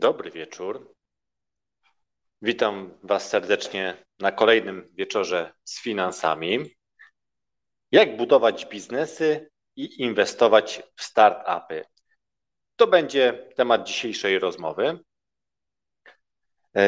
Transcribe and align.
Dobry 0.00 0.30
wieczór. 0.30 0.94
Witam 2.42 2.98
Was 3.02 3.28
serdecznie 3.28 4.04
na 4.18 4.32
kolejnym 4.32 4.88
wieczorze 4.94 5.52
z 5.64 5.82
finansami. 5.82 6.76
Jak 7.92 8.16
budować 8.16 8.66
biznesy 8.66 9.50
i 9.76 10.02
inwestować 10.02 10.82
w 10.96 11.02
startupy? 11.02 11.84
To 12.76 12.86
będzie 12.86 13.48
temat 13.56 13.86
dzisiejszej 13.86 14.38
rozmowy. 14.38 14.98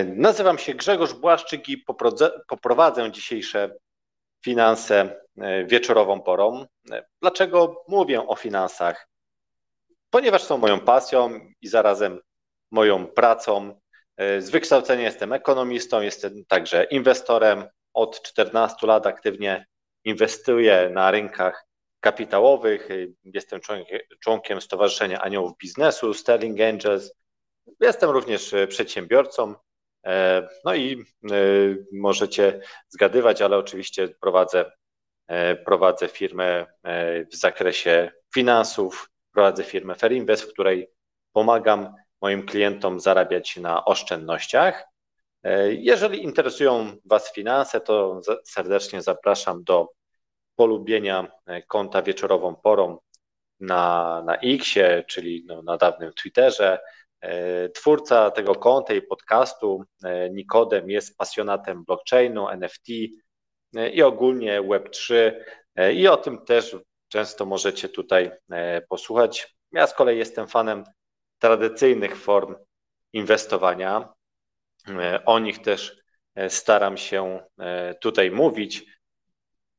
Nazywam 0.07 0.59
się 0.59 0.75
Grzegorz 0.75 1.15
Błaszczyk 1.15 1.69
i 1.69 1.85
poprowadzę 2.49 3.13
dzisiejsze 3.13 3.77
finanse 4.45 5.21
wieczorową 5.67 6.23
porą. 6.23 6.67
Dlaczego 7.21 7.85
mówię 7.89 8.27
o 8.29 8.37
finansach? 8.37 9.09
Ponieważ 10.11 10.43
są 10.43 10.59
moją 10.59 10.81
pasją 10.81 11.41
i 11.61 11.69
zarazem 11.69 12.21
moją 12.73 13.07
pracą. 13.07 13.81
Z 14.39 14.51
wykształcenia 14.51 15.03
jestem 15.03 15.33
ekonomistą, 15.33 16.01
jestem 16.01 16.45
także 16.49 16.85
inwestorem. 16.85 17.65
Od 17.95 18.23
14 18.23 18.87
lat 18.87 19.07
aktywnie 19.07 19.67
inwestuję 20.05 20.91
na 20.93 21.11
rynkach 21.11 21.67
kapitałowych. 22.01 22.89
Jestem 23.25 23.61
członkiem 24.21 24.61
Stowarzyszenia 24.61 25.21
Aniołów 25.21 25.53
Biznesu, 25.59 26.15
Sterling 26.15 26.61
Angels. 26.61 27.13
Jestem 27.81 28.11
również 28.11 28.55
przedsiębiorcą. 28.69 29.55
No 30.65 30.75
i 30.75 31.05
możecie 31.93 32.61
zgadywać, 32.89 33.43
ale 33.43 33.57
oczywiście 33.57 34.09
prowadzę, 34.09 34.73
prowadzę 35.65 36.09
firmę 36.09 36.67
w 37.33 37.37
zakresie 37.37 38.11
finansów, 38.35 39.11
prowadzę 39.35 39.65
firmę 39.65 39.95
Ferinvest, 39.95 40.43
w 40.43 40.53
której 40.53 40.91
pomagam 41.33 41.95
moim 42.23 42.47
klientom 42.47 43.01
zarabiać 43.01 43.57
na 43.57 43.85
oszczędnościach. 43.85 44.85
Jeżeli 45.69 46.23
interesują 46.23 46.97
Was 47.05 47.33
finanse, 47.33 47.81
to 47.81 48.21
serdecznie 48.45 49.03
zapraszam 49.03 49.65
do 49.65 49.89
polubienia 50.57 51.33
konta 51.69 52.03
Wieczorową 52.03 52.55
Porą 52.55 52.99
na, 53.61 54.23
na 54.27 54.37
Xie, 54.37 55.05
czyli 55.09 55.45
no, 55.47 55.63
na 55.63 55.77
dawnym 55.77 56.13
Twitterze. 56.13 56.79
Twórca 57.75 58.31
tego 58.31 58.55
konta 58.55 58.95
i 58.95 59.03
podcastu, 59.03 59.85
Nikodem, 60.31 60.91
jest 60.91 61.17
pasjonatem 61.17 61.85
blockchainu, 61.85 62.49
NFT 62.49 62.89
i 63.93 64.03
ogólnie 64.03 64.63
Web3 64.63 65.33
i 65.95 66.09
o 66.09 66.17
tym 66.17 66.45
też 66.45 66.77
często 67.09 67.47
możecie 67.47 67.89
tutaj 67.89 68.31
posłuchać. 68.89 69.57
Ja 69.73 69.87
z 69.87 69.95
kolei 69.95 70.19
jestem 70.19 70.49
fanem 70.49 70.85
tradycyjnych 71.43 72.17
form 72.17 72.55
inwestowania. 73.13 74.13
O 75.27 75.39
nich 75.39 75.59
też 75.59 76.03
staram 76.49 76.97
się 76.97 77.41
tutaj 78.01 78.31
mówić. 78.31 78.85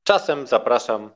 Czasem 0.04 0.48
zapraszam 0.48 1.12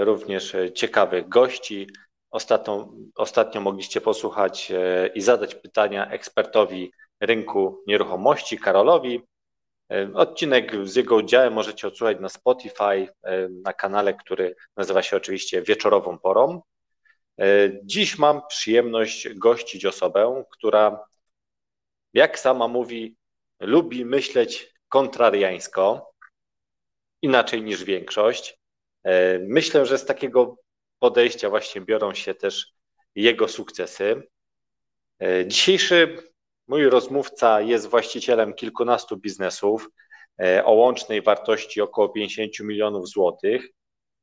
również 0.00 0.56
ciekawych 0.74 1.28
gości. 1.28 1.86
Ostatnio, 2.30 2.88
ostatnio 3.14 3.60
mogliście 3.60 4.00
posłuchać 4.00 4.72
i 5.14 5.20
zadać 5.20 5.54
pytania 5.54 6.10
ekspertowi 6.10 6.92
rynku 7.20 7.82
nieruchomości, 7.86 8.58
Karolowi. 8.58 9.22
Odcinek 10.14 10.72
z 10.88 10.96
jego 10.96 11.16
udziałem 11.16 11.52
możecie 11.52 11.88
odsłuchać 11.88 12.20
na 12.20 12.28
Spotify, 12.28 13.08
na 13.64 13.72
kanale, 13.72 14.14
który 14.14 14.56
nazywa 14.76 15.02
się 15.02 15.16
oczywiście 15.16 15.62
Wieczorową 15.62 16.18
Porą. 16.18 16.62
Dziś 17.82 18.18
mam 18.18 18.40
przyjemność 18.48 19.28
gościć 19.28 19.86
osobę, 19.86 20.44
która, 20.50 21.04
jak 22.14 22.38
sama 22.38 22.68
mówi, 22.68 23.16
lubi 23.60 24.04
myśleć 24.04 24.74
kontrariańsko, 24.88 26.12
inaczej 27.22 27.62
niż 27.62 27.84
większość. 27.84 28.58
Myślę, 29.40 29.86
że 29.86 29.98
z 29.98 30.04
takiego 30.04 30.56
podejścia 30.98 31.50
właśnie 31.50 31.80
biorą 31.80 32.14
się 32.14 32.34
też 32.34 32.72
jego 33.14 33.48
sukcesy. 33.48 34.28
Dzisiejszy 35.46 36.16
mój 36.66 36.88
rozmówca 36.88 37.60
jest 37.60 37.86
właścicielem 37.86 38.54
kilkunastu 38.54 39.16
biznesów 39.16 39.88
o 40.64 40.72
łącznej 40.72 41.22
wartości 41.22 41.80
około 41.80 42.08
50 42.08 42.60
milionów 42.60 43.08
złotych. 43.08 43.68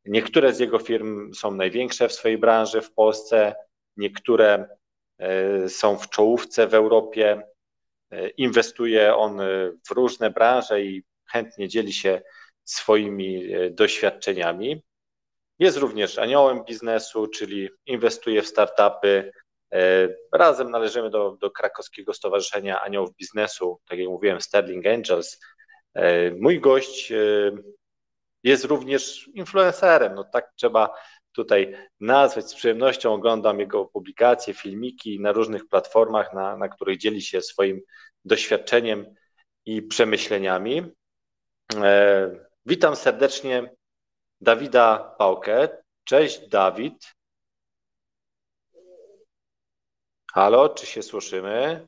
Niektóre 0.06 0.54
z 0.54 0.60
jego 0.60 0.80
firm 0.80 1.34
są 1.34 1.52
największe 1.52 2.08
w 2.08 2.14
swojej 2.14 2.38
branży 2.38 2.82
w 2.82 2.94
Polsce, 2.94 3.56
niektóre 3.98 4.78
są 5.68 5.98
w 5.98 6.10
czołówce 6.10 6.68
w 6.68 6.74
Europie. 6.74 7.42
Inwestuje 8.38 9.16
on 9.16 9.40
w 9.88 9.92
różne 9.92 10.30
branże 10.30 10.82
i 10.82 11.04
chętnie 11.32 11.68
dzieli 11.68 11.94
się 11.94 12.22
swoimi 12.64 13.50
doświadczeniami. 13.72 14.84
Jest 15.60 15.78
również 15.78 16.18
aniołem 16.18 16.64
biznesu, 16.64 17.28
czyli 17.28 17.70
inwestuje 17.86 18.42
w 18.42 18.48
startupy. 18.48 19.32
Razem 20.34 20.72
należymy 20.72 21.10
do, 21.10 21.38
do 21.42 21.52
krakowskiego 21.52 22.14
Stowarzyszenia 22.14 22.82
Aniołów 22.82 23.16
Biznesu, 23.16 23.80
tak 23.90 24.00
jak 24.00 24.08
mówiłem, 24.10 24.42
Sterling 24.42 24.88
Angels. 24.88 25.40
Mój 26.40 26.60
gość 26.60 27.14
jest 28.46 28.66
również 28.66 29.30
influencerem, 29.34 30.16
no 30.16 30.24
tak 30.24 30.54
trzeba 30.56 30.90
tutaj 31.32 31.78
nazwać. 32.00 32.50
Z 32.50 32.54
przyjemnością 32.54 33.14
oglądam 33.14 33.60
jego 33.60 33.86
publikacje, 33.86 34.54
filmiki 34.54 35.20
na 35.20 35.32
różnych 35.32 35.68
platformach, 35.68 36.34
na, 36.34 36.58
na 36.58 36.70
których 36.70 36.98
dzieli 36.98 37.22
się 37.22 37.42
swoim 37.42 37.82
doświadczeniem 38.26 39.16
i 39.66 39.82
przemyśleniami. 39.82 40.92
E, 41.76 42.30
witam 42.66 42.96
serdecznie 42.96 43.76
Dawida 44.42 45.16
Pałkę. 45.18 45.70
Cześć 46.04 46.48
Dawid. 46.48 47.14
Halo, 50.34 50.70
czy 50.70 50.86
się 50.86 51.04
słyszymy? 51.04 51.88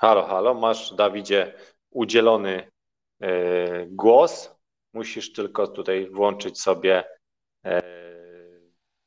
Halo, 0.00 0.22
halo, 0.26 0.54
masz 0.54 0.94
Dawidzie 0.94 1.52
udzielony 1.90 2.70
e, 3.20 3.86
głos. 3.86 4.56
Musisz 4.92 5.32
tylko 5.32 5.66
tutaj 5.66 6.10
włączyć 6.10 6.60
sobie 6.60 7.04
e, 7.64 7.82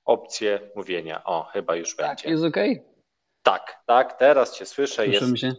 opcję 0.06 0.72
mówienia. 0.76 1.24
O, 1.24 1.44
chyba 1.44 1.76
już 1.76 1.96
tak, 1.96 2.08
będzie. 2.08 2.30
Jest 2.30 2.44
ok? 2.44 2.58
Tak, 3.44 3.84
tak, 3.86 4.14
teraz 4.14 4.58
Cię 4.58 4.66
słyszę. 4.66 5.04
Słyszymy 5.06 5.32
Jest, 5.32 5.42
się? 5.42 5.54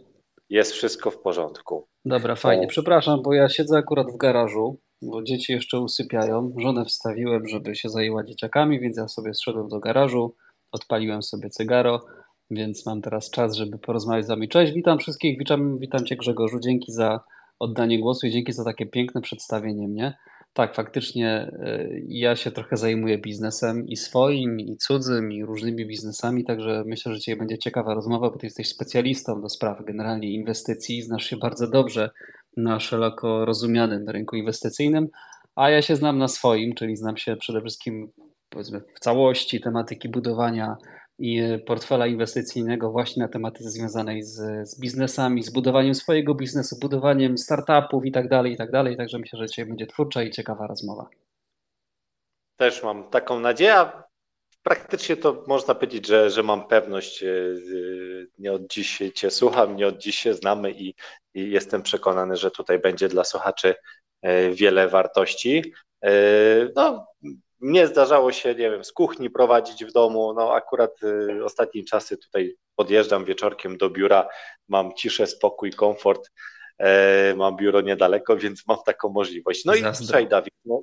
jest 0.49 0.71
wszystko 0.71 1.11
w 1.11 1.17
porządku. 1.17 1.87
Dobra, 2.05 2.35
fajnie. 2.35 2.67
Przepraszam, 2.67 3.21
bo 3.21 3.33
ja 3.33 3.49
siedzę 3.49 3.77
akurat 3.77 4.11
w 4.11 4.17
garażu, 4.17 4.79
bo 5.01 5.23
dzieci 5.23 5.53
jeszcze 5.53 5.79
usypiają. 5.79 6.53
Żonę 6.57 6.85
wstawiłem, 6.85 7.47
żeby 7.47 7.75
się 7.75 7.89
zajęła 7.89 8.23
dzieciakami, 8.23 8.79
więc 8.79 8.97
ja 8.97 9.07
sobie 9.07 9.33
zszedłem 9.33 9.67
do 9.67 9.79
garażu, 9.79 10.35
odpaliłem 10.71 11.23
sobie 11.23 11.49
cygaro, 11.49 12.05
więc 12.51 12.85
mam 12.85 13.01
teraz 13.01 13.29
czas, 13.29 13.55
żeby 13.55 13.77
porozmawiać 13.77 14.25
z 14.25 14.27
Wami. 14.27 14.49
Cześć, 14.49 14.73
witam 14.73 14.99
wszystkich, 14.99 15.39
witam, 15.39 15.77
witam 15.77 16.05
Cię 16.05 16.15
Grzegorzu, 16.15 16.59
dzięki 16.59 16.91
za 16.91 17.19
oddanie 17.59 17.99
głosu 17.99 18.27
i 18.27 18.31
dzięki 18.31 18.53
za 18.53 18.63
takie 18.63 18.85
piękne 18.85 19.21
przedstawienie 19.21 19.87
mnie. 19.87 20.17
Tak, 20.53 20.75
faktycznie 20.75 21.51
y, 21.65 22.03
ja 22.07 22.35
się 22.35 22.51
trochę 22.51 22.77
zajmuję 22.77 23.17
biznesem 23.17 23.87
i 23.87 23.95
swoim, 23.95 24.59
i 24.59 24.77
cudzym, 24.77 25.31
i 25.31 25.45
różnymi 25.45 25.85
biznesami, 25.85 26.43
także 26.43 26.83
myślę, 26.85 27.11
że 27.11 27.19
dzisiaj 27.19 27.35
będzie 27.35 27.57
ciekawa 27.57 27.93
rozmowa, 27.93 28.29
bo 28.29 28.37
Ty 28.37 28.45
jesteś 28.45 28.69
specjalistą 28.69 29.41
do 29.41 29.49
spraw 29.49 29.85
generalnie 29.85 30.31
inwestycji, 30.31 31.01
znasz 31.01 31.23
się 31.23 31.37
bardzo 31.37 31.67
dobrze 31.67 32.09
na 32.57 32.79
szeroko 32.79 33.45
rozumianym 33.45 34.09
rynku 34.09 34.35
inwestycyjnym, 34.35 35.07
a 35.55 35.69
ja 35.69 35.81
się 35.81 35.95
znam 35.95 36.17
na 36.17 36.27
swoim, 36.27 36.73
czyli 36.73 36.95
znam 36.95 37.17
się 37.17 37.35
przede 37.35 37.61
wszystkim 37.61 38.11
powiedzmy 38.49 38.81
w 38.95 38.99
całości 38.99 39.61
tematyki 39.61 40.09
budowania 40.09 40.75
i 40.75 41.00
portfela 41.65 42.07
inwestycyjnego 42.07 42.91
właśnie 42.91 43.23
na 43.23 43.29
tematyce 43.29 43.69
związanej 43.69 44.23
z, 44.23 44.69
z 44.69 44.79
biznesami, 44.79 45.43
z 45.43 45.49
budowaniem 45.49 45.95
swojego 45.95 46.35
biznesu, 46.35 46.79
budowaniem 46.81 47.37
startupów 47.37 48.05
i 48.05 48.11
tak 48.11 48.29
dalej, 48.29 48.53
i 48.53 48.57
tak 48.57 48.71
dalej. 48.71 48.97
Także 48.97 49.19
myślę, 49.19 49.39
że 49.39 49.47
dzisiaj 49.47 49.65
będzie 49.65 49.87
twórcza 49.87 50.23
i 50.23 50.31
ciekawa 50.31 50.67
rozmowa. 50.67 51.09
Też 52.57 52.83
mam 52.83 53.09
taką 53.09 53.39
nadzieję. 53.39 53.85
Praktycznie 54.63 55.17
to 55.17 55.43
można 55.47 55.75
powiedzieć, 55.75 56.07
że, 56.07 56.29
że 56.29 56.43
mam 56.43 56.67
pewność. 56.67 57.23
e, 57.23 57.33
Nie 58.37 58.53
od 58.53 58.67
dziś 58.67 58.99
Cię 59.15 59.31
słucham, 59.31 59.75
nie 59.75 59.87
od 59.87 59.97
dziś 59.97 60.15
się 60.15 60.33
znamy 60.33 60.71
i, 60.71 60.95
i 61.33 61.51
jestem 61.51 61.81
przekonany, 61.81 62.37
że 62.37 62.51
tutaj 62.51 62.79
będzie 62.79 63.09
dla 63.09 63.23
słuchaczy 63.23 63.75
e, 64.21 64.51
wiele 64.51 64.87
wartości. 64.87 65.73
E, 66.03 66.11
No, 66.75 67.07
mnie 67.61 67.87
zdarzało 67.87 68.31
się, 68.31 68.49
nie 68.49 68.71
wiem, 68.71 68.83
z 68.83 68.91
kuchni 68.91 69.29
prowadzić 69.29 69.85
w 69.85 69.91
domu. 69.91 70.33
No, 70.33 70.53
akurat 70.53 71.03
y, 71.03 71.45
ostatnim 71.45 71.85
czasy 71.85 72.17
tutaj 72.17 72.55
podjeżdżam 72.75 73.25
wieczorkiem 73.25 73.77
do 73.77 73.89
biura, 73.89 74.27
mam 74.67 74.93
ciszę, 74.93 75.27
spokój, 75.27 75.71
komfort. 75.71 76.31
E, 76.77 77.35
mam 77.35 77.55
biuro 77.55 77.81
niedaleko, 77.81 78.37
więc 78.37 78.67
mam 78.67 78.77
taką 78.85 79.09
możliwość. 79.09 79.65
No 79.65 79.75
i 79.75 79.81
Zazdro. 79.81 80.05
słuchaj, 80.05 80.27
Dawid, 80.27 80.53
no, 80.65 80.81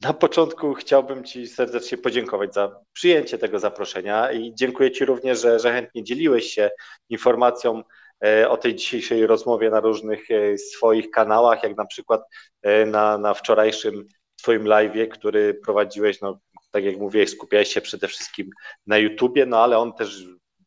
na 0.00 0.12
początku 0.12 0.74
chciałbym 0.74 1.24
Ci 1.24 1.46
serdecznie 1.46 1.98
podziękować 1.98 2.54
za 2.54 2.80
przyjęcie 2.92 3.38
tego 3.38 3.58
zaproszenia 3.58 4.32
i 4.32 4.54
dziękuję 4.54 4.90
Ci 4.90 5.04
również, 5.04 5.40
że, 5.40 5.58
że 5.58 5.72
chętnie 5.72 6.04
dzieliłeś 6.04 6.44
się 6.44 6.70
informacją 7.08 7.82
e, 8.24 8.48
o 8.48 8.56
tej 8.56 8.74
dzisiejszej 8.74 9.26
rozmowie 9.26 9.70
na 9.70 9.80
różnych 9.80 10.30
e, 10.30 10.58
swoich 10.58 11.10
kanałach, 11.10 11.62
jak 11.62 11.76
na 11.76 11.86
przykład 11.86 12.22
e, 12.62 12.86
na, 12.86 13.18
na 13.18 13.34
wczorajszym 13.34 14.08
Twoim 14.42 14.66
live, 14.66 15.08
który 15.08 15.54
prowadziłeś, 15.54 16.20
no 16.20 16.40
tak 16.70 16.84
jak 16.84 16.96
mówiłeś, 16.96 17.30
skupiałeś 17.30 17.68
się 17.74 17.80
przede 17.80 18.08
wszystkim 18.08 18.50
na 18.86 18.98
YouTubie, 18.98 19.46
no 19.46 19.62
ale 19.62 19.78
on 19.78 19.92
też 19.92 20.24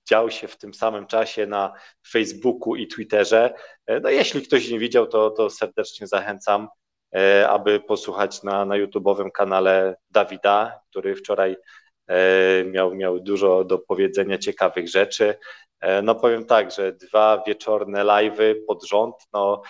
dział 0.10 0.32
się 0.32 0.48
w 0.48 0.58
tym 0.58 0.74
samym 0.74 1.08
czasie 1.08 1.48
na 1.48 1.74
Facebooku 2.08 2.76
i 2.76 2.88
Twitterze. 2.88 3.54
No 4.02 4.10
jeśli 4.10 4.42
ktoś 4.42 4.70
nie 4.70 4.80
widział, 4.80 5.08
to, 5.08 5.30
to 5.30 5.50
serdecznie 5.50 6.08
zachęcam 6.08 6.68
E, 7.16 7.50
aby 7.50 7.80
posłuchać 7.80 8.44
na, 8.44 8.66
na 8.66 8.76
YouTube'owym 8.76 9.32
kanale 9.32 9.96
Dawida, 10.12 10.80
który 10.90 11.16
wczoraj 11.16 11.58
e, 12.08 12.64
miał, 12.64 12.96
miał 12.96 13.20
dużo 13.20 13.64
do 13.64 13.78
powiedzenia 13.78 14.38
ciekawych 14.38 14.90
rzeczy. 14.90 15.36
E, 15.82 16.02
no 16.02 16.16
powiem 16.16 16.46
tak, 16.46 16.72
że 16.72 16.94
dwa 16.94 17.44
wieczorne 17.48 18.04
live'y 18.04 18.56
pod 18.68 18.88
rząd, 18.88 19.16
no, 19.34 19.62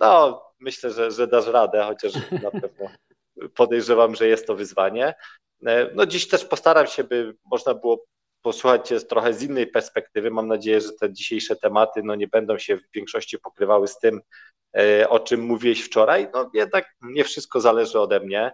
no 0.00 0.42
myślę, 0.60 0.90
że, 0.90 1.10
że 1.10 1.26
dasz 1.26 1.46
radę, 1.46 1.82
chociaż 1.82 2.12
na 2.42 2.50
pewno 2.50 2.86
podejrzewam, 3.54 4.14
że 4.14 4.28
jest 4.28 4.46
to 4.46 4.54
wyzwanie. 4.54 5.14
No 5.94 6.06
dziś 6.06 6.28
też 6.28 6.44
postaram 6.44 6.86
się, 6.86 7.04
by 7.04 7.36
można 7.50 7.74
było 7.74 8.04
posłuchać 8.42 8.88
Cię 8.88 9.00
trochę 9.00 9.34
z 9.34 9.42
innej 9.42 9.66
perspektywy. 9.66 10.30
Mam 10.30 10.46
nadzieję, 10.46 10.80
że 10.80 10.92
te 11.00 11.12
dzisiejsze 11.12 11.56
tematy 11.56 12.02
no, 12.04 12.14
nie 12.14 12.28
będą 12.28 12.58
się 12.58 12.76
w 12.76 12.90
większości 12.94 13.38
pokrywały 13.38 13.88
z 13.88 13.98
tym, 13.98 14.20
e, 14.76 15.08
o 15.08 15.20
czym 15.20 15.40
mówiłeś 15.40 15.82
wczoraj. 15.82 16.28
No 16.34 16.50
jednak 16.54 16.84
nie 17.02 17.24
wszystko 17.24 17.60
zależy 17.60 18.00
ode 18.00 18.20
mnie 18.20 18.46
e, 18.46 18.52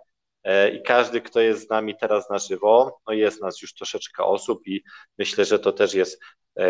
i 0.75 0.83
każdy, 0.83 1.21
kto 1.21 1.41
jest 1.41 1.67
z 1.67 1.71
nami 1.71 1.97
teraz 2.01 2.31
na 2.31 2.39
żywo, 2.39 3.01
no 3.07 3.15
jest 3.15 3.43
nas 3.43 3.63
już 3.63 3.75
troszeczkę 3.75 4.25
osób 4.25 4.67
i 4.67 4.83
myślę, 5.19 5.45
że 5.45 5.59
to 5.59 5.73
też 5.73 5.95
jest 5.95 6.23
e, 6.23 6.67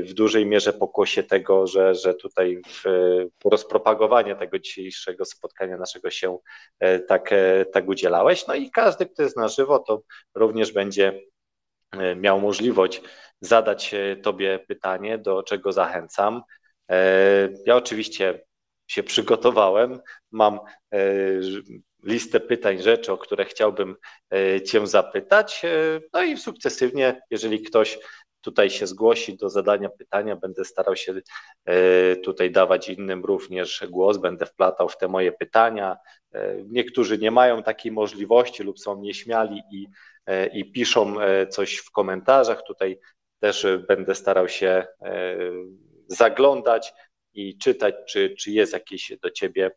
w 0.00 0.12
dużej 0.14 0.46
mierze 0.46 0.72
pokłosie 0.72 1.22
tego, 1.22 1.66
że, 1.66 1.94
że 1.94 2.14
tutaj 2.14 2.60
w 2.68 2.82
rozpropagowanie 3.44 4.36
tego 4.36 4.58
dzisiejszego 4.58 5.24
spotkania 5.24 5.76
naszego 5.76 6.10
się 6.10 6.38
tak, 7.08 7.30
tak 7.72 7.88
udzielałeś. 7.88 8.46
No 8.46 8.54
i 8.54 8.70
każdy, 8.70 9.06
kto 9.06 9.22
jest 9.22 9.36
na 9.36 9.48
żywo, 9.48 9.78
to 9.78 10.02
również 10.34 10.72
będzie 10.72 11.20
E, 11.98 12.16
miał 12.16 12.40
możliwość 12.40 13.02
zadać 13.40 13.94
e, 13.94 14.16
Tobie 14.16 14.58
pytanie, 14.68 15.18
do 15.18 15.42
czego 15.42 15.72
zachęcam. 15.72 16.42
E, 16.90 17.48
ja 17.66 17.76
oczywiście 17.76 18.44
się 18.86 19.02
przygotowałem, 19.02 20.00
mam 20.32 20.60
listę 22.04 22.40
pytań, 22.40 22.82
rzeczy, 22.82 23.12
o 23.12 23.18
które 23.18 23.44
chciałbym 23.44 23.96
Cię 24.64 24.86
zapytać. 24.86 25.62
No 26.12 26.22
i 26.22 26.36
sukcesywnie, 26.36 27.22
jeżeli 27.30 27.62
ktoś 27.62 27.98
tutaj 28.40 28.70
się 28.70 28.86
zgłosi 28.86 29.36
do 29.36 29.50
zadania 29.50 29.88
pytania, 29.88 30.36
będę 30.36 30.64
starał 30.64 30.96
się 30.96 31.14
tutaj 32.24 32.50
dawać 32.50 32.88
innym 32.88 33.24
również 33.24 33.84
głos, 33.90 34.18
będę 34.18 34.46
wplatał 34.46 34.88
w 34.88 34.98
te 34.98 35.08
moje 35.08 35.32
pytania. 35.32 35.96
Niektórzy 36.66 37.18
nie 37.18 37.30
mają 37.30 37.62
takiej 37.62 37.92
możliwości 37.92 38.62
lub 38.62 38.80
są 38.80 39.00
nieśmiali 39.00 39.62
i 39.72 39.86
E, 40.26 40.46
i 40.46 40.72
piszą 40.72 41.20
e, 41.20 41.46
coś 41.46 41.76
w 41.76 41.90
komentarzach. 41.90 42.62
Tutaj 42.62 42.98
też 43.40 43.66
będę 43.88 44.14
starał 44.14 44.48
się 44.48 44.86
e, 45.02 45.36
zaglądać 46.06 46.92
i 47.34 47.58
czytać, 47.58 47.94
czy, 48.08 48.34
czy 48.38 48.50
jest 48.50 48.72
jakieś 48.72 49.12
do 49.22 49.30
ciebie 49.30 49.70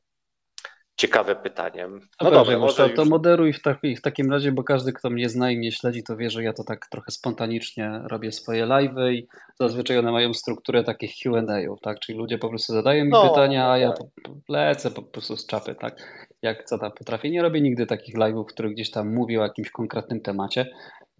ciekawe 0.97 1.35
pytanie. 1.35 1.87
No, 1.87 1.99
no 2.21 2.31
dobrze, 2.31 2.57
może 2.57 2.75
to, 2.75 2.87
już... 2.87 2.95
to 2.95 3.05
moderuj 3.05 3.53
w, 3.53 3.61
taki, 3.61 3.95
w 3.95 4.01
takim 4.01 4.31
razie, 4.31 4.51
bo 4.51 4.63
każdy, 4.63 4.93
kto 4.93 5.09
mnie 5.09 5.29
zna 5.29 5.51
i 5.51 5.57
mnie 5.57 5.71
śledzi, 5.71 6.03
to 6.03 6.17
wie, 6.17 6.29
że 6.29 6.43
ja 6.43 6.53
to 6.53 6.63
tak 6.63 6.87
trochę 6.87 7.11
spontanicznie 7.11 8.01
robię 8.03 8.31
swoje 8.31 8.65
live'y 8.65 9.13
i 9.13 9.27
zazwyczaj 9.59 9.97
one 9.97 10.11
mają 10.11 10.33
strukturę 10.33 10.83
takich 10.83 11.15
Q&A, 11.23 11.75
tak? 11.81 11.99
Czyli 11.99 12.17
ludzie 12.17 12.37
po 12.37 12.49
prostu 12.49 12.73
zadają 12.73 13.05
mi 13.05 13.11
no, 13.11 13.29
pytania, 13.29 13.71
a 13.71 13.77
ja 13.77 13.91
tak. 13.91 14.07
lecę 14.49 14.91
po 14.91 15.01
prostu 15.01 15.37
z 15.37 15.45
czapy, 15.45 15.75
tak? 15.75 16.27
Jak 16.41 16.63
co 16.63 16.77
tam 16.77 16.91
potrafię. 16.91 17.29
Nie 17.29 17.41
robię 17.41 17.61
nigdy 17.61 17.85
takich 17.85 18.15
live'ów, 18.15 18.43
w 18.43 18.53
których 18.53 18.71
gdzieś 18.71 18.91
tam 18.91 19.13
mówię 19.13 19.39
o 19.39 19.43
jakimś 19.43 19.71
konkretnym 19.71 20.21
temacie. 20.21 20.65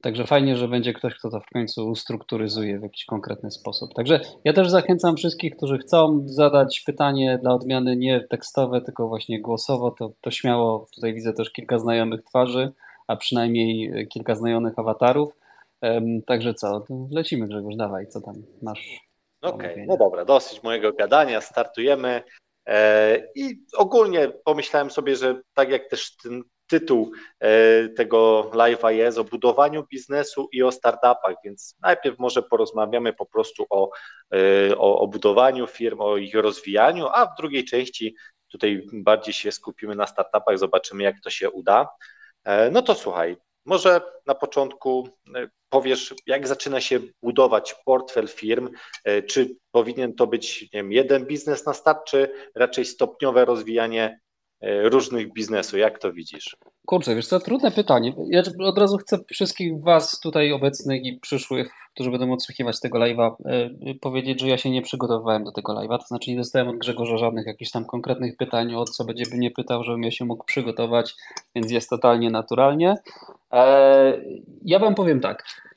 Także 0.02 0.26
fajnie, 0.26 0.56
że 0.56 0.68
będzie 0.68 0.94
ktoś, 0.94 1.16
kto 1.16 1.30
to 1.30 1.40
w 1.40 1.46
końcu 1.46 1.90
ustrukturyzuje 1.90 2.80
w 2.80 2.84
jakiś 2.84 3.06
konkretny 3.06 3.52
sposób. 3.52 3.94
Także 3.94 4.20
ja 4.44 4.54
też 4.54 4.70
zachęcam 4.70 5.18
wszystkich, 5.18 5.56
którzy 5.56 5.78
chcą 5.78 6.22
zadać 6.26 6.84
pytanie 6.86 7.40
dla 7.42 7.54
odmiany 7.54 7.96
nie 7.96 8.22
tekstowe, 8.30 8.82
tylko 8.82 9.08
właśnie 9.08 9.42
głosowo, 9.42 9.92
to, 9.92 10.12
to 10.22 10.32
śmiało. 10.32 10.88
Tutaj 10.96 11.14
widzę 11.14 11.34
też 11.34 11.52
kilka 11.52 11.80
znajomych 11.80 12.24
twarzy, 12.24 12.72
a 13.08 13.16
przynajmniej 13.16 14.08
kilka 14.08 14.36
znajomych 14.36 14.80
awatarów. 14.80 15.38
Także 16.26 16.54
co, 16.54 16.86
lecimy 17.12 17.48
Grzegorz, 17.48 17.76
dawaj, 17.76 18.08
co 18.08 18.22
tam 18.22 18.36
masz? 18.62 19.08
Okej, 19.42 19.72
okay, 19.74 19.86
no 19.88 19.98
dobra, 19.98 20.26
dosyć 20.26 20.64
mojego 20.64 20.94
gadania, 20.94 21.42
startujemy. 21.42 22.24
E, 22.68 23.18
I 23.36 23.66
ogólnie 23.78 24.32
pomyślałem 24.46 24.92
sobie, 24.92 25.16
że 25.16 25.42
tak 25.54 25.70
jak 25.70 25.90
też 25.90 26.16
ten 26.16 26.44
tytuł 26.68 27.12
e, 27.40 27.90
tego 27.90 28.52
live'a 28.54 28.90
jest 28.90 29.18
o 29.18 29.24
budowaniu 29.24 29.86
biznesu 29.92 30.50
i 30.52 30.64
o 30.64 30.72
startupach, 30.72 31.36
więc 31.44 31.76
najpierw 31.82 32.20
może 32.20 32.44
porozmawiamy 32.44 33.14
po 33.14 33.26
prostu 33.26 33.66
o, 33.70 33.90
e, 34.34 34.78
o, 34.78 35.00
o 35.00 35.08
budowaniu 35.08 35.68
firm, 35.68 36.02
o 36.02 36.18
ich 36.18 36.36
rozwijaniu, 36.36 37.08
a 37.08 37.26
w 37.26 37.38
drugiej 37.38 37.66
części 37.66 38.16
tutaj 38.52 38.88
bardziej 38.94 39.34
się 39.34 39.52
skupimy 39.52 39.96
na 39.96 40.08
startupach, 40.08 40.58
zobaczymy 40.58 41.04
jak 41.04 41.16
to 41.24 41.30
się 41.30 41.52
uda. 41.52 41.88
E, 42.44 42.72
no 42.72 42.82
to 42.82 42.96
słuchaj, 42.96 43.38
może 43.66 44.02
na 44.26 44.36
początku 44.36 45.10
powiesz, 45.70 46.16
jak 46.26 46.48
zaczyna 46.48 46.82
się 46.82 47.00
budować 47.22 47.76
portfel 47.86 48.28
firm, 48.28 48.70
czy 49.28 49.58
powinien 49.72 50.16
to 50.16 50.28
być 50.28 50.62
nie 50.62 50.68
wiem, 50.74 50.92
jeden 50.92 51.26
biznes 51.26 51.66
na 51.66 51.74
start, 51.74 52.06
czy 52.06 52.32
raczej 52.56 52.86
stopniowe 52.86 53.46
rozwijanie 53.46 54.20
różnych 54.62 55.34
biznesów. 55.34 55.80
Jak 55.80 56.00
to 56.00 56.14
widzisz? 56.14 56.58
Kurczę, 56.86 57.16
wiesz 57.16 57.28
co, 57.28 57.40
trudne 57.40 57.72
pytanie. 57.72 58.14
Ja 58.30 58.44
od 58.60 58.78
razu 58.78 58.98
chcę 58.98 59.18
wszystkich 59.32 59.84
Was 59.84 60.20
tutaj 60.20 60.52
obecnych 60.52 61.06
i 61.06 61.20
przyszłych, 61.20 61.72
którzy 61.94 62.12
będą 62.12 62.34
odsłuchiwać 62.34 62.80
tego 62.80 63.00
live'a, 63.00 63.36
e, 63.46 63.70
powiedzieć, 64.02 64.42
że 64.42 64.48
ja 64.48 64.58
się 64.58 64.70
nie 64.70 64.82
przygotowywałem 64.82 65.44
do 65.44 65.52
tego 65.52 65.74
live'a, 65.74 65.98
to 65.98 66.06
znaczy 66.08 66.32
nie 66.32 66.38
dostałem 66.38 66.68
od 66.68 66.78
Grzegorza 66.78 67.18
żadnych 67.18 67.48
jakichś 67.48 67.72
tam 67.72 67.86
konkretnych 67.86 68.38
pytań, 68.38 68.76
o 68.76 68.86
co 68.86 69.06
będzie 69.06 69.24
by 69.32 69.38
nie 69.38 69.52
pytał, 69.52 69.84
żebym 69.84 70.04
ja 70.04 70.12
się 70.12 70.26
mógł 70.26 70.46
przygotować, 70.46 71.16
więc 71.56 71.72
jest 71.72 71.90
totalnie 71.90 72.30
naturalnie. 72.30 72.96
E, 73.54 74.22
ja 74.66 74.80
Wam 74.80 74.96
powiem 74.96 75.20
tak, 75.20 75.44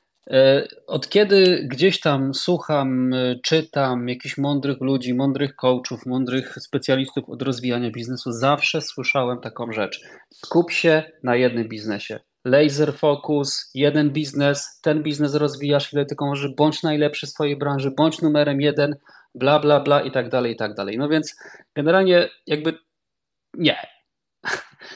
od 0.87 1.09
kiedy 1.09 1.67
gdzieś 1.67 1.99
tam 1.99 2.33
słucham, 2.33 3.13
e, 3.13 3.35
czytam 3.43 4.09
jakichś 4.09 4.37
mądrych 4.37 4.81
ludzi, 4.81 5.13
mądrych 5.13 5.55
coachów, 5.55 6.05
mądrych 6.05 6.55
specjalistów 6.59 7.29
od 7.29 7.41
rozwijania 7.41 7.91
biznesu, 7.91 8.31
zawsze 8.31 8.81
słyszałem 8.81 9.39
taką 9.39 9.71
rzecz. 9.71 10.01
Skup 10.33 10.71
się 10.71 11.03
na 11.23 11.35
jednym 11.35 11.69
biznesie. 11.69 12.19
Laser 12.45 12.93
focus, 12.93 13.71
jeden 13.73 14.09
biznes, 14.09 14.79
ten 14.81 15.03
biznes 15.03 15.35
rozwijasz 15.35 15.93
ile 15.93 16.05
tylko 16.05 16.25
możesz, 16.25 16.51
bądź 16.55 16.83
najlepszy 16.83 17.27
w 17.27 17.29
swojej 17.29 17.57
branży, 17.57 17.91
bądź 17.97 18.21
numerem 18.21 18.61
jeden, 18.61 18.95
bla, 19.35 19.59
bla, 19.59 19.79
bla 19.79 20.01
i 20.01 20.11
tak 20.11 20.29
dalej, 20.29 20.53
i 20.53 20.55
tak 20.55 20.73
dalej. 20.73 20.97
No 20.97 21.09
więc 21.09 21.35
generalnie 21.75 22.29
jakby 22.47 22.77
nie, 23.53 23.77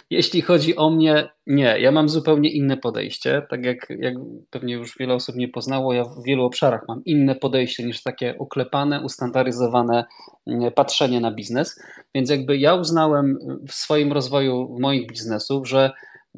jeśli 0.10 0.42
chodzi 0.42 0.76
o 0.76 0.90
mnie, 0.90 1.30
nie. 1.48 1.80
Ja 1.80 1.92
mam 1.92 2.10
zupełnie 2.10 2.50
inne 2.50 2.78
podejście. 2.78 3.42
Tak 3.50 3.66
jak, 3.66 3.90
jak 4.00 4.14
pewnie 4.50 4.74
już 4.74 4.98
wiele 4.98 5.14
osób 5.14 5.36
nie 5.36 5.48
poznało, 5.48 5.94
ja 5.94 6.04
w 6.04 6.24
wielu 6.24 6.46
obszarach 6.46 6.82
mam 6.88 7.04
inne 7.06 7.36
podejście 7.36 7.84
niż 7.84 8.04
takie 8.04 8.36
uklepane, 8.40 9.02
ustandaryzowane 9.02 10.06
mm, 10.48 10.72
patrzenie 10.72 11.20
na 11.20 11.32
biznes. 11.32 11.80
Więc 12.16 12.30
jakby 12.30 12.58
ja 12.58 12.76
uznałem 12.76 13.38
w 13.68 13.74
swoim 13.74 14.14
rozwoju 14.14 14.78
moich 14.80 15.08
biznesów, 15.08 15.68
że 15.68 15.92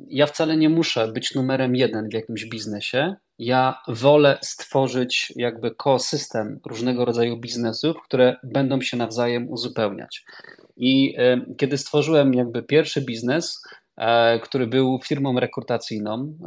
ja 0.07 0.25
wcale 0.25 0.57
nie 0.57 0.69
muszę 0.69 1.07
być 1.07 1.35
numerem 1.35 1.75
jeden 1.75 2.09
w 2.09 2.13
jakimś 2.13 2.45
biznesie. 2.45 3.15
Ja 3.39 3.81
wolę 3.87 4.37
stworzyć 4.41 5.33
jakby 5.35 5.67
ekosystem 5.67 6.59
różnego 6.65 7.05
rodzaju 7.05 7.37
biznesów, 7.37 7.97
które 8.03 8.35
będą 8.43 8.81
się 8.81 8.97
nawzajem 8.97 9.49
uzupełniać. 9.49 10.25
I 10.77 11.15
e, 11.17 11.41
kiedy 11.57 11.77
stworzyłem 11.77 12.33
jakby 12.33 12.63
pierwszy 12.63 13.01
biznes, 13.01 13.61
e, 13.97 14.39
który 14.39 14.67
był 14.67 14.99
firmą 15.03 15.39
rekrutacyjną, 15.39 16.37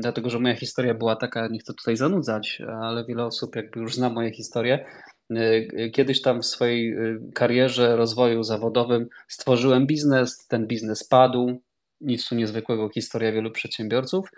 dlatego 0.00 0.30
że 0.30 0.38
moja 0.38 0.56
historia 0.56 0.94
była 0.94 1.16
taka, 1.16 1.48
nie 1.48 1.58
chcę 1.58 1.74
tutaj 1.74 1.96
zanudzać, 1.96 2.62
ale 2.82 3.04
wiele 3.04 3.24
osób 3.24 3.56
jakby 3.56 3.80
już 3.80 3.94
zna 3.94 4.10
moją 4.10 4.30
historię. 4.30 4.86
E, 5.30 5.90
kiedyś 5.90 6.22
tam 6.22 6.42
w 6.42 6.46
swojej 6.46 6.96
karierze, 7.34 7.96
rozwoju 7.96 8.42
zawodowym 8.42 9.08
stworzyłem 9.28 9.86
biznes, 9.86 10.46
ten 10.46 10.66
biznes 10.66 11.04
padł, 11.04 11.60
nic 12.00 12.28
tu 12.28 12.34
niezwykłego, 12.34 12.88
historia 12.88 13.32
wielu 13.32 13.50
przedsiębiorców. 13.50 14.28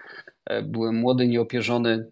Byłem 0.62 0.96
młody, 0.96 1.28
nieopierzony, 1.28 2.10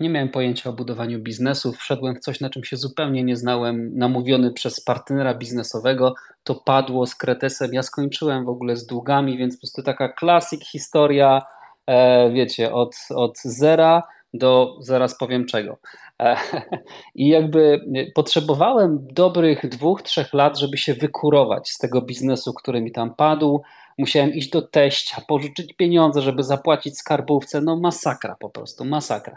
Nie 0.00 0.10
miałem 0.10 0.28
pojęcia 0.28 0.70
o 0.70 0.72
budowaniu 0.72 1.18
biznesu, 1.18 1.72
wszedłem 1.72 2.14
w 2.14 2.20
coś, 2.20 2.40
na 2.40 2.50
czym 2.50 2.64
się 2.64 2.76
zupełnie 2.76 3.24
nie 3.24 3.36
znałem, 3.36 3.98
namówiony 3.98 4.52
przez 4.52 4.80
partnera 4.80 5.34
biznesowego, 5.34 6.14
to 6.44 6.54
padło 6.54 7.06
z 7.06 7.14
kretesem, 7.14 7.74
ja 7.74 7.82
skończyłem 7.82 8.44
w 8.44 8.48
ogóle 8.48 8.76
z 8.76 8.86
długami, 8.86 9.38
więc 9.38 9.56
po 9.56 9.60
prostu 9.60 9.82
taka 9.82 10.08
klasik 10.08 10.64
historia, 10.64 11.42
e, 11.86 12.30
wiecie, 12.30 12.72
od, 12.72 12.96
od 13.14 13.38
zera 13.38 14.02
do 14.34 14.76
zaraz 14.80 15.18
powiem 15.18 15.46
czego. 15.46 15.78
E, 16.22 16.36
I 17.14 17.28
jakby 17.28 17.80
potrzebowałem 18.14 19.06
dobrych 19.10 19.68
dwóch, 19.68 20.02
trzech 20.02 20.34
lat, 20.34 20.58
żeby 20.58 20.76
się 20.76 20.94
wykurować 20.94 21.70
z 21.70 21.78
tego 21.78 22.02
biznesu, 22.02 22.54
który 22.54 22.80
mi 22.80 22.92
tam 22.92 23.14
padł, 23.14 23.62
musiałem 23.98 24.34
iść 24.34 24.50
do 24.50 24.62
teścia, 24.62 25.22
pożyczyć 25.28 25.72
pieniądze, 25.72 26.22
żeby 26.22 26.42
zapłacić 26.42 26.98
skarbówce. 26.98 27.60
No 27.60 27.80
masakra 27.80 28.36
po 28.40 28.50
prostu, 28.50 28.84
masakra. 28.84 29.36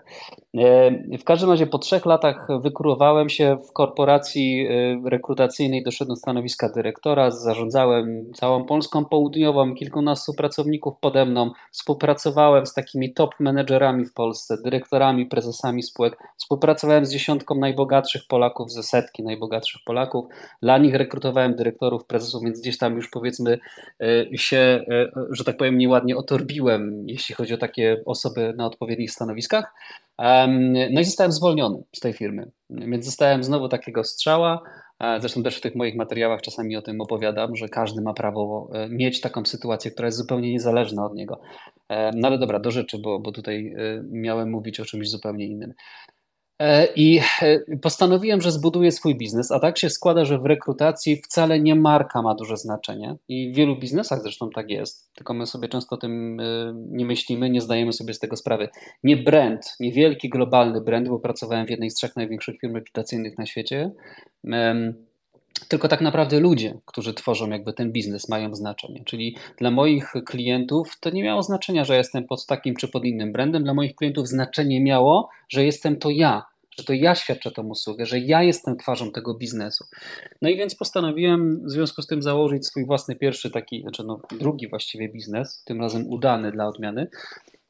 E, 0.57 0.91
w 1.17 1.23
każdym 1.23 1.49
razie 1.49 1.67
po 1.67 1.77
trzech 1.77 2.05
latach 2.05 2.47
wykurowałem 2.61 3.29
się 3.29 3.57
w 3.69 3.73
korporacji 3.73 4.67
e, 4.67 5.09
rekrutacyjnej, 5.09 5.83
doszedłem 5.83 6.07
do 6.07 6.15
stanowiska 6.15 6.69
dyrektora, 6.69 7.31
zarządzałem 7.31 8.33
całą 8.33 8.65
Polską 8.65 9.05
Południową, 9.05 9.75
kilkunastu 9.75 10.33
pracowników 10.33 10.93
pode 11.01 11.25
mną, 11.25 11.51
współpracowałem 11.71 12.65
z 12.65 12.73
takimi 12.73 13.13
top 13.13 13.35
menedżerami 13.39 14.05
w 14.05 14.13
Polsce, 14.13 14.57
dyrektorami, 14.63 15.25
prezesami 15.25 15.83
spółek, 15.83 16.17
współpracowałem 16.37 17.05
z 17.05 17.11
dziesiątką 17.11 17.55
najbogatszych 17.55 18.21
Polaków, 18.27 18.71
ze 18.71 18.83
setki 18.83 19.23
najbogatszych 19.23 19.81
Polaków, 19.85 20.25
dla 20.61 20.77
nich 20.77 20.95
rekrutowałem 20.95 21.55
dyrektorów, 21.55 22.05
prezesów, 22.05 22.43
więc 22.43 22.61
gdzieś 22.61 22.77
tam 22.77 22.95
już 22.95 23.09
powiedzmy 23.09 23.59
e, 23.99 24.25
się, 24.47 24.85
e, 24.91 25.11
że 25.31 25.43
tak 25.43 25.57
powiem, 25.57 25.77
nieładnie 25.77 26.17
otorbiłem, 26.17 27.03
jeśli 27.07 27.35
chodzi 27.35 27.53
o 27.53 27.57
takie 27.57 28.01
osoby 28.05 28.53
na 28.57 28.65
odpowiednich 28.65 29.11
stanowiskach. 29.11 29.73
No 30.91 31.01
i 31.01 31.05
zostałem 31.05 31.31
zwolniony 31.31 31.83
z 31.95 31.99
tej 31.99 32.13
firmy, 32.13 32.51
więc 32.69 33.05
zostałem 33.05 33.43
znowu 33.43 33.69
takiego 33.69 34.03
strzała. 34.03 34.61
E, 34.99 35.19
zresztą 35.19 35.43
też 35.43 35.57
w 35.57 35.61
tych 35.61 35.75
moich 35.75 35.95
materiałach 35.95 36.41
czasami 36.41 36.77
o 36.77 36.81
tym 36.81 37.01
opowiadam, 37.01 37.55
że 37.55 37.69
każdy 37.69 38.01
ma 38.01 38.13
prawo 38.13 38.69
e, 38.73 38.89
mieć 38.89 39.21
taką 39.21 39.45
sytuację, 39.45 39.91
która 39.91 40.05
jest 40.05 40.17
zupełnie 40.17 40.51
niezależna 40.51 41.05
od 41.05 41.15
niego. 41.15 41.41
No 42.15 42.27
ale 42.27 42.37
dobra, 42.37 42.59
do 42.59 42.71
rzeczy, 42.71 42.97
bo, 42.99 43.19
bo 43.19 43.31
tutaj 43.31 43.73
miałem 44.11 44.51
mówić 44.51 44.79
o 44.79 44.85
czymś 44.85 45.09
zupełnie 45.09 45.45
innym. 45.45 45.73
E, 46.59 46.87
I 46.95 47.19
e, 47.41 47.77
postanowiłem, 47.81 48.41
że 48.41 48.51
zbuduję 48.51 48.91
swój 48.91 49.17
biznes, 49.17 49.51
a 49.51 49.59
tak 49.59 49.77
się 49.77 49.89
składa, 49.89 50.25
że 50.25 50.39
w 50.39 50.45
rekrutacji 50.45 51.21
wcale 51.25 51.59
nie 51.59 51.75
marka 51.75 52.21
ma 52.21 52.35
duże 52.35 52.57
znaczenie. 52.57 53.15
I 53.27 53.51
w 53.51 53.55
wielu 53.55 53.79
biznesach 53.79 54.21
zresztą 54.21 54.49
tak 54.49 54.69
jest, 54.69 55.13
tylko 55.13 55.33
my 55.33 55.45
sobie 55.45 55.67
często 55.67 55.95
o 55.95 55.99
tym 55.99 56.39
e, 56.39 56.73
nie 56.75 57.05
myślimy, 57.05 57.49
nie 57.49 57.61
zdajemy 57.61 57.93
sobie 57.93 58.13
z 58.13 58.19
tego 58.19 58.35
sprawy. 58.35 58.69
Nie 59.03 59.17
brand, 59.17 59.75
nie 59.79 59.91
wielki 59.91 60.29
globalny 60.29 60.81
brand, 60.81 61.09
bo 61.09 61.19
pracowałem 61.19 61.67
w 61.67 61.69
jednej 61.69 61.91
z 61.91 61.95
trzech 61.95 62.15
największych 62.15 62.59
firm 62.59 62.75
rekrutacyjnych 62.75 63.37
na 63.37 63.45
świecie 63.45 63.91
tylko 65.59 65.87
tak 65.87 66.01
naprawdę 66.01 66.39
ludzie, 66.39 66.77
którzy 66.85 67.13
tworzą 67.13 67.49
jakby 67.49 67.73
ten 67.73 67.91
biznes, 67.91 68.29
mają 68.29 68.55
znaczenie. 68.55 69.03
Czyli 69.05 69.35
dla 69.57 69.71
moich 69.71 70.13
klientów 70.25 70.99
to 70.99 71.09
nie 71.09 71.23
miało 71.23 71.43
znaczenia, 71.43 71.85
że 71.85 71.97
jestem 71.97 72.23
pod 72.23 72.45
takim 72.45 72.75
czy 72.75 72.87
pod 72.87 73.05
innym 73.05 73.31
brandem. 73.31 73.63
Dla 73.63 73.73
moich 73.73 73.95
klientów 73.95 74.27
znaczenie 74.27 74.81
miało, 74.81 75.29
że 75.49 75.65
jestem 75.65 75.95
to 75.95 76.09
ja, 76.09 76.45
że 76.77 76.83
to 76.83 76.93
ja 76.93 77.15
świadczę 77.15 77.51
tą 77.51 77.67
usługę, 77.67 78.05
że 78.05 78.19
ja 78.19 78.43
jestem 78.43 78.77
twarzą 78.77 79.11
tego 79.11 79.33
biznesu. 79.33 79.85
No 80.41 80.49
i 80.49 80.57
więc 80.57 80.75
postanowiłem 80.75 81.65
w 81.65 81.71
związku 81.71 82.01
z 82.01 82.07
tym 82.07 82.21
założyć 82.21 82.67
swój 82.67 82.85
własny 82.85 83.15
pierwszy 83.15 83.51
taki, 83.51 83.81
znaczy 83.81 84.03
no 84.03 84.19
drugi 84.39 84.67
właściwie 84.67 85.09
biznes, 85.09 85.63
tym 85.65 85.81
razem 85.81 86.07
udany 86.07 86.51
dla 86.51 86.67
odmiany, 86.67 87.07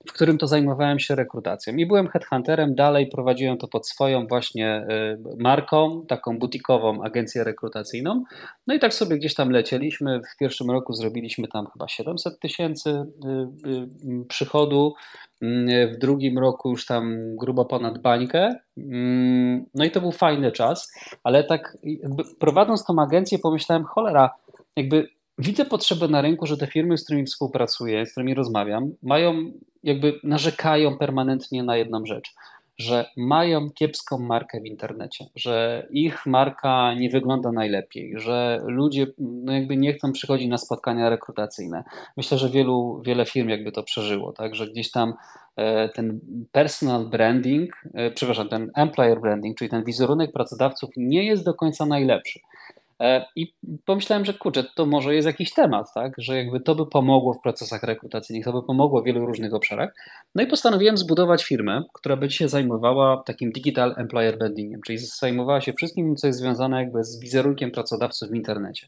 w 0.07 0.13
którym 0.13 0.37
to 0.37 0.47
zajmowałem 0.47 0.99
się 0.99 1.15
rekrutacją. 1.15 1.75
I 1.75 1.85
byłem 1.85 2.07
headhunterem, 2.07 2.75
dalej 2.75 3.07
prowadziłem 3.07 3.57
to 3.57 3.67
pod 3.67 3.87
swoją 3.87 4.27
właśnie 4.27 4.87
y, 5.31 5.37
marką, 5.37 6.05
taką 6.07 6.39
butikową 6.39 7.03
agencję 7.03 7.43
rekrutacyjną. 7.43 8.23
No 8.67 8.73
i 8.73 8.79
tak 8.79 8.93
sobie 8.93 9.17
gdzieś 9.17 9.35
tam 9.35 9.49
lecieliśmy. 9.49 10.21
W 10.33 10.37
pierwszym 10.37 10.71
roku 10.71 10.93
zrobiliśmy 10.93 11.47
tam 11.47 11.67
chyba 11.73 11.87
700 11.87 12.39
tysięcy 12.39 12.89
y, 12.89 13.69
y, 13.69 14.25
przychodu. 14.27 14.93
Mm, 15.41 15.93
w 15.93 15.97
drugim 15.97 16.39
roku 16.39 16.69
już 16.69 16.85
tam 16.85 17.35
grubo 17.35 17.65
ponad 17.65 18.01
bańkę. 18.01 18.55
Mm, 18.77 19.65
no 19.75 19.85
i 19.85 19.91
to 19.91 20.01
był 20.01 20.11
fajny 20.11 20.51
czas, 20.51 20.91
ale 21.23 21.43
tak 21.43 21.77
prowadząc 22.39 22.85
tą 22.85 23.01
agencję 23.01 23.39
pomyślałem, 23.39 23.83
cholera, 23.83 24.29
jakby 24.75 25.07
widzę 25.37 25.65
potrzebę 25.65 26.07
na 26.07 26.21
rynku, 26.21 26.45
że 26.45 26.57
te 26.57 26.67
firmy, 26.67 26.97
z 26.97 27.03
którymi 27.03 27.25
współpracuję, 27.25 28.05
z 28.05 28.11
którymi 28.11 28.33
rozmawiam, 28.33 28.91
mają, 29.03 29.51
jakby 29.83 30.19
narzekają 30.23 30.97
permanentnie 30.97 31.63
na 31.63 31.77
jedną 31.77 32.05
rzecz, 32.05 32.33
że 32.77 33.05
mają 33.17 33.69
kiepską 33.69 34.17
markę 34.17 34.61
w 34.61 34.65
internecie, 34.65 35.25
że 35.35 35.87
ich 35.91 36.25
marka 36.25 36.93
nie 36.93 37.09
wygląda 37.09 37.51
najlepiej, 37.51 38.13
że 38.15 38.61
ludzie 38.65 39.07
no 39.17 39.53
jakby 39.53 39.77
nie 39.77 39.93
chcą 39.93 40.11
przychodzić 40.11 40.47
na 40.47 40.57
spotkania 40.57 41.09
rekrutacyjne. 41.09 41.83
Myślę, 42.17 42.37
że 42.37 42.49
wielu, 42.49 43.01
wiele 43.05 43.25
firm 43.25 43.49
jakby 43.49 43.71
to 43.71 43.83
przeżyło, 43.83 44.33
tak, 44.33 44.55
że 44.55 44.67
gdzieś 44.67 44.91
tam 44.91 45.13
e, 45.55 45.89
ten 45.89 46.19
personal 46.51 47.05
branding, 47.05 47.81
e, 47.93 48.11
przepraszam, 48.11 48.49
ten 48.49 48.71
employer 48.75 49.21
branding, 49.21 49.57
czyli 49.57 49.69
ten 49.69 49.83
wizerunek 49.83 50.31
pracodawców 50.31 50.89
nie 50.97 51.23
jest 51.23 51.45
do 51.45 51.53
końca 51.53 51.85
najlepszy. 51.85 52.39
E, 53.01 53.25
I 53.35 53.53
pomyślałem, 53.85 54.25
że 54.25 54.33
kurczę, 54.33 54.63
to 54.75 54.85
może 54.85 55.15
jest 55.15 55.25
jakiś 55.25 55.53
temat, 55.53 55.93
tak? 55.93 56.13
że 56.17 56.37
jakby 56.37 56.59
to 56.59 56.75
by 56.75 56.85
pomogło 56.85 57.33
w 57.33 57.41
procesach 57.41 57.83
rekrutacyjnych, 57.83 58.45
to 58.45 58.53
by 58.53 58.63
pomogło 58.63 59.01
w 59.01 59.05
wielu 59.05 59.25
różnych 59.25 59.53
obszarach. 59.53 59.95
No 60.35 60.43
i 60.43 60.47
postanowiłem 60.47 60.97
zbudować 60.97 61.43
firmę, 61.43 61.83
która 61.93 62.17
by 62.17 62.31
się 62.31 62.49
zajmowała 62.49 63.23
takim 63.25 63.51
digital 63.51 63.95
employer 63.97 64.37
brandingiem, 64.37 64.81
czyli 64.81 64.97
zajmowała 64.97 65.61
się 65.61 65.73
wszystkim, 65.73 66.15
co 66.15 66.27
jest 66.27 66.39
związane 66.39 66.83
jakby 66.83 67.03
z 67.03 67.19
wizerunkiem 67.19 67.71
pracodawców 67.71 68.29
w 68.29 68.35
internecie. 68.35 68.87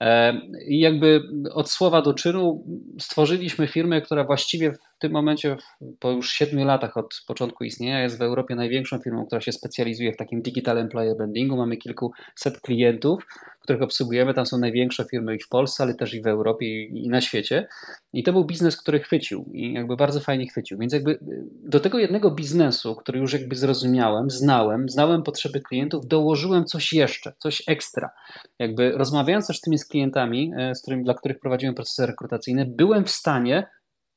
E, 0.00 0.40
I 0.66 0.80
jakby 0.80 1.22
od 1.52 1.70
słowa 1.70 2.02
do 2.02 2.14
czynu 2.14 2.64
stworzyliśmy 3.00 3.66
firmę, 3.66 4.00
która 4.00 4.24
właściwie 4.24 4.72
w 4.72 4.91
tym 5.02 5.12
momencie, 5.12 5.56
po 5.98 6.10
już 6.10 6.32
siedmiu 6.32 6.64
latach 6.64 6.96
od 6.96 7.22
początku 7.26 7.64
istnienia, 7.64 8.02
jest 8.02 8.18
w 8.18 8.22
Europie 8.22 8.54
największą 8.54 8.98
firmą, 8.98 9.26
która 9.26 9.40
się 9.40 9.52
specjalizuje 9.52 10.12
w 10.12 10.16
takim 10.16 10.42
digital 10.42 10.78
employer 10.78 11.16
brandingu. 11.16 11.56
Mamy 11.56 11.76
kilkuset 11.76 12.60
klientów, 12.62 13.26
których 13.62 13.82
obsługujemy. 13.82 14.34
Tam 14.34 14.46
są 14.46 14.58
największe 14.58 15.04
firmy 15.04 15.36
i 15.36 15.38
w 15.38 15.48
Polsce, 15.48 15.82
ale 15.82 15.94
też 15.94 16.14
i 16.14 16.22
w 16.22 16.26
Europie 16.26 16.84
i 16.84 17.08
na 17.08 17.20
świecie. 17.20 17.68
I 18.12 18.22
to 18.22 18.32
był 18.32 18.44
biznes, 18.44 18.76
który 18.76 19.00
chwycił 19.00 19.44
i 19.52 19.72
jakby 19.72 19.96
bardzo 19.96 20.20
fajnie 20.20 20.46
chwycił. 20.46 20.78
Więc 20.78 20.92
jakby 20.92 21.18
do 21.64 21.80
tego 21.80 21.98
jednego 21.98 22.30
biznesu, 22.30 22.96
który 22.96 23.18
już 23.18 23.32
jakby 23.32 23.56
zrozumiałem, 23.56 24.30
znałem, 24.30 24.88
znałem 24.88 25.22
potrzeby 25.22 25.60
klientów, 25.60 26.06
dołożyłem 26.06 26.64
coś 26.64 26.92
jeszcze, 26.92 27.32
coś 27.38 27.62
ekstra. 27.66 28.10
Jakby 28.58 28.92
rozmawiając 28.92 29.46
też 29.46 29.58
z 29.58 29.60
tymi 29.60 29.78
z 29.78 29.86
klientami, 29.86 30.52
e, 30.56 30.74
z 30.74 30.82
którymi, 30.82 31.04
dla 31.04 31.14
których 31.14 31.38
prowadziłem 31.38 31.74
procesy 31.74 32.06
rekrutacyjne, 32.06 32.66
byłem 32.66 33.04
w 33.04 33.10
stanie 33.10 33.66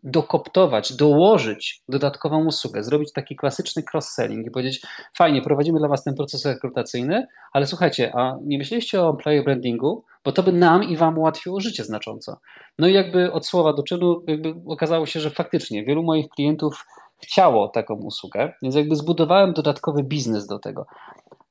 dokoptować, 0.06 0.94
dołożyć 0.94 1.82
dodatkową 1.90 2.46
usługę, 2.46 2.84
zrobić 2.84 3.14
taki 3.14 3.36
klasyczny 3.36 3.84
cross-selling 3.94 4.48
i 4.48 4.52
powiedzieć, 4.52 4.82
fajnie, 5.18 5.42
prowadzimy 5.42 5.80
dla 5.80 5.88
Was 5.88 6.04
ten 6.04 6.16
proces 6.16 6.46
rekrutacyjny, 6.46 7.28
ale 7.54 7.68
słuchajcie, 7.68 8.12
a 8.16 8.38
nie 8.44 8.58
myśleliście 8.58 9.02
o 9.02 9.10
employer 9.10 9.44
brandingu? 9.44 10.04
Bo 10.26 10.32
to 10.32 10.44
by 10.44 10.52
nam 10.52 10.84
i 10.84 10.98
Wam 10.98 11.18
ułatwiło 11.18 11.60
życie 11.60 11.84
znacząco. 11.84 12.40
No 12.80 12.88
i 12.88 12.94
jakby 12.94 13.32
od 13.32 13.46
słowa 13.46 13.74
do 13.74 13.84
czynu 13.84 14.24
jakby 14.28 14.54
okazało 14.68 15.06
się, 15.06 15.20
że 15.20 15.30
faktycznie 15.30 15.86
wielu 15.86 16.04
moich 16.04 16.30
klientów 16.30 16.86
chciało 17.24 17.68
taką 17.68 17.96
usługę, 17.96 18.54
więc 18.62 18.76
jakby 18.76 18.96
zbudowałem 18.96 19.54
dodatkowy 19.54 20.04
biznes 20.04 20.48
do 20.48 20.60
tego. 20.60 20.86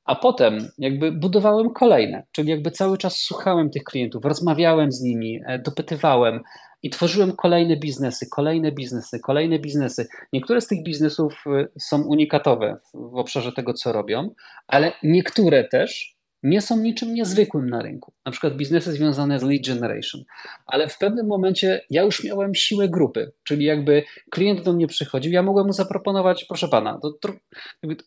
A 0.05 0.15
potem 0.15 0.69
jakby 0.77 1.11
budowałem 1.11 1.73
kolejne, 1.73 2.23
czyli 2.31 2.49
jakby 2.49 2.71
cały 2.71 2.97
czas 2.97 3.17
słuchałem 3.17 3.69
tych 3.69 3.83
klientów, 3.83 4.25
rozmawiałem 4.25 4.91
z 4.91 5.01
nimi, 5.01 5.39
e, 5.47 5.59
dopytywałem, 5.59 6.41
i 6.85 6.89
tworzyłem 6.89 7.35
kolejne 7.35 7.77
biznesy, 7.77 8.27
kolejne 8.29 8.71
biznesy, 8.71 9.19
kolejne 9.19 9.59
biznesy. 9.59 10.07
Niektóre 10.33 10.61
z 10.61 10.67
tych 10.67 10.83
biznesów 10.83 11.43
y, 11.47 11.67
są 11.79 12.03
unikatowe 12.03 12.77
w 12.93 13.15
obszarze 13.15 13.51
tego, 13.51 13.73
co 13.73 13.91
robią, 13.91 14.29
ale 14.67 14.91
niektóre 15.03 15.63
też 15.63 16.15
nie 16.43 16.61
są 16.61 16.77
niczym 16.77 17.13
niezwykłym 17.13 17.69
na 17.69 17.81
rynku. 17.81 18.13
Na 18.25 18.31
przykład 18.31 18.57
biznesy 18.57 18.91
związane 18.91 19.39
z 19.39 19.43
lead 19.43 19.67
generation. 19.67 20.21
Ale 20.65 20.87
w 20.87 20.97
pewnym 20.97 21.27
momencie 21.27 21.81
ja 21.89 22.03
już 22.03 22.23
miałem 22.23 22.55
siłę 22.55 22.89
grupy, 22.89 23.31
czyli 23.43 23.65
jakby 23.65 24.03
klient 24.31 24.61
do 24.61 24.73
mnie 24.73 24.87
przychodził, 24.87 25.31
ja 25.31 25.43
mogłem 25.43 25.65
mu 25.65 25.73
zaproponować, 25.73 26.45
proszę 26.45 26.67
pana, 26.67 26.99
to, 27.01 27.11
to 27.21 27.29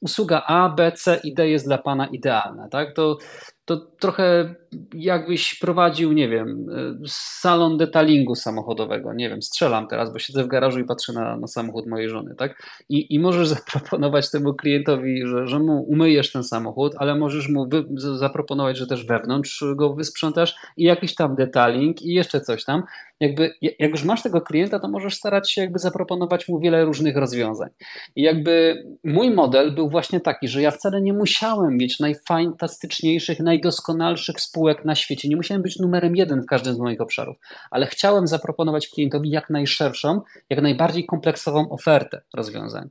usługa 0.01 0.43
A, 0.47 0.69
B, 0.69 0.93
C 0.93 1.21
i 1.25 1.35
D 1.35 1.49
jest 1.49 1.67
dla 1.67 1.79
pana 1.79 2.07
idealna. 2.07 2.69
Tak? 2.69 2.95
To, 2.95 3.19
to 3.65 3.77
trochę 3.77 4.55
jakbyś 4.95 5.55
prowadził, 5.55 6.13
nie 6.13 6.29
wiem, 6.29 6.67
salon 7.07 7.79
detalingu 7.79 8.35
samochodowego, 8.35 9.15
nie 9.15 9.29
wiem, 9.29 9.43
strzelam 9.43 9.89
teraz, 9.89 10.13
bo 10.13 10.19
siedzę 10.19 10.45
w 10.45 10.49
garażu 10.49 10.81
i 10.81 10.85
patrzę 10.85 11.13
na, 11.13 11.37
na 11.37 11.47
samochód 11.47 11.87
mojej 11.87 12.09
żony, 12.09 12.35
tak? 12.35 12.63
I, 12.89 13.15
I 13.15 13.19
możesz 13.19 13.49
zaproponować 13.59 14.31
temu 14.31 14.55
klientowi, 14.55 15.27
że, 15.27 15.47
że 15.47 15.59
mu 15.59 15.83
umyjesz 15.83 16.33
ten 16.33 16.45
samochód, 16.45 16.93
ale 16.97 17.15
możesz 17.15 17.49
mu 17.49 17.69
wy, 17.69 17.85
zaproponować, 17.97 18.77
że 18.77 18.87
też 18.87 19.07
wewnątrz 19.07 19.65
go 19.77 19.95
wysprzątasz 19.95 20.57
i 20.77 20.85
jakiś 20.85 21.15
tam 21.15 21.37
detaling 21.37 22.03
i 22.03 22.15
jeszcze 22.15 22.41
coś 22.41 22.65
tam 22.65 22.83
jakby, 23.21 23.55
jak 23.79 23.91
już 23.91 24.05
masz 24.05 24.23
tego 24.23 24.41
klienta, 24.41 24.81
to 24.81 24.89
możesz 24.89 25.15
starać 25.15 25.51
się 25.53 25.61
jakby 25.61 25.79
zaproponować 25.79 26.49
mu 26.49 26.61
wiele 26.61 26.85
różnych 26.85 27.17
rozwiązań. 27.17 27.69
I 28.17 28.23
jakby 28.23 28.85
mój 29.05 29.31
model 29.31 29.75
był 29.75 29.91
właśnie 29.91 30.21
taki, 30.21 30.49
że 30.49 30.63
ja 30.63 30.71
wcale 30.71 31.01
nie 31.01 31.13
musiałem 31.13 31.77
mieć 31.77 32.01
najfantastyczniejszych, 32.01 33.41
najdoskonalszych 33.41 34.41
spółek 34.41 34.58
na 34.85 34.95
świecie. 34.95 35.29
Nie 35.29 35.37
musiałem 35.37 35.63
być 35.63 35.79
numerem 35.79 36.17
jeden 36.17 36.43
w 36.43 36.47
każdym 36.47 36.75
z 36.75 36.79
moich 36.79 37.01
obszarów, 37.01 37.37
ale 37.71 37.87
chciałem 37.87 38.27
zaproponować 38.27 38.89
klientowi 38.89 39.31
jak 39.31 39.51
najszerszą, 39.51 40.21
jak 40.51 40.63
najbardziej 40.63 41.07
kompleksową 41.07 41.71
ofertę 41.71 42.23
rozwiązań. 42.35 42.89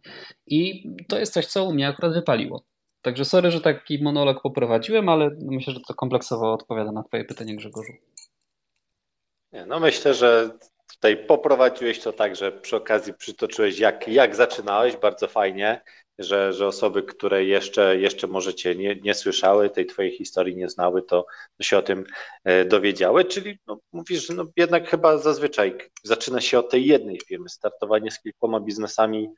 I 0.48 0.90
to 1.08 1.20
jest 1.20 1.34
coś, 1.34 1.46
co 1.46 1.66
u 1.66 1.74
mnie 1.74 1.88
akurat 1.88 2.14
wypaliło. 2.14 2.64
Także 3.02 3.26
sorry, 3.26 3.52
że 3.52 3.62
taki 3.62 4.04
monolog 4.04 4.42
poprowadziłem, 4.42 5.10
ale 5.10 5.30
myślę, 5.42 5.74
że 5.74 5.80
to 5.88 5.94
kompleksowo 5.94 6.54
odpowiada 6.54 6.92
na 6.92 7.04
Twoje 7.04 7.26
pytanie, 7.26 7.56
Grzegorzu. 7.56 7.94
Nie, 9.52 9.66
no 9.66 9.80
myślę, 9.80 10.14
że 10.14 10.50
tutaj 10.94 11.26
poprowadziłeś 11.26 12.00
to 12.00 12.14
tak, 12.14 12.36
że 12.36 12.52
przy 12.52 12.76
okazji 12.76 13.14
przytoczyłeś, 13.14 13.80
jak, 13.80 14.08
jak 14.08 14.36
zaczynałeś, 14.36 14.98
bardzo 14.98 15.28
fajnie, 15.28 15.82
że, 16.20 16.54
że 16.54 16.68
osoby, 16.68 17.04
które 17.04 17.46
jeszcze, 17.46 17.98
jeszcze 17.98 18.28
może 18.28 18.54
cię 18.54 18.76
nie, 18.76 18.96
nie 18.96 19.14
słyszały, 19.14 19.70
tej 19.70 19.86
twojej 19.86 20.12
historii 20.12 20.56
nie 20.56 20.70
znały, 20.70 21.02
to, 21.02 21.26
się 21.62 21.78
o 21.78 21.82
tym 21.82 22.04
e, 22.44 22.66
dowiedziały, 22.66 23.26
czyli 23.26 23.60
no, 23.68 23.80
mówisz, 23.92 24.30
no, 24.30 24.46
jednak 24.56 24.90
chyba 24.90 25.18
zazwyczaj 25.18 25.78
zaczyna 26.04 26.42
się 26.42 26.60
od 26.60 26.70
tej 26.70 26.86
jednej 26.86 27.20
firmy, 27.28 27.50
startowanie 27.50 28.12
z 28.12 28.20
kilkoma 28.20 28.60
biznesami 28.60 29.30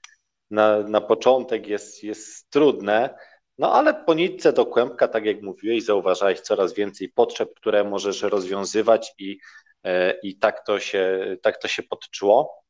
na, 0.52 0.80
na 0.80 1.02
początek 1.02 1.68
jest, 1.68 2.04
jest 2.04 2.50
trudne, 2.50 3.20
no 3.58 3.74
ale 3.74 3.94
po 3.94 4.14
nitce 4.14 4.54
do 4.54 4.66
kłębka, 4.66 5.08
tak 5.08 5.26
jak 5.26 5.42
mówiłeś, 5.42 5.84
zauważałeś 5.84 6.40
coraz 6.40 6.74
więcej 6.74 7.10
potrzeb, 7.10 7.50
które 7.56 7.84
możesz 7.84 8.22
rozwiązywać 8.22 9.14
i 9.20 9.40
E, 9.84 10.20
i 10.24 10.38
tak 10.38 10.66
to 10.66 10.80
się, 10.80 11.36
tak 11.42 11.58
to 11.58 11.68
się 11.68 11.84
podczuło. 11.84 12.64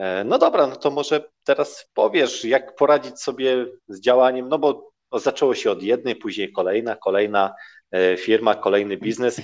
E, 0.00 0.24
no 0.24 0.38
dobra, 0.38 0.66
no 0.66 0.76
to 0.76 0.90
może 0.90 1.24
teraz 1.44 1.90
powiesz, 1.94 2.44
jak 2.44 2.76
poradzić 2.76 3.20
sobie 3.20 3.66
z 3.88 4.00
działaniem, 4.00 4.48
no 4.48 4.58
bo 4.58 4.90
zaczęło 5.12 5.54
się 5.54 5.70
od 5.70 5.82
jednej, 5.82 6.16
później 6.16 6.52
kolejna, 6.52 6.96
kolejna 6.96 7.54
e, 7.92 8.16
firma, 8.16 8.54
kolejny 8.54 8.96
biznes. 8.96 9.40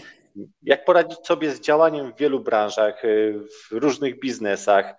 Jak 0.63 0.85
poradzić 0.85 1.27
sobie 1.27 1.51
z 1.51 1.61
działaniem 1.61 2.13
w 2.13 2.17
wielu 2.17 2.41
branżach, 2.41 3.03
w 3.69 3.73
różnych 3.73 4.21
biznesach? 4.21 4.95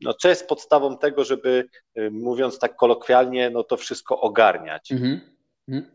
No, 0.00 0.14
co 0.14 0.28
jest 0.28 0.48
podstawą 0.48 0.98
tego, 0.98 1.24
żeby, 1.24 1.68
mówiąc 2.10 2.58
tak 2.58 2.76
kolokwialnie, 2.76 3.50
no 3.50 3.64
to 3.64 3.76
wszystko 3.76 4.20
ogarniać? 4.20 4.92
Mhm. 4.92 5.20
mhm. 5.68 5.90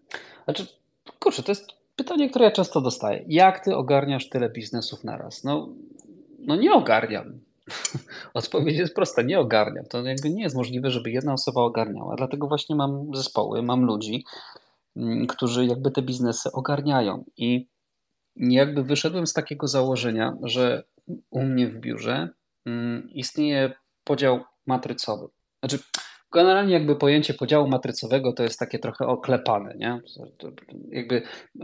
Znaczy, 0.46 0.66
kurczę, 1.20 1.44
to 1.44 1.52
jest 1.52 1.80
Pytanie, 2.00 2.30
które 2.30 2.46
ja 2.46 2.52
często 2.52 2.82
dostaję. 2.82 3.24
Jak 3.28 3.64
ty 3.64 3.76
ogarniasz 3.76 4.30
tyle 4.30 4.50
biznesów 4.50 5.04
naraz? 5.04 5.44
No, 5.44 5.70
no 6.40 6.56
nie 6.56 6.74
ogarniam. 6.74 7.40
Odpowiedź 8.34 8.78
jest 8.78 8.96
prosta, 8.96 9.22
nie 9.22 9.40
ogarniam. 9.40 9.86
To 9.86 10.04
jakby 10.04 10.30
nie 10.30 10.44
jest 10.44 10.56
możliwe, 10.56 10.92
żeby 10.92 11.12
jedna 11.12 11.34
osoba 11.34 11.62
ogarniała. 11.62 12.16
Dlatego 12.16 12.48
właśnie 12.48 12.76
mam 12.76 13.16
zespoły, 13.16 13.64
mam 13.64 13.86
ludzi, 13.86 14.26
mm, 14.96 15.28
którzy 15.28 15.66
jakby 15.66 15.92
te 15.92 16.02
biznesy 16.02 16.52
ogarniają. 16.52 17.24
I 17.38 17.68
jakby 18.36 18.84
wyszedłem 18.84 19.28
z 19.28 19.34
takiego 19.34 19.68
założenia, 19.68 20.38
że 20.44 20.84
u 21.30 21.44
mnie 21.44 21.68
w 21.68 21.80
biurze 21.80 22.30
mm, 22.66 23.10
istnieje 23.14 23.74
podział 24.04 24.40
matrycowy. 24.66 25.28
Znaczy, 25.60 25.80
Generalnie 26.34 26.74
jakby 26.74 26.96
pojęcie 26.96 27.34
podziału 27.34 27.68
matrycowego 27.68 28.34
to 28.34 28.44
jest 28.44 28.60
takie 28.60 28.80
trochę 28.80 29.08
oklepane, 29.08 29.76
nie? 29.78 30.02
Jakby 30.92 31.22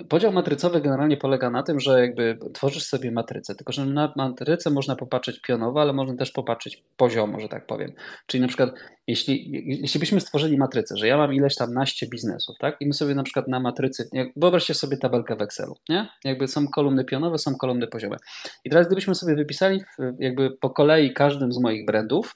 podział 0.10 0.32
matrycowy 0.32 0.82
generalnie 0.82 1.18
polega 1.18 1.50
na 1.50 1.64
tym, 1.64 1.80
że 1.80 2.02
jakby 2.02 2.38
tworzysz 2.54 2.84
sobie 2.84 3.12
matrycę, 3.12 3.56
tylko 3.56 3.74
że 3.74 3.86
na 3.86 4.14
matrycę 4.16 4.70
można 4.70 4.96
popatrzeć 4.96 5.42
pionowo, 5.42 5.82
ale 5.82 5.94
można 5.94 6.16
też 6.16 6.32
popatrzeć 6.32 6.84
poziomo, 6.98 7.40
że 7.40 7.50
tak 7.50 7.66
powiem. 7.66 7.92
Czyli 8.28 8.42
na 8.42 8.48
przykład 8.48 8.70
jeśli, 9.08 9.52
jeśli 9.82 10.00
byśmy 10.00 10.22
stworzyli 10.22 10.58
matrycę, 10.58 10.98
że 10.98 11.08
ja 11.08 11.18
mam 11.18 11.34
ileś 11.34 11.56
tam 11.56 11.74
naście 11.74 12.08
biznesów, 12.08 12.56
tak? 12.60 12.78
I 12.80 12.88
my 12.88 12.94
sobie 12.94 13.16
na 13.16 13.24
przykład 13.24 13.48
na 13.48 13.60
matrycy, 13.60 14.10
wyobraźcie 14.36 14.74
sobie 14.74 14.98
tabelkę 14.98 15.36
w 15.36 15.42
Excelu, 15.42 15.76
nie? 15.90 16.10
Jakby 16.24 16.48
są 16.48 16.68
kolumny 16.68 17.06
pionowe, 17.06 17.38
są 17.38 17.56
kolumny 17.56 17.88
poziome. 17.88 18.18
I 18.64 18.70
teraz 18.70 18.88
gdybyśmy 18.88 19.16
sobie 19.16 19.36
wypisali 19.36 19.82
jakby 20.20 20.52
po 20.52 20.70
kolei 20.70 21.14
każdym 21.14 21.52
z 21.52 21.60
moich 21.60 21.86
brandów, 21.86 22.36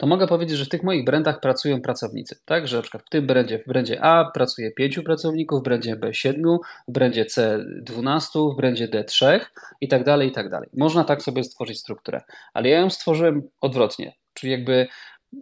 to 0.00 0.06
mogę 0.06 0.26
powiedzieć, 0.26 0.58
że 0.58 0.64
w 0.64 0.68
tych 0.68 0.82
moich 0.82 1.04
brandach 1.04 1.40
pracują 1.40 1.82
pracownicy. 1.82 2.36
Tak, 2.44 2.68
że 2.68 2.76
na 2.76 2.82
przykład 2.82 3.02
w 3.06 3.08
tym 3.08 3.26
brandzie, 3.26 3.58
w 3.58 3.68
brandzie 3.68 4.04
A 4.04 4.30
pracuje 4.34 4.70
5 4.70 4.98
pracowników, 4.98 5.60
w 5.60 5.62
brandzie 5.62 5.96
B 5.96 6.14
7, 6.14 6.58
w 6.88 6.92
brandzie 6.92 7.24
C 7.24 7.64
12, 7.82 8.38
w 8.52 8.56
brandzie 8.56 8.88
D 8.88 9.04
3 9.04 9.40
i 9.80 9.88
tak 9.88 10.04
dalej, 10.04 10.28
i 10.28 10.32
tak 10.32 10.50
dalej. 10.50 10.68
Można 10.76 11.04
tak 11.04 11.22
sobie 11.22 11.44
stworzyć 11.44 11.78
strukturę, 11.78 12.20
ale 12.54 12.68
ja 12.68 12.80
ją 12.80 12.90
stworzyłem 12.90 13.42
odwrotnie, 13.60 14.12
czyli 14.34 14.52
jakby 14.52 14.86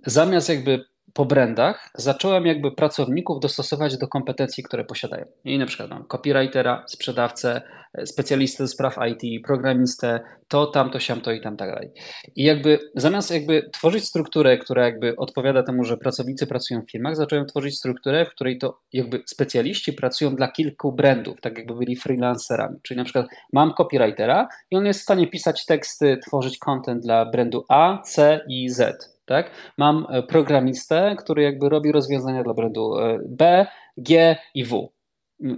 zamiast 0.06 0.48
jakby 0.48 0.84
po 1.14 1.24
brandach 1.24 1.90
zacząłem 1.94 2.46
jakby 2.46 2.72
pracowników 2.72 3.40
dostosować 3.40 3.98
do 3.98 4.08
kompetencji, 4.08 4.62
które 4.62 4.84
posiadają. 4.84 5.24
I 5.44 5.58
na 5.58 5.66
przykład 5.66 5.90
mam 5.90 6.04
copywritera, 6.04 6.84
sprzedawcę, 6.86 7.62
specjalistę 8.04 8.64
do 8.64 8.68
spraw 8.68 8.96
IT, 9.10 9.44
programistę, 9.44 10.20
to, 10.48 10.66
tamto, 10.66 11.00
siamto 11.00 11.32
i 11.32 11.40
tam 11.40 11.56
tak 11.56 11.70
dalej. 11.70 11.90
I 12.36 12.44
jakby 12.44 12.78
zamiast 12.94 13.30
jakby 13.30 13.70
tworzyć 13.72 14.04
strukturę, 14.04 14.58
która 14.58 14.84
jakby 14.84 15.16
odpowiada 15.16 15.62
temu, 15.62 15.84
że 15.84 15.96
pracownicy 15.96 16.46
pracują 16.46 16.82
w 16.82 16.90
firmach, 16.90 17.16
zacząłem 17.16 17.46
tworzyć 17.46 17.78
strukturę, 17.78 18.26
w 18.26 18.30
której 18.30 18.58
to 18.58 18.80
jakby 18.92 19.22
specjaliści 19.26 19.92
pracują 19.92 20.36
dla 20.36 20.48
kilku 20.48 20.92
brandów, 20.92 21.40
tak 21.40 21.58
jakby 21.58 21.74
byli 21.74 21.96
freelancerami. 21.96 22.76
Czyli 22.82 22.98
na 22.98 23.04
przykład 23.04 23.26
mam 23.52 23.74
copywritera 23.74 24.48
i 24.70 24.76
on 24.76 24.86
jest 24.86 25.00
w 25.00 25.02
stanie 25.02 25.26
pisać 25.26 25.66
teksty, 25.66 26.18
tworzyć 26.26 26.58
content 26.58 27.02
dla 27.02 27.26
brandu 27.30 27.64
A, 27.68 28.02
C 28.02 28.40
i 28.48 28.68
Z 28.68 29.17
tak? 29.28 29.50
Mam 29.76 30.06
e, 30.10 30.22
programistę, 30.22 31.16
który 31.18 31.42
jakby 31.42 31.68
robi 31.68 31.92
rozwiązania 31.92 32.42
dla 32.42 32.54
brandu 32.54 32.98
e, 32.98 33.18
B, 33.28 33.66
G 33.96 34.36
i 34.54 34.64
W. 34.64 34.88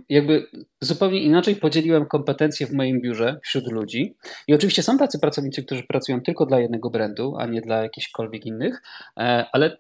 Jakby 0.09 0.47
zupełnie 0.81 1.21
inaczej 1.21 1.57
podzieliłem 1.57 2.07
kompetencje 2.07 2.67
w 2.67 2.73
moim 2.73 3.01
biurze 3.01 3.41
wśród 3.43 3.73
ludzi. 3.73 4.17
I 4.49 4.55
oczywiście 4.55 4.83
są 4.83 4.99
tacy 4.99 5.19
pracownicy, 5.19 5.63
którzy 5.65 5.83
pracują 5.83 6.21
tylko 6.21 6.47
dla 6.47 6.61
jednego 6.61 6.91
brandu, 6.91 7.37
a 7.39 7.47
nie 7.47 7.61
dla 7.61 7.83
jakichkolwiek 7.83 8.47
innych, 8.47 8.83
e, 9.17 9.47
ale 9.53 9.77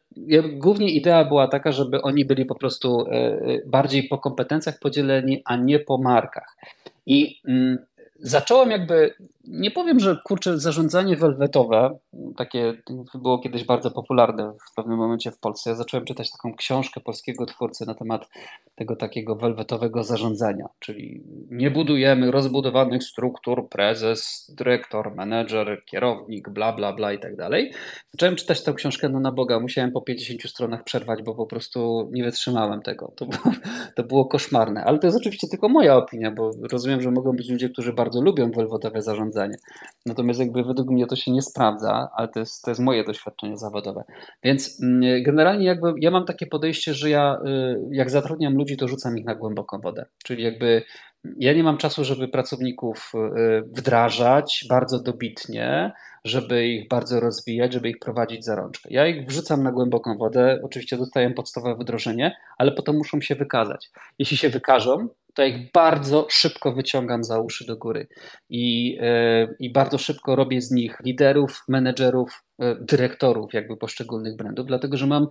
głównie 0.52 0.90
idea 0.90 1.24
była 1.24 1.48
taka, 1.48 1.72
żeby 1.72 2.02
oni 2.02 2.24
byli 2.24 2.44
po 2.44 2.54
prostu 2.54 3.04
bardziej 3.66 4.08
po 4.08 4.18
kompetencjach 4.18 4.78
podzieleni, 4.78 5.42
a 5.44 5.56
nie 5.56 5.78
po 5.78 5.98
markach. 5.98 6.56
I 7.06 7.40
mm, 7.48 7.78
zacząłem 8.22 8.70
jakby, 8.70 9.14
nie 9.44 9.70
powiem, 9.70 10.00
że 10.00 10.16
kurczę, 10.24 10.58
zarządzanie 10.58 11.16
welwetowe, 11.16 11.98
takie 12.36 12.82
było 13.14 13.38
kiedyś 13.38 13.64
bardzo 13.64 13.90
popularne 13.90 14.52
w 14.70 14.74
pewnym 14.74 14.98
momencie 14.98 15.30
w 15.30 15.38
Polsce. 15.38 15.70
Ja 15.70 15.76
zacząłem 15.76 16.06
czytać 16.06 16.30
taką 16.30 16.54
książkę 16.54 17.00
polskiego 17.00 17.46
twórcy 17.46 17.86
na 17.86 17.94
temat 17.94 18.28
tego 18.74 18.96
takiego 18.96 19.36
welwetowego 19.36 20.04
zarządzania, 20.04 20.68
czyli 20.78 21.22
nie 21.50 21.70
budujemy 21.70 22.30
rozbudowanych 22.30 23.04
struktur, 23.04 23.68
prezes, 23.68 24.50
dyrektor, 24.58 25.14
menedżer, 25.14 25.84
kierownik, 25.84 26.48
bla, 26.48 26.72
bla, 26.72 26.92
bla 26.92 27.12
i 27.12 27.18
tak 27.18 27.36
dalej. 27.36 27.72
Zacząłem 28.12 28.36
czytać 28.36 28.62
tę 28.62 28.74
książkę, 28.74 29.08
no 29.08 29.20
na 29.20 29.32
Boga, 29.32 29.60
musiałem 29.60 29.92
po 29.92 30.00
50 30.02 30.42
stronach 30.42 30.84
przerwać, 30.84 31.22
bo 31.22 31.34
po 31.34 31.46
prostu 31.46 32.08
nie 32.12 32.24
wytrzymałem 32.24 32.82
tego. 32.82 33.12
To 33.16 33.26
było, 33.26 33.54
to 33.96 34.02
było 34.02 34.24
koszmarne, 34.24 34.84
ale 34.84 34.98
to 34.98 35.06
jest 35.06 35.18
oczywiście 35.18 35.48
tylko 35.48 35.68
moja 35.68 35.96
opinia, 35.96 36.30
bo 36.30 36.50
rozumiem, 36.72 37.02
że 37.02 37.10
mogą 37.10 37.32
być 37.32 37.50
ludzie, 37.50 37.68
którzy 37.68 37.92
bardzo 37.92 38.20
lubią 38.20 38.50
welwotowe 38.50 39.02
zarządzanie. 39.02 39.29
Natomiast 40.06 40.40
jakby 40.40 40.64
według 40.64 40.90
mnie 40.90 41.06
to 41.06 41.16
się 41.16 41.32
nie 41.32 41.42
sprawdza, 41.42 42.08
ale 42.14 42.28
to 42.28 42.40
jest, 42.40 42.62
to 42.62 42.70
jest 42.70 42.80
moje 42.80 43.04
doświadczenie 43.04 43.56
zawodowe. 43.56 44.04
Więc 44.42 44.82
mm, 44.82 45.22
generalnie 45.22 45.66
jakby 45.66 45.92
ja 45.98 46.10
mam 46.10 46.24
takie 46.24 46.46
podejście, 46.46 46.94
że 46.94 47.10
ja 47.10 47.38
y, 47.46 47.76
jak 47.92 48.10
zatrudniam 48.10 48.54
ludzi, 48.54 48.76
to 48.76 48.88
rzucam 48.88 49.18
ich 49.18 49.24
na 49.24 49.34
głęboką 49.34 49.80
wodę. 49.80 50.06
Czyli 50.24 50.42
jakby 50.44 50.82
ja 51.38 51.52
nie 51.52 51.62
mam 51.62 51.76
czasu, 51.76 52.04
żeby 52.04 52.28
pracowników 52.28 53.12
y, 53.14 53.62
wdrażać 53.62 54.64
bardzo 54.68 55.02
dobitnie, 55.02 55.92
żeby 56.24 56.66
ich 56.66 56.88
bardzo 56.88 57.20
rozwijać, 57.20 57.72
żeby 57.72 57.88
ich 57.88 57.98
prowadzić 57.98 58.44
za 58.44 58.56
rączkę. 58.56 58.88
Ja 58.92 59.06
ich 59.06 59.26
wrzucam 59.26 59.62
na 59.62 59.72
głęboką 59.72 60.18
wodę, 60.18 60.60
oczywiście 60.62 60.96
dostaję 60.96 61.30
podstawowe 61.30 61.84
wdrożenie, 61.84 62.36
ale 62.58 62.72
potem 62.72 62.96
muszą 62.96 63.20
się 63.20 63.34
wykazać. 63.34 63.90
Jeśli 64.18 64.36
się 64.36 64.48
wykażą, 64.48 65.08
to 65.34 65.44
ich 65.44 65.72
bardzo 65.72 66.26
szybko 66.30 66.72
wyciągam 66.72 67.24
za 67.24 67.40
uszy 67.40 67.66
do 67.66 67.76
góry 67.76 68.06
i, 68.48 68.94
yy, 68.94 69.56
i 69.60 69.72
bardzo 69.72 69.98
szybko 69.98 70.36
robię 70.36 70.60
z 70.60 70.70
nich 70.70 70.96
liderów, 71.04 71.64
menedżerów, 71.68 72.30
e, 72.30 72.49
dyrektorów 72.80 73.54
jakby 73.54 73.76
poszczególnych 73.76 74.36
brandów, 74.36 74.66
dlatego 74.66 74.96
że 74.96 75.06
mam 75.06 75.26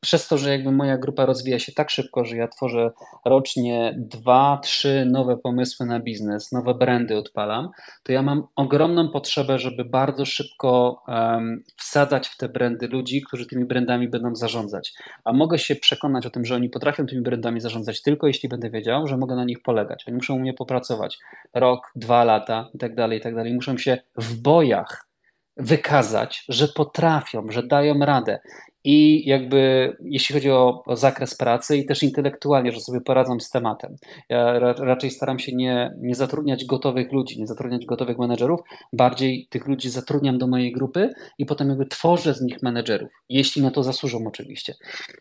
przez 0.00 0.28
to, 0.28 0.38
że 0.38 0.50
jakby 0.50 0.72
moja 0.72 0.98
grupa 0.98 1.26
rozwija 1.26 1.58
się 1.58 1.72
tak 1.72 1.90
szybko, 1.90 2.24
że 2.24 2.36
ja 2.36 2.48
tworzę 2.48 2.90
rocznie 3.24 3.94
dwa, 3.98 4.58
trzy 4.62 5.06
nowe 5.10 5.36
pomysły 5.36 5.86
na 5.86 6.00
biznes, 6.00 6.52
nowe 6.52 6.74
brandy 6.74 7.16
odpalam, 7.16 7.68
to 8.02 8.12
ja 8.12 8.22
mam 8.22 8.46
ogromną 8.56 9.08
potrzebę, 9.08 9.58
żeby 9.58 9.84
bardzo 9.84 10.24
szybko 10.24 11.02
um, 11.08 11.62
wsadzać 11.76 12.28
w 12.28 12.36
te 12.36 12.48
brandy 12.48 12.88
ludzi, 12.88 13.22
którzy 13.22 13.46
tymi 13.46 13.64
brandami 13.64 14.08
będą 14.08 14.34
zarządzać. 14.34 14.92
A 15.24 15.32
mogę 15.32 15.58
się 15.58 15.76
przekonać 15.76 16.26
o 16.26 16.30
tym, 16.30 16.44
że 16.44 16.54
oni 16.54 16.68
potrafią 16.68 17.06
tymi 17.06 17.22
brandami 17.22 17.60
zarządzać 17.60 18.02
tylko 18.02 18.26
jeśli 18.26 18.48
będę 18.48 18.70
wiedział, 18.70 19.06
że 19.06 19.16
mogę 19.16 19.36
na 19.36 19.44
nich 19.44 19.62
polegać. 19.62 20.04
Oni 20.08 20.16
muszą 20.16 20.34
u 20.34 20.38
mnie 20.38 20.54
popracować 20.54 21.18
rok, 21.54 21.92
dwa 21.96 22.24
lata 22.24 22.70
i 22.74 22.78
tak 22.78 22.94
dalej, 22.94 23.18
i 23.18 23.22
tak 23.22 23.34
dalej. 23.34 23.54
Muszą 23.54 23.78
się 23.78 23.98
w 24.16 24.42
bojach 24.42 25.11
wykazać, 25.56 26.44
że 26.48 26.68
potrafią, 26.68 27.46
że 27.50 27.62
dają 27.62 27.98
radę. 27.98 28.38
I 28.84 29.28
jakby 29.28 29.92
jeśli 30.04 30.34
chodzi 30.34 30.50
o, 30.50 30.82
o, 30.86 30.96
zakres 30.96 31.36
pracy 31.36 31.76
i 31.76 31.86
też 31.86 32.02
intelektualnie, 32.02 32.72
że 32.72 32.80
sobie 32.80 33.00
poradzą 33.00 33.40
z 33.40 33.50
tematem. 33.50 33.96
Ja 34.28 34.58
ra, 34.58 34.72
raczej 34.72 35.10
staram 35.10 35.38
się 35.38 35.56
nie, 35.56 35.94
nie 35.98 36.14
zatrudniać 36.14 36.64
gotowych 36.64 37.12
ludzi, 37.12 37.40
nie 37.40 37.46
zatrudniać 37.46 37.86
gotowych 37.86 38.18
menedżerów, 38.18 38.60
bardziej 38.92 39.46
tych 39.50 39.66
ludzi 39.66 39.90
zatrudniam 39.90 40.38
do 40.38 40.46
mojej 40.46 40.72
grupy 40.72 41.14
i 41.38 41.46
potem 41.46 41.68
jakby 41.68 41.86
tworzę 41.86 42.34
z 42.34 42.40
nich 42.40 42.62
menedżerów, 42.62 43.10
jeśli 43.28 43.62
na 43.62 43.70
to 43.70 43.82
zasłużą 43.82 44.26
oczywiście. 44.26 44.74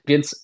Więc 0.08 0.44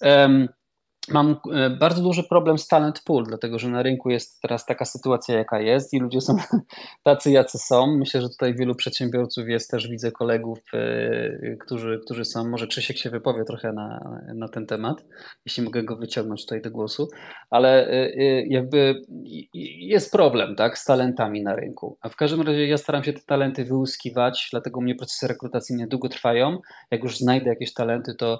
Mam 1.11 1.35
e, 1.53 1.69
bardzo 1.69 2.01
duży 2.01 2.23
problem 2.23 2.57
z 2.57 2.67
talent 2.67 3.01
pool, 3.05 3.23
dlatego 3.23 3.59
że 3.59 3.69
na 3.69 3.83
rynku 3.83 4.09
jest 4.09 4.41
teraz 4.41 4.65
taka 4.65 4.85
sytuacja, 4.85 5.37
jaka 5.37 5.59
jest 5.59 5.93
i 5.93 5.99
ludzie 5.99 6.21
są 6.21 6.37
tacy, 7.03 7.31
jacy 7.31 7.57
są. 7.57 7.97
Myślę, 7.97 8.21
że 8.21 8.29
tutaj 8.29 8.55
wielu 8.55 8.75
przedsiębiorców 8.75 9.47
jest 9.47 9.71
też, 9.71 9.87
widzę 9.87 10.11
kolegów, 10.11 10.59
e, 10.73 11.55
którzy, 11.55 11.99
którzy 12.05 12.25
są, 12.25 12.49
może 12.49 12.67
Krzysiek 12.67 12.97
się 12.97 13.09
wypowie 13.09 13.43
trochę 13.43 13.73
na, 13.73 14.19
na 14.35 14.47
ten 14.47 14.65
temat, 14.65 15.05
jeśli 15.45 15.63
mogę 15.63 15.83
go 15.83 15.95
wyciągnąć 15.95 16.41
tutaj 16.41 16.61
do 16.61 16.71
głosu, 16.71 17.07
ale 17.49 17.87
e, 17.87 18.11
jakby 18.47 19.01
jest 19.79 20.11
problem 20.11 20.55
tak, 20.55 20.77
z 20.77 20.85
talentami 20.85 21.43
na 21.43 21.55
rynku. 21.55 21.97
A 22.01 22.09
w 22.09 22.15
każdym 22.15 22.41
razie 22.41 22.67
ja 22.67 22.77
staram 22.77 23.03
się 23.03 23.13
te 23.13 23.21
talenty 23.25 23.65
wyłuskiwać, 23.65 24.47
dlatego 24.51 24.81
mnie 24.81 24.95
procesy 24.95 25.27
rekrutacyjne 25.27 25.87
długo 25.87 26.09
trwają. 26.09 26.59
Jak 26.91 27.03
już 27.03 27.17
znajdę 27.17 27.49
jakieś 27.49 27.73
talenty, 27.73 28.15
to 28.15 28.39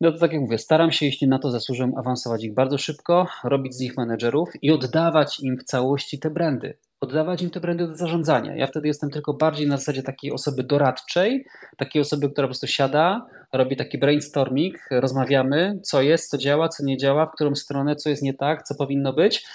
no 0.00 0.12
to 0.12 0.18
tak 0.18 0.32
jak 0.32 0.40
mówię, 0.40 0.58
staram 0.58 0.92
się, 0.92 1.06
jeśli 1.06 1.28
na 1.28 1.38
to 1.38 1.50
zasłużę, 1.50 1.90
awansować 1.96 2.44
ich 2.44 2.54
bardzo 2.54 2.78
szybko, 2.78 3.26
robić 3.44 3.74
z 3.74 3.80
nich 3.80 3.96
menedżerów 3.96 4.48
i 4.62 4.70
oddawać 4.70 5.40
im 5.40 5.56
w 5.58 5.64
całości 5.64 6.18
te 6.18 6.30
brandy 6.30 6.78
oddawać 7.00 7.42
im 7.42 7.50
te 7.50 7.60
brandy 7.60 7.86
do 7.86 7.94
zarządzania. 7.94 8.56
Ja 8.56 8.66
wtedy 8.66 8.88
jestem 8.88 9.10
tylko 9.10 9.34
bardziej 9.34 9.66
na 9.66 9.76
zasadzie 9.76 10.02
takiej 10.02 10.32
osoby 10.32 10.62
doradczej, 10.62 11.46
takiej 11.76 12.02
osoby, 12.02 12.30
która 12.30 12.46
po 12.46 12.48
prostu 12.48 12.66
siada, 12.66 13.26
robi 13.52 13.76
taki 13.76 13.98
brainstorming, 13.98 14.76
rozmawiamy, 14.90 15.78
co 15.82 16.02
jest, 16.02 16.30
co 16.30 16.38
działa, 16.38 16.68
co 16.68 16.84
nie 16.84 16.96
działa, 16.96 17.26
w 17.26 17.32
którą 17.32 17.54
stronę, 17.54 17.96
co 17.96 18.10
jest 18.10 18.22
nie 18.22 18.34
tak, 18.34 18.62
co 18.62 18.74
powinno 18.74 19.12
być. 19.12 19.46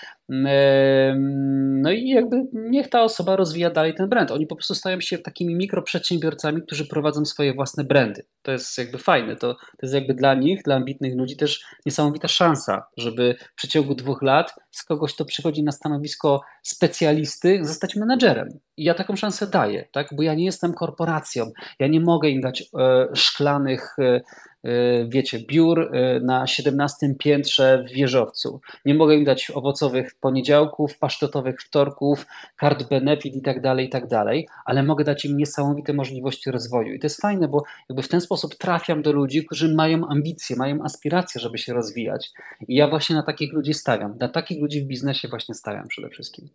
No 1.81 1.91
i 1.91 2.09
jakby 2.09 2.43
niech 2.53 2.89
ta 2.89 3.03
osoba 3.03 3.35
rozwija 3.35 3.69
dalej 3.69 3.93
ten 3.93 4.09
brand. 4.09 4.31
Oni 4.31 4.47
po 4.47 4.55
prostu 4.55 4.75
stają 4.75 5.01
się 5.01 5.17
takimi 5.17 5.55
mikroprzedsiębiorcami, 5.55 6.61
którzy 6.61 6.87
prowadzą 6.87 7.25
swoje 7.25 7.53
własne 7.53 7.83
brandy. 7.83 8.25
To 8.41 8.51
jest 8.51 8.77
jakby 8.77 8.97
fajne. 8.97 9.35
To, 9.35 9.53
to 9.53 9.77
jest 9.81 9.93
jakby 9.93 10.13
dla 10.13 10.33
nich, 10.33 10.63
dla 10.63 10.75
ambitnych 10.75 11.15
ludzi 11.17 11.37
też 11.37 11.65
niesamowita 11.85 12.27
szansa, 12.27 12.83
żeby 12.97 13.35
w 13.51 13.55
przeciągu 13.55 13.95
dwóch 13.95 14.21
lat 14.21 14.55
z 14.71 14.83
kogoś, 14.83 15.13
kto 15.13 15.25
przychodzi 15.25 15.63
na 15.63 15.71
stanowisko 15.71 16.41
specjalisty, 16.63 17.59
zostać 17.63 17.95
menadżerem. 17.95 18.49
I 18.77 18.83
ja 18.83 18.93
taką 18.93 19.15
szansę 19.15 19.47
daję, 19.47 19.87
tak? 19.91 20.07
bo 20.11 20.23
ja 20.23 20.33
nie 20.33 20.45
jestem 20.45 20.73
korporacją. 20.73 21.51
Ja 21.79 21.87
nie 21.87 21.99
mogę 21.99 22.29
im 22.29 22.41
dać 22.41 22.61
e, 22.61 23.07
szklanych 23.15 23.80
e, 23.99 24.21
E, 24.63 25.05
wiecie, 25.09 25.39
biur 25.39 25.95
e, 25.95 26.19
na 26.19 26.47
17 26.47 27.15
piętrze 27.19 27.85
w 27.89 27.91
wieżowcu. 27.91 28.61
Nie 28.85 28.93
mogę 28.93 29.15
im 29.15 29.23
dać 29.23 29.51
owocowych 29.51 30.15
poniedziałków, 30.15 30.97
pasztetowych 30.97 31.61
wtorków, 31.61 32.25
kart 32.55 32.89
benefit 32.89 33.35
i 33.35 33.41
tak 33.41 33.61
dalej, 33.61 33.85
i 33.85 33.89
tak 33.89 34.07
dalej, 34.07 34.47
ale 34.65 34.83
mogę 34.83 35.03
dać 35.03 35.25
im 35.25 35.37
niesamowite 35.37 35.93
możliwości 35.93 36.51
rozwoju. 36.51 36.93
I 36.93 36.99
to 36.99 37.05
jest 37.05 37.21
fajne, 37.21 37.47
bo 37.47 37.63
jakby 37.89 38.03
w 38.03 38.07
ten 38.07 38.21
sposób 38.21 38.55
trafiam 38.55 39.01
do 39.01 39.11
ludzi, 39.11 39.45
którzy 39.45 39.75
mają 39.75 40.07
ambicje, 40.07 40.55
mają 40.55 40.83
aspiracje, 40.83 41.41
żeby 41.41 41.57
się 41.57 41.73
rozwijać. 41.73 42.31
I 42.67 42.75
ja 42.75 42.87
właśnie 42.87 43.15
na 43.15 43.23
takich 43.23 43.53
ludzi 43.53 43.73
stawiam. 43.73 44.17
Na 44.17 44.29
takich 44.29 44.61
ludzi 44.61 44.81
w 44.81 44.87
biznesie 44.87 45.27
właśnie 45.27 45.55
stawiam 45.55 45.87
przede 45.87 46.09
wszystkim. 46.09 46.49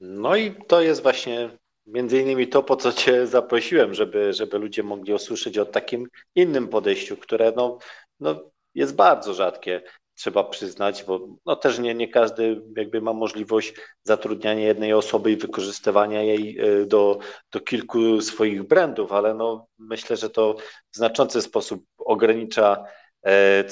No 0.00 0.36
i 0.36 0.54
to 0.68 0.80
jest 0.80 1.02
właśnie 1.02 1.50
Między 1.86 2.20
innymi 2.20 2.48
to, 2.48 2.62
po 2.62 2.76
co 2.76 2.92
Cię 2.92 3.26
zaprosiłem, 3.26 3.94
żeby, 3.94 4.32
żeby 4.32 4.58
ludzie 4.58 4.82
mogli 4.82 5.14
usłyszeć 5.14 5.58
o 5.58 5.66
takim 5.66 6.08
innym 6.34 6.68
podejściu, 6.68 7.16
które 7.16 7.52
no, 7.56 7.78
no 8.20 8.50
jest 8.74 8.94
bardzo 8.94 9.34
rzadkie, 9.34 9.82
trzeba 10.14 10.44
przyznać, 10.44 11.04
bo 11.04 11.28
no 11.46 11.56
też 11.56 11.78
nie, 11.78 11.94
nie 11.94 12.08
każdy 12.08 12.62
jakby 12.76 13.00
ma 13.00 13.12
możliwość 13.12 13.74
zatrudniania 14.02 14.66
jednej 14.66 14.92
osoby 14.92 15.32
i 15.32 15.36
wykorzystywania 15.36 16.22
jej 16.22 16.58
e, 16.58 16.86
do, 16.86 17.18
do 17.52 17.60
kilku 17.60 18.20
swoich 18.20 18.62
brandów, 18.62 19.12
ale 19.12 19.34
no 19.34 19.66
myślę, 19.78 20.16
że 20.16 20.30
to 20.30 20.56
w 20.92 20.96
znaczący 20.96 21.42
sposób 21.42 21.84
ogranicza 21.98 22.84
e, 23.26 23.64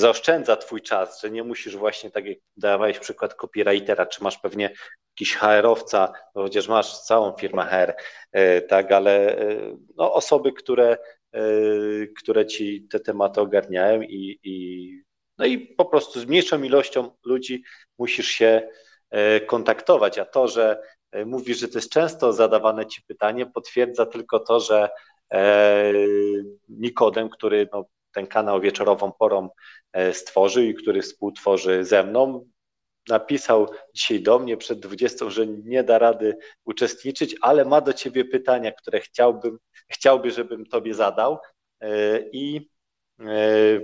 zaoszczędza 0.00 0.56
twój 0.56 0.82
czas, 0.82 1.20
że 1.22 1.30
nie 1.30 1.44
musisz 1.44 1.76
właśnie, 1.76 2.10
tak 2.10 2.26
jak 2.26 2.38
dawałeś 2.56 2.98
przykład 2.98 3.34
copywritera, 3.34 4.06
czy 4.06 4.22
masz 4.22 4.38
pewnie 4.38 4.70
jakiś 5.16 5.36
HR-owca, 5.36 6.12
no 6.34 6.42
chociaż 6.42 6.68
masz 6.68 7.00
całą 7.00 7.32
firmę 7.32 7.62
HR, 7.62 7.94
e, 8.32 8.60
tak, 8.60 8.92
ale 8.92 9.38
e, 9.38 9.76
no, 9.96 10.14
osoby, 10.14 10.52
które, 10.52 10.98
e, 11.32 11.40
które 12.18 12.46
ci 12.46 12.88
te 12.90 13.00
tematy 13.00 13.40
ogarniają 13.40 14.02
i, 14.02 14.38
i, 14.44 14.92
no 15.38 15.44
i 15.44 15.58
po 15.58 15.84
prostu 15.84 16.20
z 16.20 16.26
mniejszą 16.26 16.62
ilością 16.62 17.10
ludzi 17.24 17.62
musisz 17.98 18.28
się 18.28 18.68
kontaktować, 19.46 20.18
a 20.18 20.24
to, 20.24 20.48
że 20.48 20.82
mówisz, 21.26 21.58
że 21.58 21.68
to 21.68 21.78
jest 21.78 21.92
często 21.92 22.32
zadawane 22.32 22.86
ci 22.86 23.02
pytanie, 23.02 23.46
potwierdza 23.46 24.06
tylko 24.06 24.40
to, 24.40 24.60
że 24.60 24.88
Nikodem, 26.68 27.28
który 27.28 27.68
no, 27.72 27.84
ten 28.12 28.26
kanał 28.26 28.60
wieczorową 28.60 29.12
porą 29.12 29.48
stworzył 30.12 30.62
i 30.62 30.74
który 30.74 31.02
współtworzy 31.02 31.84
ze 31.84 32.04
mną, 32.04 32.44
napisał 33.08 33.68
dzisiaj 33.94 34.20
do 34.20 34.38
mnie 34.38 34.56
przed 34.56 34.80
20, 34.80 35.30
że 35.30 35.46
nie 35.46 35.82
da 35.82 35.98
rady 35.98 36.38
uczestniczyć, 36.64 37.36
ale 37.40 37.64
ma 37.64 37.80
do 37.80 37.92
ciebie 37.92 38.24
pytania, 38.24 38.72
które 38.72 39.00
chciałbym, 39.00 39.58
chciałby, 39.88 40.30
żebym 40.30 40.66
tobie 40.66 40.94
zadał. 40.94 41.38
E, 41.80 42.20
I 42.32 42.70
e, 43.20 43.24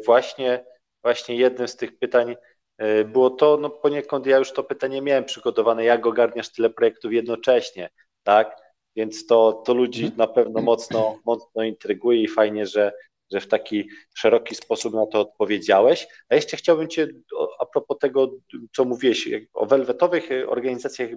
właśnie, 0.07 0.65
właśnie 1.03 1.37
jednym 1.37 1.69
z 1.69 1.77
tych 1.77 1.99
pytań 1.99 2.37
e, 2.79 3.05
było 3.05 3.31
to, 3.31 3.57
no 3.57 3.71
poniekąd 3.71 4.27
ja 4.27 4.39
już 4.39 4.53
to 4.53 4.65
pytanie 4.65 5.03
miałem 5.03 5.25
przygotowane, 5.25 5.85
jak 5.85 6.07
ogarniasz 6.07 6.53
tyle 6.53 6.71
projektów 6.71 7.13
jednocześnie, 7.13 7.91
tak? 8.23 8.65
Więc 8.97 9.27
to, 9.27 9.53
to 9.53 9.75
ludzi 9.75 10.03
mhm. 10.05 10.19
na 10.19 10.27
pewno 10.27 10.61
mocno, 10.61 11.19
mocno 11.25 11.63
intryguje 11.63 12.23
i 12.23 12.29
fajnie, 12.29 12.67
że, 12.67 12.93
że 13.35 13.40
w 13.40 13.49
taki 13.49 13.88
szeroki 14.14 14.55
sposób 14.55 14.94
na 14.94 15.07
to 15.07 15.20
odpowiedziałeś. 15.20 16.09
A 16.29 16.35
jeszcze 16.35 16.57
chciałbym 16.57 16.88
Cię, 16.88 17.09
a 17.59 17.66
propos 17.66 17.99
tego, 17.99 18.31
co 18.77 18.85
mówiłeś, 18.85 19.29
o 19.55 19.66
welwetowych 19.66 20.29
organizacjach 20.47 21.11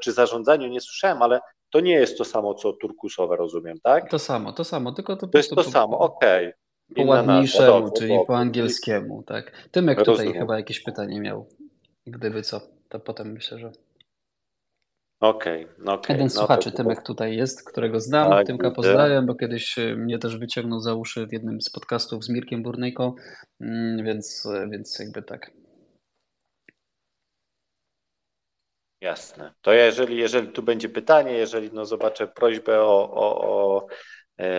czy 0.00 0.12
zarządzaniu 0.12 0.68
nie 0.68 0.80
słyszałem, 0.80 1.22
ale 1.22 1.40
to 1.70 1.80
nie 1.80 1.92
jest 1.92 2.18
to 2.18 2.24
samo, 2.24 2.54
co 2.54 2.72
turkusowe, 2.72 3.36
rozumiem, 3.36 3.76
tak? 3.82 4.10
To 4.10 4.18
samo, 4.18 4.52
to 4.52 4.64
samo, 4.64 4.92
tylko 4.92 5.16
to, 5.16 5.26
to 5.26 5.38
jest 5.38 5.50
to 5.50 5.64
samo, 5.64 5.98
okej. 5.98 6.46
Okay. 6.46 6.62
Po 6.94 7.02
ładniejszemu, 7.04 7.90
czyli 7.98 8.14
po 8.26 8.36
angielskiemu, 8.36 9.22
tak. 9.22 9.68
Tymek 9.70 9.98
tutaj 9.98 10.14
Rozumiem. 10.14 10.40
chyba 10.40 10.56
jakieś 10.56 10.80
pytanie 10.80 11.20
miał. 11.20 11.46
Gdyby 12.06 12.42
co, 12.42 12.60
to 12.88 13.00
potem 13.00 13.32
myślę, 13.32 13.58
że 13.58 13.72
Okej, 15.22 15.66
okay, 15.82 15.94
okay, 15.94 16.14
Jeden 16.14 16.30
z 16.30 16.34
no 16.34 16.40
słuchaczy, 16.40 16.70
to... 16.70 16.76
Tymek 16.76 17.02
tutaj 17.02 17.36
jest, 17.36 17.70
którego 17.70 18.00
znam. 18.00 18.30
Tak, 18.30 18.46
Tymka 18.46 18.70
pozdrawiam, 18.70 19.26
bo 19.26 19.34
kiedyś 19.34 19.78
y, 19.78 19.96
mnie 19.96 20.18
też 20.18 20.36
wyciągnął 20.36 20.80
za 20.80 20.94
uszy 20.94 21.26
w 21.26 21.32
jednym 21.32 21.60
z 21.60 21.70
podcastów 21.70 22.24
z 22.24 22.28
Mirkiem 22.28 22.62
Burnejką, 22.62 23.14
mm, 23.60 24.04
więc, 24.04 24.46
y, 24.46 24.68
więc 24.70 24.98
jakby 24.98 25.22
tak. 25.22 25.50
Jasne. 29.00 29.52
To 29.60 29.72
jeżeli, 29.72 30.16
jeżeli 30.16 30.48
tu 30.48 30.62
będzie 30.62 30.88
pytanie, 30.88 31.32
jeżeli 31.32 31.70
no 31.72 31.86
zobaczę 31.86 32.26
prośbę 32.26 32.80
o, 32.80 33.10
o, 33.12 33.40
o 33.40 33.86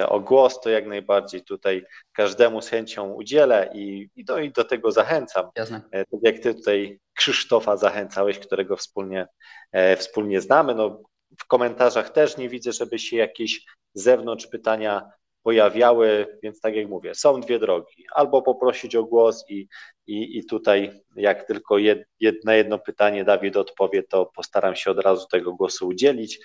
o 0.08 0.20
głos, 0.20 0.60
to 0.60 0.70
jak 0.70 0.88
najbardziej 0.88 1.44
tutaj 1.44 1.86
każdemu 2.14 2.62
z 2.62 2.70
chęcią 2.70 3.14
udzielę 3.14 3.70
i, 3.74 4.10
i, 4.16 4.26
do, 4.26 4.40
i 4.40 4.52
do 4.52 4.64
tego 4.64 4.92
zachęcam. 4.92 5.50
Jasne. 5.56 5.82
E, 5.92 6.06
tak 6.06 6.20
jak 6.24 6.40
ty 6.40 6.56
tutaj 6.56 7.00
Krzysztofa 7.16 7.78
zachęcałeś, 7.78 8.40
którego 8.40 8.78
wspólnie, 8.78 9.28
e, 9.72 9.96
wspólnie 9.96 10.42
znamy. 10.42 10.76
No, 10.76 11.02
w 11.40 11.46
komentarzach 11.48 12.10
też 12.10 12.38
nie 12.38 12.50
widzę, 12.50 12.72
żeby 12.72 13.00
się 13.00 13.18
jakieś 13.18 13.66
z 13.94 14.04
zewnątrz 14.04 14.48
pytania 14.48 15.12
pojawiały, 15.44 16.38
więc 16.44 16.62
tak 16.62 16.76
jak 16.76 16.90
mówię, 16.90 17.16
są 17.16 17.42
dwie 17.42 17.60
drogi. 17.60 18.06
Albo 18.16 18.42
poprosić 18.42 18.96
o 18.96 19.04
głos 19.04 19.46
i, 19.50 19.68
i, 20.08 20.38
i 20.38 20.46
tutaj 20.46 21.02
jak 21.16 21.48
tylko 21.48 21.78
jed, 21.78 22.04
jed, 22.20 22.46
na 22.46 22.56
jedno 22.56 22.80
pytanie 22.80 23.24
Dawid 23.24 23.58
odpowie, 23.58 24.04
to 24.04 24.26
postaram 24.26 24.76
się 24.76 24.92
od 24.92 25.00
razu 25.00 25.28
tego 25.32 25.54
głosu 25.54 25.88
udzielić, 25.88 26.40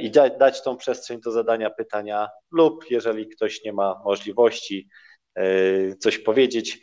i 0.00 0.10
dać 0.10 0.62
tą 0.62 0.76
przestrzeń 0.76 1.20
do 1.20 1.30
zadania 1.30 1.70
pytania, 1.70 2.28
lub 2.52 2.90
jeżeli 2.90 3.28
ktoś 3.28 3.64
nie 3.64 3.72
ma 3.72 4.02
możliwości 4.04 4.88
coś 5.98 6.18
powiedzieć, 6.18 6.80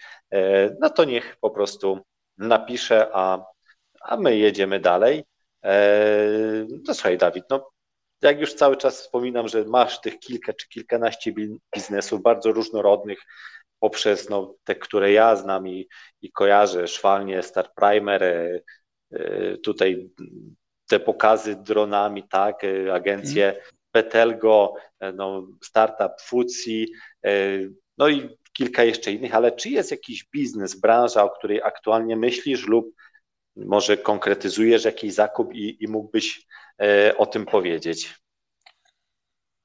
no 0.81 0.89
to 0.89 1.05
niech 1.05 1.37
po 1.41 1.49
prostu 1.49 1.99
napisze, 2.37 3.09
a, 3.13 3.45
a 4.01 4.17
my 4.17 4.37
jedziemy 4.37 4.79
dalej. 4.79 5.23
No 6.87 6.93
słuchaj, 6.93 7.17
Dawid, 7.17 7.45
no 7.49 7.71
jak 8.21 8.39
już 8.39 8.53
cały 8.53 8.77
czas 8.77 9.01
wspominam, 9.01 9.47
że 9.47 9.65
masz 9.65 10.01
tych 10.01 10.19
kilka 10.19 10.53
czy 10.53 10.69
kilkanaście 10.69 11.33
biznesów 11.75 12.21
bardzo 12.21 12.51
różnorodnych, 12.51 13.19
poprzez 13.79 14.29
no, 14.29 14.55
te, 14.63 14.75
które 14.75 15.11
ja 15.11 15.35
znam 15.35 15.67
i, 15.67 15.87
i 16.21 16.31
kojarzę, 16.31 16.87
szwalnie, 16.87 17.43
Star 17.43 17.73
Primer, 17.75 18.23
e, 18.23 18.59
e, 19.11 19.57
tutaj 19.57 20.09
te 20.87 20.99
pokazy 20.99 21.55
dronami, 21.55 22.23
tak, 22.23 22.63
e, 22.63 22.93
agencje. 22.93 23.61
Petelgo, 23.91 24.73
no, 25.13 25.47
startup 25.63 26.21
Futsi, 26.21 26.91
no 27.97 28.09
i 28.09 28.29
kilka 28.53 28.83
jeszcze 28.83 29.11
innych, 29.11 29.35
ale 29.35 29.51
czy 29.51 29.69
jest 29.69 29.91
jakiś 29.91 30.25
biznes, 30.33 30.79
branża, 30.79 31.23
o 31.23 31.29
której 31.29 31.61
aktualnie 31.61 32.15
myślisz 32.15 32.67
lub 32.67 32.95
może 33.55 33.97
konkretyzujesz 33.97 34.85
jakiś 34.85 35.13
zakup 35.13 35.53
i, 35.53 35.83
i 35.83 35.87
mógłbyś 35.87 36.47
o 37.17 37.25
tym 37.25 37.45
powiedzieć? 37.45 38.15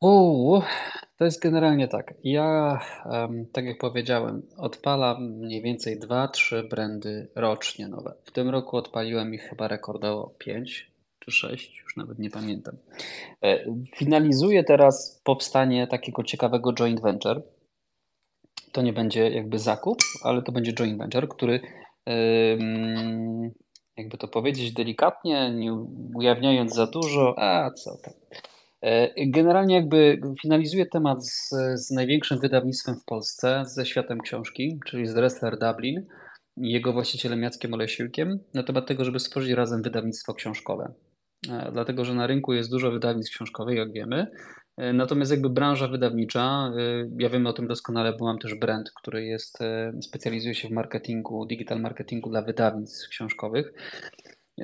Uuu, 0.01 0.63
to 1.17 1.25
jest 1.25 1.43
generalnie 1.43 1.89
tak. 1.89 2.15
Ja, 2.25 2.81
tak 3.53 3.65
jak 3.65 3.79
powiedziałem, 3.79 4.43
odpalam 4.57 5.23
mniej 5.23 5.63
więcej 5.63 6.01
2-3 6.01 6.69
brandy 6.69 7.29
rocznie 7.35 7.89
nowe. 7.89 8.15
W 8.25 8.31
tym 8.31 8.49
roku 8.49 8.77
odpaliłem 8.77 9.35
ich 9.35 9.43
chyba 9.43 9.69
rekordowo 9.69 10.35
5 10.39 10.90
czy 11.21 11.31
6, 11.31 11.81
już 11.83 11.97
nawet 11.97 12.19
nie 12.19 12.31
pamiętam. 12.31 12.77
E, 13.45 13.65
finalizuję 13.97 14.65
teraz 14.65 15.21
powstanie 15.25 15.87
takiego 15.87 16.25
ciekawego 16.25 16.73
joint 16.73 17.01
venture. 17.01 17.43
To 18.73 18.83
nie 18.83 18.93
będzie 18.93 19.31
jakby 19.31 19.59
zakup, 19.59 19.99
ale 20.23 20.43
to 20.43 20.53
będzie 20.53 20.73
joint 20.73 20.99
venture, 20.99 21.29
który 21.29 21.61
jakby 23.97 24.19
to 24.19 24.29
powiedzieć 24.29 24.73
delikatnie, 24.73 25.51
nie 25.55 25.73
ujawniając 26.15 26.75
za 26.75 26.87
dużo, 26.87 27.35
a 27.39 27.71
co 27.71 27.97
tam. 27.97 28.15
E, 28.83 29.27
generalnie 29.27 29.75
jakby 29.75 30.21
finalizuję 30.43 30.87
temat 30.87 31.27
z, 31.27 31.51
z 31.75 31.91
największym 31.91 32.39
wydawnictwem 32.39 32.97
w 32.97 33.05
Polsce, 33.05 33.63
ze 33.67 33.87
światem 33.87 34.21
książki, 34.21 34.81
czyli 34.87 35.07
z 35.07 35.15
Dressler 35.15 35.59
Dublin 35.59 36.07
i 36.57 36.73
jego 36.73 36.93
właścicielem 36.93 37.43
Jackiem 37.43 37.75
Olesiłkiem 37.75 38.39
na 38.55 38.63
temat 38.63 38.87
tego, 38.87 39.05
żeby 39.05 39.21
stworzyć 39.21 39.53
razem 39.53 39.83
wydawnictwo 39.83 40.35
książkowe. 40.35 40.93
E, 41.49 41.73
dlatego, 41.73 42.05
że 42.05 42.15
na 42.15 42.27
rynku 42.27 42.53
jest 42.53 42.71
dużo 42.71 42.91
wydawnictw 42.91 43.35
książkowych, 43.35 43.77
jak 43.77 43.93
wiemy, 43.93 44.27
e, 44.77 44.93
Natomiast 44.93 45.31
jakby 45.31 45.51
branża 45.51 45.89
wydawnicza, 45.89 46.73
ja 47.19 47.29
wiem 47.29 47.47
o 47.47 47.53
tym 47.53 47.69
doskonale, 47.69 48.13
bo 48.13 48.25
mam 48.25 48.39
też 48.39 48.55
brand, 48.55 48.91
który 48.91 49.25
jest, 49.25 49.59
specjalizuje 50.03 50.55
się 50.55 50.69
w 50.69 50.73
marketingu, 50.73 51.47
digital 51.47 51.81
marketingu 51.81 52.31
dla 52.31 52.43
wydawnictw 52.43 53.09
książkowych. 53.09 53.73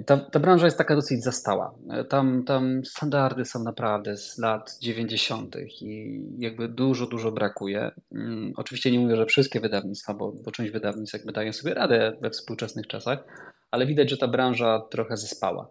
Ta, 0.07 0.17
ta 0.17 0.41
branża 0.41 0.65
jest 0.65 0.79
taka 0.79 0.95
dosyć 0.95 1.23
zastała. 1.25 1.75
Tam, 2.09 2.45
tam 2.45 2.85
standardy 2.85 3.45
są 3.45 3.63
naprawdę 3.63 4.17
z 4.17 4.39
lat 4.39 4.79
90. 4.81 5.57
i 5.81 6.21
jakby 6.39 6.69
dużo, 6.69 7.07
dużo 7.07 7.33
brakuje. 7.33 7.91
Um, 8.11 8.53
oczywiście 8.57 8.91
nie 8.91 8.99
mówię, 8.99 9.17
że 9.17 9.27
wszystkie 9.27 9.61
wydawnictwa, 9.61 10.15
bo, 10.15 10.33
bo 10.33 10.51
część 10.51 10.73
wydawnictw 10.73 11.13
jakby 11.15 11.33
dają 11.33 11.53
sobie 11.53 11.75
radę 11.75 12.17
we 12.21 12.31
współczesnych 12.31 12.87
czasach, 12.87 13.25
ale 13.71 13.87
widać, 13.87 14.11
że 14.11 14.17
ta 14.17 14.29
branża 14.29 14.81
trochę 14.91 15.17
zespała. 15.17 15.69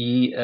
I, 0.00 0.34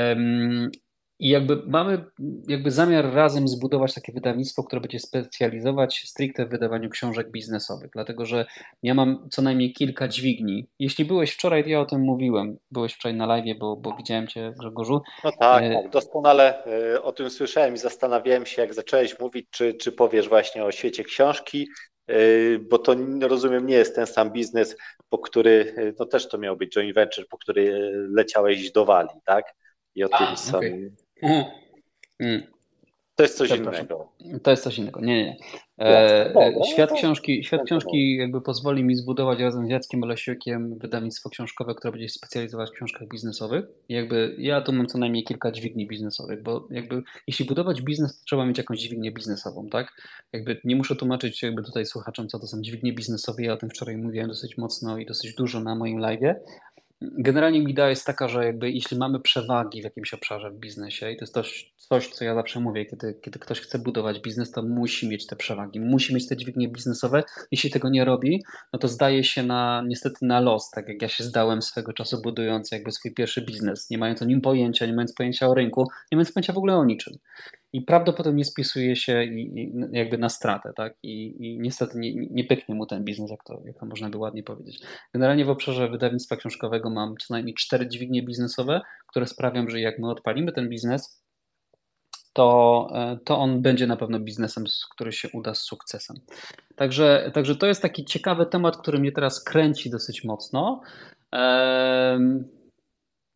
i 1.18 1.28
jakby 1.28 1.62
mamy 1.66 2.04
jakby 2.48 2.70
zamiar 2.70 3.12
razem 3.12 3.48
zbudować 3.48 3.94
takie 3.94 4.12
wydawnictwo, 4.12 4.62
które 4.62 4.80
będzie 4.80 5.00
specjalizować 5.00 6.02
stricte 6.06 6.46
w 6.46 6.50
wydawaniu 6.50 6.90
książek 6.90 7.30
biznesowych, 7.30 7.90
dlatego 7.92 8.26
że 8.26 8.46
ja 8.82 8.94
mam 8.94 9.28
co 9.30 9.42
najmniej 9.42 9.72
kilka 9.72 10.08
dźwigni. 10.08 10.68
Jeśli 10.78 11.04
byłeś 11.04 11.30
wczoraj, 11.30 11.64
ja 11.66 11.80
o 11.80 11.86
tym 11.86 12.00
mówiłem, 12.00 12.56
byłeś 12.70 12.92
wczoraj 12.92 13.16
na 13.16 13.26
live, 13.26 13.58
bo, 13.58 13.76
bo 13.76 13.96
widziałem 13.96 14.26
Cię 14.26 14.52
Grzegorzu. 14.60 15.02
No 15.24 15.32
tak, 15.40 15.62
e... 15.62 15.74
tak, 15.74 15.90
doskonale 15.90 16.64
e, 16.64 17.02
o 17.02 17.12
tym 17.12 17.30
słyszałem 17.30 17.74
i 17.74 17.78
zastanawiałem 17.78 18.46
się, 18.46 18.62
jak 18.62 18.74
zacząłeś 18.74 19.18
mówić, 19.20 19.46
czy, 19.50 19.74
czy 19.74 19.92
powiesz 19.92 20.28
właśnie 20.28 20.64
o 20.64 20.72
świecie 20.72 21.04
książki, 21.04 21.68
e, 22.08 22.14
bo 22.70 22.78
to 22.78 22.94
rozumiem 23.20 23.66
nie 23.66 23.74
jest 23.74 23.94
ten 23.94 24.06
sam 24.06 24.30
biznes, 24.30 24.76
po 25.14 25.18
który, 25.18 25.74
e, 25.76 25.92
no 25.98 26.06
też 26.06 26.28
to 26.28 26.38
miał 26.38 26.56
być 26.56 26.74
joint 26.74 26.94
venture, 26.94 27.28
po 27.28 27.38
który 27.38 27.92
leciałeś 28.10 28.72
do 28.72 28.84
Wali, 28.84 29.20
tak? 29.24 29.44
I 29.94 30.04
o 30.04 30.08
tym 30.08 30.26
A, 30.26 30.56
okay. 30.56 30.92
Mm. 32.20 32.53
To 33.16 33.22
jest 33.22 33.38
coś 33.38 33.50
innego. 33.50 34.08
To 34.42 34.50
jest 34.50 34.62
coś 34.62 34.78
innego. 34.78 35.00
Nie, 35.00 35.24
nie. 35.24 35.36
E, 35.78 36.32
no, 36.34 36.40
no, 36.58 36.64
świat 36.64 36.90
no, 36.90 36.96
książki, 36.96 37.44
świat 37.44 37.62
książki 37.66 38.16
jakby 38.16 38.40
pozwoli 38.40 38.84
mi 38.84 38.94
zbudować 38.94 39.40
razem 39.40 39.66
z 39.66 39.70
Jackiem 39.70 40.02
Olesiukiem 40.02 40.78
wydawnictwo 40.78 41.30
książkowe, 41.30 41.74
które 41.74 41.92
będzie 41.92 42.08
specjalizować 42.08 42.70
w 42.70 42.72
książkach 42.72 43.08
biznesowych. 43.08 43.64
I 43.88 43.94
jakby 43.94 44.36
ja 44.38 44.60
tu 44.60 44.72
mam 44.72 44.86
co 44.86 44.98
najmniej 44.98 45.24
kilka 45.24 45.52
dźwigni 45.52 45.86
biznesowych, 45.86 46.42
bo 46.42 46.68
jakby 46.70 47.02
jeśli 47.26 47.44
budować 47.44 47.82
biznes, 47.82 48.18
to 48.18 48.24
trzeba 48.24 48.46
mieć 48.46 48.58
jakąś 48.58 48.78
dźwignię 48.78 49.12
biznesową, 49.12 49.68
tak? 49.68 49.92
Jakby 50.32 50.60
nie 50.64 50.76
muszę 50.76 50.96
tłumaczyć 50.96 51.42
jakby 51.42 51.62
tutaj 51.62 51.86
słuchaczom, 51.86 52.28
co 52.28 52.38
to 52.38 52.46
są 52.46 52.60
dźwignie 52.60 52.92
biznesowe. 52.92 53.42
Ja 53.42 53.52
o 53.52 53.56
tym 53.56 53.70
wczoraj 53.70 53.96
mówiłem 53.96 54.28
dosyć 54.28 54.58
mocno 54.58 54.98
i 54.98 55.06
dosyć 55.06 55.34
dużo 55.34 55.60
na 55.60 55.74
moim 55.74 55.98
live, 55.98 56.34
Generalnie 57.18 57.58
idea 57.58 57.90
jest 57.90 58.06
taka, 58.06 58.28
że 58.28 58.44
jakby 58.44 58.70
jeśli 58.70 58.98
mamy 58.98 59.20
przewagi 59.20 59.80
w 59.80 59.84
jakimś 59.84 60.14
obszarze 60.14 60.50
w 60.50 60.58
biznesie 60.58 61.10
i 61.10 61.16
to 61.16 61.22
jest 61.22 61.34
coś, 61.34 61.74
coś 61.76 62.08
co 62.08 62.24
ja 62.24 62.34
zawsze 62.34 62.60
mówię, 62.60 62.86
kiedy, 62.86 63.18
kiedy 63.22 63.38
ktoś 63.38 63.60
chce 63.60 63.78
budować 63.78 64.20
biznes, 64.20 64.50
to 64.50 64.62
musi 64.62 65.08
mieć 65.08 65.26
te 65.26 65.36
przewagi, 65.36 65.80
musi 65.80 66.14
mieć 66.14 66.28
te 66.28 66.36
dźwignie 66.36 66.68
biznesowe. 66.68 67.22
Jeśli 67.50 67.70
tego 67.70 67.88
nie 67.88 68.04
robi, 68.04 68.42
no 68.72 68.78
to 68.78 68.88
zdaje 68.88 69.24
się 69.24 69.42
na 69.42 69.84
niestety 69.86 70.26
na 70.26 70.40
los, 70.40 70.70
tak 70.70 70.88
jak 70.88 71.02
ja 71.02 71.08
się 71.08 71.24
zdałem 71.24 71.62
swego 71.62 71.92
czasu 71.92 72.22
budując 72.22 72.70
jakby 72.72 72.92
swój 72.92 73.14
pierwszy 73.14 73.42
biznes, 73.42 73.90
nie 73.90 73.98
mając 73.98 74.22
o 74.22 74.24
nim 74.24 74.40
pojęcia, 74.40 74.86
nie 74.86 74.94
mając 74.94 75.14
pojęcia 75.14 75.48
o 75.48 75.54
rynku, 75.54 75.88
nie 76.12 76.16
mając 76.16 76.32
pojęcia 76.32 76.52
w 76.52 76.58
ogóle 76.58 76.76
o 76.76 76.84
niczym 76.84 77.18
i 77.74 77.82
prawdopodobnie 77.82 78.44
spisuje 78.44 78.96
się 78.96 79.24
i, 79.24 79.60
i 79.60 79.72
jakby 79.92 80.18
na 80.18 80.28
stratę, 80.28 80.72
tak? 80.76 80.94
I, 81.02 81.46
i 81.46 81.58
niestety 81.60 81.98
nie, 81.98 82.14
nie, 82.14 82.44
pyknie 82.44 82.74
mu 82.74 82.86
ten 82.86 83.04
biznes, 83.04 83.30
jak 83.30 83.44
to, 83.44 83.62
jak 83.64 83.78
to 83.78 83.86
można 83.86 84.10
by 84.10 84.18
ładnie 84.18 84.42
powiedzieć. 84.42 84.82
Generalnie 85.14 85.44
w 85.44 85.50
obszarze 85.50 85.88
wydawnictwa 85.88 86.36
książkowego 86.36 86.90
mam 86.90 87.16
co 87.16 87.34
najmniej 87.34 87.54
cztery 87.54 87.88
dźwignie 87.88 88.22
biznesowe, 88.22 88.80
które 89.06 89.26
sprawią, 89.26 89.68
że 89.68 89.80
jak 89.80 89.98
my 89.98 90.10
odpalimy 90.10 90.52
ten 90.52 90.68
biznes, 90.68 91.22
to, 92.32 92.88
e, 92.94 93.18
to 93.24 93.38
on 93.38 93.62
będzie 93.62 93.86
na 93.86 93.96
pewno 93.96 94.20
biznesem, 94.20 94.64
który 94.94 95.12
się 95.12 95.28
uda 95.32 95.54
z 95.54 95.62
sukcesem. 95.62 96.16
Także, 96.76 97.30
także 97.34 97.56
to 97.56 97.66
jest 97.66 97.82
taki 97.82 98.04
ciekawy 98.04 98.46
temat, 98.46 98.76
który 98.76 98.98
mnie 98.98 99.12
teraz 99.12 99.44
kręci 99.44 99.90
dosyć 99.90 100.24
mocno. 100.24 100.80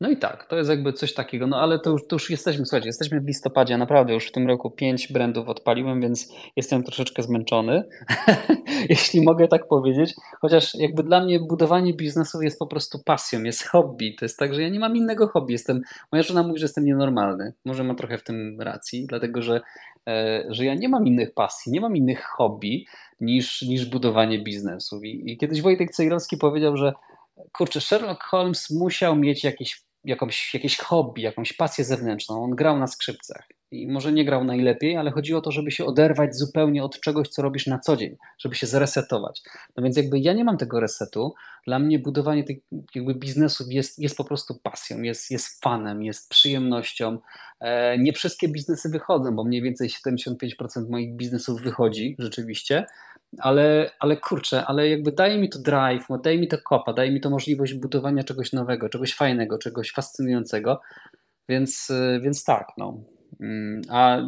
No 0.01 0.11
i 0.11 0.17
tak, 0.17 0.47
to 0.47 0.57
jest 0.57 0.71
jakby 0.71 0.93
coś 0.93 1.15
takiego, 1.15 1.47
no 1.47 1.61
ale 1.61 1.79
to 1.79 1.91
już, 1.91 2.07
to 2.07 2.17
już 2.17 2.31
jesteśmy, 2.31 2.67
słuchajcie, 2.67 2.89
jesteśmy 2.89 3.21
w 3.21 3.27
listopadzie, 3.27 3.79
naprawdę 3.79 4.15
już 4.15 4.29
w 4.29 4.33
tym 4.33 4.49
roku 4.49 4.71
pięć 4.71 5.13
brandów 5.13 5.49
odpaliłem, 5.49 6.01
więc 6.01 6.33
jestem 6.57 6.83
troszeczkę 6.83 7.23
zmęczony, 7.23 7.89
jeśli 8.91 9.23
mogę 9.23 9.49
tak 9.49 9.69
powiedzieć, 9.69 10.15
chociaż 10.41 10.75
jakby 10.75 11.03
dla 11.03 11.25
mnie 11.25 11.41
budowanie 11.41 11.95
biznesu 11.95 12.43
jest 12.43 12.59
po 12.59 12.67
prostu 12.67 12.99
pasją, 13.05 13.43
jest 13.43 13.69
hobby, 13.69 14.15
to 14.15 14.25
jest 14.25 14.39
tak, 14.39 14.55
że 14.55 14.63
ja 14.63 14.69
nie 14.69 14.79
mam 14.79 14.97
innego 14.97 15.29
hobby, 15.29 15.53
jestem, 15.53 15.81
moja 16.13 16.23
żona 16.23 16.43
mówi, 16.43 16.59
że 16.59 16.65
jestem 16.65 16.85
nienormalny, 16.85 17.53
może 17.65 17.85
ma 17.85 17.95
trochę 17.95 18.19
w 18.19 18.25
tym 18.25 18.61
racji, 18.61 19.07
dlatego 19.07 19.43
że, 19.43 19.61
e, 20.09 20.45
że 20.49 20.65
ja 20.65 20.75
nie 20.75 20.89
mam 20.89 21.07
innych 21.07 21.35
pasji, 21.35 21.73
nie 21.73 21.81
mam 21.81 21.97
innych 21.97 22.25
hobby 22.25 22.85
niż, 23.21 23.63
niż 23.63 23.87
budowanie 23.87 24.39
biznesu. 24.39 25.01
I, 25.03 25.33
i 25.33 25.39
kiedyś 25.39 25.63
Wojtek 25.63 25.91
Cejrowski 25.91 26.37
powiedział, 26.37 26.77
że 26.77 26.93
kurczę, 27.53 27.81
Sherlock 27.81 28.23
Holmes 28.23 28.71
musiał 28.71 29.17
mieć 29.17 29.45
jakieś 29.45 29.88
jakąś, 30.05 30.55
jakieś 30.55 30.77
hobby, 30.77 31.23
jakąś 31.23 31.53
pasję 31.53 31.85
zewnętrzną. 31.85 32.45
On 32.45 32.51
grał 32.51 32.79
na 32.79 32.87
skrzypcach 32.87 33.49
i 33.71 33.89
może 33.89 34.13
nie 34.13 34.25
grał 34.25 34.45
najlepiej, 34.45 34.97
ale 34.97 35.11
chodzi 35.11 35.35
o 35.35 35.41
to, 35.41 35.53
żeby 35.53 35.71
się 35.71 35.85
oderwać 35.85 36.37
zupełnie 36.37 36.85
od 36.85 37.01
czegoś, 37.01 37.29
co 37.29 37.43
robisz 37.43 37.67
na 37.67 37.79
co 37.79 37.97
dzień, 37.97 38.17
żeby 38.39 38.55
się 38.55 38.67
zresetować. 38.67 39.43
No 39.77 39.83
więc 39.83 39.97
jakby 39.97 40.19
ja 40.19 40.33
nie 40.33 40.45
mam 40.45 40.57
tego 40.57 40.81
resetu. 40.81 41.35
Dla 41.67 41.79
mnie 41.79 41.99
budowanie 41.99 42.45
tych 42.45 42.59
jakby 42.95 43.15
biznesów 43.15 43.67
jest, 43.71 43.99
jest 43.99 44.17
po 44.17 44.25
prostu 44.25 44.55
pasją, 44.63 45.03
jest, 45.03 45.31
jest 45.31 45.63
fanem, 45.63 46.03
jest 46.03 46.31
przyjemnością. 46.31 47.19
E, 47.61 47.99
nie 47.99 48.13
wszystkie 48.13 48.49
biznesy 48.49 48.89
wychodzą, 48.89 49.37
bo 49.37 49.45
mniej 49.45 49.63
więcej 49.63 49.89
75% 49.89 50.91
moich 50.91 51.17
biznesów 51.17 51.63
wychodzi 51.63 52.17
rzeczywiście, 52.19 52.87
ale, 53.39 53.91
ale 54.01 54.17
kurczę, 54.17 54.67
ale 54.67 54.89
jakby 54.89 55.13
daje 55.13 55.39
mi 55.39 55.49
to 55.49 55.59
drive, 55.59 56.07
daje 56.23 56.39
mi 56.39 56.49
to 56.49 56.59
kopa, 56.59 56.93
daje 56.93 57.11
mi 57.11 57.21
to 57.21 57.31
możliwość 57.31 57.75
budowania 57.75 58.25
czegoś 58.25 58.53
nowego, 58.53 58.89
czegoś 58.89 59.15
fajnego, 59.15 59.59
czegoś 59.59 59.93
fascynującego, 59.93 60.81
więc, 61.49 61.93
więc 62.21 62.45
tak, 62.45 62.67
no. 62.79 63.18
Mm, 63.41 63.83
a 63.91 64.19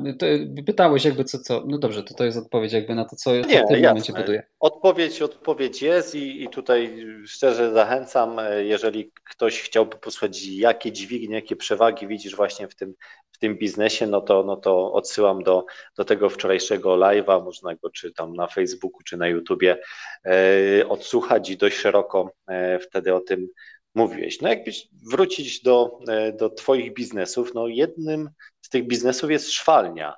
pytałeś 0.67 1.05
jakby 1.05 1.25
co, 1.25 1.39
co, 1.39 1.65
no 1.67 1.79
dobrze, 1.79 2.03
to 2.03 2.15
to 2.15 2.25
jest 2.25 2.39
odpowiedź 2.39 2.73
jakby 2.73 2.95
na 2.95 3.05
to, 3.05 3.17
co, 3.17 3.35
Nie, 3.35 3.43
w 3.43 3.47
tym 3.47 3.57
jasne. 3.57 3.89
momencie 3.89 4.13
buduje. 4.13 4.43
Odpowiedź, 4.61 5.23
odpowiedź 5.23 5.83
jest 5.83 6.15
i, 6.15 6.43
i 6.43 6.49
tutaj 6.49 7.07
szczerze 7.27 7.73
zachęcam, 7.73 8.39
e, 8.39 8.65
jeżeli 8.65 9.13
ktoś 9.25 9.61
chciałby 9.61 9.97
posłuchać, 9.97 10.47
jakie 10.47 10.93
dźwignie, 10.93 11.35
jakie 11.35 11.57
przewagi 11.57 12.07
widzisz 12.07 12.37
właśnie 12.37 12.69
w 12.69 12.75
tym, 12.75 12.95
w 13.33 13.39
tym 13.39 13.59
biznesie, 13.59 14.07
no 14.07 14.21
to, 14.21 14.43
no 14.45 14.57
to 14.57 14.93
odsyłam 14.93 15.43
do, 15.43 15.65
do 15.97 16.05
tego 16.05 16.31
wczorajszego 16.31 16.91
live'a, 16.91 17.45
można 17.45 17.75
go 17.75 17.91
czy 17.91 18.13
tam 18.13 18.35
na 18.35 18.47
Facebooku, 18.47 19.03
czy 19.05 19.17
na 19.17 19.29
YouTubie 19.29 19.79
e, 20.27 20.89
odsłuchać 20.89 21.51
i 21.51 21.57
dość 21.57 21.77
szeroko 21.77 22.33
e, 22.49 22.79
wtedy 22.79 23.15
o 23.15 23.21
tym 23.21 23.49
mówiłeś. 23.95 24.41
No 24.41 24.49
jakbyś 24.49 24.89
wrócić 25.11 25.63
do, 25.63 25.99
do 26.39 26.51
Twoich 26.51 26.95
biznesów, 26.95 27.55
no 27.55 27.69
jednym 27.69 28.31
tych 28.71 28.87
biznesów 28.87 29.31
jest 29.31 29.53
szwalnia. 29.53 30.15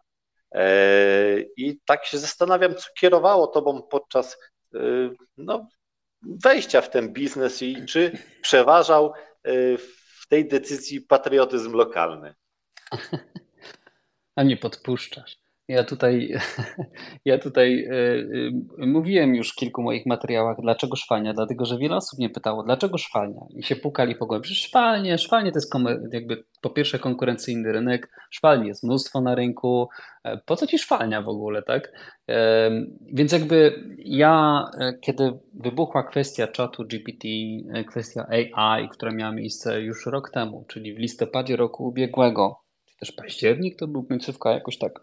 E, 0.54 0.66
I 1.56 1.80
tak 1.84 2.06
się 2.06 2.18
zastanawiam, 2.18 2.74
co 2.74 2.88
kierowało 2.98 3.46
Tobą 3.46 3.82
podczas 3.82 4.38
e, 4.74 4.78
no, 5.36 5.68
wejścia 6.22 6.80
w 6.80 6.90
ten 6.90 7.12
biznes 7.12 7.62
i 7.62 7.86
czy 7.86 8.18
przeważał 8.42 9.12
w 10.20 10.26
tej 10.28 10.48
decyzji 10.48 11.00
patriotyzm 11.00 11.72
lokalny? 11.72 12.34
A 14.36 14.42
nie 14.42 14.56
podpuszczasz. 14.56 15.41
Ja 15.68 15.84
tutaj, 15.84 16.34
ja 17.24 17.38
tutaj 17.38 17.76
yy, 18.78 18.86
mówiłem 18.86 19.34
już 19.34 19.52
w 19.52 19.54
kilku 19.54 19.82
moich 19.82 20.06
materiałach, 20.06 20.56
dlaczego 20.62 20.96
szwalnia, 20.96 21.34
dlatego 21.34 21.64
że 21.64 21.78
wiele 21.78 21.96
osób 21.96 22.18
mnie 22.18 22.30
pytało, 22.30 22.62
dlaczego 22.62 22.98
szwalnia 22.98 23.40
i 23.56 23.62
się 23.62 23.76
pukali 23.76 24.14
po 24.14 24.26
głowie. 24.26 24.44
Szwalnie, 24.44 25.18
szwalnie 25.18 25.52
to 25.52 25.56
jest 25.56 25.72
jakby 26.12 26.44
po 26.60 26.70
pierwsze 26.70 26.98
konkurencyjny 26.98 27.72
rynek, 27.72 28.10
szwalni 28.30 28.68
jest 28.68 28.84
mnóstwo 28.84 29.20
na 29.20 29.34
rynku, 29.34 29.88
e, 30.24 30.38
po 30.38 30.56
co 30.56 30.66
ci 30.66 30.78
szwalnia 30.78 31.22
w 31.22 31.28
ogóle, 31.28 31.62
tak? 31.62 31.92
Yy, 32.28 32.34
więc 33.12 33.32
jakby 33.32 33.84
ja, 33.98 34.64
kiedy 35.00 35.38
wybuchła 35.54 36.02
kwestia 36.02 36.46
czatu 36.46 36.84
GPT, 36.84 37.28
kwestia 37.88 38.26
AI, 38.28 38.88
która 38.88 39.12
miała 39.12 39.32
miejsce 39.32 39.80
już 39.80 40.06
rok 40.06 40.30
temu, 40.30 40.64
czyli 40.68 40.94
w 40.94 40.98
listopadzie 40.98 41.56
roku 41.56 41.84
ubiegłego, 41.84 42.60
czy 42.86 42.96
też 42.96 43.12
październik 43.12 43.78
to 43.78 43.86
był 43.86 44.02
końcówka, 44.02 44.50
jakoś 44.50 44.78
tak 44.78 45.00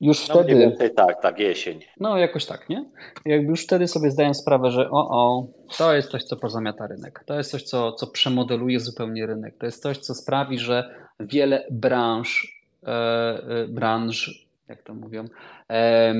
już 0.00 0.28
no, 0.28 0.34
wtedy. 0.34 0.54
Więcej, 0.54 0.94
tak, 0.94 1.22
tak, 1.22 1.38
jesień. 1.38 1.80
No, 2.00 2.18
jakoś 2.18 2.46
tak, 2.46 2.68
nie? 2.68 2.90
Jakby 3.24 3.50
już 3.50 3.64
wtedy 3.64 3.88
sobie 3.88 4.10
zdaję 4.10 4.34
sprawę, 4.34 4.70
że 4.70 4.90
o, 4.90 5.08
o, 5.10 5.46
to 5.78 5.94
jest 5.94 6.10
coś, 6.10 6.24
co 6.24 6.36
pozamiata 6.36 6.86
rynek. 6.86 7.24
To 7.26 7.34
jest 7.34 7.50
coś, 7.50 7.62
co, 7.62 7.92
co 7.92 8.06
przemodeluje 8.06 8.80
zupełnie 8.80 9.26
rynek. 9.26 9.58
To 9.58 9.66
jest 9.66 9.82
coś, 9.82 9.98
co 9.98 10.14
sprawi, 10.14 10.58
że 10.58 10.94
wiele 11.20 11.66
branż, 11.70 12.60
e, 12.82 12.88
e, 12.88 13.68
branż, 13.68 14.46
jak 14.68 14.82
to 14.82 14.94
mówią, 14.94 15.24
e, 15.70 16.14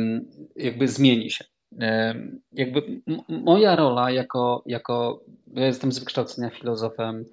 jakby 0.56 0.88
zmieni 0.88 1.30
się. 1.30 1.44
E, 1.80 2.14
jakby 2.52 3.00
moja 3.28 3.76
rola 3.76 4.10
jako, 4.10 4.62
jako, 4.66 5.20
ja 5.54 5.66
jestem 5.66 5.92
z 5.92 5.98
wykształcenia 5.98 6.50
filozofem, 6.50 7.24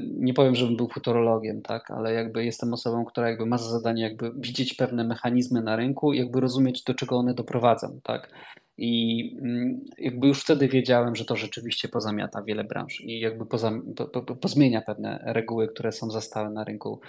nie 0.00 0.34
powiem, 0.34 0.54
żebym 0.54 0.76
był 0.76 0.88
futurologiem, 0.88 1.62
tak, 1.62 1.90
ale 1.90 2.12
jakby 2.12 2.44
jestem 2.44 2.72
osobą, 2.72 3.04
która 3.04 3.28
jakby 3.28 3.46
ma 3.46 3.58
za 3.58 3.70
zadanie 3.70 4.02
jakby 4.02 4.32
widzieć 4.36 4.74
pewne 4.74 5.04
mechanizmy 5.04 5.62
na 5.62 5.76
rynku 5.76 6.12
i 6.12 6.18
jakby 6.18 6.40
rozumieć, 6.40 6.82
do 6.82 6.94
czego 6.94 7.16
one 7.16 7.34
doprowadzą, 7.34 8.00
tak. 8.02 8.30
I 8.78 9.22
mm, 9.42 9.80
jakby 9.98 10.26
już 10.26 10.42
wtedy 10.42 10.68
wiedziałem, 10.68 11.16
że 11.16 11.24
to 11.24 11.36
rzeczywiście 11.36 11.88
pozamiata 11.88 12.42
wiele 12.42 12.64
branż 12.64 13.00
i 13.00 13.20
jakby 13.20 13.46
poza, 13.46 13.72
po, 13.96 14.22
po, 14.22 14.36
pozmienia 14.36 14.80
pewne 14.80 15.22
reguły, 15.26 15.68
które 15.68 15.92
są 15.92 16.10
zastałe 16.10 16.50
na 16.50 16.64
rynku. 16.64 17.00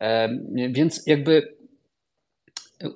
E, 0.00 0.28
więc 0.72 1.06
jakby 1.06 1.58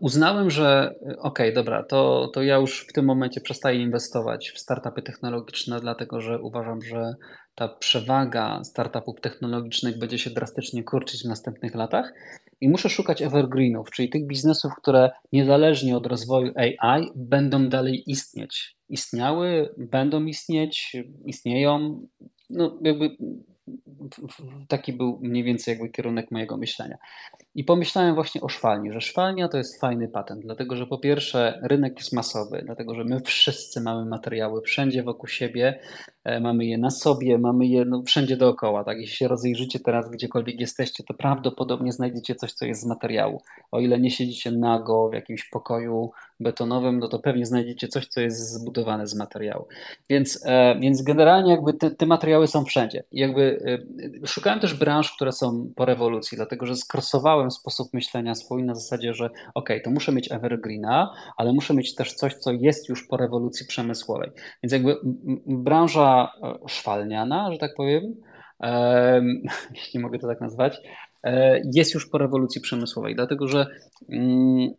uznałem, 0.01 0.51
że 0.51 0.95
okej, 1.01 1.19
okay, 1.19 1.53
dobra, 1.53 1.83
to, 1.83 2.31
to 2.35 2.43
ja 2.43 2.57
już 2.57 2.87
w 2.87 2.93
tym 2.93 3.05
momencie 3.05 3.41
przestaję 3.41 3.83
inwestować 3.83 4.51
w 4.51 4.59
startupy 4.59 5.03
technologiczne, 5.03 5.81
dlatego 5.81 6.21
że 6.21 6.41
uważam, 6.41 6.83
że 6.83 7.15
ta 7.55 7.69
przewaga 7.69 8.65
startupów 8.65 9.21
technologicznych 9.21 9.99
będzie 9.99 10.19
się 10.19 10.31
drastycznie 10.31 10.85
kurczyć 10.85 11.23
w 11.23 11.29
następnych 11.29 11.75
latach 11.75 12.13
i 12.61 12.69
muszę 12.69 12.89
szukać 12.89 13.23
evergreenów, 13.23 13.91
czyli 13.91 14.09
tych 14.09 14.27
biznesów, 14.27 14.73
które 14.77 15.11
niezależnie 15.33 15.97
od 15.97 16.07
rozwoju 16.07 16.53
AI 16.57 17.11
będą 17.15 17.69
dalej 17.69 18.03
istnieć. 18.07 18.77
Istniały, 18.89 19.75
będą 19.79 20.25
istnieć, 20.25 20.97
istnieją. 21.27 22.07
No, 22.51 22.79
jakby 22.83 23.17
taki 24.69 24.93
był 24.93 25.19
mniej 25.23 25.45
więcej 25.45 25.73
jakby 25.73 25.89
kierunek 25.89 26.31
mojego 26.31 26.57
myślenia. 26.57 26.99
I 27.55 27.65
pomyślałem 27.65 28.15
właśnie 28.15 28.41
o 28.41 28.49
szwalni, 28.49 28.93
że 28.93 29.01
szwalnia 29.01 29.49
to 29.49 29.59
jest 29.59 29.81
fajny 29.81 30.09
patent, 30.09 30.43
dlatego 30.43 30.77
że 30.77 30.87
po 30.87 30.99
pierwsze 30.99 31.61
rynek 31.63 31.99
jest 31.99 32.13
masowy, 32.13 32.63
dlatego 32.65 32.95
że 32.95 33.05
my 33.05 33.21
wszyscy 33.21 33.81
mamy 33.81 34.05
materiały 34.05 34.63
wszędzie 34.63 35.03
wokół 35.03 35.29
siebie, 35.29 35.81
mamy 36.41 36.65
je 36.65 36.79
na 36.79 36.91
sobie, 36.91 37.39
mamy 37.39 37.67
je 37.67 37.85
no, 37.85 38.03
wszędzie 38.07 38.37
dookoła. 38.37 38.85
Tak? 38.85 38.99
Jeśli 38.99 39.17
się 39.17 39.29
rozejrzycie 39.29 39.81
teraz 39.81 40.11
gdziekolwiek 40.11 40.61
jesteście, 40.61 41.05
to 41.05 41.15
prawdopodobnie 41.15 41.93
znajdziecie 41.93 42.35
coś, 42.35 42.53
co 42.53 42.67
jest 42.67 42.81
z 42.81 42.87
materiału. 42.87 43.43
O 43.73 43.81
ile 43.81 44.01
nie 44.01 44.11
siedzicie 44.11 44.51
nago 44.51 45.09
w 45.09 45.15
jakimś 45.15 45.45
pokoju 45.45 46.11
betonowym, 46.41 46.99
no 46.99 47.09
to 47.09 47.19
pewnie 47.19 47.47
znajdziecie 47.47 47.89
coś, 47.89 48.07
co 48.07 48.21
jest 48.21 48.53
zbudowane 48.53 49.07
z 49.07 49.15
materiału. 49.15 49.67
Więc, 50.11 50.45
e, 50.47 50.79
więc 50.81 51.03
generalnie 51.03 51.51
jakby 51.51 51.75
te, 51.75 51.91
te 51.91 52.07
materiały 52.07 52.47
są 52.47 52.65
wszędzie. 52.65 53.05
Jakby 53.13 53.61
e, 54.23 54.27
szukałem 54.27 54.61
też 54.61 54.75
branż, 54.75 55.13
które 55.13 55.33
są 55.33 55.73
po 55.77 55.85
rewolucji, 55.85 56.37
dlatego 56.37 56.67
że 56.67 56.77
skrosowałem 56.77 57.51
sposób 57.51 57.95
myślenia 57.95 58.35
swój 58.35 58.65
na 58.65 58.75
zasadzie, 58.75 59.15
że 59.15 59.31
ok, 59.55 59.69
to 59.85 59.91
muszę 59.91 60.13
mieć 60.13 60.33
evergreena, 60.33 61.15
ale 61.37 61.53
muszę 61.53 61.75
mieć 61.75 61.95
też 61.95 62.15
coś, 62.15 62.35
co 62.35 62.53
jest 62.53 62.89
już 62.89 63.07
po 63.07 63.17
rewolucji 63.17 63.67
przemysłowej. 63.67 64.31
Więc 64.63 64.73
jakby 64.73 64.97
branża 65.47 66.12
e, 66.43 66.69
szwalniana, 66.69 67.53
że 67.53 67.59
tak 67.59 67.75
powiem, 67.77 68.03
jeśli 69.77 70.01
mogę 70.01 70.19
to 70.19 70.27
tak 70.27 70.41
nazwać, 70.41 70.81
jest 71.75 71.95
już 71.95 72.11
po 72.11 72.19
rewolucji 72.19 72.61
przemysłowej, 72.61 73.15
dlatego 73.15 73.49
że 73.49 73.67
mm, 74.09 74.71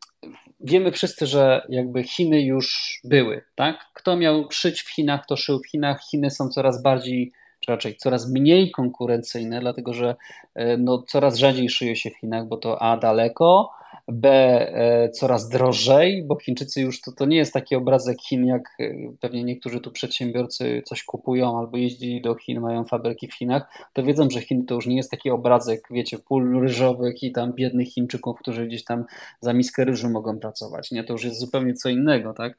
wiemy 0.64 0.92
wszyscy, 0.92 1.26
że 1.26 1.66
jakby 1.70 2.04
Chiny 2.04 2.42
już 2.42 3.00
były, 3.04 3.42
tak? 3.56 3.90
Kto 3.94 4.18
miał 4.18 4.52
szyć 4.52 4.82
w 4.82 4.96
Chinach, 4.96 5.26
to 5.26 5.38
szył 5.38 5.60
w 5.60 5.68
Chinach. 5.68 6.02
Chiny 6.12 6.32
są 6.32 6.50
coraz 6.50 6.82
bardziej, 6.82 7.32
czy 7.60 7.72
raczej 7.72 7.96
coraz 7.96 8.32
mniej 8.32 8.72
konkurencyjne, 8.72 9.60
dlatego 9.60 9.94
że 9.94 10.16
e, 10.56 10.78
no, 10.78 11.04
coraz 11.08 11.36
rzadziej 11.36 11.70
szyje 11.70 11.96
się 11.96 12.10
w 12.10 12.18
Chinach, 12.18 12.48
bo 12.48 12.58
to 12.58 12.82
A 12.82 12.98
daleko, 12.98 13.70
B 14.08 14.30
e, 14.30 15.10
coraz 15.10 15.50
drożej, 15.50 16.24
bo 16.28 16.40
Chińczycy 16.40 16.82
już 16.82 17.02
to, 17.02 17.12
to 17.12 17.26
nie 17.26 17.38
jest 17.38 17.54
taki 17.54 17.76
obrazek 17.76 18.22
Chin, 18.22 18.46
jak 18.46 18.62
e, 18.80 18.94
pewnie 19.22 19.44
niektórzy 19.44 19.80
tu 19.80 19.92
przedsiębiorcy 19.92 20.82
coś 20.86 21.04
kupują 21.04 21.60
albo 21.60 21.78
jeździli 21.78 22.22
do 22.22 22.36
Chin, 22.36 22.62
mają 22.62 22.86
fabryki 22.86 23.28
w 23.28 23.34
Chinach, 23.34 23.88
to 23.94 24.04
wiedzą, 24.04 24.30
że 24.30 24.42
Chiny 24.42 24.66
to 24.66 24.76
już 24.76 24.88
nie 24.88 24.96
jest 24.96 25.12
taki 25.12 25.30
obrazek, 25.30 25.88
wiecie, 25.92 26.20
pól 26.20 26.62
ryżowych 26.62 27.24
i 27.24 27.32
tam 27.32 27.54
biednych 27.54 27.88
Chińczyków, 27.88 28.40
którzy 28.40 28.68
gdzieś 28.68 28.84
tam 28.84 29.06
za 29.42 29.54
miskę 29.54 29.86
ryżu 29.86 30.10
mogą 30.10 30.40
pracować. 30.40 30.92
Nie, 30.92 31.04
to 31.04 31.14
już 31.14 31.24
jest 31.24 31.40
zupełnie 31.40 31.74
co 31.74 31.90
innego, 31.90 32.34
tak? 32.34 32.58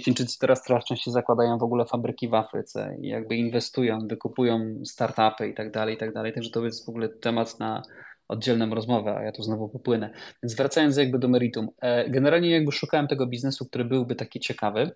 Chińczycy 0.00 0.38
teraz 0.38 0.62
coraz 0.62 0.84
częściej 0.84 1.12
zakładają 1.12 1.58
w 1.58 1.62
ogóle 1.62 1.84
fabryki 1.84 2.28
w 2.28 2.34
Afryce 2.34 2.96
i 3.00 3.08
jakby 3.08 3.36
inwestują, 3.36 4.06
wykupują 4.06 4.58
startupy 4.84 5.48
i 5.48 5.54
tak 5.54 5.70
dalej, 5.70 5.94
i 5.94 5.98
tak 5.98 6.12
dalej. 6.12 6.32
Także 6.32 6.50
to 6.50 6.64
jest 6.64 6.86
w 6.86 6.88
ogóle 6.88 7.08
temat 7.08 7.58
na, 7.60 7.82
oddzielną 8.30 8.74
rozmowę, 8.74 9.16
a 9.16 9.22
ja 9.22 9.32
tu 9.32 9.42
znowu 9.42 9.68
popłynę. 9.68 10.10
Więc 10.42 10.54
wracając 10.54 10.96
jakby 10.96 11.18
do 11.18 11.28
meritum. 11.28 11.68
E, 11.80 12.10
generalnie 12.10 12.50
jakby 12.50 12.72
szukałem 12.72 13.08
tego 13.08 13.26
biznesu, 13.26 13.66
który 13.66 13.84
byłby 13.84 14.14
taki 14.14 14.40
ciekawy 14.40 14.90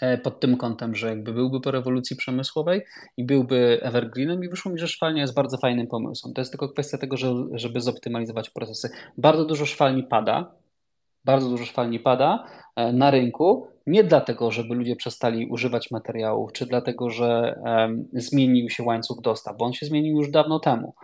e, 0.00 0.18
pod 0.18 0.40
tym 0.40 0.56
kątem, 0.56 0.94
że 0.94 1.08
jakby 1.08 1.32
byłby 1.32 1.60
po 1.60 1.70
rewolucji 1.70 2.16
przemysłowej 2.16 2.82
i 3.16 3.24
byłby 3.24 3.78
evergreenem 3.82 4.44
i 4.44 4.48
wyszło 4.48 4.72
mi, 4.72 4.78
że 4.78 4.88
szwalnia 4.88 5.22
jest 5.22 5.34
bardzo 5.34 5.58
fajnym 5.58 5.86
pomysłem. 5.86 6.34
To 6.34 6.40
jest 6.40 6.50
tylko 6.52 6.68
kwestia 6.68 6.98
tego, 6.98 7.16
że, 7.16 7.34
żeby 7.52 7.80
zoptymalizować 7.80 8.50
procesy. 8.50 8.90
Bardzo 9.18 9.44
dużo 9.44 9.66
szwalni 9.66 10.02
pada, 10.02 10.54
bardzo 11.24 11.48
dużo 11.48 11.64
szwalni 11.64 12.00
pada 12.00 12.44
e, 12.76 12.92
na 12.92 13.10
rynku, 13.10 13.66
nie 13.86 14.04
dlatego, 14.04 14.50
żeby 14.50 14.74
ludzie 14.74 14.96
przestali 14.96 15.46
używać 15.46 15.90
materiałów, 15.90 16.52
czy 16.52 16.66
dlatego, 16.66 17.10
że 17.10 17.60
um, 17.64 18.08
zmienił 18.12 18.70
się 18.70 18.82
łańcuch 18.82 19.20
dostaw, 19.20 19.56
bo 19.56 19.64
on 19.64 19.72
się 19.72 19.86
zmienił 19.86 20.16
już 20.16 20.30
dawno 20.30 20.60
temu. 20.60 20.94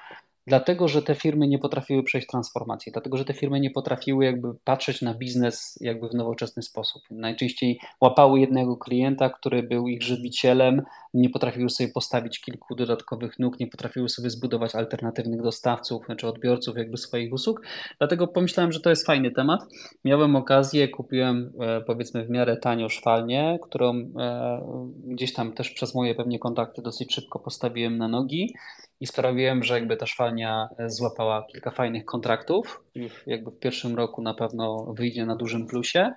Dlatego, 0.50 0.88
że 0.88 1.02
te 1.02 1.14
firmy 1.14 1.48
nie 1.48 1.58
potrafiły 1.58 2.02
przejść 2.02 2.26
transformacji, 2.26 2.92
dlatego, 2.92 3.16
że 3.16 3.24
te 3.24 3.34
firmy 3.34 3.60
nie 3.60 3.70
potrafiły 3.70 4.24
jakby 4.24 4.54
patrzeć 4.64 5.02
na 5.02 5.14
biznes 5.14 5.78
jakby 5.80 6.08
w 6.08 6.14
nowoczesny 6.14 6.62
sposób. 6.62 7.02
Najczęściej 7.10 7.78
łapały 8.00 8.40
jednego 8.40 8.76
klienta, 8.76 9.30
który 9.30 9.62
był 9.62 9.88
ich 9.88 10.02
żywicielem, 10.02 10.82
nie 11.14 11.30
potrafiły 11.30 11.70
sobie 11.70 11.90
postawić 11.94 12.40
kilku 12.40 12.74
dodatkowych 12.74 13.38
nóg, 13.38 13.60
nie 13.60 13.66
potrafiły 13.66 14.08
sobie 14.08 14.30
zbudować 14.30 14.74
alternatywnych 14.74 15.42
dostawców 15.42 16.06
czy 16.16 16.28
odbiorców 16.28 16.76
jakby 16.76 16.96
swoich 16.96 17.32
usług. 17.32 17.62
Dlatego 17.98 18.28
pomyślałem, 18.28 18.72
że 18.72 18.80
to 18.80 18.90
jest 18.90 19.06
fajny 19.06 19.30
temat. 19.30 19.60
Miałem 20.04 20.36
okazję, 20.36 20.88
kupiłem 20.88 21.52
e, 21.60 21.80
powiedzmy 21.80 22.24
w 22.24 22.30
miarę 22.30 22.56
tanio 22.56 22.88
szwalnię, 22.88 23.58
którą 23.62 23.94
e, 23.94 24.60
gdzieś 25.04 25.32
tam 25.32 25.52
też 25.52 25.70
przez 25.70 25.94
moje 25.94 26.14
pewnie 26.14 26.38
kontakty 26.38 26.82
dosyć 26.82 27.14
szybko 27.14 27.38
postawiłem 27.38 27.98
na 27.98 28.08
nogi 28.08 28.54
i 29.00 29.06
sprawiłem, 29.06 29.62
że 29.62 29.74
jakby 29.74 29.96
ta 29.96 30.06
szwalnia 30.06 30.39
kampania 30.40 30.68
złapała 30.86 31.46
kilka 31.52 31.70
fajnych 31.70 32.04
kontraktów. 32.04 32.84
Już 32.94 33.26
jakby 33.26 33.50
w 33.50 33.58
pierwszym 33.58 33.96
roku 33.96 34.22
na 34.22 34.34
pewno 34.34 34.94
wyjdzie 34.94 35.26
na 35.26 35.36
dużym 35.36 35.66
plusie. 35.66 36.12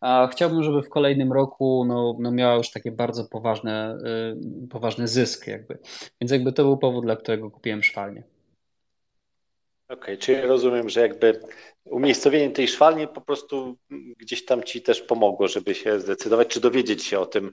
A 0.00 0.28
chciałbym, 0.32 0.62
żeby 0.62 0.82
w 0.82 0.88
kolejnym 0.88 1.32
roku 1.32 1.84
no, 1.88 2.16
no 2.18 2.30
miała 2.30 2.54
już 2.54 2.70
takie 2.70 2.92
bardzo 2.92 3.24
poważne, 3.24 3.98
y, 4.64 4.68
poważny 4.68 5.08
zysk 5.08 5.46
jakby. 5.46 5.78
Więc 6.20 6.32
jakby 6.32 6.52
to 6.52 6.64
był 6.64 6.78
powód, 6.78 7.04
dla 7.04 7.16
którego 7.16 7.50
kupiłem 7.50 7.82
szwalnię. 7.82 8.22
Okej, 9.88 9.98
okay, 9.98 10.16
czyli 10.16 10.40
rozumiem, 10.40 10.88
że 10.88 11.00
jakby 11.00 11.40
umiejscowienie 11.90 12.50
tej 12.50 12.68
szwalni 12.68 13.08
po 13.08 13.20
prostu 13.20 13.76
gdzieś 13.90 14.44
tam 14.44 14.62
ci 14.62 14.82
też 14.82 15.02
pomogło, 15.02 15.48
żeby 15.48 15.74
się 15.74 16.00
zdecydować, 16.00 16.48
czy 16.48 16.60
dowiedzieć 16.60 17.04
się 17.04 17.20
o 17.20 17.26
tym, 17.26 17.52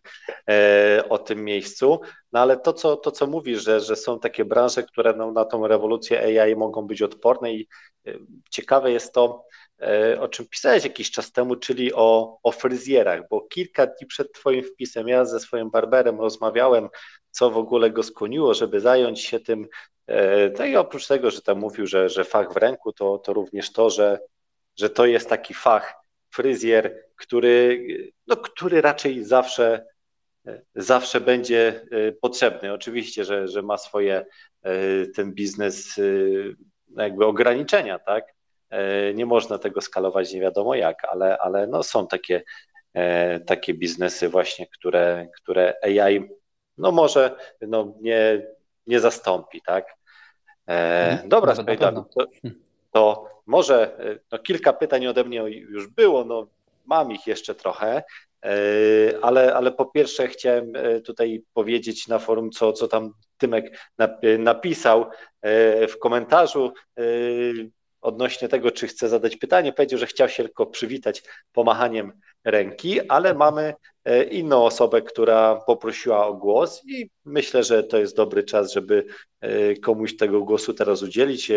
e, 0.50 1.04
o 1.10 1.18
tym 1.18 1.44
miejscu. 1.44 2.02
No 2.32 2.40
ale 2.40 2.58
to, 2.58 2.74
co, 2.74 2.98
to, 2.98 3.12
co 3.12 3.28
mówisz, 3.28 3.64
że, 3.64 3.80
że 3.80 3.96
są 3.96 4.20
takie 4.20 4.46
branże, 4.46 4.84
które 4.84 5.14
no, 5.14 5.32
na 5.32 5.46
tą 5.46 5.68
rewolucję 5.68 6.42
AI 6.42 6.56
mogą 6.56 6.82
być 6.82 7.02
odporne 7.02 7.54
i 7.54 7.68
e, 8.08 8.14
ciekawe 8.50 8.92
jest 8.92 9.14
to, 9.14 9.46
e, 9.82 10.22
o 10.22 10.28
czym 10.28 10.48
pisałeś 10.48 10.84
jakiś 10.84 11.12
czas 11.12 11.32
temu, 11.32 11.56
czyli 11.56 11.94
o, 11.94 12.38
o 12.44 12.52
fryzjerach, 12.52 13.22
bo 13.30 13.42
kilka 13.42 13.86
dni 13.86 14.08
przed 14.08 14.34
Twoim 14.34 14.64
wpisem 14.64 15.08
ja 15.08 15.26
ze 15.26 15.40
swoim 15.40 15.70
barberem 15.70 16.22
rozmawiałem, 16.22 16.90
co 17.32 17.52
w 17.52 17.58
ogóle 17.58 17.92
go 17.92 18.04
skłoniło, 18.04 18.54
żeby 18.54 18.80
zająć 18.80 19.22
się 19.22 19.40
tym 19.40 19.68
no 20.60 20.66
i 20.66 20.76
oprócz 20.76 21.08
tego, 21.08 21.32
że 21.32 21.42
tam 21.42 21.60
mówił, 21.60 21.88
że, 21.88 22.10
że 22.10 22.24
fach 22.24 22.54
w 22.54 22.58
ręku, 22.58 22.94
to, 22.94 23.18
to 23.18 23.34
również 23.34 23.72
to, 23.72 23.90
że, 23.90 24.20
że 24.76 24.90
to 24.90 25.06
jest 25.06 25.30
taki 25.30 25.54
fach 25.54 25.94
fryzjer, 26.34 27.04
który, 27.16 27.86
no, 28.28 28.38
który 28.38 28.82
raczej 28.82 29.24
zawsze, 29.24 29.86
zawsze 30.76 31.22
będzie 31.22 31.82
e, 31.92 32.12
potrzebny. 32.12 32.74
Oczywiście, 32.74 33.26
że, 33.26 33.48
że 33.48 33.62
ma 33.62 33.78
swoje 33.78 34.26
e, 34.64 35.08
ten 35.16 35.34
biznes 35.34 36.00
jakby 36.98 37.26
ograniczenia, 37.26 38.00
tak? 38.00 38.34
Nie 39.14 39.26
można 39.26 39.58
tego 39.58 39.82
skalować 39.82 40.34
nie 40.34 40.42
wiadomo 40.42 40.76
jak, 40.76 41.06
ale, 41.06 41.38
ale 41.38 41.68
no 41.68 41.84
są 41.84 42.08
takie, 42.08 42.44
takie 43.46 43.74
biznesy 43.74 44.30
właśnie, 44.30 44.68
które, 44.68 45.28
które 45.36 45.74
AI 45.84 46.30
no 46.78 46.92
może 46.92 47.36
no 47.62 47.94
nie, 48.02 48.48
nie 48.88 49.00
zastąpi, 49.00 49.62
tak? 49.62 49.86
E, 50.68 51.12
mhm. 51.12 51.30
dobra, 51.30 51.56
Dawid, 51.56 51.80
to, 51.80 52.28
to, 52.92 53.30
może 53.46 54.00
e, 54.00 54.20
no, 54.32 54.40
kilka 54.40 54.74
pytań 54.74 55.08
ode 55.08 55.24
mnie 55.24 55.38
już 55.50 55.88
było, 55.88 56.26
no 56.26 56.48
mam 56.86 57.12
ich 57.12 57.28
jeszcze 57.28 57.56
trochę, 57.56 58.04
e, 58.46 58.54
ale, 59.22 59.54
ale 59.56 59.72
po 59.72 59.86
pierwsze 59.86 60.28
chciałem 60.28 60.76
e, 60.76 61.02
tutaj 61.02 61.44
powiedzieć 61.54 62.08
na 62.08 62.20
forum, 62.20 62.52
co, 62.52 62.74
co 62.74 62.88
tam 62.88 63.14
Tymek 63.38 63.80
napisał 64.40 65.06
w 65.90 65.94
komentarzu 66.02 66.74
odnośnie 68.02 68.48
tego, 68.48 68.72
czy 68.72 68.88
chce 68.88 69.10
zadać 69.10 69.38
pytanie. 69.38 69.74
Powiedział, 69.74 70.00
że 70.00 70.06
chciał 70.06 70.30
się 70.30 70.44
tylko 70.44 70.66
przywitać 70.66 71.24
pomachaniem 71.54 72.14
ręki, 72.44 73.10
ale 73.10 73.34
mamy 73.34 73.74
e, 74.06 74.24
inną 74.24 74.66
osobę, 74.66 75.02
która 75.02 75.56
poprosiła 75.56 76.28
o 76.28 76.34
głos 76.34 76.82
i 76.88 77.10
myślę, 77.26 77.64
że 77.64 77.84
to 77.84 77.98
jest 77.98 78.16
dobry 78.16 78.44
czas, 78.44 78.74
żeby 78.74 79.06
e, 79.42 79.76
komuś 79.76 80.18
tego 80.18 80.42
głosu 80.42 80.74
teraz 80.74 81.02
udzielić. 81.02 81.52
E, 81.52 81.56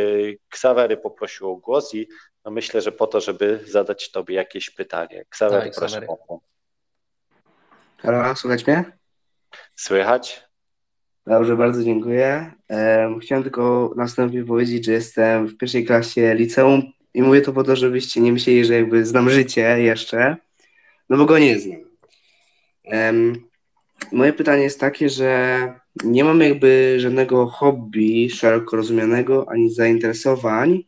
Ksawery 0.49 0.97
poprosił 0.97 1.51
o 1.51 1.57
głos 1.57 1.95
i 1.95 2.09
no 2.45 2.51
myślę, 2.51 2.81
że 2.81 2.93
po 2.93 3.07
to, 3.07 3.21
żeby 3.21 3.61
zadać 3.67 4.11
Tobie 4.11 4.35
jakieś 4.35 4.71
pytanie. 4.71 5.25
Ksawery, 5.29 5.71
tak, 5.71 5.75
proszę. 5.79 6.07
Halo, 7.99 8.37
słychać 8.37 8.67
mnie? 8.67 8.85
Słychać. 9.77 10.47
Dobrze, 11.27 11.57
bardzo 11.57 11.83
dziękuję. 11.83 12.53
Chciałem 13.23 13.43
tylko 13.43 13.93
następnie 13.97 14.45
powiedzieć, 14.45 14.85
że 14.85 14.93
jestem 14.93 15.47
w 15.47 15.57
pierwszej 15.57 15.85
klasie 15.85 16.35
liceum 16.35 16.83
i 17.15 17.23
mówię 17.23 17.41
to 17.41 17.53
po 17.53 17.65
to, 17.65 17.77
żebyście 17.77 18.21
nie 18.21 18.33
myśleli, 18.33 18.65
że 18.65 18.75
jakby 18.75 19.07
znam 19.07 19.31
życie 19.31 19.83
jeszcze, 19.83 20.37
no 21.11 21.17
bo 21.17 21.25
go 21.25 21.39
nie 21.39 21.59
znam. 21.59 21.81
Moje 24.13 24.33
pytanie 24.33 24.63
jest 24.63 24.81
takie, 24.81 25.09
że 25.09 25.73
nie 26.05 26.25
mam 26.25 26.41
jakby 26.41 26.97
żadnego 26.99 27.47
hobby 27.47 28.31
szeroko 28.31 28.77
rozumianego, 28.77 29.49
ani 29.49 29.71
zainteresowań 29.71 30.85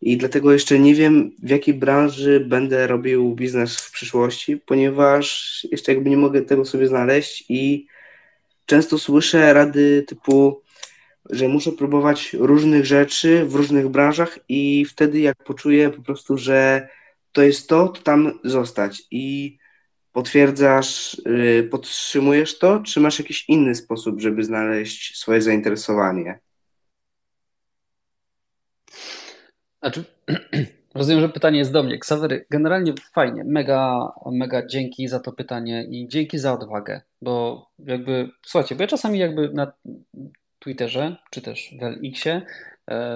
i 0.00 0.16
dlatego 0.16 0.52
jeszcze 0.52 0.78
nie 0.78 0.94
wiem, 0.94 1.30
w 1.42 1.50
jakiej 1.50 1.74
branży 1.74 2.44
będę 2.48 2.86
robił 2.86 3.34
biznes 3.34 3.76
w 3.76 3.92
przyszłości, 3.92 4.56
ponieważ 4.56 5.66
jeszcze 5.70 5.94
jakby 5.94 6.10
nie 6.10 6.16
mogę 6.16 6.42
tego 6.42 6.64
sobie 6.64 6.86
znaleźć 6.86 7.44
i 7.48 7.86
często 8.66 8.98
słyszę 8.98 9.52
rady 9.52 10.04
typu, 10.08 10.62
że 11.30 11.48
muszę 11.48 11.72
próbować 11.72 12.32
różnych 12.32 12.86
rzeczy 12.86 13.44
w 13.44 13.54
różnych 13.54 13.88
branżach 13.88 14.38
i 14.48 14.84
wtedy 14.84 15.20
jak 15.20 15.44
poczuję 15.44 15.90
po 15.90 16.02
prostu, 16.02 16.38
że 16.38 16.88
to 17.32 17.42
jest 17.42 17.68
to, 17.68 17.88
to 17.88 18.02
tam 18.02 18.38
zostać. 18.44 19.02
I 19.10 19.58
potwierdzasz, 20.12 21.20
yy, 21.26 21.62
podtrzymujesz 21.62 22.58
to, 22.58 22.80
czy 22.80 23.00
masz 23.00 23.18
jakiś 23.18 23.48
inny 23.48 23.74
sposób, 23.74 24.20
żeby 24.20 24.44
znaleźć 24.44 25.18
swoje 25.18 25.42
zainteresowanie? 25.42 26.40
Znaczy, 29.80 30.04
Rozumiem, 30.94 31.20
że 31.20 31.28
pytanie 31.28 31.58
jest 31.58 31.72
do 31.72 31.82
mnie. 31.82 31.98
Ksawery, 31.98 32.46
generalnie 32.50 32.94
fajnie, 33.12 33.44
mega, 33.44 34.12
mega 34.26 34.66
dzięki 34.66 35.08
za 35.08 35.20
to 35.20 35.32
pytanie 35.32 35.84
i 35.90 36.08
dzięki 36.08 36.38
za 36.38 36.52
odwagę, 36.52 37.00
bo 37.22 37.66
jakby, 37.78 38.30
słuchajcie, 38.46 38.74
bo 38.74 38.82
ja 38.82 38.88
czasami 38.88 39.18
jakby 39.18 39.50
na 39.52 39.72
Twitterze, 40.58 41.16
czy 41.30 41.42
też 41.42 41.74
w 41.80 41.82
LX-ie 41.82 42.42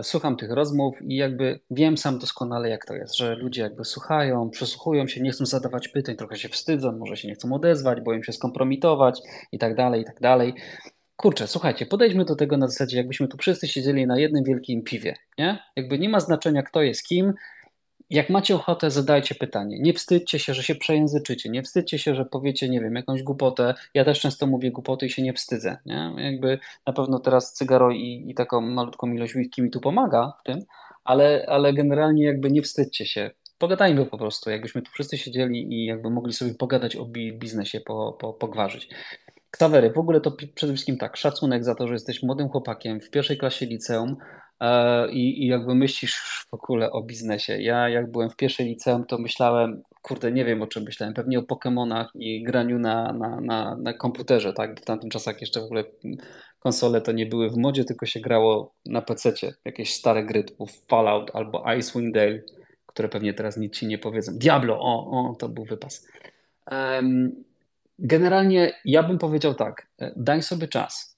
słucham 0.03 0.37
tych 0.37 0.51
rozmów 0.51 0.97
i 1.03 1.17
jakby 1.17 1.61
wiem 1.71 1.97
sam 1.97 2.19
doskonale, 2.19 2.69
jak 2.69 2.87
to 2.87 2.95
jest, 2.95 3.17
że 3.17 3.35
ludzie 3.35 3.63
jakby 3.63 3.85
słuchają, 3.85 4.51
przesłuchują 4.51 5.07
się, 5.07 5.21
nie 5.21 5.31
chcą 5.31 5.47
zadawać 5.47 5.89
pytań, 5.89 6.17
trochę 6.17 6.37
się 6.37 6.49
wstydzą, 6.49 6.93
może 6.93 7.17
się 7.17 7.29
nie 7.29 7.35
chcą 7.35 7.53
odezwać, 7.53 8.01
boją 8.01 8.23
się 8.23 8.33
skompromitować 8.33 9.21
i 9.53 9.59
tak 9.59 9.75
dalej, 9.75 10.03
i 10.03 10.05
tak 10.05 10.21
dalej. 10.21 10.55
Kurczę, 11.17 11.47
słuchajcie, 11.47 11.87
podejdźmy 11.87 12.25
do 12.25 12.37
tego 12.37 12.57
na 12.57 12.69
zasadzie, 12.69 12.97
jakbyśmy 12.97 13.29
tu 13.29 13.37
wszyscy 13.37 13.69
siedzieli 13.69 14.07
na 14.07 14.19
jednym 14.19 14.45
wielkim 14.45 14.83
piwie, 14.83 15.15
nie? 15.39 15.59
Jakby 15.77 15.99
nie 15.99 16.09
ma 16.09 16.21
znaczenia, 16.21 16.63
kto 16.63 16.83
jest 16.83 17.03
kim, 17.09 17.33
jak 18.11 18.31
macie 18.31 18.55
ochotę, 18.55 18.91
zadajcie 18.91 19.35
pytanie. 19.35 19.79
Nie 19.81 19.95
wstydźcie 19.95 20.39
się, 20.39 20.55
że 20.55 20.63
się 20.63 20.75
przejęzyczycie. 20.75 21.51
Nie 21.51 21.63
wstydźcie 21.63 21.99
się, 21.99 22.15
że 22.15 22.25
powiecie, 22.25 22.69
nie 22.69 22.81
wiem, 22.81 22.95
jakąś 22.95 23.23
głupotę. 23.23 23.75
Ja 23.95 24.05
też 24.05 24.21
często 24.21 24.47
mówię 24.47 24.71
głupoty 24.71 25.07
i 25.07 25.11
się 25.11 25.23
nie 25.23 25.33
wstydzę. 25.33 25.79
Nie? 25.87 26.13
Jakby 26.17 26.59
na 26.87 26.93
pewno 26.93 27.19
teraz 27.19 27.53
cygaro 27.53 27.91
i, 27.91 28.25
i 28.29 28.35
taką 28.35 28.61
malutką 28.61 29.13
ilość 29.13 29.35
whisky 29.35 29.63
mi 29.63 29.71
tu 29.71 29.81
pomaga 29.81 30.33
w 30.41 30.43
tym, 30.43 30.59
ale, 31.05 31.47
ale 31.49 31.73
generalnie 31.73 32.25
jakby 32.25 32.51
nie 32.51 32.63
wstydźcie 32.63 33.07
się. 33.07 33.31
Pogadajmy 33.59 34.07
po 34.07 34.19
prostu, 34.19 34.51
jakbyśmy 34.51 34.83
tu 34.83 34.91
wszyscy 34.91 35.19
siedzieli 35.19 35.75
i 35.75 35.87
jakby 35.87 36.11
mogli 36.11 36.33
sobie 36.33 36.55
pogadać 36.55 36.97
o 36.97 37.05
biznesie, 37.33 37.81
po, 37.81 38.17
po, 38.21 38.33
pogwarzyć. 38.33 38.89
Ksawery, 39.51 39.91
w 39.91 39.99
ogóle 39.99 40.21
to 40.21 40.37
przede 40.55 40.73
wszystkim 40.73 40.97
tak, 40.97 41.17
szacunek 41.17 41.65
za 41.65 41.75
to, 41.75 41.87
że 41.87 41.93
jesteś 41.93 42.23
młodym 42.23 42.49
chłopakiem 42.49 43.01
w 43.01 43.11
pierwszej 43.11 43.39
klasie 43.39 43.67
liceum, 43.67 44.17
i, 45.11 45.45
i 45.45 45.47
jakby 45.47 45.75
myślisz 45.75 46.47
w 46.51 46.55
ogóle 46.55 46.93
o 46.93 47.03
biznesie. 47.03 47.63
Ja 47.63 47.89
jak 47.89 48.11
byłem 48.11 48.31
w 48.31 48.37
pierwszej 48.37 48.67
liceum, 48.67 49.05
to 49.05 49.19
myślałem, 49.19 49.83
kurde, 50.03 50.33
nie 50.33 50.45
wiem 50.45 50.63
o 50.63 50.67
czym 50.67 50.83
myślałem, 50.83 51.15
pewnie 51.15 51.39
o 51.39 51.43
Pokémonach 51.43 52.07
i 52.15 52.43
graniu 52.43 52.79
na, 52.79 53.13
na, 53.13 53.41
na, 53.41 53.77
na 53.77 53.93
komputerze, 53.93 54.53
tak? 54.53 54.81
W 54.81 54.85
tamtym 54.85 55.11
czasach 55.11 55.41
jeszcze 55.41 55.61
w 55.61 55.65
ogóle 55.65 55.85
konsole 56.59 57.01
to 57.01 57.13
nie 57.13 57.27
były 57.27 57.51
w 57.51 57.57
modzie, 57.57 57.85
tylko 57.85 58.07
się 58.07 58.21
grało 58.21 58.75
na 58.87 59.03
PC-cie. 59.03 59.55
Jakieś 59.65 59.95
stare 59.95 60.25
gry 60.25 60.45
typu 60.45 60.67
Fallout 60.89 61.31
albo 61.35 61.65
Icewind 61.79 62.15
Dale, 62.15 62.41
które 62.87 63.09
pewnie 63.09 63.35
teraz 63.35 63.57
nic 63.57 63.75
ci 63.75 63.87
nie 63.87 63.99
powiedzą. 63.99 64.33
Diablo, 64.39 64.79
o, 64.81 65.11
o 65.31 65.35
to 65.39 65.49
był 65.49 65.65
wypas. 65.65 66.09
Um, 66.71 67.45
generalnie 67.99 68.73
ja 68.85 69.03
bym 69.03 69.19
powiedział 69.19 69.55
tak, 69.55 69.87
e, 69.99 70.13
daj 70.17 70.43
sobie 70.43 70.69
czas 70.69 71.16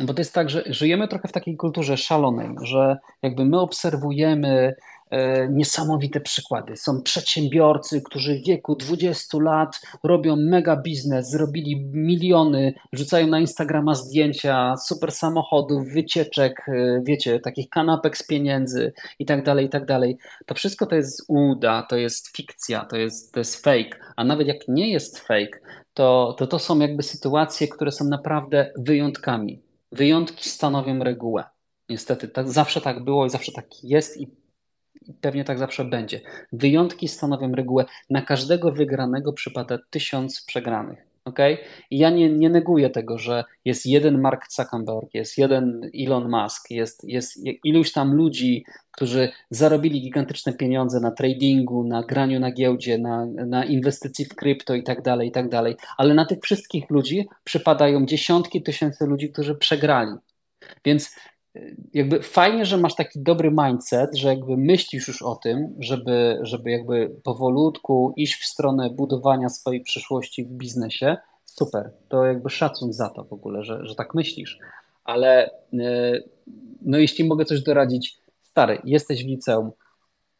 bo 0.00 0.14
to 0.14 0.20
jest 0.20 0.34
tak, 0.34 0.50
że 0.50 0.62
żyjemy 0.66 1.08
trochę 1.08 1.28
w 1.28 1.32
takiej 1.32 1.56
kulturze 1.56 1.96
szalonej, 1.96 2.48
że 2.62 2.96
jakby 3.22 3.44
my 3.44 3.60
obserwujemy 3.60 4.74
e, 5.10 5.48
niesamowite 5.48 6.20
przykłady. 6.20 6.76
Są 6.76 7.02
przedsiębiorcy, 7.02 8.02
którzy 8.02 8.38
w 8.38 8.46
wieku 8.46 8.76
20 8.76 9.38
lat 9.38 9.80
robią 10.02 10.36
mega 10.36 10.76
biznes, 10.76 11.30
zrobili 11.30 11.86
miliony, 11.92 12.74
rzucają 12.92 13.26
na 13.26 13.40
Instagrama 13.40 13.94
zdjęcia 13.94 14.74
super 14.76 15.12
samochodów, 15.12 15.88
wycieczek, 15.88 16.68
e, 16.68 17.00
wiecie, 17.04 17.40
takich 17.40 17.68
kanapek 17.68 18.18
z 18.18 18.26
pieniędzy 18.26 18.92
i 19.18 19.26
tak 19.26 19.44
dalej, 19.44 19.66
i 19.66 19.68
tak 19.68 19.86
dalej. 19.86 20.18
To 20.46 20.54
wszystko 20.54 20.86
to 20.86 20.94
jest 20.94 21.24
uda, 21.28 21.86
to 21.90 21.96
jest 21.96 22.36
fikcja, 22.36 22.84
to 22.84 22.96
jest, 22.96 23.32
to 23.32 23.40
jest 23.40 23.64
fake. 23.64 23.98
A 24.16 24.24
nawet 24.24 24.48
jak 24.48 24.68
nie 24.68 24.90
jest 24.90 25.18
fake, 25.18 25.60
to, 25.94 26.34
to 26.38 26.46
to 26.46 26.58
są 26.58 26.78
jakby 26.78 27.02
sytuacje, 27.02 27.68
które 27.68 27.92
są 27.92 28.04
naprawdę 28.04 28.72
wyjątkami. 28.76 29.63
Wyjątki 29.94 30.48
stanowią 30.48 30.98
regułę. 30.98 31.44
Niestety, 31.88 32.28
tak, 32.28 32.48
zawsze 32.48 32.80
tak 32.80 33.04
było 33.04 33.26
i 33.26 33.30
zawsze 33.30 33.52
tak 33.52 33.84
jest 33.84 34.20
i 34.20 34.28
pewnie 35.20 35.44
tak 35.44 35.58
zawsze 35.58 35.84
będzie. 35.84 36.20
Wyjątki 36.52 37.08
stanowią 37.08 37.52
regułę. 37.52 37.84
Na 38.10 38.22
każdego 38.22 38.72
wygranego 38.72 39.32
przypada 39.32 39.78
tysiąc 39.90 40.44
przegranych. 40.44 41.13
Okay? 41.24 41.58
I 41.90 41.98
ja 41.98 42.10
nie, 42.10 42.30
nie 42.30 42.50
neguję 42.50 42.90
tego, 42.90 43.18
że 43.18 43.44
jest 43.64 43.86
jeden 43.86 44.20
Mark 44.20 44.52
Zuckerberg, 44.52 45.14
jest 45.14 45.38
jeden 45.38 45.90
Elon 46.00 46.30
Musk, 46.30 46.70
jest, 46.70 47.04
jest 47.08 47.40
iluś 47.64 47.92
tam 47.92 48.14
ludzi, 48.14 48.64
którzy 48.90 49.32
zarobili 49.50 50.02
gigantyczne 50.02 50.52
pieniądze 50.52 51.00
na 51.00 51.10
tradingu, 51.10 51.84
na 51.84 52.02
graniu 52.02 52.40
na 52.40 52.52
giełdzie, 52.52 52.98
na, 52.98 53.26
na 53.26 53.64
inwestycji 53.64 54.24
w 54.24 54.34
krypto 54.34 54.74
i 54.74 54.82
tak 54.82 55.02
dalej, 55.02 55.28
i 55.28 55.32
tak 55.32 55.48
dalej. 55.48 55.76
Ale 55.96 56.14
na 56.14 56.24
tych 56.24 56.38
wszystkich 56.42 56.90
ludzi 56.90 57.28
przypadają 57.44 58.06
dziesiątki 58.06 58.62
tysięcy 58.62 59.06
ludzi, 59.06 59.30
którzy 59.30 59.54
przegrali. 59.54 60.12
Więc 60.84 61.16
jakby 61.94 62.22
fajnie, 62.22 62.66
że 62.66 62.76
masz 62.76 62.94
taki 62.94 63.22
dobry 63.22 63.50
mindset, 63.50 64.16
że 64.16 64.28
jakby 64.28 64.56
myślisz 64.56 65.08
już 65.08 65.22
o 65.22 65.36
tym, 65.36 65.74
żeby, 65.78 66.38
żeby 66.42 66.70
jakby 66.70 67.16
powolutku 67.24 68.12
iść 68.16 68.34
w 68.34 68.46
stronę 68.46 68.90
budowania 68.90 69.48
swojej 69.48 69.80
przyszłości 69.80 70.44
w 70.44 70.48
biznesie. 70.48 71.16
Super, 71.44 71.92
to 72.08 72.24
jakby 72.24 72.50
szacun 72.50 72.92
za 72.92 73.10
to 73.10 73.24
w 73.24 73.32
ogóle, 73.32 73.64
że, 73.64 73.86
że 73.86 73.94
tak 73.94 74.14
myślisz. 74.14 74.58
Ale 75.04 75.50
e, 75.72 76.20
no 76.82 76.98
jeśli 76.98 77.24
mogę 77.24 77.44
coś 77.44 77.62
doradzić, 77.62 78.18
stary, 78.42 78.78
jesteś 78.84 79.24
w 79.24 79.28
liceum, 79.28 79.70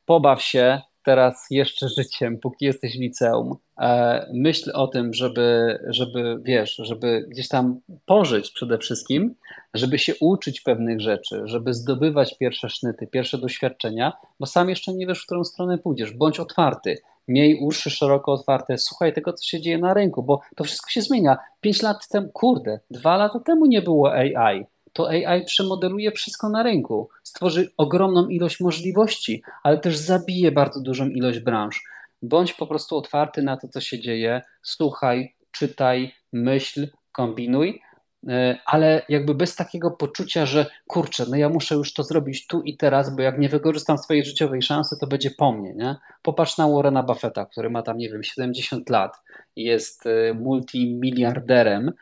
pobaw 0.06 0.42
się, 0.42 0.80
teraz 1.04 1.46
jeszcze 1.50 1.88
życiem, 1.88 2.38
póki 2.38 2.64
jesteś 2.64 2.98
w 2.98 3.00
liceum, 3.00 3.56
e, 3.80 4.26
myśl 4.34 4.70
o 4.74 4.86
tym, 4.88 5.14
żeby, 5.14 5.78
żeby, 5.88 6.38
wiesz, 6.42 6.76
żeby 6.76 7.26
gdzieś 7.28 7.48
tam 7.48 7.80
pożyć 8.06 8.50
przede 8.50 8.78
wszystkim, 8.78 9.34
żeby 9.74 9.98
się 9.98 10.12
uczyć 10.20 10.60
pewnych 10.60 11.00
rzeczy, 11.00 11.42
żeby 11.44 11.74
zdobywać 11.74 12.38
pierwsze 12.38 12.68
sznyty, 12.68 13.06
pierwsze 13.06 13.38
doświadczenia, 13.38 14.12
bo 14.40 14.46
sam 14.46 14.70
jeszcze 14.70 14.94
nie 14.94 15.06
wiesz, 15.06 15.22
w 15.22 15.26
którą 15.26 15.44
stronę 15.44 15.78
pójdziesz. 15.78 16.12
Bądź 16.12 16.40
otwarty, 16.40 16.98
miej 17.28 17.58
uszy 17.60 17.90
szeroko 17.90 18.32
otwarte, 18.32 18.78
słuchaj 18.78 19.12
tego, 19.12 19.32
co 19.32 19.44
się 19.44 19.60
dzieje 19.60 19.78
na 19.78 19.94
rynku, 19.94 20.22
bo 20.22 20.40
to 20.56 20.64
wszystko 20.64 20.90
się 20.90 21.02
zmienia. 21.02 21.36
Pięć 21.60 21.82
lat 21.82 22.08
temu, 22.08 22.28
kurde, 22.32 22.80
dwa 22.90 23.16
lata 23.16 23.40
temu 23.40 23.66
nie 23.66 23.82
było 23.82 24.12
AI 24.12 24.66
to 24.94 25.08
AI 25.08 25.44
przemodeluje 25.44 26.12
wszystko 26.12 26.48
na 26.48 26.62
rynku, 26.62 27.08
stworzy 27.22 27.70
ogromną 27.76 28.28
ilość 28.28 28.60
możliwości, 28.60 29.42
ale 29.62 29.78
też 29.78 29.96
zabije 29.96 30.52
bardzo 30.52 30.80
dużą 30.80 31.08
ilość 31.08 31.38
branż. 31.38 31.82
Bądź 32.22 32.52
po 32.52 32.66
prostu 32.66 32.96
otwarty 32.96 33.42
na 33.42 33.56
to, 33.56 33.68
co 33.68 33.80
się 33.80 34.00
dzieje, 34.00 34.42
słuchaj, 34.62 35.34
czytaj, 35.50 36.14
myśl, 36.32 36.88
kombinuj, 37.12 37.80
e, 38.28 38.58
ale 38.66 39.02
jakby 39.08 39.34
bez 39.34 39.56
takiego 39.56 39.90
poczucia, 39.90 40.46
że 40.46 40.66
kurczę, 40.86 41.24
no 41.30 41.36
ja 41.36 41.48
muszę 41.48 41.74
już 41.74 41.92
to 41.92 42.02
zrobić 42.02 42.46
tu 42.46 42.62
i 42.62 42.76
teraz, 42.76 43.16
bo 43.16 43.22
jak 43.22 43.38
nie 43.38 43.48
wykorzystam 43.48 43.98
swojej 43.98 44.24
życiowej 44.24 44.62
szansy, 44.62 44.96
to 45.00 45.06
będzie 45.06 45.30
po 45.30 45.52
mnie, 45.52 45.74
nie? 45.74 45.96
Popatrz 46.22 46.58
na 46.58 46.68
Warrena 46.68 47.02
Buffetta, 47.02 47.46
który 47.46 47.70
ma 47.70 47.82
tam, 47.82 47.98
nie 47.98 48.10
wiem, 48.10 48.22
70 48.22 48.90
lat 48.90 49.16
jest 49.56 50.06
e, 50.06 50.34
multimiliarderem, 50.34 51.92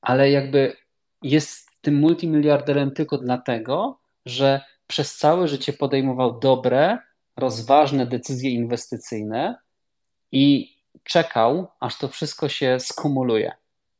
ale 0.00 0.30
jakby 0.30 0.76
jest 1.22 1.67
tym 1.88 1.98
multimiliarderem 1.98 2.90
tylko 2.90 3.18
dlatego, 3.18 3.98
że 4.26 4.60
przez 4.86 5.16
całe 5.16 5.48
życie 5.48 5.72
podejmował 5.72 6.38
dobre, 6.38 6.98
rozważne 7.36 8.06
decyzje 8.06 8.50
inwestycyjne 8.50 9.56
i 10.32 10.76
czekał, 11.04 11.68
aż 11.80 11.98
to 11.98 12.08
wszystko 12.08 12.48
się 12.48 12.76
skumuluje. 12.80 13.52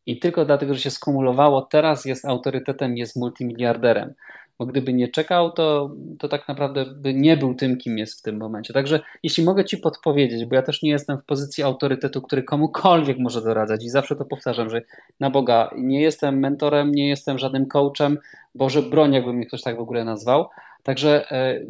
I 0.07 0.19
tylko 0.19 0.45
dlatego, 0.45 0.75
że 0.75 0.81
się 0.81 0.91
skumulowało, 0.91 1.63
teraz 1.63 2.05
jest 2.05 2.25
autorytetem, 2.25 2.97
jest 2.97 3.17
multimiliarderem 3.17 4.15
bo 4.59 4.67
gdyby 4.67 4.93
nie 4.93 5.09
czekał, 5.09 5.53
to, 5.53 5.91
to 6.19 6.29
tak 6.29 6.49
naprawdę 6.49 6.85
by 6.87 7.15
nie 7.15 7.37
był 7.37 7.55
tym, 7.55 7.77
kim 7.77 7.99
jest 7.99 8.19
w 8.19 8.23
tym 8.23 8.37
momencie. 8.37 8.75
Także 8.75 9.01
jeśli 9.23 9.45
mogę 9.45 9.65
Ci 9.65 9.79
podpowiedzieć, 9.79 10.45
bo 10.45 10.55
ja 10.55 10.63
też 10.63 10.83
nie 10.83 10.91
jestem 10.91 11.19
w 11.19 11.25
pozycji 11.25 11.65
autorytetu, 11.65 12.23
który 12.23 12.43
komukolwiek 12.43 13.19
może 13.19 13.43
doradzać 13.43 13.85
i 13.85 13.89
zawsze 13.89 14.17
to 14.17 14.25
powtarzam, 14.25 14.71
że 14.71 14.83
na 15.21 15.31
Boga 15.31 15.71
nie 15.77 16.03
jestem 16.03 16.39
mentorem, 16.39 16.93
nie 16.93 17.09
jestem 17.09 17.39
żadnym 17.39 17.67
coachem, 17.67 18.19
Boże 18.55 18.83
broń, 18.83 19.15
jakby 19.15 19.33
mnie 19.33 19.47
ktoś 19.47 19.63
tak 19.63 19.77
w 19.77 19.81
ogóle 19.81 20.05
nazwał. 20.05 20.49
Także 20.83 21.31
e, 21.31 21.61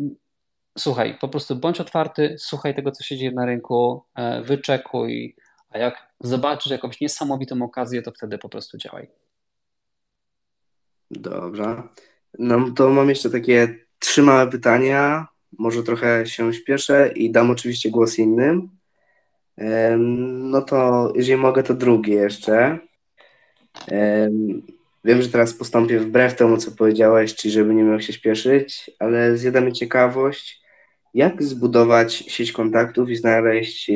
słuchaj, 0.79 1.19
po 1.21 1.29
prostu 1.29 1.57
bądź 1.57 1.81
otwarty, 1.81 2.37
słuchaj 2.39 2.75
tego, 2.75 2.93
co 2.93 3.05
się 3.05 3.17
dzieje 3.17 3.33
na 3.33 3.47
rynku, 3.47 4.03
e, 4.15 4.43
wyczekuj, 4.43 5.37
a 5.71 5.79
jak 5.79 6.09
zobaczysz 6.21 6.73
jakąś 6.73 7.01
niesamowitą 7.01 7.63
okazję, 7.63 8.03
to 8.03 8.13
wtedy 8.13 8.39
po 8.39 8.49
prostu 8.49 8.79
działaj. 8.79 9.09
Dobrze. 11.11 11.83
No 12.39 12.71
to 12.71 12.91
mam 12.91 13.09
jeszcze 13.09 13.31
takie 13.31 13.75
trzy 13.99 14.23
małe 14.23 14.51
pytania. 14.51 15.27
Może 15.59 15.83
trochę 15.83 16.27
się 16.27 16.53
śpieszę 16.53 17.13
i 17.15 17.31
dam 17.31 17.51
oczywiście 17.51 17.91
głos 17.91 18.19
innym. 18.19 18.69
No 20.29 20.63
to 20.63 21.13
jeżeli 21.17 21.41
mogę, 21.41 21.63
to 21.63 21.75
drugie 21.75 22.15
jeszcze. 22.15 22.79
Wiem, 25.05 25.23
że 25.23 25.29
teraz 25.29 25.55
postąpię 25.55 26.01
wbrew 26.01 26.37
temu, 26.37 26.57
co 26.57 26.71
powiedziałeś, 26.71 27.35
czyli 27.35 27.53
żeby 27.53 27.75
nie 27.75 27.83
miał 27.83 28.01
się 28.01 28.13
śpieszyć, 28.13 28.91
ale 28.99 29.37
zjada 29.37 29.61
mi 29.61 29.73
ciekawość, 29.73 30.63
jak 31.15 31.43
zbudować 31.43 32.15
sieć 32.15 32.53
kontaktów 32.53 33.11
i 33.11 33.17
znaleźć 33.17 33.91
e, 33.91 33.95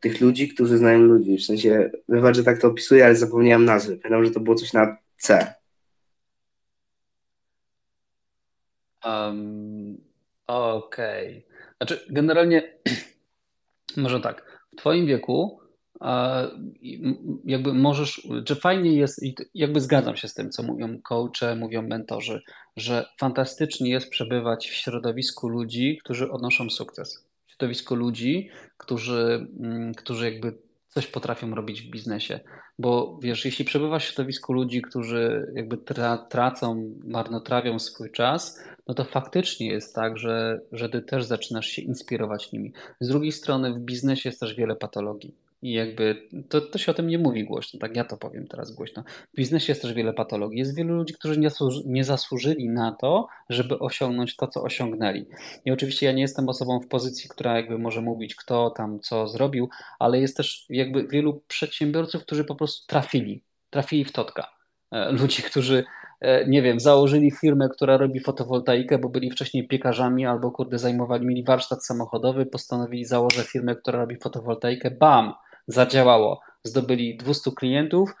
tych 0.00 0.20
ludzi, 0.20 0.48
którzy 0.48 0.78
znają 0.78 0.98
ludzi. 0.98 1.36
W 1.36 1.44
sensie, 1.44 1.90
wybacz, 2.08 2.36
że 2.36 2.44
tak 2.44 2.60
to 2.60 2.68
opisuję, 2.68 3.04
ale 3.04 3.16
zapomniałem 3.16 3.64
nazwy. 3.64 3.96
Pamiętam, 3.96 4.24
że 4.24 4.30
to 4.30 4.40
było 4.40 4.56
coś 4.56 4.72
na 4.72 4.96
C. 5.16 5.54
Um, 9.04 10.00
Okej. 10.46 11.28
Okay. 11.28 11.42
Znaczy, 11.76 12.06
generalnie, 12.10 12.62
może 13.96 14.20
tak, 14.20 14.60
w 14.72 14.76
Twoim 14.76 15.06
wieku 15.06 15.62
jakby 17.44 17.74
możesz, 17.74 18.28
czy 18.44 18.54
fajnie 18.54 18.96
jest, 18.96 19.20
jakby 19.54 19.80
zgadzam 19.80 20.16
się 20.16 20.28
z 20.28 20.34
tym, 20.34 20.50
co 20.50 20.62
mówią 20.62 20.98
coache, 21.02 21.56
mówią 21.56 21.82
mentorzy, 21.82 22.42
że 22.76 23.06
fantastycznie 23.18 23.90
jest 23.90 24.10
przebywać 24.10 24.70
w 24.70 24.74
środowisku 24.74 25.48
ludzi, 25.48 25.98
którzy 26.04 26.30
odnoszą 26.30 26.70
sukces. 26.70 27.28
W 27.46 27.50
środowisku 27.50 27.94
ludzi, 27.94 28.50
którzy, 28.76 29.46
mm, 29.60 29.94
którzy 29.94 30.30
jakby 30.32 30.58
coś 30.94 31.06
potrafią 31.06 31.54
robić 31.54 31.82
w 31.82 31.90
biznesie. 31.90 32.40
Bo 32.78 33.18
wiesz, 33.22 33.44
jeśli 33.44 33.64
przebywasz 33.64 34.04
w 34.06 34.14
środowisku 34.14 34.52
ludzi, 34.52 34.82
którzy 34.82 35.52
jakby 35.54 35.76
tra 35.76 36.18
tracą, 36.18 36.94
marnotrawią 37.04 37.78
swój 37.78 38.10
czas, 38.10 38.60
no 38.88 38.94
to 38.94 39.04
faktycznie 39.04 39.68
jest 39.68 39.94
tak, 39.94 40.18
że, 40.18 40.60
że 40.72 40.88
ty 40.88 41.02
też 41.02 41.24
zaczynasz 41.24 41.66
się 41.66 41.82
inspirować 41.82 42.52
nimi. 42.52 42.72
Z 43.00 43.08
drugiej 43.08 43.32
strony 43.32 43.74
w 43.74 43.78
biznesie 43.78 44.28
jest 44.28 44.40
też 44.40 44.54
wiele 44.54 44.76
patologii. 44.76 45.34
I 45.62 45.72
jakby 45.72 46.28
to, 46.48 46.60
to 46.60 46.78
się 46.78 46.92
o 46.92 46.94
tym 46.94 47.06
nie 47.06 47.18
mówi 47.18 47.44
głośno, 47.44 47.80
tak 47.80 47.96
ja 47.96 48.04
to 48.04 48.16
powiem 48.16 48.46
teraz 48.46 48.72
głośno. 48.72 49.04
W 49.32 49.36
biznesie 49.36 49.72
jest 49.72 49.82
też 49.82 49.92
wiele 49.92 50.12
patologii. 50.12 50.58
Jest 50.58 50.76
wielu 50.76 50.94
ludzi, 50.94 51.14
którzy 51.14 51.40
nie, 51.40 51.48
nie 51.86 52.04
zasłużyli 52.04 52.68
na 52.68 52.92
to, 52.92 53.26
żeby 53.48 53.78
osiągnąć 53.78 54.36
to, 54.36 54.46
co 54.46 54.62
osiągnęli. 54.62 55.26
I 55.64 55.70
oczywiście 55.70 56.06
ja 56.06 56.12
nie 56.12 56.22
jestem 56.22 56.48
osobą 56.48 56.80
w 56.80 56.88
pozycji, 56.88 57.30
która 57.30 57.56
jakby 57.56 57.78
może 57.78 58.00
mówić, 58.00 58.34
kto 58.34 58.70
tam 58.70 59.00
co 59.00 59.28
zrobił, 59.28 59.68
ale 59.98 60.20
jest 60.20 60.36
też 60.36 60.66
jakby 60.68 61.08
wielu 61.08 61.42
przedsiębiorców, 61.48 62.22
którzy 62.22 62.44
po 62.44 62.54
prostu 62.54 62.86
trafili, 62.86 63.42
trafili 63.70 64.04
w 64.04 64.12
totka. 64.12 64.48
E, 64.90 65.12
ludzi, 65.12 65.42
którzy 65.42 65.84
E, 66.22 66.46
nie 66.46 66.62
wiem, 66.62 66.80
założyli 66.80 67.30
firmę, 67.30 67.68
która 67.68 67.96
robi 67.96 68.20
fotowoltaikę, 68.20 68.98
bo 68.98 69.08
byli 69.08 69.30
wcześniej 69.30 69.68
piekarzami 69.68 70.26
albo 70.26 70.50
kurde 70.50 70.78
zajmowali, 70.78 71.26
mieli 71.26 71.44
warsztat 71.44 71.86
samochodowy, 71.86 72.46
postanowili 72.46 73.04
założyć 73.04 73.46
firmę, 73.46 73.76
która 73.76 73.98
robi 73.98 74.16
fotowoltaikę, 74.16 74.90
bam, 74.90 75.34
zadziałało. 75.66 76.40
Zdobyli 76.64 77.16
200 77.16 77.50
klientów, 77.50 78.14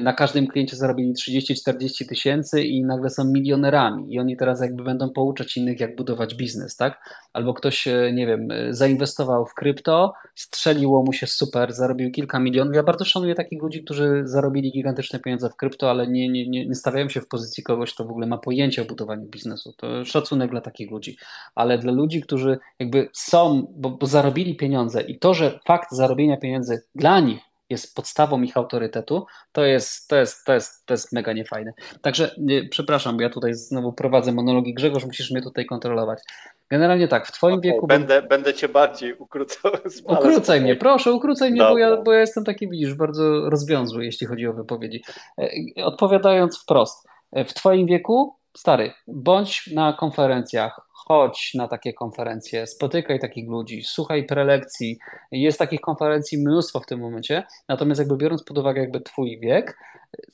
na 0.00 0.12
każdym 0.12 0.46
kliencie 0.46 0.76
zarobili 0.76 1.14
30-40 1.14 2.08
tysięcy 2.08 2.62
i 2.62 2.84
nagle 2.84 3.10
są 3.10 3.24
milionerami 3.24 4.14
i 4.14 4.18
oni 4.18 4.36
teraz 4.36 4.60
jakby 4.60 4.84
będą 4.84 5.10
pouczać 5.10 5.56
innych, 5.56 5.80
jak 5.80 5.96
budować 5.96 6.34
biznes, 6.34 6.76
tak? 6.76 7.16
Albo 7.32 7.54
ktoś, 7.54 7.88
e, 7.88 8.12
nie 8.12 8.26
wiem, 8.26 8.50
e, 8.50 8.74
zainwestował 8.74 9.46
w 9.46 9.54
krypto, 9.54 10.12
strzeliło 10.34 11.02
mu 11.02 11.12
się 11.12 11.26
super, 11.26 11.72
zarobił 11.72 12.10
kilka 12.10 12.38
milionów. 12.38 12.74
Ja 12.74 12.82
bardzo 12.82 13.04
szanuję 13.04 13.34
takich 13.34 13.62
ludzi, 13.62 13.84
którzy 13.84 14.22
zarobili 14.24 14.72
gigantyczne 14.72 15.18
pieniądze 15.18 15.50
w 15.50 15.56
krypto, 15.56 15.90
ale 15.90 16.06
nie, 16.06 16.28
nie, 16.28 16.48
nie, 16.48 16.66
nie 16.66 16.74
stawiają 16.74 17.08
się 17.08 17.20
w 17.20 17.28
pozycji 17.28 17.62
kogoś, 17.62 17.94
kto 17.94 18.04
w 18.04 18.10
ogóle 18.10 18.26
ma 18.26 18.38
pojęcie 18.38 18.82
o 18.82 18.84
budowaniu 18.84 19.26
biznesu. 19.26 19.72
To 19.76 20.04
szacunek 20.04 20.50
dla 20.50 20.60
takich 20.60 20.90
ludzi. 20.90 21.16
Ale 21.54 21.78
dla 21.78 21.92
ludzi, 21.92 22.22
którzy 22.22 22.58
jakby 22.78 23.08
są, 23.12 23.72
bo, 23.76 23.90
bo 23.90 24.06
zarobili 24.06 24.56
pieniądze 24.56 25.02
i 25.02 25.18
to, 25.18 25.34
że 25.34 25.58
fakt 25.66 25.92
zarobienia 25.92 26.36
pieniędzy 26.36 26.82
dla 26.94 27.20
nich 27.20 27.47
jest 27.70 27.94
podstawą 27.94 28.42
ich 28.42 28.56
autorytetu, 28.56 29.26
to 29.52 29.64
jest, 29.64 30.08
to 30.08 30.16
jest, 30.16 30.44
to 30.44 30.54
jest, 30.54 30.86
to 30.86 30.94
jest 30.94 31.12
mega 31.12 31.32
niefajne. 31.32 31.72
Także 32.02 32.34
nie, 32.38 32.68
przepraszam, 32.68 33.16
bo 33.16 33.22
ja 33.22 33.30
tutaj 33.30 33.54
znowu 33.54 33.92
prowadzę 33.92 34.32
monologi. 34.32 34.74
Grzegorz, 34.74 35.04
musisz 35.04 35.30
mnie 35.30 35.42
tutaj 35.42 35.66
kontrolować. 35.66 36.22
Generalnie 36.70 37.08
tak, 37.08 37.26
w 37.26 37.32
Twoim 37.32 37.60
wieku. 37.60 37.86
Będę, 37.86 38.22
będę 38.22 38.54
Cię 38.54 38.68
bardziej 38.68 39.14
ukrócał. 39.14 39.72
Ukrócaj 40.18 40.60
mnie, 40.60 40.76
proszę, 40.76 41.12
ukrócaj 41.12 41.50
mnie, 41.50 41.60
bo 41.60 41.78
ja, 41.78 41.96
bo 41.96 42.12
ja 42.12 42.20
jestem 42.20 42.44
taki, 42.44 42.68
widzisz, 42.68 42.94
bardzo 42.94 43.50
rozwiązły, 43.50 44.04
jeśli 44.04 44.26
chodzi 44.26 44.46
o 44.46 44.52
wypowiedzi. 44.52 45.02
E, 45.40 45.84
odpowiadając 45.84 46.58
wprost, 46.58 47.08
e, 47.32 47.44
w 47.44 47.54
Twoim 47.54 47.86
wieku 47.86 48.37
stary, 48.56 48.92
bądź 49.08 49.70
na 49.74 49.92
konferencjach, 49.92 50.80
chodź 50.92 51.50
na 51.54 51.68
takie 51.68 51.92
konferencje, 51.92 52.66
spotykaj 52.66 53.18
takich 53.20 53.48
ludzi, 53.48 53.82
słuchaj 53.82 54.26
prelekcji. 54.26 54.98
Jest 55.32 55.58
takich 55.58 55.80
konferencji 55.80 56.38
mnóstwo 56.38 56.80
w 56.80 56.86
tym 56.86 57.00
momencie, 57.00 57.42
natomiast 57.68 57.98
jakby 57.98 58.16
biorąc 58.16 58.44
pod 58.44 58.58
uwagę 58.58 58.80
jakby 58.80 59.00
twój 59.00 59.40
wiek, 59.40 59.78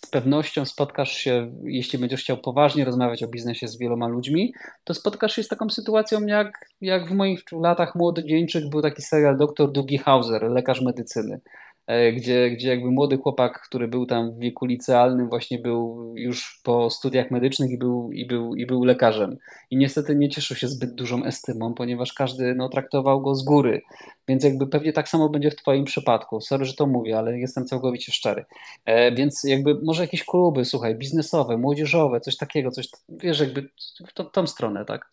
z 0.05 0.11
pewnością 0.11 0.65
spotkasz 0.65 1.13
się, 1.13 1.53
jeśli 1.65 1.99
będziesz 1.99 2.21
chciał 2.21 2.37
poważnie 2.37 2.85
rozmawiać 2.85 3.23
o 3.23 3.29
biznesie 3.29 3.69
z 3.69 3.79
wieloma 3.79 4.09
ludźmi, 4.09 4.55
to 4.85 4.95
spotkasz 4.95 5.37
się 5.37 5.43
z 5.43 5.49
taką 5.49 5.71
sytuacją, 5.71 6.27
jak, 6.27 6.71
jak 6.81 7.09
w 7.09 7.13
moich 7.13 7.43
latach 7.53 7.95
młodzieńczych 7.95 8.69
był 8.69 8.83
taki 8.83 9.03
serial 9.03 9.37
Dr. 9.37 9.73
Dougie 9.73 9.99
Hauser, 9.99 10.43
lekarz 10.43 10.81
medycyny. 10.81 11.41
E, 11.87 12.13
gdzie, 12.13 12.51
gdzie 12.51 12.69
jakby 12.69 12.91
młody 12.91 13.17
chłopak, 13.17 13.61
który 13.61 13.89
był 13.89 14.07
tam 14.07 14.33
w 14.33 14.39
wieku 14.39 14.67
licealnym, 14.67 15.29
właśnie 15.29 15.59
był 15.59 16.13
już 16.17 16.61
po 16.63 16.91
studiach 16.91 17.31
medycznych 17.31 17.71
i 17.71 17.79
był, 17.79 18.13
i 18.13 18.27
był, 18.27 18.55
i 18.55 18.67
był 18.67 18.85
lekarzem. 18.85 19.37
I 19.71 19.77
niestety 19.77 20.17
nie 20.17 20.29
cieszył 20.29 20.57
się 20.57 20.69
zbyt 20.69 20.95
dużą 20.95 21.25
estymą, 21.25 21.75
ponieważ 21.75 22.13
każdy 22.13 22.55
no, 22.55 22.69
traktował 22.69 23.21
go 23.21 23.35
z 23.35 23.45
góry. 23.45 23.83
Więc 24.29 24.45
jakby 24.45 24.67
pewnie 24.67 24.93
tak 24.93 25.09
samo 25.09 25.29
będzie 25.29 25.51
w 25.51 25.57
Twoim 25.57 25.85
przypadku. 25.85 26.41
Sorry, 26.41 26.65
że 26.65 26.75
to 26.75 26.87
mówię, 26.87 27.19
ale 27.19 27.39
jestem 27.39 27.67
całkowicie 27.67 28.13
szczery. 28.13 28.45
E, 28.85 29.13
więc 29.15 29.45
jakby 29.45 29.75
może 29.83 30.03
jakieś 30.03 30.25
kluby, 30.25 30.65
słuchaj, 30.65 30.95
biznesowe, 30.95 31.57
młodzieżowe, 31.57 32.21
coś 32.21 32.37
takiego, 32.37 32.71
coś, 32.71 32.89
wiesz, 33.09 33.41
jakby 33.41 33.69
w 34.09 34.13
tą, 34.13 34.25
tą 34.25 34.47
stronę, 34.47 34.85
tak? 34.85 35.11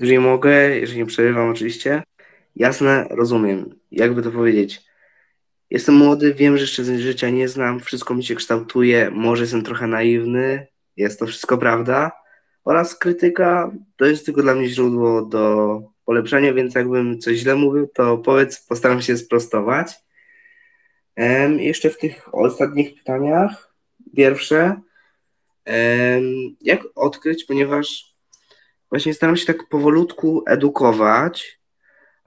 Jeżeli 0.00 0.18
mogę, 0.18 0.78
jeżeli 0.78 0.98
nie 0.98 1.06
przerywam 1.06 1.50
oczywiście, 1.50 2.02
Jasne, 2.56 3.06
rozumiem. 3.10 3.80
Jakby 3.90 4.22
to 4.22 4.30
powiedzieć? 4.30 4.82
Jestem 5.70 5.94
młody, 5.94 6.34
wiem, 6.34 6.56
że 6.56 6.62
jeszcze 6.62 6.98
życia 6.98 7.30
nie 7.30 7.48
znam, 7.48 7.80
wszystko 7.80 8.14
mi 8.14 8.24
się 8.24 8.34
kształtuje, 8.34 9.10
może 9.10 9.42
jestem 9.42 9.62
trochę 9.62 9.86
naiwny, 9.86 10.66
jest 10.96 11.18
to 11.18 11.26
wszystko 11.26 11.58
prawda. 11.58 12.12
Oraz 12.64 12.98
krytyka 12.98 13.70
to 13.96 14.04
jest 14.04 14.26
tylko 14.26 14.42
dla 14.42 14.54
mnie 14.54 14.68
źródło 14.68 15.22
do 15.22 15.82
polepszenia, 16.04 16.52
więc 16.52 16.74
jakbym 16.74 17.18
coś 17.18 17.36
źle 17.36 17.54
mówił, 17.54 17.88
to 17.94 18.18
powiedz, 18.18 18.66
postaram 18.66 19.02
się 19.02 19.16
sprostować. 19.16 19.92
Um, 21.16 21.60
jeszcze 21.60 21.90
w 21.90 21.98
tych 21.98 22.34
ostatnich 22.34 22.94
pytaniach, 22.94 23.74
pierwsze, 24.16 24.80
um, 25.66 26.56
jak 26.60 26.80
odkryć, 26.94 27.44
ponieważ 27.44 28.14
właśnie 28.90 29.14
staram 29.14 29.36
się 29.36 29.46
tak 29.46 29.68
powolutku 29.68 30.42
edukować, 30.46 31.60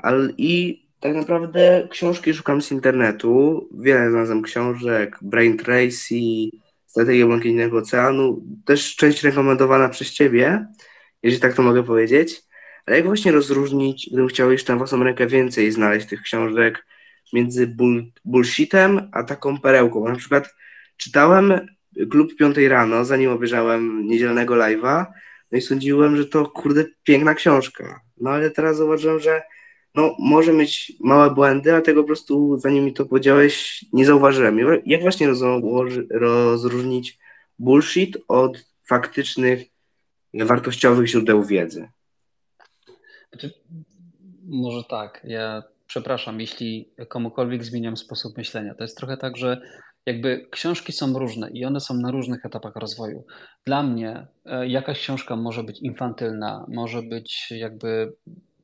ale 0.03 0.29
i 0.37 0.83
tak 0.99 1.15
naprawdę 1.15 1.87
książki 1.91 2.33
szukam 2.33 2.61
z 2.61 2.71
internetu. 2.71 3.69
Wiele 3.79 4.09
znalazłem 4.09 4.41
książek, 4.41 5.17
Brain 5.21 5.57
Tracy, 5.57 6.15
Strategia 6.85 7.25
Błękitnego 7.25 7.77
Oceanu, 7.77 8.43
też 8.65 8.95
część 8.95 9.23
rekomendowana 9.23 9.89
przez 9.89 10.11
Ciebie, 10.11 10.65
jeżeli 11.23 11.41
tak 11.41 11.53
to 11.53 11.61
mogę 11.61 11.83
powiedzieć. 11.83 12.41
Ale 12.85 12.97
jak 12.97 13.05
właśnie 13.05 13.31
rozróżnić, 13.31 14.07
gdybym 14.07 14.27
chciał 14.27 14.51
jeszcze 14.51 14.73
na 14.73 14.77
własną 14.77 15.03
rękę 15.03 15.27
więcej 15.27 15.71
znaleźć 15.71 16.07
tych 16.07 16.21
książek 16.21 16.85
między 17.33 17.67
bull, 17.67 18.03
bullshitem 18.25 19.09
a 19.11 19.23
taką 19.23 19.59
perełką? 19.59 20.07
Na 20.07 20.15
przykład 20.15 20.55
czytałem 20.97 21.53
Klub 22.09 22.35
Piątej 22.35 22.67
rano, 22.67 23.05
zanim 23.05 23.31
obejrzałem 23.31 24.07
niedzielnego 24.07 24.55
live'a, 24.55 25.05
no 25.51 25.57
i 25.57 25.61
sądziłem, 25.61 26.17
że 26.17 26.25
to 26.25 26.45
kurde 26.45 26.85
piękna 27.03 27.35
książka. 27.35 28.01
No 28.21 28.29
ale 28.29 28.51
teraz 28.51 28.77
zauważyłem, 28.77 29.19
że 29.19 29.41
no, 29.95 30.15
może 30.19 30.53
mieć 30.53 30.93
małe 30.99 31.31
błędy, 31.31 31.73
ale 31.73 31.81
tego 31.81 32.01
po 32.01 32.07
prostu, 32.07 32.57
zanim 32.57 32.85
mi 32.85 32.93
to 32.93 33.05
powiedziałeś, 33.05 33.85
nie 33.93 34.05
zauważyłem. 34.05 34.81
Jak 34.85 35.01
właśnie 35.01 35.27
rozróżnić 36.11 37.19
bullshit 37.59 38.17
od 38.27 38.65
faktycznych, 38.83 39.67
wartościowych 40.33 41.07
źródeł 41.07 41.43
wiedzy? 41.43 41.89
Znaczy, 43.29 43.53
może 44.43 44.83
tak. 44.89 45.21
Ja 45.23 45.63
przepraszam, 45.87 46.39
jeśli 46.39 46.89
komukolwiek 47.07 47.63
zmieniam 47.63 47.97
sposób 47.97 48.37
myślenia. 48.37 48.75
To 48.75 48.83
jest 48.83 48.97
trochę 48.97 49.17
tak, 49.17 49.37
że 49.37 49.61
jakby 50.05 50.47
książki 50.51 50.91
są 50.91 51.19
różne 51.19 51.49
i 51.49 51.65
one 51.65 51.79
są 51.79 51.93
na 51.93 52.11
różnych 52.11 52.45
etapach 52.45 52.75
rozwoju. 52.75 53.25
Dla 53.65 53.83
mnie 53.83 54.27
e, 54.45 54.67
jakaś 54.67 54.99
książka 54.99 55.35
może 55.35 55.63
być 55.63 55.79
infantylna, 55.81 56.65
może 56.67 57.01
być 57.01 57.51
jakby 57.51 58.13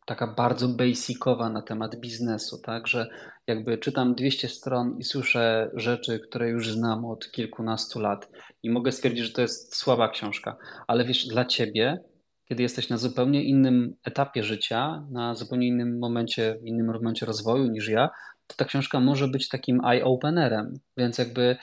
taka 0.05 0.27
bardzo 0.27 0.67
basicowa 0.67 1.49
na 1.49 1.61
temat 1.61 1.95
biznesu, 1.95 2.61
tak, 2.61 2.87
że 2.87 3.07
jakby 3.47 3.77
czytam 3.77 4.15
200 4.15 4.49
stron 4.49 4.97
i 4.99 5.03
słyszę 5.03 5.71
rzeczy, 5.73 6.19
które 6.19 6.49
już 6.49 6.71
znam 6.71 7.05
od 7.05 7.31
kilkunastu 7.31 7.99
lat 7.99 8.29
i 8.63 8.69
mogę 8.69 8.91
stwierdzić, 8.91 9.25
że 9.25 9.33
to 9.33 9.41
jest 9.41 9.75
słaba 9.75 10.09
książka, 10.09 10.57
ale 10.87 11.05
wiesz, 11.05 11.27
dla 11.27 11.45
ciebie, 11.45 11.99
kiedy 12.45 12.63
jesteś 12.63 12.89
na 12.89 12.97
zupełnie 12.97 13.43
innym 13.43 13.95
etapie 14.03 14.43
życia, 14.43 15.07
na 15.11 15.35
zupełnie 15.35 15.67
innym 15.67 15.99
momencie, 15.99 16.57
w 16.61 16.65
innym 16.65 16.85
momencie 16.85 17.25
rozwoju 17.25 17.67
niż 17.67 17.87
ja, 17.87 18.09
to 18.47 18.55
ta 18.55 18.65
książka 18.65 18.99
może 18.99 19.27
być 19.27 19.49
takim 19.49 19.81
eye-openerem, 19.85 20.73
więc 20.97 21.17
jakby 21.17 21.57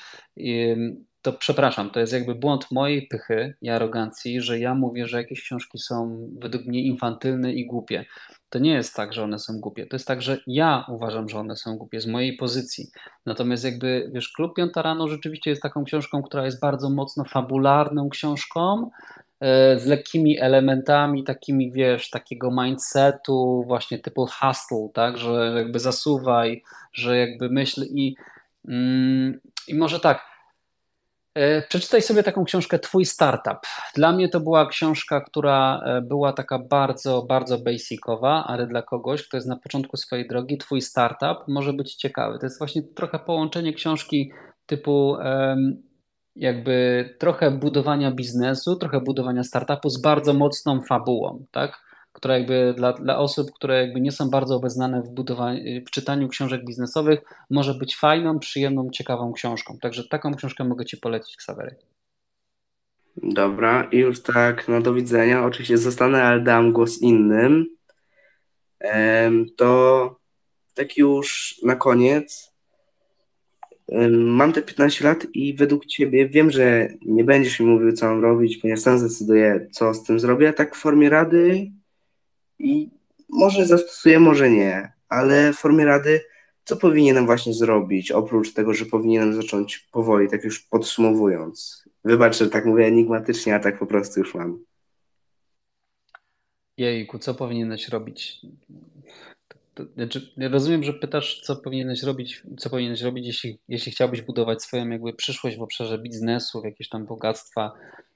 to 1.23 1.33
przepraszam, 1.33 1.91
to 1.91 2.01
jest 2.01 2.13
jakby 2.13 2.35
błąd 2.35 2.71
mojej 2.71 3.07
pychy 3.07 3.55
i 3.61 3.71
arogancji, 3.71 4.41
że 4.41 4.59
ja 4.59 4.75
mówię, 4.75 5.07
że 5.07 5.17
jakieś 5.17 5.43
książki 5.43 5.79
są 5.79 6.29
według 6.39 6.67
mnie 6.67 6.83
infantylne 6.83 7.53
i 7.53 7.67
głupie. 7.67 8.05
To 8.49 8.59
nie 8.59 8.73
jest 8.73 8.95
tak, 8.95 9.13
że 9.13 9.25
one 9.25 9.39
są 9.39 9.61
głupie. 9.61 9.87
To 9.87 9.97
jest 9.97 10.07
tak, 10.07 10.23
że 10.23 10.39
ja 10.47 10.85
uważam, 10.89 11.29
że 11.29 11.39
one 11.39 11.57
są 11.57 11.77
głupie 11.77 12.01
z 12.01 12.07
mojej 12.07 12.37
pozycji. 12.37 12.87
Natomiast 13.27 13.65
jakby, 13.65 14.11
wiesz, 14.15 14.33
Klub 14.33 14.57
Piąta 14.57 14.83
Rano 14.83 15.09
rzeczywiście 15.09 15.51
jest 15.51 15.63
taką 15.63 15.85
książką, 15.85 16.23
która 16.23 16.45
jest 16.45 16.61
bardzo 16.61 16.91
mocno 16.91 17.25
fabularną 17.25 18.09
książką, 18.09 18.91
e, 19.41 19.79
z 19.79 19.87
lekkimi 19.87 20.41
elementami 20.41 21.25
takimi, 21.25 21.73
wiesz, 21.73 22.11
takiego 22.11 22.51
mindsetu 22.63 23.65
właśnie 23.67 23.99
typu 23.99 24.27
hustle, 24.27 24.89
tak, 24.95 25.19
że 25.19 25.53
jakby 25.57 25.79
zasuwaj, 25.79 26.63
że 26.93 27.19
jakby 27.19 27.51
myśl 27.51 27.83
i, 27.83 28.17
mm, 28.69 29.41
i 29.69 29.75
może 29.75 30.01
tak, 30.01 30.32
przeczytaj 31.69 32.03
sobie 32.03 32.23
taką 32.23 32.45
książkę 32.45 32.79
Twój 32.79 33.05
Startup. 33.05 33.59
Dla 33.95 34.13
mnie 34.13 34.29
to 34.29 34.41
była 34.41 34.67
książka, 34.67 35.21
która 35.21 35.81
e, 35.85 36.03
była 36.03 36.33
taka 36.33 36.59
bardzo, 36.59 37.23
bardzo 37.23 37.59
basicowa, 37.59 38.45
ale 38.47 38.67
dla 38.67 38.83
kogoś, 38.83 39.29
kto 39.29 39.37
jest 39.37 39.47
na 39.47 39.57
początku 39.57 39.97
swojej 39.97 40.29
drogi, 40.29 40.59
Twój 40.59 40.81
Startup 40.81 41.49
może 41.49 41.73
być 41.73 41.95
ciekawy. 41.95 42.39
To 42.39 42.47
jest 42.47 42.59
właśnie 42.59 42.83
trochę 42.83 43.19
połączenie 43.19 43.73
książki 43.73 44.33
typu 44.67 45.17
jakby 46.37 47.09
trochę 47.19 47.51
budowania 47.51 48.11
biznesu, 48.11 48.77
trochę 48.77 49.01
budowania 49.01 49.45
startupu 49.45 49.91
z 49.91 50.01
bardzo 50.01 50.35
mocną 50.35 50.83
fabułą, 50.83 51.47
tak? 51.51 51.92
Która 52.13 52.39
jakby 52.39 52.75
dla, 52.77 52.93
dla 52.93 53.19
osób, 53.19 53.53
które 53.53 53.81
jakby 53.83 54.01
nie 54.01 54.13
są 54.13 54.31
bardzo 54.31 54.57
obeznane 54.57 55.03
w, 55.03 55.15
w 55.87 55.91
czytaniu 55.91 56.29
książek 56.29 56.65
biznesowych, 56.65 57.21
może 57.51 57.75
być 57.75 57.97
fajną, 57.97 58.39
przyjemną, 58.39 58.91
ciekawą 58.91 59.33
książką. 59.33 59.79
Także 59.79 60.09
taką 60.09 60.35
książkę 60.35 60.65
mogę 60.65 60.85
Ci 60.85 60.97
polecić, 60.97 61.37
Ksawery. 61.37 61.77
Dobra, 63.17 63.89
i 63.93 63.99
już 63.99 64.23
tak, 64.23 64.69
no 64.69 64.81
do 64.81 64.95
widzenia. 64.95 65.45
Oczywiście 65.45 65.79
zostanę, 65.79 66.23
ale 66.23 66.41
dam 66.41 66.73
głos 66.73 67.03
innym. 67.03 67.67
To 69.57 70.17
tak 70.75 70.97
już 70.97 71.61
na 71.63 71.77
koniec. 71.77 72.53
Mam 74.11 74.53
te 74.53 74.63
15 74.63 75.05
lat 75.05 75.27
i 75.35 75.55
według 75.55 75.87
Ciebie 75.87 76.29
wiem, 76.29 76.51
że 76.51 76.89
nie 77.03 77.25
będziesz 77.25 77.61
mi 77.61 77.67
mówił, 77.67 77.93
co 77.93 78.07
mam 78.07 78.23
robić, 78.23 78.57
ponieważ 78.57 78.81
sam 78.81 78.99
zdecyduję, 78.99 79.69
co 79.71 79.95
z 79.95 80.05
tym 80.05 80.21
zrobię. 80.21 80.53
Tak 80.53 80.77
w 80.77 80.81
formie 80.81 81.11
rady, 81.11 81.71
i 82.63 82.91
może 83.29 83.67
zastosuję, 83.67 84.21
może 84.21 84.51
nie, 84.51 84.93
ale 85.09 85.53
w 85.53 85.57
formie 85.57 85.85
rady, 85.85 86.21
co 86.65 86.77
powinienem 86.77 87.27
właśnie 87.27 87.55
zrobić, 87.55 88.11
oprócz 88.11 88.53
tego, 88.53 88.75
że 88.75 88.87
powinienem 88.87 89.35
zacząć 89.35 89.79
powoli, 89.79 90.29
tak 90.29 90.45
już 90.45 90.61
podsumowując. 90.61 91.85
Wybacz, 92.05 92.39
że 92.39 92.51
tak 92.51 92.67
mówię 92.67 92.87
enigmatycznie, 92.87 93.55
a 93.55 93.61
tak 93.61 93.79
po 93.79 93.87
prostu 93.87 94.21
już 94.21 94.35
mam. 94.35 94.65
Jejku, 96.77 97.19
co 97.19 97.35
powinieneś 97.35 97.89
robić? 97.89 98.41
To, 99.75 99.85
znaczy, 99.95 100.33
rozumiem, 100.51 100.83
że 100.83 100.93
pytasz, 100.93 101.41
co 101.41 101.57
powinieneś 101.57 102.03
robić, 102.03 102.43
co 102.59 102.71
powinieneś 102.71 103.03
robić, 103.03 103.27
jeśli, 103.27 103.59
jeśli 103.69 103.93
chciałbyś 103.93 104.23
budować 104.23 104.63
swoją 104.63 104.89
jakby 104.89 105.13
przyszłość 105.13 105.59
w 105.59 105.63
obszarze 105.63 105.99
biznesu, 105.99 106.63
jakieś 106.65 106.89
tam 106.89 107.07
bogactwa 107.07 107.73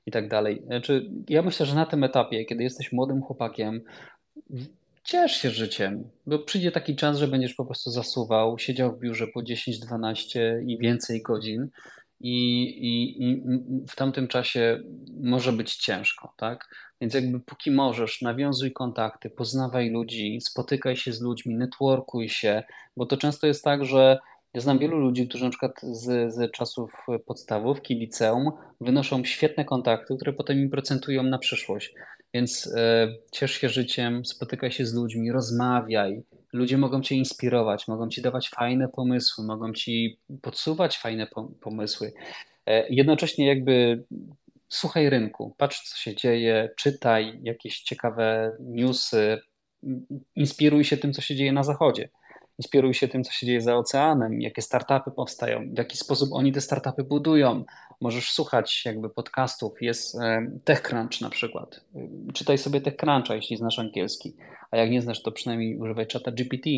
i 0.06 0.10
tak 0.10 0.28
dalej. 0.28 0.62
Znaczy, 0.66 1.10
ja 1.28 1.42
myślę, 1.42 1.66
że 1.66 1.74
na 1.74 1.86
tym 1.86 2.04
etapie, 2.04 2.44
kiedy 2.44 2.62
jesteś 2.62 2.92
młodym 2.92 3.22
chłopakiem, 3.22 3.80
ciesz 5.04 5.32
się 5.32 5.50
życiem, 5.50 6.10
bo 6.26 6.38
przyjdzie 6.38 6.72
taki 6.72 6.96
czas, 6.96 7.18
że 7.18 7.28
będziesz 7.28 7.54
po 7.54 7.64
prostu 7.64 7.90
zasuwał, 7.90 8.58
siedział 8.58 8.96
w 8.96 9.00
biurze 9.00 9.26
po 9.26 9.42
10, 9.42 9.78
12 9.78 10.62
i 10.66 10.78
więcej 10.78 11.22
godzin 11.22 11.68
i, 12.20 12.62
i, 12.62 13.22
i 13.24 13.42
w 13.88 13.96
tamtym 13.96 14.28
czasie 14.28 14.80
może 15.20 15.52
być 15.52 15.76
ciężko, 15.76 16.34
tak? 16.36 16.68
Więc 17.00 17.14
jakby 17.14 17.40
póki 17.40 17.70
możesz, 17.70 18.22
nawiązuj 18.22 18.72
kontakty, 18.72 19.30
poznawaj 19.30 19.90
ludzi, 19.90 20.38
spotykaj 20.40 20.96
się 20.96 21.12
z 21.12 21.20
ludźmi, 21.20 21.54
networkuj 21.54 22.28
się, 22.28 22.62
bo 22.96 23.06
to 23.06 23.16
często 23.16 23.46
jest 23.46 23.64
tak, 23.64 23.84
że 23.84 24.18
Ja 24.54 24.60
znam 24.60 24.78
wielu 24.78 24.98
ludzi, 24.98 25.28
którzy 25.28 25.44
na 25.44 25.50
przykład 25.50 25.80
z, 25.82 26.34
z 26.34 26.52
czasów 26.52 26.92
podstawówki, 27.26 27.94
liceum 27.94 28.50
wynoszą 28.80 29.24
świetne 29.24 29.64
kontakty, 29.64 30.16
które 30.16 30.32
potem 30.32 30.58
im 30.58 30.70
procentują 30.70 31.22
na 31.22 31.38
przyszłość. 31.38 31.94
Więc 32.34 32.74
e, 32.76 33.08
ciesz 33.32 33.52
się 33.52 33.68
życiem, 33.68 34.24
spotykaj 34.24 34.72
się 34.72 34.86
z 34.86 34.94
ludźmi, 34.94 35.32
rozmawiaj. 35.32 36.22
Ludzie 36.52 36.78
mogą 36.78 37.02
cię 37.02 37.14
inspirować, 37.14 37.88
mogą 37.88 38.08
ci 38.08 38.22
dawać 38.22 38.48
fajne 38.48 38.88
pomysły, 38.88 39.44
mogą 39.44 39.72
ci 39.72 40.20
podsuwać 40.42 40.98
fajne 40.98 41.26
pomysły. 41.60 42.12
E, 42.66 42.88
jednocześnie 42.88 43.46
jakby 43.46 44.04
słuchaj 44.68 45.10
rynku, 45.10 45.54
patrz 45.58 45.82
co 45.82 45.96
się 45.96 46.14
dzieje, 46.14 46.70
czytaj 46.76 47.40
jakieś 47.42 47.82
ciekawe 47.82 48.56
newsy, 48.60 49.38
inspiruj 50.36 50.84
się 50.84 50.96
tym, 50.96 51.12
co 51.12 51.22
się 51.22 51.36
dzieje 51.36 51.52
na 51.52 51.62
zachodzie. 51.62 52.08
Inspiruj 52.58 52.94
się 52.94 53.08
tym, 53.08 53.24
co 53.24 53.32
się 53.32 53.46
dzieje 53.46 53.60
za 53.60 53.76
oceanem, 53.76 54.40
jakie 54.40 54.62
startupy 54.62 55.10
powstają, 55.10 55.74
w 55.74 55.78
jaki 55.78 55.96
sposób 55.96 56.28
oni 56.32 56.52
te 56.52 56.60
startupy 56.60 57.04
budują. 57.04 57.64
Możesz 58.00 58.30
słuchać 58.30 58.84
jakby 58.84 59.10
podcastów, 59.10 59.82
jest 59.82 60.14
e, 60.14 60.46
TechCrunch 60.64 61.20
na 61.20 61.30
przykład. 61.30 61.80
Czytaj 62.34 62.58
sobie 62.58 62.80
TechCruncha, 62.80 63.34
jeśli 63.34 63.56
znasz 63.56 63.78
angielski, 63.78 64.36
a 64.70 64.76
jak 64.76 64.90
nie 64.90 65.02
znasz, 65.02 65.22
to 65.22 65.32
przynajmniej 65.32 65.76
używaj 65.76 66.06
czata 66.06 66.32
GPT. 66.32 66.70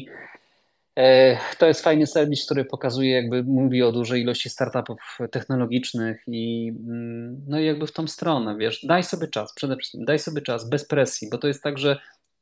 E, 0.98 1.38
to 1.58 1.66
jest 1.66 1.84
fajny 1.84 2.06
serwis, 2.06 2.44
który 2.44 2.64
pokazuje, 2.64 3.10
jakby 3.10 3.42
mówi 3.42 3.82
o 3.82 3.92
dużej 3.92 4.22
ilości 4.22 4.50
startupów 4.50 5.18
technologicznych 5.30 6.22
i 6.26 6.72
mm, 6.86 7.44
no 7.48 7.60
i 7.60 7.64
jakby 7.64 7.86
w 7.86 7.92
tą 7.92 8.06
stronę, 8.06 8.56
wiesz, 8.56 8.86
daj 8.86 9.04
sobie 9.04 9.28
czas, 9.28 9.54
przede 9.54 9.76
wszystkim 9.76 10.04
daj 10.04 10.18
sobie 10.18 10.42
czas, 10.42 10.68
bez 10.68 10.86
presji, 10.86 11.28
bo 11.30 11.38
to 11.38 11.48
jest 11.48 11.62
tak, 11.62 11.78
że 11.78 11.98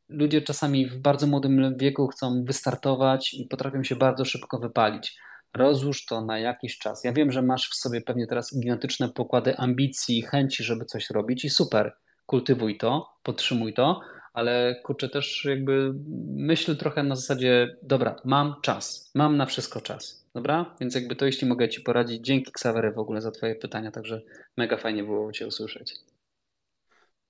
ludzie 0.08 0.42
czasami 0.42 0.86
w 0.86 0.98
bardzo 0.98 1.26
młodym 1.26 1.76
wieku 1.78 2.08
chcą 2.08 2.44
wystartować 2.44 3.34
i 3.34 3.46
potrafią 3.46 3.84
się 3.84 3.96
bardzo 3.96 4.24
szybko 4.24 4.58
wypalić. 4.58 5.18
Rozłóż 5.54 6.06
to 6.06 6.20
na 6.20 6.38
jakiś 6.38 6.78
czas. 6.78 7.04
Ja 7.04 7.12
wiem, 7.12 7.32
że 7.32 7.42
masz 7.42 7.70
w 7.70 7.74
sobie 7.74 8.00
pewnie 8.00 8.26
teraz 8.26 8.58
gigantyczne 8.60 9.08
pokłady 9.08 9.56
ambicji, 9.56 10.22
chęci, 10.22 10.64
żeby 10.64 10.84
coś 10.84 11.10
robić 11.10 11.44
i 11.44 11.50
super, 11.50 11.96
kultywuj 12.26 12.78
to, 12.78 13.08
podtrzymuj 13.22 13.74
to, 13.74 14.00
ale 14.34 14.80
kurczę 14.84 15.08
też 15.08 15.44
jakby 15.44 15.94
myśl 16.36 16.76
trochę 16.76 17.02
na 17.02 17.16
zasadzie, 17.16 17.76
dobra, 17.82 18.16
mam 18.24 18.54
czas, 18.62 19.10
mam 19.14 19.36
na 19.36 19.46
wszystko 19.46 19.80
czas, 19.80 20.26
dobra? 20.34 20.76
Więc 20.80 20.94
jakby 20.94 21.16
to 21.16 21.26
jeśli 21.26 21.46
mogę 21.46 21.68
Ci 21.68 21.80
poradzić, 21.80 22.24
dzięki 22.24 22.52
Ksawery 22.52 22.92
w 22.92 22.98
ogóle 22.98 23.20
za 23.20 23.30
Twoje 23.30 23.54
pytania, 23.54 23.90
także 23.90 24.22
mega 24.56 24.76
fajnie 24.76 25.04
było 25.04 25.32
Cię 25.32 25.46
usłyszeć. 25.46 25.94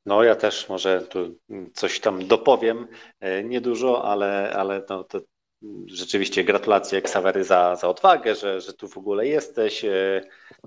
No 0.07 0.25
ja 0.25 0.35
też 0.35 0.69
może 0.69 1.01
tu 1.01 1.39
coś 1.75 2.01
tam 2.01 2.27
dopowiem, 2.27 2.89
e, 3.21 3.45
niedużo, 3.45 4.05
ale, 4.05 4.53
ale 4.53 4.83
no, 4.89 5.05
to 5.05 5.21
rzeczywiście 5.87 6.45
gratulacje 6.45 7.03
Ksawery 7.03 7.45
za, 7.45 7.77
za 7.77 7.89
odwagę, 7.89 8.35
że, 8.35 8.61
że 8.61 8.73
tu 8.73 8.89
w 8.89 8.99
ogóle 8.99 9.27
jesteś 9.27 9.85
e, 9.85 10.21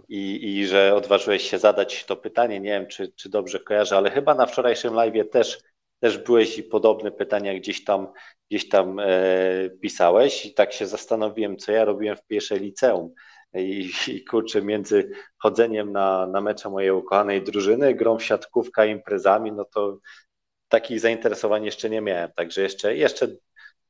i, 0.09 0.57
i 0.57 0.67
że 0.67 0.95
odważyłeś 0.95 1.49
się 1.49 1.59
zadać 1.59 2.05
to 2.05 2.15
pytanie. 2.15 2.59
Nie 2.59 2.69
wiem, 2.69 2.87
czy, 2.87 3.11
czy 3.15 3.29
dobrze 3.29 3.59
kojarzę, 3.59 3.97
ale 3.97 4.11
chyba 4.11 4.35
na 4.35 4.45
wczorajszym 4.45 4.93
live 4.93 5.29
też, 5.31 5.59
też 5.99 6.17
byłeś 6.17 6.57
i 6.57 6.63
podobne 6.63 7.11
pytania 7.11 7.53
gdzieś 7.53 7.83
tam, 7.83 8.07
gdzieś 8.49 8.69
tam 8.69 8.99
e, 8.99 9.69
pisałeś 9.81 10.45
i 10.45 10.53
tak 10.53 10.73
się 10.73 10.87
zastanowiłem, 10.87 11.57
co 11.57 11.71
ja 11.71 11.85
robiłem 11.85 12.17
w 12.17 12.25
pierwszej 12.25 12.59
liceum 12.59 13.13
i, 13.54 13.91
i 14.08 14.24
kurczę, 14.24 14.62
między 14.62 15.12
chodzeniem 15.38 15.91
na, 15.91 16.28
na 16.28 16.41
mecze 16.41 16.70
mojej 16.70 16.91
ukochanej 16.91 17.43
drużyny, 17.43 17.93
grą 17.93 18.18
w 18.18 18.24
siatkówka, 18.24 18.86
imprezami, 18.86 19.52
no 19.52 19.66
to 19.66 19.97
takich 20.68 21.00
zainteresowań 21.00 21.66
jeszcze 21.66 21.89
nie 21.89 22.02
miałem. 22.02 22.32
Także 22.36 22.62
jeszcze, 22.62 22.95
jeszcze 22.95 23.28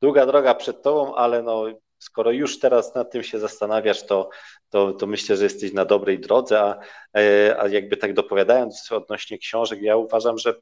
długa 0.02 0.26
droga 0.26 0.56
przed 0.56 0.82
tobą, 0.82 1.16
ale 1.16 1.44
no, 1.44 1.66
skoro 2.00 2.32
już 2.32 2.60
teraz 2.60 2.96
nad 2.96 3.12
tym 3.12 3.24
się 3.24 3.40
zastanawiasz, 3.40 4.06
to, 4.06 4.30
to, 4.70 4.94
to 4.94 5.08
myślę, 5.08 5.38
że 5.38 5.44
jesteś 5.44 5.74
na 5.74 5.86
dobrej 5.86 6.20
drodze, 6.20 6.60
a, 6.60 6.80
e, 7.18 7.56
a 7.60 7.68
jakby 7.68 7.98
tak 7.98 8.14
dopowiadając 8.14 8.92
odnośnie 8.92 9.38
książek, 9.38 9.82
ja 9.82 9.96
uważam, 9.96 10.38
że 10.38 10.54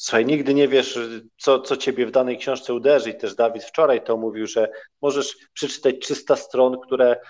Słuchaj, 0.00 0.26
nigdy 0.26 0.54
nie 0.54 0.68
wiesz, 0.68 0.98
co, 1.38 1.60
co 1.60 1.76
ciebie 1.76 2.06
w 2.06 2.10
danej 2.10 2.38
książce 2.38 2.74
uderzy. 2.74 3.10
I 3.10 3.14
też 3.14 3.34
Dawid 3.34 3.64
wczoraj 3.64 4.04
to 4.04 4.16
mówił, 4.16 4.46
że 4.46 4.68
możesz 5.02 5.36
przeczytać 5.52 5.94
300 6.00 6.36
stron, 6.36 6.80
które 6.80 7.20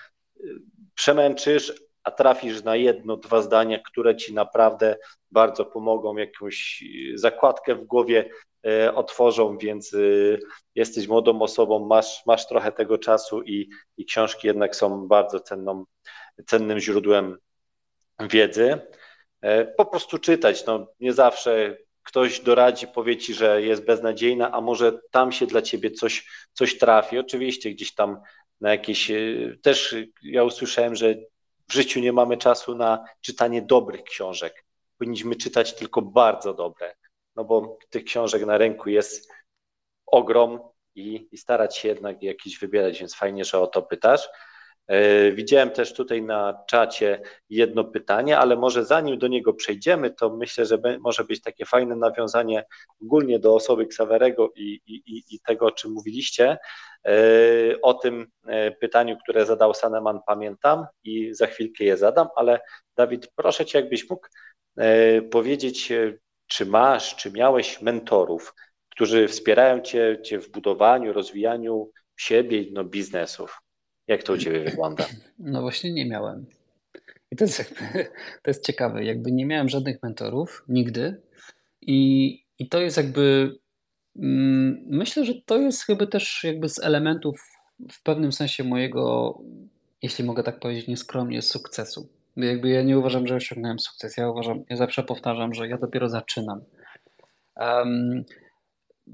przemęczysz, 0.95 1.73
a 2.05 2.11
trafisz 2.11 2.65
na 2.65 2.77
jedno, 2.77 3.17
dwa 3.17 3.43
zdania, 3.43 3.79
które 3.79 4.17
ci 4.17 4.35
naprawdę 4.35 4.97
bardzo 5.31 5.65
pomogą, 5.65 6.17
jakąś 6.17 6.85
zakładkę 7.15 7.75
w 7.75 7.85
głowie 7.85 8.31
e, 8.67 8.95
otworzą, 8.95 9.59
więc 9.59 9.95
e, 9.95 9.99
jesteś 10.75 11.09
młodą 11.09 11.43
osobą, 11.43 11.87
masz, 11.87 12.27
masz 12.27 12.49
trochę 12.49 12.73
tego 12.73 12.99
czasu 12.99 13.43
i, 13.43 13.69
i 13.97 14.05
książki 14.05 14.47
jednak 14.47 14.77
są 14.77 15.09
bardzo 15.09 15.41
cenną, 15.41 15.85
cennym 16.47 16.81
źródłem 16.81 17.39
wiedzy. 18.21 18.81
E, 19.41 19.65
po 19.65 19.87
prostu 19.87 20.19
czytać, 20.19 20.67
no 20.67 20.87
nie 21.01 21.13
zawsze 21.13 21.77
ktoś 22.03 22.41
doradzi, 22.41 22.87
powie 22.87 23.17
ci, 23.17 23.35
że 23.35 23.63
jest 23.63 23.85
beznadziejna, 23.85 24.53
a 24.53 24.61
może 24.61 24.93
tam 25.11 25.33
się 25.33 25.47
dla 25.47 25.63
ciebie 25.63 25.91
coś, 25.91 26.27
coś 26.53 26.79
trafi. 26.79 27.19
Oczywiście 27.19 27.71
gdzieś 27.71 27.95
tam 27.95 28.21
na 28.61 28.71
jakieś. 28.71 29.11
E, 29.11 29.17
też 29.63 29.97
ja 30.23 30.45
usłyszałem, 30.45 30.97
że 30.97 31.15
w 31.69 31.73
życiu 31.73 32.01
nie 32.01 32.13
mamy 32.13 32.37
czasu 32.37 32.75
na 32.75 33.05
czytanie 33.21 33.63
dobrych 33.63 34.03
książek. 34.03 34.65
Powinniśmy 34.99 35.37
czytać 35.37 35.75
tylko 35.75 36.03
bardzo 36.03 36.55
dobre, 36.55 36.95
no 37.37 37.45
bo 37.45 37.79
tych 37.91 38.05
książek 38.05 38.47
na 38.47 38.59
rynku 38.59 38.91
jest 38.91 39.31
ogrom 40.07 40.61
i, 40.95 41.29
i 41.33 41.39
starać 41.39 41.77
się 41.77 41.89
jednak 41.89 42.23
jakieś 42.23 42.59
wybierać, 42.59 42.99
więc 42.99 43.15
fajnie, 43.15 43.45
że 43.45 43.61
o 43.61 43.67
to 43.67 43.83
pytasz. 43.83 44.29
E, 44.89 45.33
widziałem 45.33 45.71
też 45.71 45.95
tutaj 45.95 46.23
na 46.23 46.65
czacie 46.67 47.21
jedno 47.51 47.85
pytanie, 47.85 48.39
ale 48.39 48.57
może 48.57 48.85
zanim 48.85 49.19
do 49.19 49.29
niego 49.29 49.55
przejdziemy, 49.55 50.11
to 50.11 50.31
myślę, 50.31 50.67
że 50.67 50.79
może 51.01 51.25
być 51.25 51.43
takie 51.43 51.65
fajne 51.65 51.97
nawiązanie 51.97 52.65
ogólnie 53.03 53.39
do 53.39 53.55
osoby 53.55 53.87
Ksawerego 53.87 54.53
i, 54.57 54.81
i, 54.87 55.25
i 55.31 55.41
tego, 55.41 55.67
o 55.67 55.71
czym 55.71 55.93
mówiliście. 55.93 56.59
E, 57.07 57.13
o 57.83 57.95
tym 57.95 58.27
e, 58.47 58.71
pytaniu, 58.71 59.17
które 59.23 59.47
zadał 59.47 59.75
Saneman, 59.75 60.21
pamiętam 60.27 60.87
i 61.05 61.35
za 61.35 61.47
chwilkę 61.47 61.85
je 61.85 61.97
zadam, 61.97 62.29
ale 62.37 62.61
Dawid, 62.97 63.29
proszę 63.37 63.67
Cię, 63.67 63.79
jakbyś 63.79 64.11
mógł 64.11 64.29
powiedzieć, 65.31 65.93
czy 66.47 66.67
masz, 66.67 67.17
czy 67.17 67.31
miałeś 67.31 67.83
mentorów, 67.83 68.55
którzy 68.91 69.29
wspierają 69.29 69.81
Cię, 69.81 70.19
cię 70.25 70.39
w 70.39 70.51
budowaniu, 70.51 71.13
rozwijaniu 71.13 71.91
siebie, 72.17 72.65
no, 72.73 72.85
biznesów? 72.85 73.61
Jak 74.09 74.23
to 74.23 74.33
u 74.33 74.39
Ciebie 74.39 74.61
wygląda? 74.61 75.07
No 75.39 75.63
właśnie 75.63 75.93
nie 75.93 76.07
miałem. 76.07 76.47
I 77.31 77.37
to 77.37 77.45
jest, 77.45 77.59
jakby, 77.59 78.05
to 78.43 78.51
jest 78.51 78.67
ciekawe. 78.67 79.05
Jakby 79.05 79.33
nie 79.33 79.47
miałem 79.47 79.69
żadnych 79.69 80.03
mentorów 80.03 80.65
nigdy. 80.69 81.21
I, 81.81 82.29
i 82.59 82.69
to 82.69 82.81
jest 82.81 82.97
jakby. 82.97 83.57
Mm, 84.17 84.85
myślę, 84.87 85.25
że 85.25 85.35
to 85.47 85.59
jest 85.59 85.83
chyba 85.83 86.07
też 86.07 86.45
jakby 86.45 86.69
z 86.69 86.79
elementów 86.79 87.41
w 87.93 88.03
pewnym 88.03 88.33
sensie 88.33 88.65
mojego, 88.65 89.35
jeśli 90.03 90.25
mogę 90.25 90.43
tak 90.43 90.61
powiedzieć 90.61 90.89
nieskromnie, 90.89 91.43
sukcesu. 91.43 92.09
Jakby 92.37 92.69
ja 92.69 92.83
nie 92.83 92.99
uważam, 92.99 93.27
że 93.27 93.35
osiągnąłem 93.35 93.79
sukces. 93.79 94.17
Ja 94.17 94.31
uważam, 94.31 94.65
ja 94.71 94.77
zawsze 94.77 95.03
powtarzam, 95.03 95.55
że 95.55 95.69
ja 95.69 95.79
dopiero 95.79 96.09
zaczynam. 96.09 96.61
Um, 97.57 98.25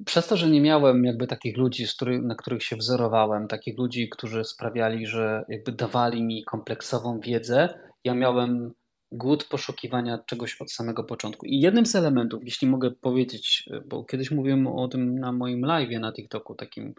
przez 0.07 0.26
to, 0.26 0.36
że 0.36 0.51
nie 0.51 0.61
miałem 0.61 1.05
jakby 1.05 1.26
takich 1.26 1.57
ludzi, 1.57 1.86
na 2.22 2.34
których 2.34 2.62
się 2.62 2.76
wzorowałem, 2.76 3.49
takich 3.49 3.78
ludzi, 3.78 4.09
którzy 4.09 4.45
sprawiali, 4.45 5.07
że 5.07 5.45
jakby 5.49 5.72
dawali 5.72 6.22
mi 6.22 6.45
kompleksową 6.45 7.20
wiedzę, 7.20 7.78
ja 8.05 8.14
miałem 8.14 8.72
głód 9.12 9.45
poszukiwania 9.45 10.18
czegoś 10.26 10.61
od 10.61 10.72
samego 10.72 11.05
początku. 11.05 11.47
I 11.47 11.61
jednym 11.61 11.86
z 11.86 11.95
elementów, 11.95 12.45
jeśli 12.45 12.68
mogę 12.68 12.90
powiedzieć, 12.90 13.68
bo 13.86 14.05
kiedyś 14.05 14.30
mówiłem 14.30 14.66
o 14.66 14.88
tym 14.88 15.18
na 15.18 15.32
moim 15.32 15.64
live 15.64 16.01
na 16.01 16.12
TikToku, 16.12 16.55
takim, 16.55 16.95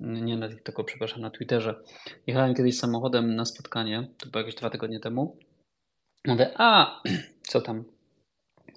nie 0.00 0.36
na 0.36 0.48
TikToku, 0.48 0.84
przepraszam, 0.84 1.20
na 1.20 1.30
Twitterze. 1.30 1.74
Jechałem 2.26 2.54
kiedyś 2.54 2.78
samochodem 2.78 3.36
na 3.36 3.44
spotkanie, 3.44 4.08
to 4.18 4.30
było 4.30 4.40
jakieś 4.40 4.54
dwa 4.54 4.70
tygodnie 4.70 5.00
temu. 5.00 5.38
Mówię, 6.26 6.50
a 6.56 7.00
co 7.50 7.60
tam? 7.60 7.84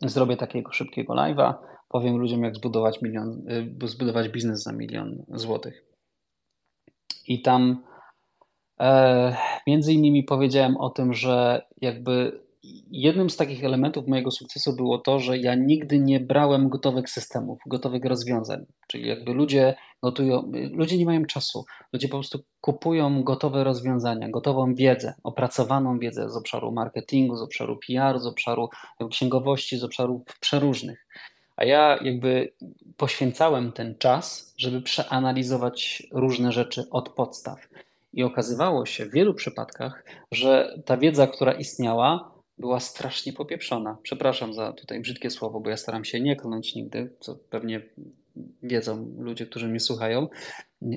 Zrobię 0.02 0.38
takiego 0.38 0.72
szybkiego 0.72 1.14
live'a 1.14 1.54
powiem 1.90 2.18
ludziom, 2.18 2.44
jak 2.44 2.56
zbudować 2.56 3.02
milion, 3.02 3.44
y, 3.84 3.88
zbudować 3.88 4.30
biznes 4.30 4.64
za 4.64 4.72
milion 4.72 5.26
złotych. 5.28 5.86
I 7.28 7.42
tam 7.42 7.84
e, 8.80 9.36
między 9.68 9.94
innymi 9.94 10.24
powiedziałem 10.24 10.78
o 10.78 10.90
tym, 10.90 11.14
że 11.14 11.62
jakby 11.82 12.40
jednym 12.92 13.30
z 13.30 13.38
takich 13.38 13.64
elementów 13.64 14.08
mojego 14.08 14.32
sukcesu 14.32 14.76
było 14.76 14.98
to, 14.98 15.20
że 15.20 15.38
ja 15.38 15.56
nigdy 15.56 16.00
nie 16.00 16.20
brałem 16.20 16.70
gotowych 16.70 17.10
systemów, 17.10 17.60
gotowych 17.66 18.06
rozwiązań. 18.06 18.66
Czyli 18.88 19.08
jakby 19.08 19.34
ludzie 19.34 19.76
gotują, 20.04 20.52
ludzie 20.72 20.98
nie 20.98 21.06
mają 21.06 21.26
czasu. 21.26 21.66
Ludzie 21.94 22.08
po 22.08 22.18
prostu 22.18 22.40
kupują 22.62 23.24
gotowe 23.24 23.64
rozwiązania, 23.64 24.30
gotową 24.30 24.76
wiedzę, 24.76 25.14
opracowaną 25.24 26.00
wiedzę 26.00 26.30
z 26.30 26.36
obszaru 26.36 26.72
marketingu, 26.72 27.36
z 27.36 27.42
obszaru 27.42 27.80
PR, 27.88 28.20
z 28.20 28.26
obszaru 28.26 28.70
księgowości, 29.12 29.78
z 29.78 29.84
obszarów 29.84 30.22
przeróżnych. 30.40 31.08
A 31.60 31.66
ja 31.66 32.00
jakby 32.02 32.54
poświęcałem 32.98 33.72
ten 33.72 33.96
czas, 33.96 34.54
żeby 34.58 34.82
przeanalizować 34.82 36.04
różne 36.12 36.52
rzeczy 36.52 36.84
od 36.92 37.10
podstaw. 37.10 37.70
I 38.14 38.24
okazywało 38.24 38.86
się 38.86 39.06
w 39.06 39.12
wielu 39.12 39.34
przypadkach, 39.34 40.04
że 40.32 40.80
ta 40.86 40.98
wiedza, 40.98 41.28
która 41.28 41.52
istniała, 41.52 42.32
była 42.58 42.80
strasznie 42.80 43.34
popieprzona. 43.34 43.98
Przepraszam 44.04 44.54
za 44.54 44.74
tutaj 44.74 45.00
brzydkie 45.00 45.30
słowo, 45.30 45.60
bo 45.60 45.70
ja 45.70 45.78
staram 45.78 46.06
się 46.06 46.20
nie 46.20 46.36
kląć 46.36 46.76
nigdy, 46.76 47.14
co 47.20 47.36
pewnie 47.36 47.82
wiedzą 48.64 49.16
ludzie, 49.18 49.46
którzy 49.46 49.68
mnie 49.68 49.80
słuchają. 49.80 50.28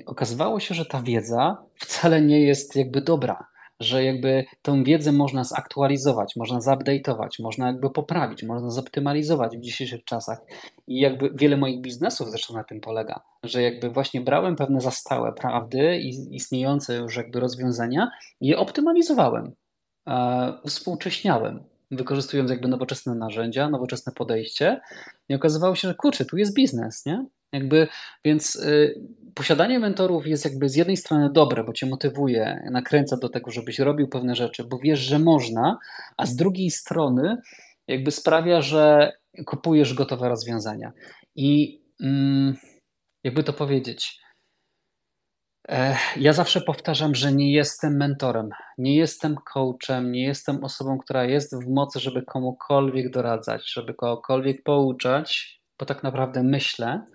Okazywało 0.06 0.60
się, 0.60 0.74
że 0.74 0.86
ta 0.86 1.02
wiedza 1.02 1.64
wcale 1.74 2.22
nie 2.22 2.40
jest 2.40 2.76
jakby 2.76 3.00
dobra 3.00 3.51
że 3.82 4.04
jakby 4.04 4.44
tą 4.62 4.84
wiedzę 4.84 5.12
można 5.12 5.44
zaktualizować, 5.44 6.36
można 6.36 6.58
zupdate'ować, 6.58 7.28
można 7.40 7.66
jakby 7.66 7.90
poprawić, 7.90 8.42
można 8.42 8.70
zoptymalizować 8.70 9.56
w 9.56 9.60
dzisiejszych 9.60 10.04
czasach. 10.04 10.38
I 10.86 11.00
jakby 11.00 11.30
wiele 11.34 11.56
moich 11.56 11.80
biznesów 11.80 12.30
zresztą 12.30 12.54
na 12.54 12.64
tym 12.64 12.80
polega, 12.80 13.20
że 13.42 13.62
jakby 13.62 13.90
właśnie 13.90 14.20
brałem 14.20 14.56
pewne 14.56 14.80
zastałe 14.80 15.32
prawdy 15.32 15.98
i 15.98 16.36
istniejące 16.36 16.96
już 16.96 17.16
jakby 17.16 17.40
rozwiązania 17.40 18.10
i 18.40 18.46
je 18.46 18.58
optymalizowałem, 18.58 19.52
e, 20.08 20.52
współcześniałem, 20.66 21.64
wykorzystując 21.90 22.50
jakby 22.50 22.68
nowoczesne 22.68 23.14
narzędzia, 23.14 23.70
nowoczesne 23.70 24.12
podejście 24.12 24.80
i 25.28 25.34
okazywało 25.34 25.74
się, 25.74 25.88
że 25.88 25.94
kurczę, 25.94 26.24
tu 26.24 26.36
jest 26.36 26.54
biznes, 26.54 27.06
nie? 27.06 27.26
Jakby, 27.52 27.88
więc 28.24 28.56
y, 28.56 29.00
posiadanie 29.34 29.78
mentorów 29.78 30.26
jest 30.26 30.44
jakby 30.44 30.68
z 30.68 30.76
jednej 30.76 30.96
strony 30.96 31.30
dobre, 31.32 31.64
bo 31.64 31.72
cię 31.72 31.86
motywuje, 31.86 32.68
nakręca 32.70 33.16
do 33.16 33.28
tego, 33.28 33.50
żebyś 33.50 33.78
robił 33.78 34.08
pewne 34.08 34.34
rzeczy, 34.34 34.64
bo 34.64 34.78
wiesz, 34.78 35.00
że 35.00 35.18
można, 35.18 35.78
a 36.16 36.26
z 36.26 36.36
drugiej 36.36 36.70
strony 36.70 37.36
jakby 37.88 38.10
sprawia, 38.10 38.60
że 38.60 39.12
kupujesz 39.46 39.94
gotowe 39.94 40.28
rozwiązania. 40.28 40.92
I 41.36 41.80
mm, 42.02 42.56
jakby 43.24 43.44
to 43.44 43.52
powiedzieć, 43.52 44.20
e, 45.68 45.96
ja 46.16 46.32
zawsze 46.32 46.60
powtarzam, 46.60 47.14
że 47.14 47.32
nie 47.32 47.52
jestem 47.52 47.96
mentorem, 47.96 48.50
nie 48.78 48.96
jestem 48.96 49.36
coachem, 49.52 50.12
nie 50.12 50.24
jestem 50.24 50.64
osobą, 50.64 50.98
która 50.98 51.24
jest 51.24 51.56
w 51.56 51.68
mocy, 51.68 52.00
żeby 52.00 52.22
komukolwiek 52.22 53.10
doradzać, 53.10 53.72
żeby 53.72 53.94
kogokolwiek 53.94 54.62
pouczać, 54.62 55.60
bo 55.78 55.86
tak 55.86 56.02
naprawdę 56.02 56.42
myślę, 56.42 57.06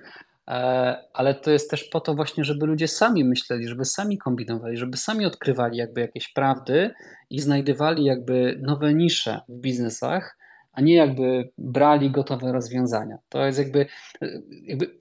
ale 1.14 1.36
to 1.36 1.52
jest 1.52 1.72
też 1.72 1.84
po 1.84 2.00
to 2.00 2.14
właśnie, 2.14 2.43
żeby 2.43 2.66
ludzie 2.66 2.88
sami 2.88 3.24
myśleli, 3.24 3.68
żeby 3.68 3.86
sami 3.86 4.18
kombinowali, 4.18 4.78
żeby 4.78 4.98
sami 4.98 5.26
odkrywali 5.26 5.78
jakby 5.78 6.02
jakieś 6.02 6.34
prawdy 6.34 6.93
i 7.30 7.39
znajdywali 7.39 8.06
jakby 8.06 8.60
nowe 8.62 8.93
nisze 8.93 9.41
w 9.50 9.60
biznesach, 9.60 10.38
a 10.72 10.82
nie 10.82 10.95
jakby 10.95 11.50
brali 11.58 12.12
gotowe 12.12 12.52
rozwiązania. 12.52 13.18
To 13.30 13.45
jest 13.45 13.60
jakby, 13.60 13.86
jakby 14.64 14.98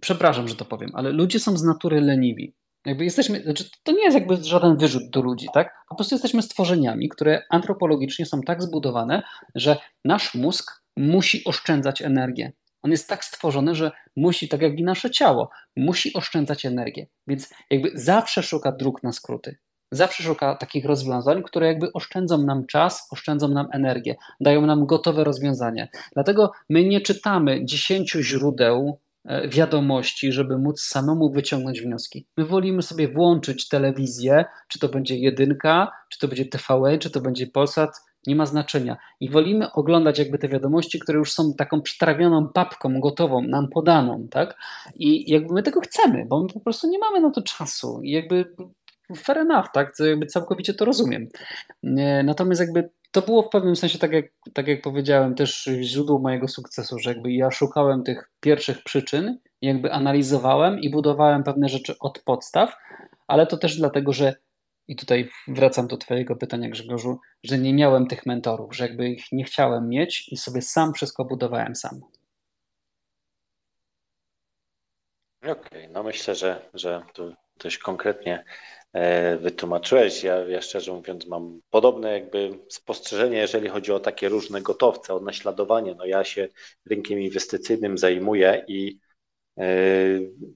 przepraszam, 0.00 0.48
że 0.48 0.54
to 0.54 0.64
powiem, 0.64 0.90
ale 0.94 1.10
ludzie 1.12 1.40
są 1.40 1.56
z 1.56 1.64
natury 1.64 2.00
leniwi. 2.00 2.54
Jakby 2.86 3.04
jesteśmy, 3.04 3.42
znaczy 3.42 3.64
to 3.82 3.92
nie 3.92 4.04
jest 4.04 4.14
jakby 4.14 4.36
żaden 4.36 4.76
wyrzut 4.76 5.10
do 5.10 5.22
ludzi, 5.22 5.46
tak? 5.54 5.74
Po 5.88 5.94
prostu 5.94 6.14
jesteśmy 6.14 6.42
stworzeniami, 6.42 7.08
które 7.08 7.42
antropologicznie 7.50 8.26
są 8.26 8.40
tak 8.40 8.62
zbudowane, 8.62 9.22
że 9.54 9.76
nasz 10.04 10.34
mózg 10.34 10.82
musi 10.96 11.44
oszczędzać 11.44 12.02
energię. 12.02 12.52
On 12.82 12.90
jest 12.90 13.08
tak 13.08 13.24
stworzony, 13.24 13.74
że 13.74 13.90
musi, 14.16 14.48
tak 14.48 14.62
jak 14.62 14.78
i 14.78 14.84
nasze 14.84 15.10
ciało, 15.10 15.50
musi 15.76 16.12
oszczędzać 16.14 16.66
energię. 16.66 17.06
Więc 17.26 17.50
jakby 17.70 17.90
zawsze 17.94 18.42
szuka 18.42 18.72
dróg 18.72 19.02
na 19.02 19.12
skróty. 19.12 19.56
Zawsze 19.92 20.22
szuka 20.22 20.56
takich 20.56 20.84
rozwiązań, 20.84 21.42
które 21.42 21.66
jakby 21.66 21.92
oszczędzą 21.92 22.38
nam 22.38 22.66
czas, 22.66 23.08
oszczędzą 23.10 23.48
nam 23.48 23.68
energię, 23.72 24.16
dają 24.40 24.66
nam 24.66 24.86
gotowe 24.86 25.24
rozwiązanie. 25.24 25.88
Dlatego 26.14 26.52
my 26.68 26.84
nie 26.84 27.00
czytamy 27.00 27.64
dziesięciu 27.64 28.22
źródeł 28.22 28.98
e, 29.24 29.48
wiadomości, 29.48 30.32
żeby 30.32 30.58
móc 30.58 30.80
samemu 30.80 31.30
wyciągnąć 31.30 31.80
wnioski. 31.80 32.26
My 32.36 32.44
wolimy 32.44 32.82
sobie 32.82 33.08
włączyć 33.08 33.68
telewizję, 33.68 34.44
czy 34.68 34.78
to 34.78 34.88
będzie 34.88 35.16
jedynka, 35.16 35.92
czy 36.08 36.18
to 36.18 36.28
będzie 36.28 36.44
TVN, 36.44 36.98
czy 36.98 37.10
to 37.10 37.20
będzie 37.20 37.46
Polsat, 37.46 37.90
nie 38.26 38.36
ma 38.36 38.46
znaczenia. 38.46 38.96
I 39.20 39.30
wolimy 39.30 39.72
oglądać 39.72 40.18
jakby 40.18 40.38
te 40.38 40.48
wiadomości, 40.48 40.98
które 40.98 41.18
już 41.18 41.32
są 41.32 41.54
taką 41.54 41.82
przetrawioną 41.82 42.48
papką, 42.48 43.00
gotową, 43.00 43.42
nam 43.42 43.68
podaną, 43.68 44.28
tak? 44.30 44.56
I 44.96 45.30
jakby 45.30 45.54
my 45.54 45.62
tego 45.62 45.80
chcemy, 45.80 46.26
bo 46.28 46.42
my 46.42 46.48
po 46.48 46.60
prostu 46.60 46.88
nie 46.88 46.98
mamy 46.98 47.20
na 47.20 47.30
to 47.30 47.42
czasu. 47.42 48.00
I 48.02 48.10
jakby 48.10 48.54
fair 49.16 49.38
enough, 49.38 49.66
tak? 49.72 49.92
Jakby 49.98 50.26
całkowicie 50.26 50.74
to 50.74 50.84
rozumiem. 50.84 51.28
Natomiast 52.24 52.60
jakby 52.60 52.90
to 53.10 53.22
było 53.22 53.42
w 53.42 53.48
pewnym 53.48 53.76
sensie, 53.76 53.98
tak 53.98 54.12
jak, 54.12 54.24
tak 54.52 54.68
jak 54.68 54.82
powiedziałem, 54.82 55.34
też 55.34 55.68
źródło 55.82 56.18
mojego 56.18 56.48
sukcesu, 56.48 56.98
że 56.98 57.10
jakby 57.10 57.32
ja 57.32 57.50
szukałem 57.50 58.02
tych 58.02 58.30
pierwszych 58.40 58.82
przyczyn, 58.82 59.38
jakby 59.62 59.92
analizowałem 59.92 60.80
i 60.80 60.90
budowałem 60.90 61.42
pewne 61.42 61.68
rzeczy 61.68 61.94
od 62.00 62.18
podstaw, 62.18 62.76
ale 63.26 63.46
to 63.46 63.56
też 63.56 63.76
dlatego, 63.76 64.12
że 64.12 64.34
i 64.88 64.96
tutaj 64.96 65.28
wracam 65.48 65.86
do 65.86 65.96
Twojego 65.96 66.36
pytania, 66.36 66.68
Grzegorzu, 66.68 67.18
że 67.42 67.58
nie 67.58 67.74
miałem 67.74 68.06
tych 68.06 68.26
mentorów, 68.26 68.76
że 68.76 68.84
jakby 68.86 69.08
ich 69.08 69.32
nie 69.32 69.44
chciałem 69.44 69.88
mieć 69.88 70.28
i 70.28 70.36
sobie 70.36 70.62
sam 70.62 70.94
wszystko 70.94 71.24
budowałem 71.24 71.76
sam. 71.76 72.00
Okej, 75.42 75.52
okay, 75.52 75.88
no 75.88 76.02
myślę, 76.02 76.34
że, 76.34 76.70
że 76.74 77.02
tu 77.14 77.34
dość 77.56 77.78
konkretnie 77.78 78.44
e, 78.92 79.36
wytłumaczyłeś. 79.36 80.24
Ja, 80.24 80.36
ja 80.36 80.60
szczerze 80.62 80.92
mówiąc 80.92 81.26
mam 81.26 81.60
podobne 81.70 82.12
jakby 82.12 82.58
spostrzeżenie, 82.68 83.38
jeżeli 83.38 83.68
chodzi 83.68 83.92
o 83.92 84.00
takie 84.00 84.28
różne 84.28 84.62
gotowce, 84.62 85.14
o 85.14 85.20
naśladowanie. 85.20 85.94
No 85.94 86.04
ja 86.04 86.24
się 86.24 86.48
rynkiem 86.90 87.20
inwestycyjnym 87.20 87.98
zajmuję 87.98 88.64
i 88.68 88.98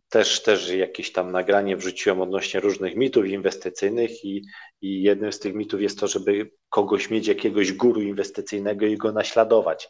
też, 0.08 0.42
też 0.42 0.70
jakieś 0.70 1.12
tam 1.12 1.32
nagranie 1.32 1.76
wrzuciłem 1.76 2.20
odnośnie 2.20 2.60
różnych 2.60 2.96
mitów 2.96 3.26
inwestycyjnych 3.26 4.24
i, 4.24 4.42
i 4.80 5.02
jednym 5.02 5.32
z 5.32 5.38
tych 5.38 5.54
mitów 5.54 5.82
jest 5.82 6.00
to, 6.00 6.06
żeby 6.06 6.50
kogoś 6.68 7.10
mieć, 7.10 7.26
jakiegoś 7.26 7.72
guru 7.72 8.02
inwestycyjnego 8.02 8.86
i 8.86 8.96
go 8.96 9.12
naśladować. 9.12 9.88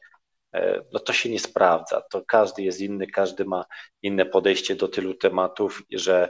E, 0.54 0.82
no 0.92 1.00
to 1.00 1.12
się 1.12 1.30
nie 1.30 1.40
sprawdza. 1.40 2.02
To 2.10 2.24
każdy 2.24 2.62
jest 2.62 2.80
inny, 2.80 3.06
każdy 3.06 3.44
ma 3.44 3.64
inne 4.02 4.26
podejście 4.26 4.74
do 4.74 4.88
tylu 4.88 5.14
tematów, 5.14 5.82
że 5.90 6.28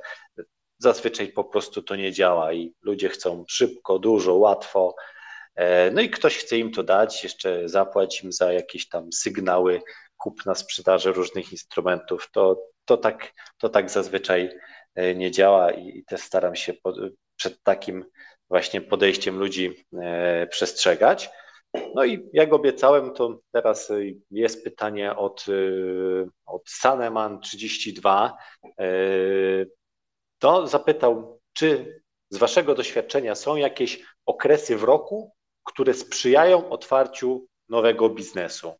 zazwyczaj 0.79 1.29
po 1.29 1.45
prostu 1.45 1.83
to 1.83 1.97
nie 1.97 2.12
działa 2.12 2.53
i 2.53 2.74
ludzie 2.83 3.09
chcą 3.09 3.45
szybko, 3.49 3.99
dużo, 3.99 4.35
łatwo. 4.35 4.95
E, 5.55 5.91
no 5.91 6.01
i 6.01 6.11
ktoś 6.11 6.37
chce 6.37 6.59
im 6.59 6.72
to 6.72 6.83
dać, 6.83 7.24
jeszcze 7.24 7.68
zapłać 7.68 8.24
im 8.24 8.33
za 8.33 8.53
jakieś 8.53 8.89
tam 8.89 9.12
sygnały 9.12 9.83
kupna, 10.27 10.55
sprzedaży 10.55 11.12
różnych 11.12 11.53
instrumentów. 11.53 12.29
To, 12.33 12.62
to, 12.85 12.97
tak, 12.97 13.33
to 13.59 13.68
tak 13.68 13.91
zazwyczaj 13.91 14.51
e, 14.95 15.14
nie 15.14 15.31
działa 15.31 15.72
i 15.72 16.05
też 16.05 16.20
staram 16.20 16.57
się 16.57 16.72
przed 17.37 17.62
takim 17.62 18.05
właśnie 18.51 18.81
podejściem 18.81 19.39
ludzi 19.39 19.87
e, 20.03 20.47
przestrzegać. 20.47 21.31
No 21.95 22.05
i 22.05 22.29
jak 22.33 22.53
obiecałem, 22.53 23.14
to 23.14 23.41
teraz 23.53 23.93
jest 24.31 24.64
pytanie 24.64 25.16
od, 25.16 25.47
e, 25.49 25.53
od 26.47 26.62
Saneman32. 26.83 28.31
To 30.39 30.66
zapytał, 30.66 31.41
czy 31.53 32.01
z 32.31 32.39
Waszego 32.39 32.74
doświadczenia 32.74 33.35
są 33.35 33.57
jakieś 33.57 34.03
okresy 34.27 34.77
w 34.77 34.83
roku, 34.83 35.33
które 35.64 35.95
sprzyjają 35.95 36.68
otwarciu 36.68 37.47
nowego 37.68 38.09
biznesu? 38.11 38.74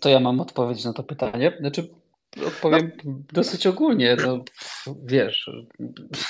To 0.00 0.08
ja 0.08 0.20
mam 0.20 0.40
odpowiedź 0.40 0.84
na 0.84 0.92
to 0.92 1.02
pytanie. 1.02 1.56
Znaczy, 1.60 1.88
odpowiem 2.46 2.90
no. 3.04 3.12
dosyć 3.32 3.66
ogólnie. 3.66 4.16
No, 4.26 4.44
wiesz, 5.04 5.50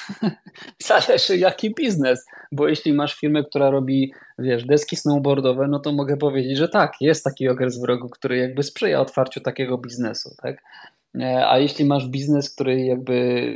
zależy 0.87 1.39
jaki 1.39 1.75
biznes, 1.75 2.27
bo 2.53 2.69
jeśli 2.69 2.93
masz 2.93 3.15
firmę, 3.15 3.45
która 3.45 3.71
robi, 3.71 4.13
wiesz, 4.39 4.65
deski 4.65 4.97
snowboardowe, 4.97 5.69
no 5.69 5.79
to 5.79 5.93
mogę 5.93 6.17
powiedzieć, 6.17 6.59
że 6.59 6.69
tak, 6.69 6.93
jest 7.01 7.25
taki 7.25 7.49
okres 7.49 7.81
w 7.81 7.85
roku, 7.85 8.09
który 8.09 8.37
jakby 8.37 8.63
sprzyja 8.63 9.01
otwarciu 9.01 9.41
takiego 9.41 9.79
biznesu, 9.79 10.35
tak? 10.43 10.63
E, 11.21 11.49
a 11.49 11.59
jeśli 11.59 11.85
masz 11.85 12.09
biznes, 12.09 12.55
który 12.55 12.81
jakby 12.81 13.47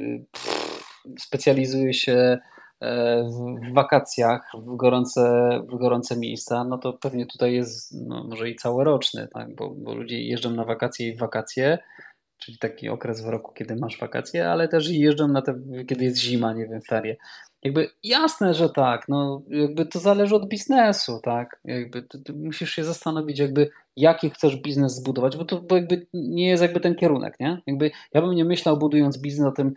specjalizuje 1.19 1.95
się 1.95 2.39
w 2.81 3.75
wakacjach, 3.75 4.53
w 4.55 4.77
gorące, 4.77 5.51
w 5.69 5.79
gorące 5.79 6.17
miejsca, 6.17 6.65
no 6.65 6.79
to 6.79 6.93
pewnie 6.93 7.27
tutaj 7.27 7.55
jest 7.55 7.95
no, 8.07 8.25
może 8.25 8.51
i 8.51 8.57
całoroczny, 8.57 9.29
tak? 9.35 9.55
bo, 9.55 9.71
bo 9.71 9.95
ludzie 9.95 10.23
jeżdżą 10.23 10.51
na 10.51 10.65
wakacje 10.65 11.09
i 11.09 11.17
wakacje, 11.17 11.79
czyli 12.39 12.59
taki 12.59 12.89
okres 12.89 13.21
w 13.21 13.29
roku, 13.29 13.53
kiedy 13.53 13.77
masz 13.77 13.99
wakacje, 13.99 14.51
ale 14.51 14.69
też 14.69 14.89
jeżdżą 14.89 15.29
na 15.29 15.43
te, 15.43 15.55
kiedy 15.89 16.05
jest 16.05 16.19
zima, 16.19 16.53
nie 16.53 16.67
wiem, 16.67 16.81
ferie. 16.89 17.17
Jakby 17.63 17.91
jasne, 18.03 18.55
że 18.55 18.69
tak, 18.69 19.09
no 19.09 19.43
jakby 19.49 19.87
to 19.87 19.99
zależy 19.99 20.37
od 20.37 20.49
biznesu, 20.49 21.21
tak, 21.23 21.61
jakby 21.65 22.03
ty, 22.03 22.23
ty 22.23 22.33
musisz 22.33 22.71
się 22.71 22.85
zastanowić 22.85 23.39
jakby 23.39 23.71
jaki 23.97 24.31
chcesz 24.31 24.57
biznes 24.57 24.95
zbudować, 24.95 25.37
bo 25.37 25.45
to 25.45 25.61
bo 25.61 25.77
jakby 25.77 26.07
nie 26.15 26.49
jest 26.49 26.63
jakby 26.63 26.81
ten 26.81 26.95
kierunek, 26.95 27.41
nie? 27.41 27.63
Jakby 27.67 27.91
ja 28.15 28.23
bym 28.23 28.35
nie 28.35 28.45
myślał 28.45 28.77
budując 28.77 29.19
biznes 29.19 29.49
o 29.49 29.53
tym 29.53 29.75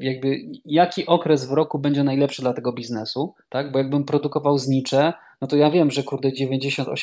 jakby 0.00 0.36
jaki 0.64 1.06
okres 1.06 1.46
w 1.46 1.52
roku 1.52 1.78
będzie 1.78 2.04
najlepszy 2.04 2.42
dla 2.42 2.52
tego 2.52 2.72
biznesu, 2.72 3.34
tak, 3.48 3.72
bo 3.72 3.78
jakbym 3.78 4.04
produkował 4.04 4.58
znicze, 4.58 5.12
no 5.40 5.48
to 5.48 5.56
ja 5.56 5.70
wiem, 5.70 5.90
że 5.90 6.02
kurde 6.02 6.28
98%, 6.28 6.94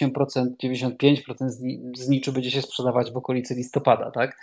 95% 0.63 1.49
zniczy 1.97 2.32
będzie 2.32 2.51
się 2.51 2.61
sprzedawać 2.61 3.11
w 3.11 3.17
okolicy 3.17 3.55
listopada, 3.55 4.11
tak? 4.11 4.38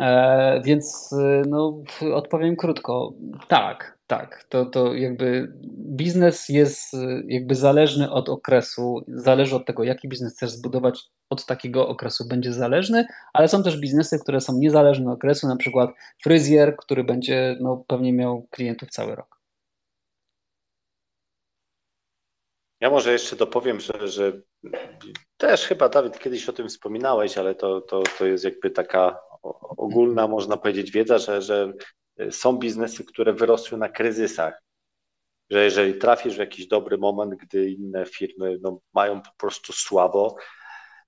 E, 0.00 0.60
więc 0.64 1.12
e, 1.12 1.42
no, 1.48 1.82
odpowiem 2.14 2.56
krótko, 2.56 3.12
tak, 3.48 3.93
tak, 4.06 4.44
to, 4.48 4.66
to 4.66 4.94
jakby 4.94 5.52
biznes 5.96 6.48
jest 6.48 6.94
e, 6.94 7.22
jakby 7.26 7.54
zależny 7.54 8.10
od 8.10 8.28
okresu, 8.28 9.04
zależy 9.08 9.56
od 9.56 9.66
tego, 9.66 9.84
jaki 9.84 10.08
biznes 10.08 10.34
chcesz 10.34 10.50
zbudować, 10.50 11.00
od 11.30 11.46
takiego 11.46 11.88
okresu 11.88 12.28
będzie 12.28 12.52
zależny, 12.52 13.06
ale 13.32 13.48
są 13.48 13.62
też 13.62 13.80
biznesy, 13.80 14.18
które 14.18 14.40
są 14.40 14.58
niezależne 14.58 15.10
od 15.10 15.16
okresu, 15.16 15.48
na 15.48 15.56
przykład 15.56 15.90
fryzjer, 16.22 16.76
który 16.76 17.04
będzie 17.04 17.56
no, 17.60 17.84
pewnie 17.86 18.12
miał 18.12 18.46
klientów 18.50 18.90
cały 18.90 19.14
rok. 19.14 19.40
Ja 22.80 22.90
może 22.90 23.12
jeszcze 23.12 23.36
dopowiem, 23.36 23.80
że, 23.80 24.08
że 24.08 24.32
też 25.36 25.66
chyba 25.66 25.88
Dawid 25.88 26.18
kiedyś 26.18 26.48
o 26.48 26.52
tym 26.52 26.68
wspominałeś, 26.68 27.38
ale 27.38 27.54
to, 27.54 27.80
to, 27.80 28.02
to 28.18 28.26
jest 28.26 28.44
jakby 28.44 28.70
taka 28.70 29.18
ogólna, 29.76 30.28
można 30.28 30.56
powiedzieć, 30.56 30.90
wiedza, 30.90 31.18
że, 31.18 31.42
że 31.42 31.72
są 32.30 32.56
biznesy, 32.56 33.04
które 33.04 33.32
wyrosły 33.32 33.78
na 33.78 33.88
kryzysach. 33.88 34.62
Że 35.50 35.64
jeżeli 35.64 35.98
trafisz 35.98 36.34
w 36.36 36.38
jakiś 36.38 36.66
dobry 36.66 36.98
moment, 36.98 37.34
gdy 37.34 37.70
inne 37.70 38.06
firmy 38.06 38.58
no, 38.60 38.80
mają 38.94 39.22
po 39.22 39.30
prostu 39.36 39.72
słabo, 39.72 40.36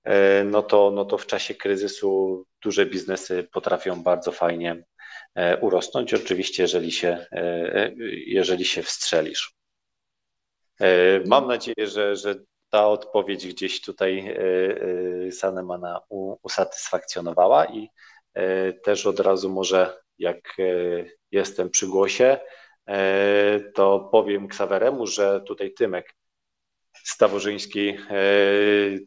e, 0.03 0.43
no 0.43 0.63
to, 0.63 0.91
no 0.91 1.05
to 1.05 1.17
w 1.17 1.25
czasie 1.25 1.55
kryzysu 1.55 2.43
duże 2.63 2.85
biznesy 2.85 3.47
potrafią 3.51 4.03
bardzo 4.03 4.31
fajnie 4.31 4.83
e, 5.35 5.57
urosnąć. 5.57 6.13
Oczywiście, 6.13 6.63
jeżeli 6.63 6.91
się, 6.91 7.25
jeżeli 8.25 8.65
się 8.65 8.83
wstrzelisz. 8.83 9.53
Mam 11.25 11.47
nadzieję, 11.47 11.87
że, 11.87 12.15
że 12.15 12.35
ta 12.69 12.87
odpowiedź 12.87 13.47
gdzieś 13.47 13.81
tutaj 13.81 14.37
Sanemana 15.31 15.99
usatysfakcjonowała 16.43 17.65
i 17.65 17.89
też 18.83 19.05
od 19.05 19.19
razu 19.19 19.49
może 19.49 19.97
jak 20.19 20.55
jestem 21.31 21.69
przy 21.69 21.87
głosie, 21.87 22.37
to 23.75 24.09
powiem 24.11 24.47
Ksaweremu, 24.47 25.07
że 25.07 25.41
tutaj 25.41 25.73
Tymek 25.73 26.15
Staworzyński 26.93 27.97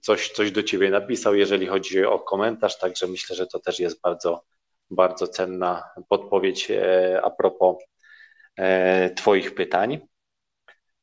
coś, 0.02 0.30
coś 0.30 0.52
do 0.52 0.62
Ciebie 0.62 0.90
napisał, 0.90 1.34
jeżeli 1.34 1.66
chodzi 1.66 2.04
o 2.04 2.18
komentarz, 2.18 2.78
także 2.78 3.06
myślę, 3.06 3.36
że 3.36 3.46
to 3.46 3.60
też 3.60 3.78
jest 3.78 4.00
bardzo, 4.00 4.42
bardzo 4.90 5.28
cenna 5.28 5.90
podpowiedź 6.08 6.68
a 7.22 7.30
propos 7.30 7.76
Twoich 9.16 9.54
pytań. 9.54 10.00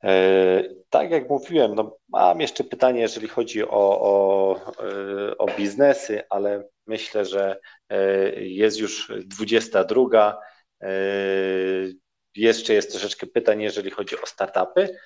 E, 0.04 0.64
tak 0.90 1.12
jak 1.12 1.30
mówiłem, 1.30 1.76
no 1.76 1.98
mam 2.10 2.42
jeszcze 2.42 2.64
pytanie, 2.64 3.02
jeżeli 3.02 3.28
chodzi 3.28 3.64
o, 3.64 4.02
o, 4.02 4.56
e, 4.84 5.38
o 5.38 5.46
biznesy, 5.58 6.24
ale 6.30 6.68
myślę, 6.88 7.26
że 7.26 7.60
e, 7.90 8.32
jest 8.42 8.80
już 8.80 9.12
22. 9.26 10.40
Jeszcze 12.36 12.74
jest 12.74 12.92
troszeczkę 12.92 13.28
pytań, 13.28 13.62
jeżeli 13.62 13.92
chodzi 13.92 14.22
o 14.22 14.26
startupy, 14.26 14.98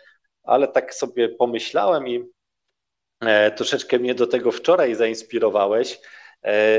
ale 0.43 0.67
tak 0.67 0.93
sobie 0.95 1.29
pomyślałem 1.29 2.07
i 2.07 2.23
troszeczkę 3.55 3.99
mnie 3.99 4.15
do 4.15 4.27
tego 4.27 4.51
wczoraj 4.51 4.95
zainspirowałeś, 4.95 5.99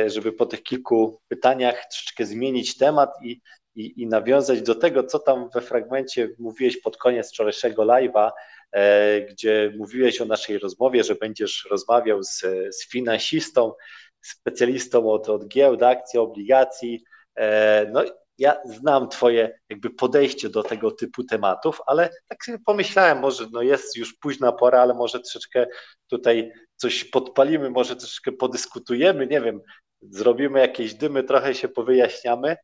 żeby 0.06 0.32
po 0.32 0.46
tych 0.46 0.62
kilku 0.62 1.20
pytaniach 1.28 1.86
troszeczkę 1.90 2.26
zmienić 2.26 2.78
temat 2.78 3.10
i 3.22 3.40
i, 3.75 4.03
i 4.03 4.07
nawiązać 4.07 4.62
do 4.62 4.75
tego, 4.75 5.05
co 5.05 5.18
tam 5.18 5.51
we 5.55 5.61
fragmencie 5.61 6.29
mówiłeś 6.39 6.81
pod 6.81 6.97
koniec 6.97 7.29
wczorajszego 7.29 7.83
live'a, 7.83 8.31
e, 8.73 9.20
gdzie 9.20 9.73
mówiłeś 9.79 10.20
o 10.20 10.25
naszej 10.25 10.59
rozmowie, 10.59 11.05
że 11.05 11.14
będziesz 11.14 11.66
rozmawiał 11.70 12.23
z, 12.23 12.41
z 12.70 12.89
finansistą, 12.89 13.73
specjalistą 14.20 15.11
od, 15.11 15.29
od 15.29 15.49
giełd, 15.49 15.83
akcji, 15.83 16.18
obligacji. 16.18 17.05
E, 17.37 17.87
no, 17.93 18.05
ja 18.39 18.57
znam 18.64 19.09
Twoje 19.09 19.59
jakby 19.68 19.91
podejście 19.91 20.49
do 20.49 20.62
tego 20.62 20.91
typu 20.91 21.25
tematów, 21.25 21.81
ale 21.87 22.11
tak 22.29 22.45
sobie 22.45 22.59
pomyślałem, 22.66 23.18
może 23.18 23.47
no 23.53 23.62
jest 23.62 23.97
już 23.97 24.14
późna 24.14 24.53
pora, 24.53 24.81
ale 24.81 24.95
może 24.95 25.20
troszeczkę 25.20 25.66
tutaj 26.07 26.53
coś 26.77 27.05
podpalimy, 27.05 27.70
może 27.70 27.97
troszeczkę 27.97 28.33
podyskutujemy, 28.33 29.27
nie 29.27 29.41
wiem, 29.41 29.61
zrobimy 30.01 30.61
jakieś 30.61 30.95
dymy, 30.95 31.25
trochę 31.25 31.55
się 31.55 31.68
powyjaśniamy, 31.68 32.57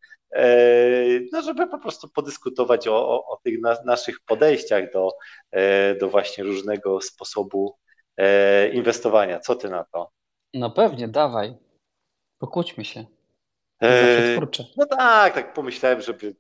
no 1.32 1.42
żeby 1.42 1.66
po 1.66 1.78
prostu 1.78 2.08
podyskutować 2.08 2.88
o, 2.88 3.08
o, 3.08 3.26
o 3.26 3.36
tych 3.44 3.60
na, 3.60 3.76
naszych 3.84 4.20
podejściach 4.20 4.92
do, 4.92 5.10
e, 5.50 5.94
do 5.94 6.08
właśnie 6.08 6.44
różnego 6.44 7.00
sposobu 7.00 7.76
e, 8.16 8.68
inwestowania. 8.68 9.40
Co 9.40 9.54
ty 9.56 9.68
na 9.68 9.84
to? 9.84 10.10
No 10.54 10.70
pewnie, 10.70 11.08
dawaj. 11.08 11.54
Pokłóćmy 12.38 12.84
się. 12.84 13.04
Zawsze 13.82 14.34
No 14.76 14.86
tak, 14.86 15.34
tak 15.34 15.54
pomyślałem, 15.54 16.00
żeby 16.00 16.36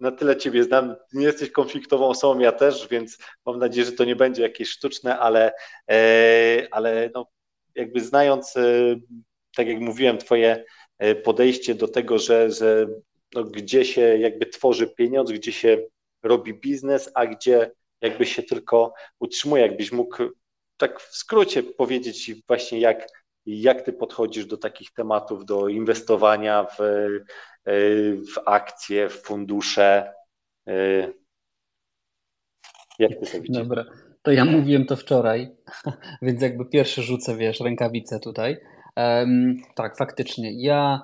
na 0.00 0.10
tyle 0.10 0.36
Ciebie 0.36 0.64
znam. 0.64 0.96
Nie 1.12 1.26
jesteś 1.26 1.50
konfliktową 1.50 2.08
osobą, 2.08 2.40
ja 2.40 2.52
też, 2.52 2.88
więc 2.88 3.18
mam 3.46 3.58
nadzieję, 3.58 3.86
że 3.86 3.92
to 3.92 4.04
nie 4.04 4.16
będzie 4.16 4.42
jakieś 4.42 4.68
sztuczne, 4.68 5.18
ale, 5.18 5.52
ale 6.70 7.10
no, 7.14 7.26
jakby 7.74 8.00
znając, 8.00 8.54
tak 9.56 9.68
jak 9.68 9.80
mówiłem, 9.80 10.18
Twoje 10.18 10.64
E, 10.64 10.64
podejście 11.24 11.74
do 11.74 11.88
tego, 11.88 12.18
że, 12.18 12.50
że 12.50 12.86
no, 13.34 13.44
gdzie 13.44 13.84
się 13.84 14.00
jakby 14.00 14.46
tworzy 14.46 14.86
pieniądz, 14.86 15.32
gdzie 15.32 15.52
się 15.52 15.78
robi 16.22 16.54
biznes, 16.54 17.10
a 17.14 17.26
gdzie 17.26 17.70
jakby 18.00 18.26
się 18.26 18.42
tylko 18.42 18.94
utrzymuje. 19.18 19.62
Jakbyś 19.62 19.92
mógł 19.92 20.16
tak 20.76 21.00
w 21.00 21.16
skrócie 21.16 21.62
powiedzieć 21.62 22.32
właśnie, 22.46 22.80
jak, 22.80 23.08
jak 23.46 23.82
ty 23.82 23.92
podchodzisz 23.92 24.46
do 24.46 24.56
takich 24.56 24.92
tematów, 24.92 25.44
do 25.44 25.68
inwestowania 25.68 26.64
w, 26.64 26.80
e, 26.80 27.08
w 28.14 28.38
akcje, 28.46 29.08
w 29.08 29.22
fundusze. 29.22 30.12
E, 30.68 31.08
jak 32.98 33.10
ty 33.10 33.26
to 33.32 33.40
widzisz? 33.40 33.62
Dobra, 33.62 33.84
to 34.22 34.32
ja 34.32 34.44
mówiłem 34.44 34.86
to 34.86 34.96
wczoraj, 34.96 35.56
więc 36.22 36.42
jakby 36.42 36.64
pierwszy 36.64 37.02
rzucę, 37.02 37.36
wiesz, 37.36 37.60
rękawice 37.60 38.20
tutaj. 38.20 38.56
Tak, 39.74 39.96
faktycznie. 39.96 40.62
Ja, 40.62 41.02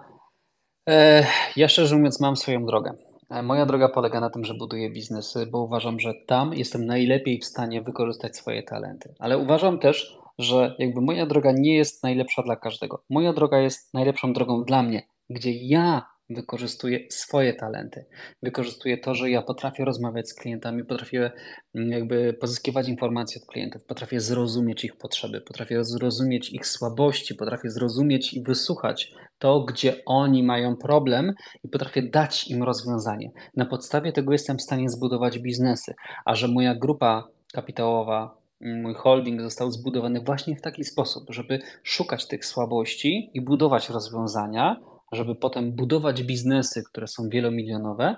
e, 0.89 1.27
ja 1.57 1.69
szczerze 1.69 1.97
mówiąc 1.97 2.21
mam 2.21 2.37
swoją 2.37 2.67
drogę. 2.67 2.95
E, 3.31 3.43
moja 3.43 3.67
droga 3.67 3.89
polega 3.89 4.21
na 4.21 4.31
tym, 4.31 4.45
że 4.45 4.55
buduję 4.55 4.91
biznesy, 4.91 5.47
bo 5.47 5.59
uważam, 5.59 6.01
że 6.01 6.15
tam 6.27 6.55
jestem 6.55 6.87
najlepiej 6.87 7.39
w 7.39 7.45
stanie 7.45 7.83
wykorzystać 7.83 8.37
swoje 8.37 8.63
talenty. 8.63 9.15
Ale 9.19 9.39
uważam 9.39 9.79
też, 9.79 10.19
że 10.39 10.75
jakby 10.79 11.01
moja 11.01 11.27
droga 11.27 11.53
nie 11.53 11.77
jest 11.77 12.03
najlepsza 12.03 12.43
dla 12.43 12.57
każdego. 12.57 13.03
Moja 13.11 13.33
droga 13.33 13.59
jest 13.59 13.95
najlepszą 13.95 14.33
drogą 14.33 14.65
dla 14.65 14.83
mnie, 14.83 15.03
gdzie 15.31 15.53
ja 15.53 16.14
wykorzystuję 16.31 17.01
swoje 17.11 17.55
talenty. 17.55 18.07
Wykorzystuję 18.43 18.99
to, 18.99 19.15
że 19.15 19.31
ja 19.31 19.43
potrafię 19.43 19.85
rozmawiać 19.85 20.29
z 20.29 20.35
klientami, 20.35 20.85
potrafię 20.85 21.31
mm, 21.75 21.91
jakby 21.91 22.33
pozyskiwać 22.41 22.89
informacje 22.89 23.43
od 23.43 23.49
klientów, 23.49 23.85
potrafię 23.85 24.21
zrozumieć 24.21 24.85
ich 24.85 24.97
potrzeby, 24.97 25.41
potrafię 25.41 25.85
zrozumieć 25.85 26.53
ich 26.53 26.67
słabości, 26.67 27.35
potrafię 27.35 27.71
zrozumieć 27.71 28.35
i 28.35 28.43
wysłuchać 28.43 29.13
to, 29.39 29.61
gdzie 29.61 30.05
oni 30.07 30.43
mają 30.43 30.77
problem 30.77 31.35
i 31.65 31.69
potrafię 31.69 32.03
dać 32.03 32.51
im 32.51 32.63
rozwiązanie. 32.63 33.31
Na 33.57 33.67
podstawie 33.67 34.13
tego 34.13 34.33
jestem 34.33 34.59
w 34.59 34.63
stanie 34.63 34.89
zbudować 34.89 35.39
biznesy, 35.39 35.95
a 36.25 36.35
że 36.35 36.49
moja 36.49 36.75
grupa 36.75 37.29
kapitałowa 37.53 38.39
mm, 38.61 38.83
mój 38.83 38.95
holding 38.95 39.41
został 39.41 39.71
zbudowany 39.71 40.21
właśnie 40.21 40.57
w 40.57 40.61
taki 40.61 40.85
sposób, 40.85 41.25
żeby 41.29 41.59
szukać 41.83 42.27
tych 42.27 42.47
słabości 42.47 43.31
i 43.35 43.41
budować 43.41 43.91
rozwiązania, 43.91 44.81
żeby 45.15 45.35
potem 45.35 45.73
budować 45.73 46.23
biznesy, 46.23 46.83
które 46.85 47.07
są 47.07 47.29
wielomilionowe. 47.29 48.17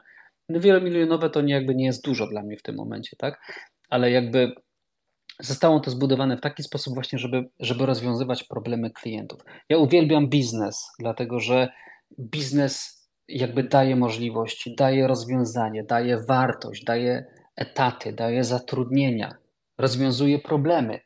No 0.49 0.61
wielomilionowe 0.61 1.31
to 1.31 1.41
nie, 1.41 1.55
jakby 1.55 1.75
nie 1.75 1.85
jest 1.85 2.05
dużo 2.05 2.27
dla 2.27 2.43
mnie 2.43 2.57
w 2.57 2.63
tym 2.63 2.77
momencie, 2.77 3.17
tak? 3.17 3.41
Ale 3.89 4.11
jakby 4.11 4.53
zostało 5.41 5.81
to 5.81 5.91
zbudowane 5.91 6.37
w 6.37 6.41
taki 6.41 6.63
sposób 6.63 6.95
właśnie, 6.95 7.19
żeby, 7.19 7.49
żeby 7.61 7.87
rozwiązywać 7.87 8.45
problemy 8.45 8.91
klientów. 8.91 9.41
Ja 9.69 9.79
uwielbiam 9.79 10.29
biznes, 10.29 10.91
dlatego 10.99 11.41
że 11.41 11.69
biznes 12.21 12.97
jakby 13.29 13.63
daje 13.63 13.97
możliwości, 13.97 14.75
daje 14.75 15.07
rozwiązanie, 15.07 15.85
daje 15.85 16.19
wartość, 16.29 16.85
daje 16.85 17.27
etaty, 17.57 18.13
daje 18.13 18.45
zatrudnienia, 18.45 19.35
rozwiązuje 19.79 20.39
problemy. 20.39 21.01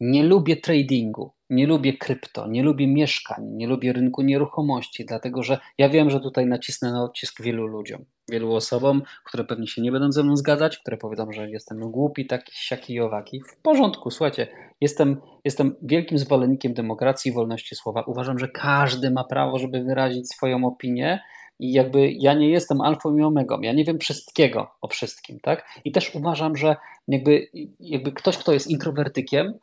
Nie 0.00 0.22
lubię 0.22 0.56
tradingu, 0.56 1.32
nie 1.50 1.66
lubię 1.66 1.98
krypto, 1.98 2.46
nie 2.46 2.62
lubię 2.62 2.88
mieszkań, 2.88 3.44
nie 3.44 3.66
lubię 3.66 3.92
rynku 3.92 4.22
nieruchomości, 4.22 5.04
dlatego 5.04 5.42
że 5.42 5.58
ja 5.78 5.88
wiem, 5.88 6.10
że 6.10 6.20
tutaj 6.20 6.46
nacisnę 6.46 6.92
na 6.92 7.04
odcisk 7.04 7.42
wielu 7.42 7.66
ludziom. 7.66 8.04
wielu 8.30 8.54
osobom, 8.54 9.02
które 9.24 9.44
pewnie 9.44 9.66
się 9.66 9.82
nie 9.82 9.92
będą 9.92 10.12
ze 10.12 10.22
mną 10.22 10.36
zgadzać, 10.36 10.78
które 10.78 10.96
powiedzą, 10.96 11.32
że 11.32 11.50
jestem 11.50 11.90
głupi, 11.90 12.26
taki, 12.26 12.52
siaki 12.54 12.94
i 12.94 13.00
owaki. 13.00 13.42
W 13.48 13.62
porządku, 13.62 14.10
słuchajcie, 14.10 14.46
jestem, 14.80 15.20
jestem 15.44 15.76
wielkim 15.82 16.18
zwolennikiem 16.18 16.74
demokracji 16.74 17.30
i 17.30 17.34
wolności 17.34 17.76
słowa. 17.76 18.02
Uważam, 18.06 18.38
że 18.38 18.48
każdy 18.48 19.10
ma 19.10 19.24
prawo, 19.24 19.58
żeby 19.58 19.84
wyrazić 19.84 20.32
swoją 20.32 20.64
opinię 20.64 21.20
i 21.58 21.72
jakby 21.72 22.12
ja 22.12 22.34
nie 22.34 22.50
jestem 22.50 22.80
alfą 22.80 23.16
i 23.16 23.22
omegą, 23.22 23.60
ja 23.60 23.72
nie 23.72 23.84
wiem 23.84 23.98
wszystkiego 23.98 24.70
o 24.80 24.88
wszystkim, 24.88 25.40
tak? 25.40 25.80
I 25.84 25.92
też 25.92 26.14
uważam, 26.14 26.56
że 26.56 26.76
jakby, 27.08 27.46
jakby 27.80 28.12
ktoś, 28.12 28.38
kto 28.38 28.52
jest 28.52 28.70
introwertykiem, 28.70 29.54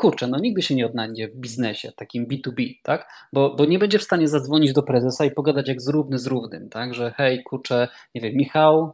kurczę, 0.00 0.26
no 0.26 0.38
nigdy 0.38 0.62
się 0.62 0.74
nie 0.74 0.86
odnajdzie 0.86 1.28
w 1.28 1.36
biznesie, 1.36 1.92
takim 1.96 2.26
B2B, 2.26 2.74
tak? 2.82 3.08
Bo, 3.32 3.54
bo 3.54 3.64
nie 3.64 3.78
będzie 3.78 3.98
w 3.98 4.02
stanie 4.02 4.28
zadzwonić 4.28 4.72
do 4.72 4.82
prezesa 4.82 5.24
i 5.24 5.30
pogadać 5.30 5.68
jak 5.68 5.82
z 5.82 5.88
równy 5.88 6.18
z 6.18 6.26
równym, 6.26 6.68
tak? 6.68 6.94
Że 6.94 7.12
hej, 7.16 7.42
kurczę, 7.42 7.88
nie 8.14 8.20
wiem, 8.20 8.34
Michał, 8.34 8.92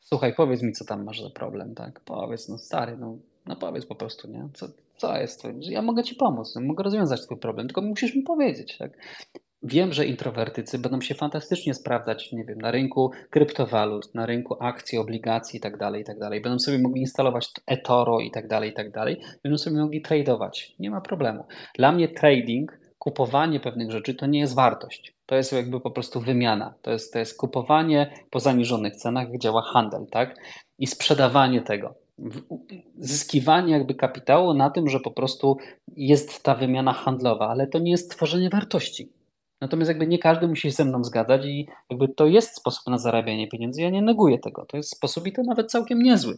słuchaj, 0.00 0.34
powiedz 0.34 0.62
mi, 0.62 0.72
co 0.72 0.84
tam 0.84 1.04
masz 1.04 1.22
za 1.22 1.30
problem, 1.30 1.74
tak? 1.74 2.00
Powiedz, 2.00 2.48
no 2.48 2.58
stary, 2.58 2.96
no, 2.96 3.16
no 3.46 3.56
powiedz 3.56 3.86
po 3.86 3.94
prostu, 3.94 4.28
nie? 4.28 4.48
Co, 4.54 4.66
co 4.96 5.16
jest 5.16 5.38
twój? 5.38 5.52
Ja 5.60 5.82
mogę 5.82 6.02
ci 6.02 6.14
pomóc, 6.14 6.54
no, 6.54 6.60
mogę 6.60 6.84
rozwiązać 6.84 7.22
twój 7.22 7.36
problem, 7.36 7.66
tylko 7.66 7.82
musisz 7.82 8.14
mi 8.14 8.22
powiedzieć, 8.22 8.78
tak? 8.78 8.92
Wiem, 9.62 9.92
że 9.92 10.06
introwertycy 10.06 10.78
będą 10.78 11.00
się 11.00 11.14
fantastycznie 11.14 11.74
sprawdzać, 11.74 12.32
nie 12.32 12.44
wiem, 12.44 12.60
na 12.60 12.70
rynku 12.70 13.10
kryptowalut, 13.30 14.14
na 14.14 14.26
rynku 14.26 14.56
akcji, 14.60 14.98
obligacji 14.98 15.60
tak 15.60 15.72
itd. 15.72 16.04
Tak 16.04 16.42
będą 16.42 16.58
sobie 16.58 16.78
mogli 16.78 17.00
instalować 17.00 17.50
eToro 17.66 18.20
itd., 18.20 18.48
tak 18.48 18.64
itd. 18.64 19.16
Będą 19.42 19.58
sobie 19.58 19.76
mogli 19.76 20.02
tradeować. 20.02 20.74
Nie 20.78 20.90
ma 20.90 21.00
problemu. 21.00 21.44
Dla 21.74 21.92
mnie 21.92 22.08
trading, 22.08 22.78
kupowanie 22.98 23.60
pewnych 23.60 23.90
rzeczy 23.90 24.14
to 24.14 24.26
nie 24.26 24.40
jest 24.40 24.54
wartość. 24.54 25.14
To 25.26 25.34
jest 25.34 25.52
jakby 25.52 25.80
po 25.80 25.90
prostu 25.90 26.20
wymiana. 26.20 26.74
To 26.82 26.90
jest, 26.90 27.12
to 27.12 27.18
jest 27.18 27.36
kupowanie 27.36 28.10
po 28.30 28.40
zaniżonych 28.40 28.96
cenach, 28.96 29.30
jak 29.30 29.38
działa 29.40 29.62
handel, 29.62 30.06
tak? 30.10 30.36
I 30.78 30.86
sprzedawanie 30.86 31.62
tego 31.62 31.94
zyskiwanie 32.98 33.72
jakby 33.72 33.94
kapitału 33.94 34.54
na 34.54 34.70
tym, 34.70 34.88
że 34.88 35.00
po 35.00 35.10
prostu 35.10 35.56
jest 35.96 36.42
ta 36.42 36.54
wymiana 36.54 36.92
handlowa, 36.92 37.48
ale 37.48 37.66
to 37.66 37.78
nie 37.78 37.90
jest 37.90 38.10
tworzenie 38.10 38.50
wartości. 38.50 39.12
Natomiast 39.62 39.88
jakby 39.88 40.06
nie 40.06 40.18
każdy 40.18 40.48
musi 40.48 40.62
się 40.62 40.70
ze 40.70 40.84
mną 40.84 41.04
zgadzać 41.04 41.44
i 41.44 41.68
jakby 41.90 42.08
to 42.08 42.26
jest 42.26 42.56
sposób 42.56 42.86
na 42.86 42.98
zarabianie 42.98 43.48
pieniędzy. 43.48 43.82
Ja 43.82 43.90
nie 43.90 44.02
neguję 44.02 44.38
tego. 44.38 44.66
To 44.66 44.76
jest 44.76 44.90
sposób 44.90 45.26
i 45.26 45.32
to 45.32 45.42
nawet 45.42 45.70
całkiem 45.70 46.02
niezły. 46.02 46.34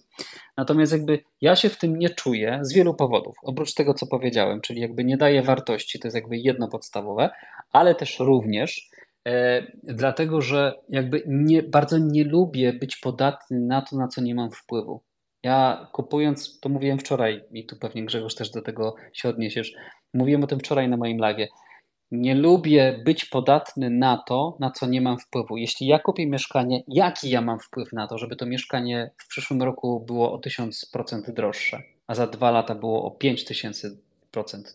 Natomiast 0.57 0.93
jakby 0.93 1.18
ja 1.41 1.57
się 1.57 1.68
w 1.68 1.79
tym 1.79 1.99
nie 1.99 2.11
czuję 2.11 2.59
z 2.62 2.72
wielu 2.72 2.95
powodów. 2.95 3.37
Oprócz 3.43 3.75
tego, 3.75 3.95
co 3.95 4.07
powiedziałem, 4.07 4.61
czyli 4.61 4.81
jakby 4.81 5.05
nie 5.05 5.16
daje 5.16 5.43
wartości, 5.43 5.99
to 5.99 6.09
jest 6.09 6.14
jakby 6.14 6.37
jedno 6.37 6.68
podstawowe, 6.68 7.31
ale 7.72 7.95
też 7.95 8.18
również 8.18 8.91
e, 9.29 9.62
dlatego, 9.83 10.41
że 10.41 10.75
jakby 10.89 11.22
nie, 11.27 11.62
bardzo 11.62 11.99
nie 11.99 12.25
lubię 12.25 12.72
być 12.72 12.97
podatny 12.97 13.61
na 13.61 13.83
to, 13.83 13.97
na 13.97 14.09
co 14.09 14.20
nie 14.20 14.35
mam 14.35 14.51
wpływu. 14.51 15.03
Ja 15.43 15.89
kupując, 15.93 16.61
to 16.61 16.68
mówiłem 16.68 16.99
wczoraj 16.99 17.45
i 17.53 17.66
tu 17.66 17.77
pewnie 17.77 18.05
Grzegorz 18.05 18.35
też 18.35 18.51
do 18.51 18.62
tego 18.62 18.95
się 19.12 19.29
odniesiesz, 19.29 19.75
mówiłem 20.14 20.45
o 20.45 20.47
tym 20.47 20.59
wczoraj 20.59 20.89
na 20.89 20.97
moim 20.97 21.18
live 21.18 21.49
nie 22.11 22.34
lubię 22.34 23.00
być 23.05 23.24
podatny 23.24 23.90
na 23.90 24.22
to, 24.26 24.57
na 24.61 24.70
co 24.70 24.86
nie 24.86 25.00
mam 25.00 25.18
wpływu. 25.18 25.57
Jeśli 25.57 25.86
ja 25.86 25.98
kupię 25.98 26.26
mieszkanie, 26.26 26.82
jaki 26.88 27.30
ja 27.30 27.40
mam 27.40 27.59
wpływ 27.59 27.92
na 27.92 28.07
to, 28.07 28.18
żeby 28.18 28.36
to 28.36 28.46
mieszkanie 28.46 29.11
w 29.18 29.28
przyszłym 29.28 29.62
roku 29.62 30.05
było 30.07 30.32
o 30.32 30.38
1000% 30.38 31.32
droższe, 31.32 31.82
a 32.07 32.14
za 32.14 32.26
dwa 32.26 32.50
lata 32.50 32.74
było 32.74 33.05
o 33.05 33.16
5000% 33.18 33.94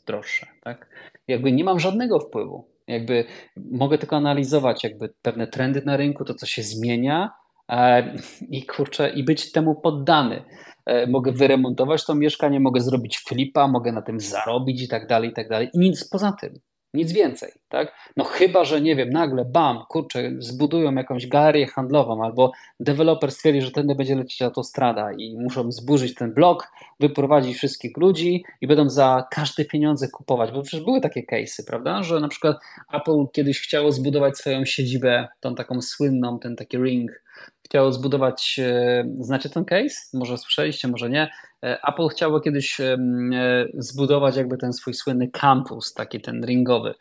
droższe, 0.07 0.47
tak? 0.63 0.89
Jakby 1.27 1.51
nie 1.51 1.63
mam 1.63 1.79
żadnego 1.79 2.19
wpływu. 2.19 2.67
Jakby 2.87 3.25
mogę 3.71 3.97
tylko 3.97 4.15
analizować 4.15 4.83
jakby 4.83 5.13
pewne 5.21 5.47
trendy 5.47 5.81
na 5.85 5.97
rynku, 5.97 6.25
to 6.25 6.33
co 6.33 6.45
się 6.45 6.63
zmienia 6.63 7.31
e, 7.69 8.13
i 8.49 8.65
kurczę, 8.65 9.09
i 9.09 9.23
być 9.23 9.51
temu 9.51 9.75
poddany. 9.75 10.43
E, 10.85 11.07
mogę 11.07 11.31
wyremontować 11.31 12.05
to 12.05 12.15
mieszkanie, 12.15 12.59
mogę 12.59 12.81
zrobić 12.81 13.19
flipa, 13.19 13.67
mogę 13.67 13.91
na 13.91 14.01
tym 14.01 14.19
zarobić 14.19 14.81
i 14.81 14.87
tak 14.87 15.07
dalej, 15.07 15.29
i 15.29 15.33
tak 15.33 15.49
dalej. 15.49 15.69
I 15.73 15.79
nic 15.79 16.09
poza 16.09 16.31
tym. 16.31 16.59
Nic 16.93 17.11
więcej, 17.11 17.51
tak? 17.69 17.95
No 18.17 18.23
chyba, 18.23 18.65
że 18.65 18.81
nie 18.81 18.95
wiem, 18.95 19.09
nagle 19.09 19.45
bam, 19.45 19.83
kurczę, 19.89 20.31
zbudują 20.39 20.95
jakąś 20.95 21.27
galerię 21.27 21.67
handlową 21.67 22.23
albo 22.23 22.51
deweloper 22.79 23.31
stwierdzi, 23.31 23.61
że 23.61 23.71
tędy 23.71 23.95
będzie 23.95 24.15
lecieć 24.15 24.41
autostrada 24.41 25.11
i 25.11 25.37
muszą 25.37 25.71
zburzyć 25.71 26.15
ten 26.15 26.33
blok, 26.33 26.71
wyprowadzić 26.99 27.57
wszystkich 27.57 27.97
ludzi 27.97 28.43
i 28.61 28.67
będą 28.67 28.89
za 28.89 29.27
każde 29.31 29.65
pieniądze 29.65 30.07
kupować, 30.07 30.51
bo 30.51 30.61
przecież 30.61 30.85
były 30.85 31.01
takie 31.01 31.23
case'y, 31.23 31.65
prawda, 31.67 32.03
że 32.03 32.19
na 32.19 32.27
przykład 32.27 32.57
Apple 32.93 33.25
kiedyś 33.33 33.61
chciało 33.61 33.91
zbudować 33.91 34.37
swoją 34.37 34.65
siedzibę, 34.65 35.27
tą 35.39 35.55
taką 35.55 35.81
słynną, 35.81 36.39
ten 36.39 36.55
taki 36.55 36.77
ring, 36.77 37.11
chciało 37.65 37.91
zbudować, 37.91 38.59
e, 38.63 39.03
znacie 39.19 39.49
ten 39.49 39.65
case? 39.65 39.95
Może 40.13 40.37
słyszeliście, 40.37 40.87
może 40.87 41.09
nie, 41.09 41.29
E, 41.63 41.77
Apple 41.87 42.07
chciało 42.07 42.39
kiedyś 42.39 42.79
e, 42.79 42.97
zbudować 43.73 44.35
jakby 44.35 44.57
ten 44.57 44.73
swój 44.73 44.93
słynny 44.93 45.27
campus, 45.27 45.93
taki 45.93 46.21
ten 46.21 46.45
ringowy. 46.45 46.93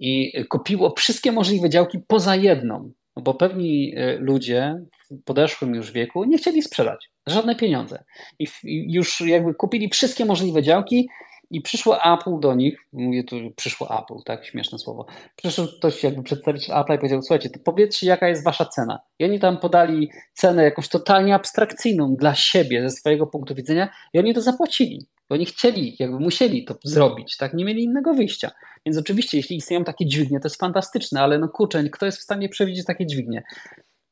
I 0.00 0.32
kupiło 0.48 0.94
wszystkie 0.96 1.32
możliwe 1.32 1.70
działki 1.70 1.98
poza 2.06 2.36
jedną, 2.36 2.92
bo 3.16 3.34
pewni 3.34 3.94
ludzie 4.18 4.84
w 5.10 5.22
podeszłym 5.24 5.74
już 5.74 5.92
wieku 5.92 6.24
nie 6.24 6.38
chcieli 6.38 6.62
sprzedać 6.62 7.10
żadne 7.26 7.56
pieniądze. 7.56 8.04
I 8.38 8.46
już 8.68 9.20
jakby 9.20 9.54
kupili 9.54 9.88
wszystkie 9.88 10.24
możliwe 10.24 10.62
działki 10.62 11.08
i 11.50 11.60
przyszło 11.60 12.14
Apple 12.14 12.40
do 12.40 12.54
nich, 12.54 12.78
mówię 12.92 13.24
tu, 13.24 13.36
przyszło 13.56 14.02
Apple, 14.02 14.22
tak, 14.24 14.46
śmieszne 14.46 14.78
słowo. 14.78 15.06
Przyszedł 15.36 15.68
ktoś 15.78 16.04
jakby 16.04 16.22
przedstawiciel 16.22 16.76
Apple 16.78 16.92
i 16.92 16.98
powiedział, 16.98 17.22
słuchajcie, 17.22 17.50
to 17.50 17.58
powiedzcie 17.64 18.06
jaka 18.06 18.28
jest 18.28 18.44
wasza 18.44 18.64
cena. 18.64 18.98
I 19.18 19.24
oni 19.24 19.40
tam 19.40 19.58
podali 19.58 20.10
cenę 20.32 20.64
jakąś 20.64 20.88
totalnie 20.88 21.34
abstrakcyjną 21.34 22.16
dla 22.16 22.34
siebie, 22.34 22.90
ze 22.90 22.96
swojego 22.96 23.26
punktu 23.26 23.54
widzenia 23.54 23.88
i 24.12 24.18
oni 24.18 24.34
to 24.34 24.42
zapłacili. 24.42 25.06
Bo 25.28 25.34
oni 25.34 25.46
chcieli, 25.46 25.96
jakby 25.98 26.20
musieli 26.20 26.64
to 26.64 26.74
zrobić, 26.84 27.36
tak, 27.36 27.54
nie 27.54 27.64
mieli 27.64 27.84
innego 27.84 28.14
wyjścia. 28.14 28.50
Więc 28.86 28.98
oczywiście, 28.98 29.36
jeśli 29.36 29.56
istnieją 29.56 29.84
takie 29.84 30.06
dźwignie, 30.06 30.40
to 30.40 30.46
jest 30.46 30.60
fantastyczne, 30.60 31.20
ale 31.20 31.38
no 31.38 31.48
kurczę, 31.48 31.84
kto 31.84 32.06
jest 32.06 32.18
w 32.18 32.22
stanie 32.22 32.48
przewidzieć 32.48 32.86
takie 32.86 33.06
dźwignie? 33.06 33.42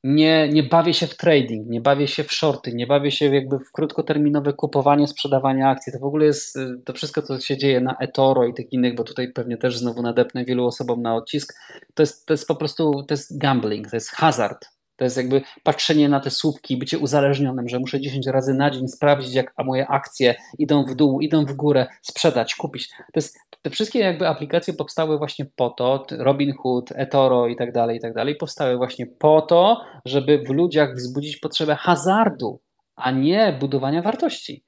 Nie, 0.05 0.49
nie 0.49 0.63
bawię 0.63 0.95
się 0.95 1.07
w 1.07 1.17
trading, 1.17 1.69
nie 1.69 1.81
bawię 1.81 2.09
się 2.09 2.25
w 2.25 2.33
shorty, 2.33 2.75
nie 2.75 2.87
bawię 2.87 3.11
się 3.11 3.35
jakby 3.35 3.59
w 3.59 3.73
krótkoterminowe 3.73 4.53
kupowanie, 4.53 5.07
sprzedawanie 5.07 5.69
akcji. 5.69 5.93
To 5.93 5.99
w 5.99 6.05
ogóle 6.05 6.27
jest 6.27 6.59
to 6.85 6.93
wszystko, 6.93 7.23
co 7.23 7.41
się 7.41 7.57
dzieje 7.57 7.81
na 7.81 7.97
eToro 8.01 8.45
i 8.45 8.55
tych 8.55 8.73
innych, 8.73 8.95
bo 8.95 9.05
tutaj 9.05 9.33
pewnie 9.33 9.57
też 9.57 9.79
znowu 9.79 10.03
nadepnę 10.03 10.45
wielu 10.45 10.67
osobom 10.67 11.03
na 11.03 11.15
odcisk. 11.15 11.55
To 11.95 12.03
jest, 12.03 12.27
to 12.27 12.33
jest 12.35 12.49
po 12.49 12.57
prostu, 12.57 13.05
to 13.09 13.15
jest 13.15 13.39
gambling, 13.39 13.91
to 13.91 13.97
jest 13.97 14.11
hazard. 14.11 14.74
To 14.97 15.05
jest 15.05 15.17
jakby 15.17 15.43
patrzenie 15.63 16.09
na 16.09 16.21
te 16.21 16.31
słupki, 16.31 16.77
bycie 16.77 16.99
uzależnionym, 16.99 17.69
że 17.69 17.79
muszę 17.79 18.01
10 18.01 18.27
razy 18.27 18.55
na 18.55 18.71
dzień 18.71 18.89
sprawdzić, 18.89 19.35
jak 19.35 19.53
moje 19.65 19.87
akcje 19.87 20.35
idą 20.59 20.85
w 20.85 20.95
dół, 20.95 21.21
idą 21.21 21.45
w 21.45 21.53
górę, 21.53 21.87
sprzedać, 22.03 22.55
kupić. 22.55 22.89
To 22.89 23.17
jest, 23.17 23.39
te 23.63 23.71
wszystkie 23.71 23.99
jakby 23.99 24.29
aplikacje 24.29 24.75
powstały 24.75 25.19
właśnie 25.19 25.47
po 25.57 25.71
to, 25.71 26.07
Robinhood, 26.11 26.93
eToro 26.95 27.47
i 27.49 27.57
tak 27.57 27.73
dalej, 27.73 27.97
i 27.97 28.01
tak 28.01 28.15
dalej, 28.15 28.37
powstały 28.37 28.77
właśnie 28.77 29.07
po 29.07 29.43
to, 29.43 29.85
żeby 30.05 30.39
w 30.39 30.51
ludziach 30.51 30.95
wzbudzić 30.95 31.37
potrzebę 31.37 31.75
hazardu, 31.75 32.61
a 32.97 33.11
nie 33.11 33.57
budowania 33.61 34.03
wartości. 34.03 34.65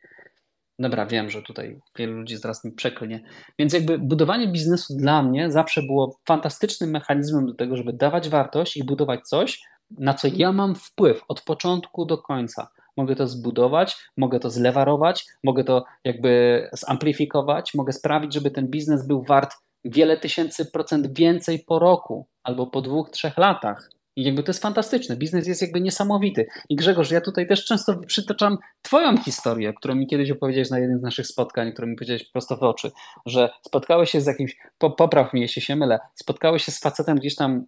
Dobra, 0.78 1.06
wiem, 1.06 1.30
że 1.30 1.42
tutaj 1.42 1.80
wielu 1.98 2.12
ludzi 2.12 2.36
zaraz 2.36 2.64
mi 2.64 2.72
przeklnie. 2.72 3.20
Więc 3.58 3.72
jakby 3.72 3.98
budowanie 3.98 4.48
biznesu 4.48 4.96
dla 4.96 5.22
mnie 5.22 5.50
zawsze 5.50 5.82
było 5.82 6.18
fantastycznym 6.28 6.90
mechanizmem 6.90 7.46
do 7.46 7.54
tego, 7.54 7.76
żeby 7.76 7.92
dawać 7.92 8.28
wartość 8.28 8.76
i 8.76 8.84
budować 8.84 9.20
coś, 9.28 9.62
na 9.90 10.14
co 10.14 10.28
ja 10.32 10.52
mam 10.52 10.74
wpływ 10.74 11.24
od 11.28 11.40
początku 11.40 12.06
do 12.06 12.18
końca. 12.18 12.68
Mogę 12.96 13.16
to 13.16 13.26
zbudować, 13.26 13.96
mogę 14.16 14.40
to 14.40 14.50
zlewarować, 14.50 15.26
mogę 15.44 15.64
to 15.64 15.84
jakby 16.04 16.62
zamplifikować, 16.72 17.74
mogę 17.74 17.92
sprawić, 17.92 18.34
żeby 18.34 18.50
ten 18.50 18.68
biznes 18.68 19.06
był 19.06 19.22
wart 19.22 19.54
wiele 19.84 20.16
tysięcy 20.16 20.66
procent 20.66 21.18
więcej 21.18 21.58
po 21.58 21.78
roku 21.78 22.26
albo 22.42 22.66
po 22.66 22.82
dwóch, 22.82 23.10
trzech 23.10 23.38
latach. 23.38 23.90
I 24.16 24.24
jakby 24.24 24.42
to 24.42 24.50
jest 24.50 24.62
fantastyczne. 24.62 25.16
Biznes 25.16 25.46
jest 25.46 25.62
jakby 25.62 25.80
niesamowity. 25.80 26.46
I 26.68 26.76
Grzegorz, 26.76 27.10
ja 27.10 27.20
tutaj 27.20 27.48
też 27.48 27.64
często 27.64 27.96
przytaczam 28.06 28.58
Twoją 28.82 29.16
historię, 29.16 29.72
którą 29.74 29.94
mi 29.94 30.06
kiedyś 30.06 30.30
opowiedziałeś 30.30 30.70
na 30.70 30.78
jednym 30.78 30.98
z 30.98 31.02
naszych 31.02 31.26
spotkań, 31.26 31.72
którą 31.72 31.88
mi 31.88 31.96
powiedziałeś 31.96 32.30
prosto 32.30 32.56
w 32.56 32.62
oczy, 32.62 32.90
że 33.26 33.50
spotkałeś 33.66 34.10
się 34.10 34.20
z 34.20 34.26
jakimś, 34.26 34.56
popraw 34.78 35.32
mnie, 35.32 35.42
jeśli 35.42 35.62
się 35.62 35.76
mylę, 35.76 35.98
spotkałeś 36.14 36.64
się 36.64 36.72
z 36.72 36.80
facetem 36.80 37.16
gdzieś 37.16 37.34
tam 37.34 37.64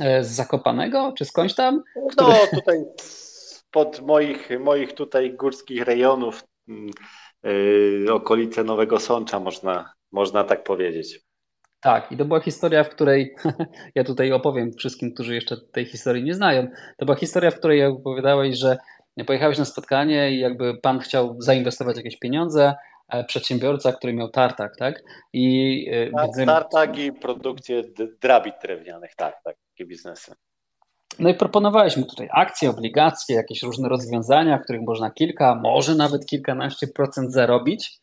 z 0.00 0.26
Zakopanego, 0.26 1.12
czy 1.18 1.24
skądś 1.24 1.54
tam? 1.54 1.82
Który... 2.10 2.28
No 2.28 2.36
tutaj 2.60 2.84
pod 3.70 4.00
moich, 4.00 4.48
moich 4.60 4.92
tutaj 4.92 5.32
górskich 5.34 5.82
rejonów, 5.82 6.44
yy, 7.42 8.06
okolice 8.12 8.64
Nowego 8.64 9.00
Sącza 9.00 9.40
można, 9.40 9.92
można 10.12 10.44
tak 10.44 10.64
powiedzieć. 10.64 11.20
Tak, 11.80 12.12
i 12.12 12.16
to 12.16 12.24
była 12.24 12.40
historia, 12.40 12.84
w 12.84 12.88
której 12.88 13.34
ja 13.94 14.04
tutaj 14.04 14.32
opowiem 14.32 14.72
wszystkim, 14.72 15.14
którzy 15.14 15.34
jeszcze 15.34 15.56
tej 15.72 15.84
historii 15.84 16.24
nie 16.24 16.34
znają. 16.34 16.68
To 16.96 17.06
była 17.06 17.16
historia, 17.16 17.50
w 17.50 17.58
której 17.58 17.84
opowiadałeś, 17.84 18.58
że 18.58 18.78
pojechałeś 19.26 19.58
na 19.58 19.64
spotkanie 19.64 20.32
i 20.32 20.38
jakby 20.38 20.80
pan 20.82 20.98
chciał 20.98 21.36
zainwestować 21.38 21.96
jakieś 21.96 22.18
pieniądze, 22.18 22.74
E, 23.08 23.24
przedsiębiorca, 23.24 23.92
który 23.92 24.12
miał 24.12 24.28
tartak, 24.28 24.76
tak? 24.76 25.02
I 25.32 25.86
e, 25.92 26.26
widzę... 26.26 26.46
Tartak 26.46 26.98
i 26.98 27.12
produkcję 27.12 27.82
drabit 28.22 28.54
drewnianych, 28.62 29.14
tak, 29.14 29.42
tak, 29.44 29.56
takie 29.78 29.88
biznesy. 29.88 30.34
No 31.18 31.28
i 31.28 31.34
proponowaliśmy 31.34 32.04
tutaj 32.04 32.28
akcje, 32.32 32.70
obligacje, 32.70 33.36
jakieś 33.36 33.62
różne 33.62 33.88
rozwiązania, 33.88 34.58
w 34.58 34.62
których 34.62 34.82
można 34.82 35.10
kilka, 35.10 35.54
może 35.54 35.94
nawet 35.94 36.26
kilkanaście 36.26 36.86
procent 36.86 37.32
zarobić. 37.32 38.00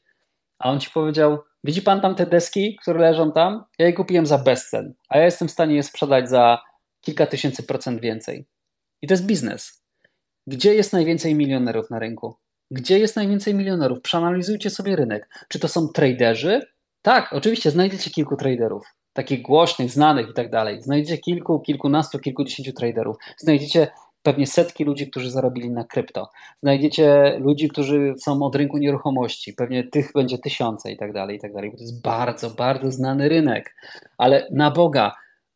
A 0.59 0.71
on 0.71 0.79
ci 0.79 0.89
powiedział: 0.93 1.37
Widzi 1.63 1.81
pan 1.81 2.01
tam 2.01 2.15
te 2.15 2.25
deski, 2.25 2.77
które 2.81 2.99
leżą 2.99 3.31
tam? 3.31 3.63
Ja 3.79 3.85
je 3.85 3.93
kupiłem 3.93 4.25
za 4.25 4.37
bezcen, 4.37 4.93
a 5.09 5.17
ja 5.17 5.25
jestem 5.25 5.47
w 5.47 5.51
stanie 5.51 5.75
je 5.75 5.83
sprzedać 5.83 6.29
za 6.29 6.61
kilka 7.01 7.25
tysięcy 7.25 7.63
procent 7.63 8.01
więcej. 8.01 8.47
I 9.01 9.07
to 9.07 9.13
jest 9.13 9.25
biznes. 9.25 9.83
Gdzie 10.47 10.75
jest 10.75 10.93
najwięcej 10.93 11.35
milionerów 11.35 11.89
na 11.89 11.99
rynku? 11.99 12.35
Gdzie 12.71 12.99
jest 12.99 13.15
najwięcej 13.15 13.53
milionerów? 13.53 14.01
Przeanalizujcie 14.01 14.69
sobie 14.69 14.95
rynek. 14.95 15.29
Czy 15.49 15.59
to 15.59 15.67
są 15.67 15.87
traderzy? 15.87 16.61
Tak, 17.01 17.33
oczywiście 17.33 17.71
znajdziecie 17.71 18.11
kilku 18.11 18.35
traderów, 18.35 18.94
takich 19.15 19.41
głośnych, 19.41 19.91
znanych 19.91 20.29
i 20.29 20.33
tak 20.33 20.49
dalej. 20.49 20.81
Znajdziecie 20.81 21.17
kilku, 21.17 21.59
kilkunastu, 21.59 22.19
kilkudziesięciu 22.19 22.73
traderów. 22.73 23.15
Znajdziecie 23.37 23.87
pewnie 24.23 24.47
setki 24.47 24.83
ludzi, 24.83 25.09
którzy 25.09 25.31
zarobili 25.31 25.71
na 25.71 25.83
krypto. 25.83 26.29
Znajdziecie 26.63 27.37
ludzi, 27.39 27.69
którzy 27.69 28.13
są 28.17 28.43
od 28.43 28.55
rynku 28.55 28.77
nieruchomości. 28.77 29.53
Pewnie 29.53 29.83
tych 29.83 30.11
będzie 30.15 30.37
tysiące 30.37 30.91
i 30.91 30.97
tak 30.97 31.13
dalej, 31.13 31.37
i 31.37 31.39
tak 31.39 31.53
dalej. 31.53 31.71
To 31.71 31.83
jest 31.83 32.01
bardzo, 32.01 32.49
bardzo 32.49 32.91
znany 32.91 33.29
rynek. 33.29 33.75
Ale 34.17 34.47
na 34.51 34.71
Boga, 34.71 35.11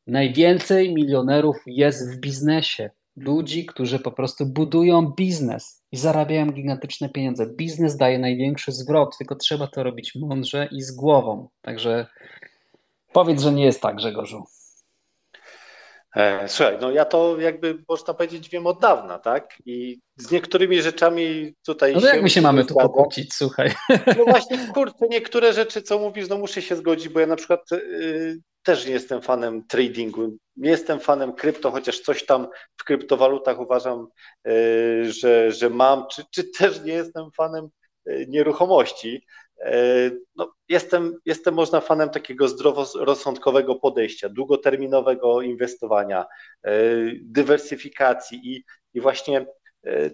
najwięcej 0.08 0.94
milionerów 0.94 1.58
jest 1.66 2.16
w 2.16 2.20
biznesie 2.20 2.90
ludzi, 3.16 3.66
którzy 3.66 4.00
po 4.00 4.12
prostu 4.12 4.46
budują 4.46 5.14
biznes 5.18 5.84
i 5.92 5.98
zarabiają 5.98 6.52
gigantyczne 6.52 7.10
pieniądze. 7.10 7.46
Biznes 7.56 7.98
daje 7.98 8.20
największy 8.20 8.72
zwrot, 8.72 9.18
tylko 9.18 9.36
trzeba 9.36 9.68
to 9.68 9.84
robić 9.84 10.16
mądrze 10.16 10.68
i 10.72 10.82
z 10.82 10.92
głową. 10.92 11.50
Także 11.62 12.08
powiedz, 13.14 13.42
że 13.42 13.52
nie 13.52 13.66
jest 13.66 13.82
tak, 13.82 13.96
Grzegorzu. 13.96 14.44
E, 16.16 16.48
słuchaj, 16.48 16.78
no 16.82 16.92
ja 16.92 17.06
to 17.06 17.40
jakby 17.40 17.84
można 17.90 18.14
powiedzieć 18.14 18.50
wiem 18.50 18.68
od 18.68 18.82
dawna, 18.82 19.20
tak? 19.20 19.58
I 19.66 20.00
z 20.18 20.32
niektórymi 20.32 20.82
rzeczami 20.82 21.54
tutaj. 21.66 21.94
No 21.94 22.02
to 22.02 22.08
jak 22.08 22.22
my 22.22 22.30
się 22.30 22.42
mamy 22.42 22.66
tu 22.66 22.74
pokłócić, 22.74 23.34
słuchaj. 23.34 23.72
No 24.18 24.26
właśnie, 24.26 24.58
kurczę, 24.74 25.08
niektóre 25.10 25.54
rzeczy, 25.54 25.82
co 25.82 26.00
mówisz, 26.00 26.30
no 26.30 26.38
muszę 26.38 26.62
się 26.62 26.76
zgodzić, 26.76 27.10
bo 27.10 27.20
ja 27.20 27.28
na 27.28 27.36
przykład 27.36 27.72
y, 27.72 28.42
też 28.64 28.86
nie 28.86 28.92
jestem 28.92 29.22
fanem 29.22 29.68
tradingu. 29.68 30.38
Nie 30.58 30.70
jestem 30.70 31.00
fanem 31.00 31.34
krypto, 31.34 31.72
chociaż 31.72 32.00
coś 32.00 32.26
tam 32.26 32.48
w 32.78 32.84
kryptowalutach 32.84 33.60
uważam, 33.60 34.08
e, 34.48 34.52
że, 35.12 35.52
że 35.52 35.70
mam, 35.70 36.08
czy, 36.12 36.24
czy 36.32 36.44
też 36.44 36.84
nie 36.84 36.94
jestem 36.94 37.32
fanem 37.32 37.70
e, 38.06 38.26
nieruchomości. 38.26 39.26
E, 39.62 40.12
no, 40.36 40.54
jestem, 40.70 41.16
jestem 41.26 41.54
można 41.54 41.82
fanem 41.82 42.10
takiego 42.10 42.48
zdroworozsądkowego 42.48 43.76
podejścia, 43.76 44.30
długoterminowego 44.30 45.42
inwestowania, 45.42 46.26
dywersyfikacji 47.22 48.54
i, 48.54 48.64
i 48.94 49.02
właśnie 49.02 49.46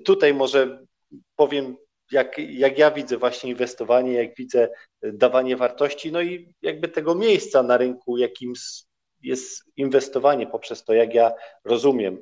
tutaj 0.05 0.33
może 0.33 0.85
powiem 1.35 1.77
jak, 2.11 2.37
jak 2.37 2.77
ja 2.77 2.91
widzę 2.91 3.17
właśnie 3.17 3.49
inwestowanie, 3.49 4.13
jak 4.13 4.35
widzę 4.35 4.69
dawanie 5.03 5.57
wartości, 5.57 6.11
no 6.11 6.21
i 6.21 6.53
jakby 6.61 6.87
tego 6.87 7.15
miejsca 7.15 7.63
na 7.63 7.77
rynku, 7.77 8.17
jakim 8.17 8.53
jest 9.21 9.63
inwestowanie 9.77 10.47
poprzez 10.47 10.83
to, 10.83 10.93
jak 10.93 11.13
ja 11.13 11.31
rozumiem. 11.63 12.21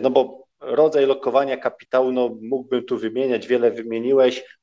No 0.00 0.10
bo 0.10 0.46
rodzaj 0.60 1.06
lokowania 1.06 1.56
kapitału, 1.56 2.12
no 2.12 2.36
mógłbym 2.42 2.84
tu 2.84 2.98
wymieniać, 2.98 3.46
wiele 3.46 3.70
wymieniłeś. 3.70 4.59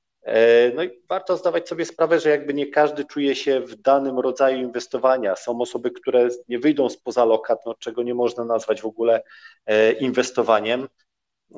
No 0.76 0.84
i 0.84 0.90
warto 1.10 1.38
zdawać 1.38 1.70
sobie 1.70 1.86
sprawę, 1.86 2.20
że 2.20 2.30
jakby 2.30 2.54
nie 2.54 2.68
każdy 2.68 3.06
czuje 3.06 3.36
się 3.36 3.60
w 3.62 3.76
danym 3.76 4.20
rodzaju 4.20 4.60
inwestowania. 4.60 5.36
Są 5.36 5.62
osoby, 5.62 5.92
które 5.92 6.30
nie 6.48 6.60
wyjdą 6.60 6.90
spoza 6.90 7.26
lokat, 7.26 7.60
no, 7.66 7.76
czego 7.76 8.04
nie 8.04 8.14
można 8.14 8.46
nazwać 8.46 8.82
w 8.82 8.86
ogóle 8.86 9.24
e, 9.66 9.92
inwestowaniem. 9.92 10.88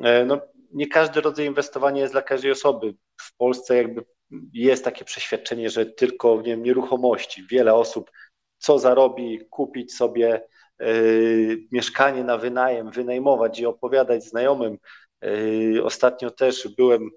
E, 0.04 0.26
no, 0.26 0.42
nie 0.72 0.88
każdy 0.88 1.22
rodzaj 1.22 1.46
inwestowania 1.46 2.02
jest 2.02 2.14
dla 2.14 2.22
każdej 2.22 2.52
osoby. 2.52 2.94
W 3.22 3.38
Polsce 3.38 3.78
jakby 3.78 4.06
jest 4.54 4.84
takie 4.84 5.06
przeświadczenie, 5.06 5.70
że 5.70 5.86
tylko 5.86 6.36
nie 6.38 6.44
wiem, 6.44 6.64
nieruchomości. 6.64 7.48
Wiele 7.52 7.74
osób 7.74 8.12
co 8.58 8.80
zarobi, 8.80 9.40
kupić 9.50 9.96
sobie 9.96 10.42
y, 10.82 11.68
mieszkanie 11.72 12.24
na 12.24 12.38
wynajem, 12.38 12.92
wynajmować 12.92 13.60
i 13.60 13.66
opowiadać 13.66 14.24
znajomym. 14.24 14.78
Y, 15.26 15.84
ostatnio 15.84 16.32
też 16.32 16.68
byłem 16.78 17.10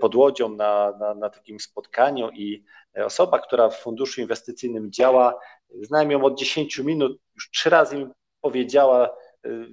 pod 0.00 0.14
Łodzią 0.14 0.48
na, 0.48 0.92
na, 1.00 1.14
na, 1.14 1.30
takim 1.30 1.60
spotkaniu 1.60 2.30
i 2.30 2.64
osoba, 3.04 3.38
która 3.38 3.68
w 3.68 3.80
funduszu 3.80 4.20
inwestycyjnym 4.20 4.92
działa, 4.92 5.38
znałem 5.82 6.10
ją 6.10 6.24
od 6.24 6.38
10 6.38 6.78
minut, 6.78 7.18
już 7.34 7.50
trzy 7.50 7.70
razy 7.70 7.96
mi 7.96 8.06
powiedziała, 8.40 9.10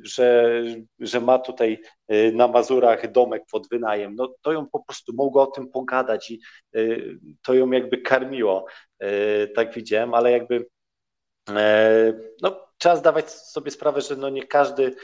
że, 0.02 0.62
że 1.00 1.22
ma 1.22 1.40
tutaj 1.40 1.80
y, 2.12 2.32
na 2.36 2.48
Mazurach 2.48 3.12
domek 3.12 3.44
pod 3.52 3.70
wynajem, 3.70 4.16
no 4.16 4.34
to 4.42 4.52
ją 4.52 4.70
po 4.70 4.84
prostu 4.84 5.14
mogła 5.14 5.44
o 5.44 5.52
tym 5.52 5.68
pogadać 5.68 6.32
i 6.32 6.40
to 7.42 7.54
ją 7.54 7.72
jakby 7.72 7.98
karmiło, 7.98 8.66
tak 9.56 9.74
widziałem, 9.74 10.14
ale 10.14 10.32
jakby 10.32 10.66
e, 11.50 12.14
no, 12.42 12.68
trzeba 12.78 12.96
zdawać 12.96 13.32
sobie 13.32 13.72
sprawę, 13.72 14.02
że 14.02 14.16
no 14.16 14.30
nie 14.30 14.48
każdy 14.48 14.96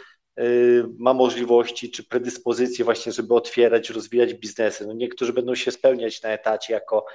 ma 0.97 1.13
możliwości 1.13 1.91
czy 1.91 2.03
predyspozycje 2.03 2.85
właśnie, 2.85 3.11
żeby 3.11 3.33
otwierać, 3.33 3.89
rozwijać 3.89 4.33
biznesy. 4.33 4.87
No 4.87 4.93
niektórzy 4.93 5.33
będą 5.33 5.55
się 5.55 5.71
spełniać 5.71 6.21
na 6.23 6.29
etacie 6.29 6.73
jako 6.73 7.05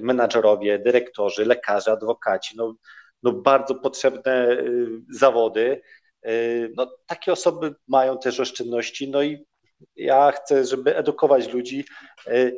menadżerowie, 0.00 0.78
dyrektorzy, 0.78 1.44
lekarze, 1.44 1.92
adwokaci. 1.92 2.56
No, 2.56 2.74
no 3.22 3.32
bardzo 3.32 3.74
potrzebne 3.74 4.56
zawody, 5.10 5.82
no, 6.76 6.96
takie 7.06 7.32
osoby 7.32 7.74
mają 7.88 8.18
też 8.18 8.40
oszczędności, 8.40 9.10
no 9.10 9.22
i 9.22 9.44
ja 9.96 10.32
chcę, 10.32 10.64
żeby 10.64 10.96
edukować 10.96 11.52
ludzi, 11.52 11.84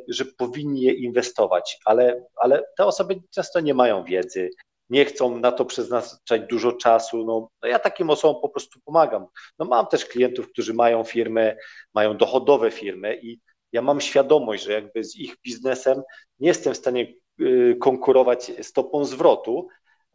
że 0.07 0.25
powinni 0.25 0.81
je 0.81 0.93
inwestować, 0.93 1.79
ale, 1.85 2.25
ale 2.35 2.63
te 2.77 2.85
osoby 2.85 3.15
często 3.31 3.59
nie 3.59 3.73
mają 3.73 4.03
wiedzy, 4.03 4.49
nie 4.89 5.05
chcą 5.05 5.39
na 5.39 5.51
to 5.51 5.65
przeznaczać 5.65 6.41
dużo 6.49 6.71
czasu. 6.71 7.25
No, 7.25 7.49
no 7.61 7.69
ja 7.69 7.79
takim 7.79 8.09
osobom 8.09 8.41
po 8.41 8.49
prostu 8.49 8.79
pomagam. 8.85 9.25
No 9.59 9.65
mam 9.65 9.87
też 9.87 10.05
klientów, 10.05 10.49
którzy 10.49 10.73
mają 10.73 11.03
firmy, 11.03 11.57
mają 11.93 12.17
dochodowe 12.17 12.71
firmy 12.71 13.19
i 13.21 13.39
ja 13.71 13.81
mam 13.81 14.01
świadomość, 14.01 14.63
że 14.63 14.71
jakby 14.71 15.03
z 15.03 15.15
ich 15.15 15.35
biznesem 15.45 16.01
nie 16.39 16.47
jestem 16.47 16.73
w 16.73 16.77
stanie 16.77 17.13
y, 17.41 17.77
konkurować 17.79 18.51
stopą 18.61 19.05
zwrotu, 19.05 19.67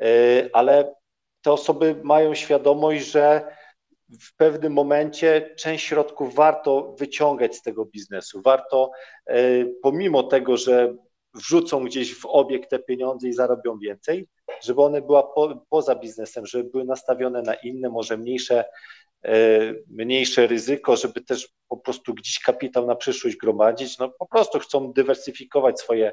y, 0.02 0.50
ale 0.52 0.94
te 1.42 1.52
osoby 1.52 1.96
mają 2.02 2.34
świadomość, 2.34 3.06
że 3.06 3.56
w 4.20 4.36
pewnym 4.36 4.72
momencie 4.72 5.54
część 5.58 5.86
środków 5.86 6.34
warto 6.34 6.94
wyciągać 6.98 7.56
z 7.56 7.62
tego 7.62 7.84
biznesu. 7.84 8.42
Warto, 8.42 8.90
e, 9.26 9.64
pomimo 9.82 10.22
tego, 10.22 10.56
że 10.56 10.94
wrzucą 11.34 11.84
gdzieś 11.84 12.14
w 12.14 12.26
obieg 12.26 12.66
te 12.66 12.78
pieniądze 12.78 13.28
i 13.28 13.32
zarobią 13.32 13.78
więcej, 13.78 14.28
żeby 14.62 14.82
one 14.82 15.02
były 15.02 15.22
po, 15.34 15.66
poza 15.70 15.94
biznesem, 15.94 16.46
żeby 16.46 16.70
były 16.70 16.84
nastawione 16.84 17.42
na 17.42 17.54
inne, 17.54 17.88
może 17.88 18.16
mniejsze, 18.16 18.64
e, 19.24 19.34
mniejsze 19.90 20.46
ryzyko, 20.46 20.96
żeby 20.96 21.20
też 21.20 21.48
po 21.68 21.76
prostu 21.76 22.14
gdzieś 22.14 22.38
kapitał 22.38 22.86
na 22.86 22.94
przyszłość 22.94 23.36
gromadzić. 23.36 23.98
No 23.98 24.08
po 24.18 24.26
prostu 24.26 24.58
chcą 24.58 24.92
dywersyfikować 24.92 25.80
swoje 25.80 26.12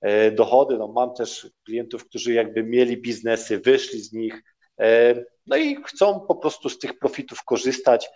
e, 0.00 0.30
dochody. 0.30 0.78
No, 0.78 0.88
mam 0.88 1.14
też 1.14 1.50
klientów, 1.64 2.04
którzy 2.04 2.32
jakby 2.32 2.62
mieli 2.62 2.96
biznesy, 2.96 3.58
wyszli 3.58 4.00
z 4.00 4.12
nich, 4.12 4.42
E, 4.80 5.14
no 5.46 5.56
i 5.56 5.76
chcą 5.84 6.20
po 6.20 6.36
prostu 6.36 6.68
z 6.68 6.78
tych 6.78 6.98
profitów 6.98 7.44
korzystać. 7.44 8.08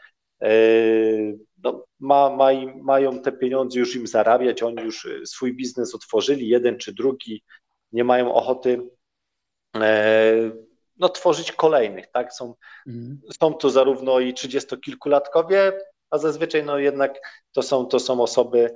E, 0.42 0.48
no, 1.62 1.84
ma, 2.00 2.30
ma, 2.30 2.50
mają 2.82 3.20
te 3.20 3.32
pieniądze 3.32 3.78
już 3.78 3.96
im 3.96 4.06
zarabiać, 4.06 4.62
oni 4.62 4.82
już 4.82 5.06
e, 5.06 5.26
swój 5.26 5.56
biznes 5.56 5.94
otworzyli, 5.94 6.48
jeden 6.48 6.78
czy 6.78 6.92
drugi, 6.92 7.42
nie 7.92 8.04
mają 8.04 8.34
ochoty 8.34 8.90
no, 10.98 11.08
tworzyć 11.08 11.52
kolejnych, 11.52 12.06
tak? 12.06 12.32
Są, 12.32 12.54
mhm. 12.86 13.20
są 13.40 13.54
to 13.54 13.70
zarówno 13.70 14.20
i 14.20 14.34
trzydziestokilkulatkowie, 14.34 15.72
a 16.10 16.18
zazwyczaj 16.18 16.64
no 16.64 16.78
jednak 16.78 17.20
to 17.52 17.62
są, 17.62 17.86
to 17.86 18.00
są 18.00 18.22
osoby 18.22 18.74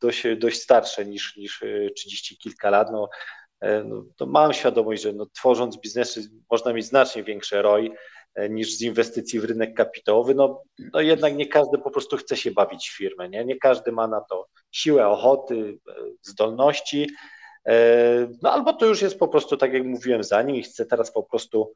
dość, 0.00 0.22
dość 0.36 0.60
starsze 0.60 1.04
niż, 1.04 1.36
niż 1.36 1.64
30 1.94 2.38
kilka 2.38 2.70
lat. 2.70 2.88
No, 2.92 3.08
E, 3.62 3.84
no, 3.84 4.04
to 4.16 4.26
mam 4.26 4.52
świadomość, 4.52 5.02
że 5.02 5.12
no, 5.12 5.26
tworząc 5.26 5.76
biznesy 5.76 6.30
można 6.50 6.72
mieć 6.72 6.86
znacznie 6.86 7.24
większe 7.24 7.62
ROI 7.62 7.86
e, 7.86 7.92
niż 8.50 8.76
z 8.76 8.82
inwestycji 8.82 9.40
w 9.40 9.44
rynek 9.44 9.74
kapitałowy. 9.74 10.34
No, 10.34 10.62
no 10.92 11.00
jednak 11.00 11.36
nie 11.36 11.46
każdy 11.46 11.78
po 11.78 11.90
prostu 11.90 12.16
chce 12.16 12.36
się 12.36 12.50
bawić 12.50 12.88
w 12.88 12.96
firmę, 12.96 13.28
nie? 13.28 13.44
nie 13.44 13.56
każdy 13.56 13.92
ma 13.92 14.08
na 14.08 14.20
to 14.20 14.46
siłę, 14.70 15.08
ochoty, 15.08 15.78
e, 15.88 15.94
zdolności. 16.22 17.10
No 18.42 18.52
albo 18.52 18.72
to 18.72 18.86
już 18.86 19.02
jest 19.02 19.18
po 19.18 19.28
prostu, 19.28 19.56
tak 19.56 19.72
jak 19.72 19.84
mówiłem 19.84 20.24
za 20.24 20.42
nim 20.42 20.56
i 20.56 20.62
chce 20.62 20.86
teraz 20.86 21.12
po 21.12 21.22
prostu, 21.22 21.74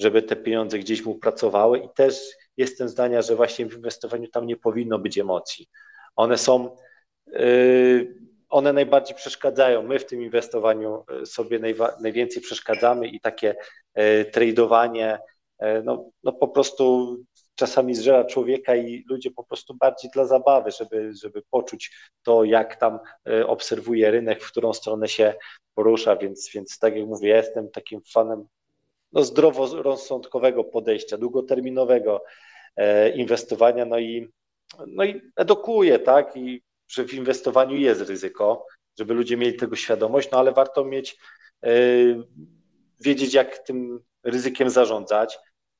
żeby 0.00 0.22
te 0.22 0.36
pieniądze 0.36 0.78
gdzieś 0.78 1.04
mu 1.04 1.14
pracowały 1.14 1.78
i 1.78 1.88
też 1.96 2.20
jestem 2.56 2.88
zdania, 2.88 3.22
że 3.22 3.36
właśnie 3.36 3.66
w 3.66 3.74
inwestowaniu 3.74 4.28
tam 4.28 4.46
nie 4.46 4.56
powinno 4.56 4.98
być 4.98 5.18
emocji. 5.18 5.68
One 6.16 6.38
są 6.38 6.76
one 8.52 8.72
najbardziej 8.72 9.16
przeszkadzają. 9.16 9.82
My 9.82 9.98
w 9.98 10.06
tym 10.06 10.22
inwestowaniu 10.22 11.04
e, 11.22 11.26
sobie 11.26 11.60
najwięcej 12.00 12.42
przeszkadzamy 12.42 13.08
i 13.08 13.20
takie 13.20 13.54
e, 13.94 14.24
tradowanie, 14.24 15.08
e, 15.14 15.18
no, 15.84 16.10
no 16.24 16.32
po 16.32 16.48
prostu 16.48 17.16
czasami 17.54 17.94
zżera 17.94 18.24
człowieka 18.24 18.76
i 18.76 19.04
ludzie 19.08 19.30
po 19.30 19.44
prostu 19.44 19.74
bardziej 19.74 20.10
dla 20.10 20.24
zabawy, 20.24 20.70
żeby, 20.70 21.12
żeby 21.22 21.42
poczuć 21.50 21.90
to, 22.22 22.44
jak 22.44 22.76
tam 22.76 22.98
e, 23.28 23.46
obserwuje 23.46 24.10
rynek, 24.10 24.42
w 24.42 24.50
którą 24.50 24.72
stronę 24.72 25.08
się 25.08 25.34
porusza, 25.74 26.16
więc, 26.16 26.50
więc 26.54 26.78
tak 26.78 26.96
jak 26.96 27.06
mówię, 27.06 27.28
jestem 27.28 27.70
takim 27.70 28.00
fanem 28.12 28.46
no, 29.12 29.24
zdroworozsądkowego 29.24 30.64
podejścia, 30.64 31.18
długoterminowego 31.18 32.24
e, 32.76 33.10
inwestowania, 33.10 33.84
no 33.84 33.98
i, 33.98 34.28
no 34.86 35.04
i 35.04 35.20
edukuję, 35.36 35.98
tak, 35.98 36.36
i 36.36 36.62
że 36.88 37.04
w 37.04 37.14
inwestowaniu 37.14 37.76
jest 37.76 38.00
ryzyko, 38.00 38.66
żeby 38.98 39.14
ludzie 39.14 39.36
mieli 39.36 39.56
tego 39.56 39.76
świadomość, 39.76 40.30
no 40.30 40.38
ale 40.38 40.52
warto 40.52 40.84
mieć, 40.84 41.16
e, 41.64 41.70
wiedzieć, 43.04 43.34
jak 43.34 43.58
tym 43.58 44.00
ryzykiem 44.24 44.70
zarządzać. 44.70 45.38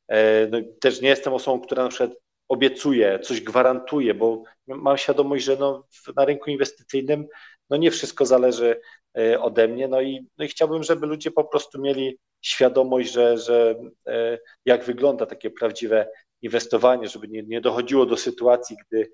E, 0.09 0.47
no, 0.47 0.59
też 0.81 1.01
nie 1.01 1.09
jestem 1.09 1.32
osobą, 1.32 1.61
która 1.61 1.82
na 1.82 1.89
przykład 1.89 2.11
obiecuje, 2.49 3.19
coś 3.19 3.40
gwarantuje, 3.40 4.15
bo 4.15 4.43
mam 4.66 4.99
świadomość, 4.99 5.44
że 5.44 5.57
no, 5.57 5.86
na 6.16 6.24
rynku 6.24 6.51
inwestycyjnym 6.51 7.27
no 7.70 7.77
nie 7.77 7.90
wszystko 7.90 8.27
zależy 8.27 8.81
e, 9.19 9.40
ode 9.40 9.69
mnie, 9.69 9.89
no 9.89 10.01
i, 10.01 10.27
no 10.39 10.44
i 10.44 10.49
chciałbym, 10.49 10.82
żeby 10.82 11.07
ludzie 11.07 11.31
po 11.31 11.44
prostu 11.44 11.81
mieli 11.81 12.19
świadomość, 12.40 13.12
że, 13.12 13.39
że 13.39 13.81
e, 14.07 14.39
jak 14.65 14.85
wygląda 14.85 15.27
takie 15.27 15.51
prawdziwe 15.51 16.09
inwestowanie, 16.43 17.09
żeby 17.09 17.28
nie, 17.28 17.43
nie 17.43 17.61
dochodziło 17.61 18.07
do 18.07 18.16
sytuacji, 18.16 18.77
gdy 18.86 19.11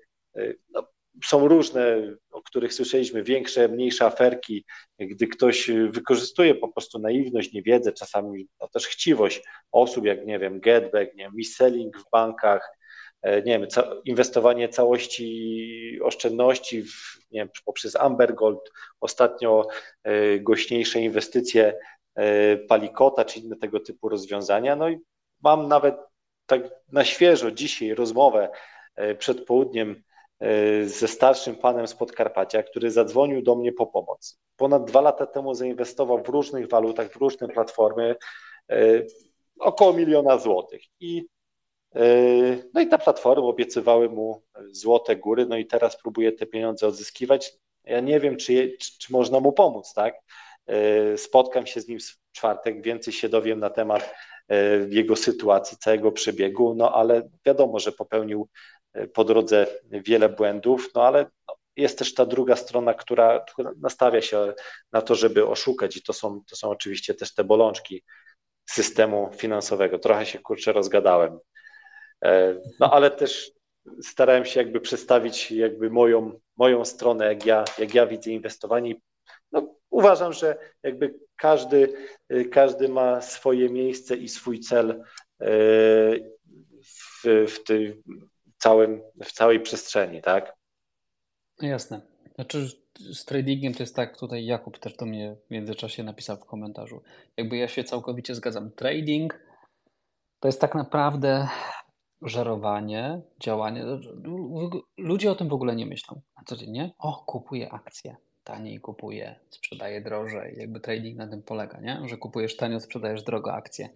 no, 0.69 0.87
są 1.25 1.47
różne, 1.47 2.15
o 2.31 2.41
których 2.41 2.73
słyszeliśmy, 2.73 3.23
większe, 3.23 3.67
mniejsze 3.67 4.05
aferki, 4.05 4.65
gdy 4.99 5.27
ktoś 5.27 5.71
wykorzystuje 5.89 6.55
po 6.55 6.67
prostu 6.67 6.99
naiwność, 6.99 7.53
niewiedzę, 7.53 7.93
czasami 7.93 8.47
no 8.61 8.67
też 8.67 8.87
chciwość 8.87 9.41
osób, 9.71 10.05
jak 10.05 10.25
nie 10.25 10.39
wiem, 10.39 10.59
getback, 10.59 11.15
nie 11.15 11.23
wiem, 11.23 11.33
mis-selling 11.35 11.97
w 11.97 12.09
bankach, 12.11 12.69
e, 13.21 13.41
nie 13.41 13.59
wiem, 13.59 13.67
inwestowanie 14.05 14.69
całości 14.69 15.99
oszczędności 16.03 16.83
w, 16.83 17.17
nie 17.31 17.39
wiem, 17.39 17.49
poprzez 17.65 17.95
Amber 17.95 18.35
Gold, 18.35 18.71
ostatnio 18.99 19.67
e, 20.03 20.39
głośniejsze 20.39 20.99
inwestycje 20.99 21.77
e, 22.15 22.57
Palikota, 22.57 23.25
czy 23.25 23.39
inne 23.39 23.55
tego 23.55 23.79
typu 23.79 24.09
rozwiązania. 24.09 24.75
No 24.75 24.89
i 24.89 24.99
mam 25.43 25.67
nawet 25.67 25.95
tak 26.45 26.61
na 26.91 27.05
świeżo 27.05 27.51
dzisiaj 27.51 27.93
rozmowę 27.93 28.49
przed 29.17 29.45
południem 29.45 30.03
ze 30.85 31.07
starszym 31.07 31.55
panem 31.55 31.87
z 31.87 31.95
Podkarpacia, 31.95 32.63
który 32.63 32.91
zadzwonił 32.91 33.41
do 33.41 33.55
mnie 33.55 33.71
po 33.71 33.87
pomoc. 33.87 34.39
Ponad 34.55 34.85
dwa 34.85 35.01
lata 35.01 35.25
temu 35.25 35.53
zainwestował 35.53 36.23
w 36.23 36.29
różnych 36.29 36.69
walutach, 36.69 37.11
w 37.11 37.15
różne 37.15 37.47
platformy 37.47 38.15
e, 38.71 39.01
około 39.59 39.93
miliona 39.93 40.37
złotych. 40.37 40.81
I, 40.99 41.25
e, 41.95 42.01
no 42.73 42.81
i 42.81 42.87
te 42.87 42.97
platformy 42.97 43.47
obiecywały 43.47 44.09
mu 44.09 44.43
złote 44.71 45.15
góry, 45.15 45.45
no 45.45 45.57
i 45.57 45.65
teraz 45.65 46.01
próbuje 46.01 46.31
te 46.31 46.45
pieniądze 46.45 46.87
odzyskiwać. 46.87 47.53
Ja 47.83 47.99
nie 47.99 48.19
wiem, 48.19 48.37
czy, 48.37 48.53
je, 48.53 48.77
czy, 48.77 48.97
czy 48.97 49.13
można 49.13 49.39
mu 49.39 49.53
pomóc, 49.53 49.93
tak? 49.93 50.15
Spotkam 51.17 51.65
się 51.65 51.81
z 51.81 51.87
nim 51.87 51.99
w 51.99 52.19
czwartek, 52.31 52.81
więcej 52.81 53.13
się 53.13 53.29
dowiem 53.29 53.59
na 53.59 53.69
temat 53.69 54.13
jego 54.89 55.15
sytuacji, 55.15 55.77
całego 55.77 56.11
przebiegu, 56.11 56.75
no 56.75 56.93
ale 56.93 57.29
wiadomo, 57.45 57.79
że 57.79 57.91
popełnił 57.91 58.49
po 59.13 59.23
drodze 59.23 59.67
wiele 59.91 60.29
błędów, 60.29 60.89
no 60.95 61.03
ale 61.03 61.25
jest 61.75 61.99
też 61.99 62.13
ta 62.13 62.25
druga 62.25 62.55
strona, 62.55 62.93
która, 62.93 63.39
która 63.39 63.71
nastawia 63.81 64.21
się 64.21 64.53
na 64.91 65.01
to, 65.01 65.15
żeby 65.15 65.47
oszukać 65.47 65.97
i 65.97 66.03
to 66.03 66.13
są, 66.13 66.41
to 66.49 66.55
są 66.55 66.69
oczywiście 66.69 67.13
też 67.13 67.33
te 67.33 67.43
bolączki 67.43 68.03
systemu 68.69 69.29
finansowego. 69.37 69.99
Trochę 69.99 70.25
się 70.25 70.39
kurczę 70.39 70.73
rozgadałem. 70.73 71.39
E, 72.25 72.55
no 72.79 72.93
ale 72.93 73.11
też 73.11 73.51
starałem 74.01 74.45
się 74.45 74.59
jakby 74.59 74.81
przedstawić 74.81 75.51
jakby 75.51 75.89
moją, 75.89 76.39
moją 76.57 76.85
stronę, 76.85 77.25
jak 77.25 77.45
ja, 77.45 77.65
jak 77.77 77.93
ja 77.93 78.07
widzę 78.07 78.31
inwestowanie. 78.31 78.95
No, 79.51 79.75
uważam, 79.89 80.33
że 80.33 80.57
jakby 80.83 81.15
każdy, 81.35 81.93
każdy 82.51 82.89
ma 82.89 83.21
swoje 83.21 83.69
miejsce 83.69 84.15
i 84.15 84.29
swój 84.29 84.59
cel 84.59 84.91
e, 84.91 85.45
w, 86.83 87.23
w, 87.47 87.63
tej, 87.63 88.03
całym, 88.59 89.01
w 89.23 89.31
całej 89.31 89.59
przestrzeni, 89.59 90.21
tak? 90.21 90.53
No 91.61 91.67
jasne. 91.67 92.01
Znaczy 92.35 92.67
z 93.13 93.25
tradingiem 93.25 93.73
to 93.73 93.83
jest 93.83 93.95
tak, 93.95 94.17
tutaj 94.17 94.45
Jakub 94.45 94.79
też 94.79 94.93
do 94.93 95.05
mnie 95.05 95.35
w 95.47 95.51
międzyczasie 95.51 96.03
napisał 96.03 96.37
w 96.37 96.45
komentarzu. 96.45 97.01
Jakby 97.37 97.57
ja 97.57 97.67
się 97.67 97.83
całkowicie 97.83 98.35
zgadzam. 98.35 98.71
Trading 98.71 99.39
to 100.39 100.47
jest 100.47 100.61
tak 100.61 100.75
naprawdę 100.75 101.47
żerowanie, 102.21 103.21
działanie. 103.39 103.85
Ludzie 104.97 105.31
o 105.31 105.35
tym 105.35 105.49
w 105.49 105.53
ogóle 105.53 105.75
nie 105.75 105.85
myślą. 105.85 106.21
A 106.35 106.43
co 106.43 106.55
nie? 106.67 106.91
O, 106.99 107.23
kupuję 107.25 107.71
akcje. 107.71 108.15
Taniej 108.43 108.79
kupuję, 108.79 109.39
sprzedaję 109.49 110.01
drożej. 110.01 110.55
Jakby 110.57 110.79
trading 110.79 111.17
na 111.17 111.27
tym 111.27 111.43
polega, 111.43 111.79
nie? 111.79 112.01
Że 112.05 112.17
kupujesz 112.17 112.57
tanio, 112.57 112.79
sprzedajesz 112.79 113.23
drogo 113.23 113.53
akcje 113.53 113.89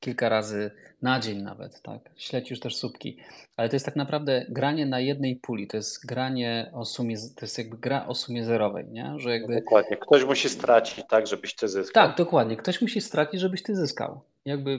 kilka 0.00 0.28
razy 0.28 0.70
na 1.02 1.20
dzień 1.20 1.42
nawet, 1.42 1.82
tak? 1.82 2.10
Śledzisz 2.16 2.60
też 2.60 2.76
słupki. 2.76 3.18
Ale 3.56 3.68
to 3.68 3.76
jest 3.76 3.86
tak 3.86 3.96
naprawdę 3.96 4.46
granie 4.48 4.86
na 4.86 5.00
jednej 5.00 5.36
puli, 5.36 5.66
to 5.66 5.76
jest 5.76 6.06
granie 6.06 6.70
o 6.74 6.84
sumie, 6.84 7.16
to 7.36 7.42
jest 7.42 7.58
jakby 7.58 7.76
gra 7.76 8.06
o 8.06 8.14
sumie 8.14 8.44
zerowej, 8.44 8.86
nie? 8.88 9.14
Że 9.16 9.30
jakby... 9.30 9.54
No 9.54 9.60
dokładnie, 9.60 9.96
ktoś 9.96 10.24
musi 10.24 10.48
stracić, 10.48 11.04
tak, 11.08 11.26
żebyś 11.26 11.54
ty 11.54 11.68
zyskał. 11.68 12.08
Tak, 12.08 12.16
dokładnie, 12.16 12.56
ktoś 12.56 12.82
musi 12.82 13.00
stracić, 13.00 13.40
żebyś 13.40 13.62
ty 13.62 13.76
zyskał. 13.76 14.20
Jakby 14.44 14.78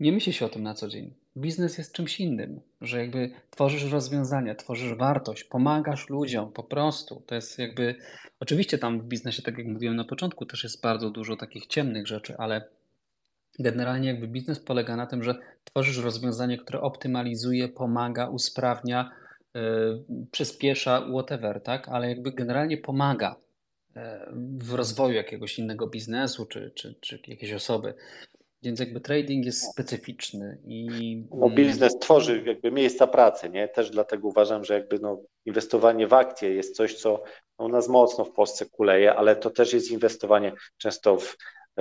nie 0.00 0.12
myśli 0.12 0.32
się 0.32 0.46
o 0.46 0.48
tym 0.48 0.62
na 0.62 0.74
co 0.74 0.88
dzień. 0.88 1.14
Biznes 1.36 1.78
jest 1.78 1.92
czymś 1.92 2.20
innym, 2.20 2.60
że 2.80 3.00
jakby 3.00 3.30
tworzysz 3.50 3.92
rozwiązania, 3.92 4.54
tworzysz 4.54 4.94
wartość, 4.94 5.44
pomagasz 5.44 6.08
ludziom 6.08 6.52
po 6.52 6.62
prostu. 6.62 7.22
To 7.26 7.34
jest 7.34 7.58
jakby, 7.58 7.94
oczywiście 8.40 8.78
tam 8.78 9.00
w 9.00 9.04
biznesie, 9.04 9.42
tak 9.42 9.58
jak 9.58 9.66
mówiłem 9.66 9.96
na 9.96 10.04
początku, 10.04 10.46
też 10.46 10.64
jest 10.64 10.82
bardzo 10.82 11.10
dużo 11.10 11.36
takich 11.36 11.66
ciemnych 11.66 12.06
rzeczy, 12.06 12.34
ale 12.38 12.64
Generalnie 13.58 14.08
jakby 14.08 14.28
biznes 14.28 14.60
polega 14.60 14.96
na 14.96 15.06
tym, 15.06 15.22
że 15.22 15.34
tworzysz 15.64 15.98
rozwiązanie, 15.98 16.58
które 16.58 16.80
optymalizuje, 16.80 17.68
pomaga, 17.68 18.28
usprawnia, 18.28 19.10
yy, 19.54 19.60
przyspiesza, 20.30 21.06
whatever, 21.10 21.62
tak? 21.62 21.88
Ale 21.88 22.08
jakby 22.08 22.32
generalnie 22.32 22.78
pomaga 22.78 23.36
yy, 23.96 24.02
w 24.58 24.74
rozwoju 24.74 25.14
jakiegoś 25.14 25.58
innego 25.58 25.86
biznesu 25.86 26.46
czy, 26.46 26.72
czy, 26.74 26.94
czy 27.00 27.20
jakiejś 27.26 27.52
osoby. 27.52 27.94
Więc 28.62 28.80
jakby 28.80 29.00
trading 29.00 29.46
jest 29.46 29.72
specyficzny 29.72 30.58
i. 30.64 31.22
No, 31.34 31.50
biznes 31.50 31.98
tworzy 31.98 32.42
jakby 32.46 32.72
miejsca 32.72 33.06
pracy, 33.06 33.50
nie? 33.50 33.68
Też 33.68 33.90
dlatego 33.90 34.28
uważam, 34.28 34.64
że 34.64 34.74
jakby 34.74 34.98
no, 34.98 35.20
inwestowanie 35.44 36.06
w 36.06 36.12
akcje 36.12 36.54
jest 36.54 36.76
coś, 36.76 36.94
co 36.94 37.22
u 37.58 37.68
nas 37.68 37.88
mocno 37.88 38.24
w 38.24 38.32
Polsce 38.32 38.66
kuleje, 38.66 39.14
ale 39.14 39.36
to 39.36 39.50
też 39.50 39.72
jest 39.72 39.90
inwestowanie 39.90 40.52
często 40.76 41.16
w 41.16 41.36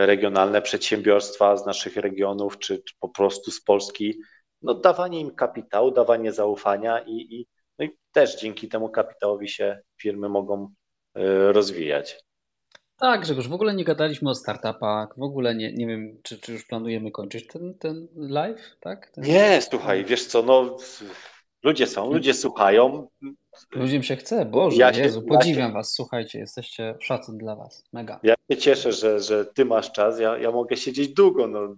regionalne 0.06 0.62
przedsiębiorstwa 0.62 1.58
z 1.58 1.66
naszych 1.66 1.98
regionów, 1.98 2.60
czy, 2.60 2.84
czy 2.84 2.96
po 3.00 3.10
prostu 3.10 3.52
z 3.52 3.62
Polski, 3.62 4.20
no 4.62 4.74
dawanie 4.74 5.20
im 5.20 5.36
kapitału, 5.36 5.92
dawanie 5.92 6.32
zaufania 6.32 7.00
i, 7.00 7.12
i, 7.12 7.48
no 7.80 7.86
i 7.86 7.98
też 8.12 8.40
dzięki 8.42 8.70
temu 8.70 8.90
kapitałowi 8.90 9.50
się 9.50 9.80
firmy 10.02 10.30
mogą 10.30 10.74
y, 11.18 11.52
rozwijać. 11.52 12.20
Tak, 13.00 13.22
Grzegorz, 13.22 13.48
w 13.48 13.54
ogóle 13.54 13.74
nie 13.74 13.84
gadaliśmy 13.84 14.30
o 14.30 14.36
startupach, 14.36 15.10
w 15.18 15.24
ogóle 15.24 15.56
nie, 15.56 15.74
nie 15.74 15.88
wiem, 15.88 16.20
czy, 16.24 16.40
czy 16.40 16.54
już 16.54 16.66
planujemy 16.66 17.12
kończyć 17.12 17.48
ten, 17.48 17.78
ten 17.80 18.08
live, 18.16 18.78
tak? 18.80 19.10
Ten... 19.10 19.24
Nie, 19.24 19.62
słuchaj, 19.62 20.06
wiesz 20.06 20.26
co, 20.26 20.44
no 20.44 20.78
ludzie 21.64 21.88
są, 21.88 22.14
ludzie 22.14 22.34
słuchają, 22.34 23.08
Ludziom 23.72 24.04
się 24.04 24.16
chce, 24.16 24.46
Boże, 24.46 24.78
ja 24.78 24.94
się, 24.94 25.02
Jezu, 25.02 25.22
podziwiam 25.22 25.68
ja 25.68 25.74
Was, 25.74 25.94
słuchajcie, 25.94 26.40
jesteście 26.40 26.96
szacun 27.00 27.38
dla 27.38 27.56
Was, 27.56 27.84
mega. 27.94 28.20
Ja 28.24 28.36
się 28.52 28.58
cieszę, 28.58 28.92
że, 28.92 29.20
że 29.20 29.46
Ty 29.46 29.66
masz 29.66 29.92
czas, 29.92 30.20
ja, 30.20 30.38
ja 30.38 30.52
mogę 30.52 30.78
siedzieć 30.78 31.14
długo, 31.14 31.48
no, 31.48 31.76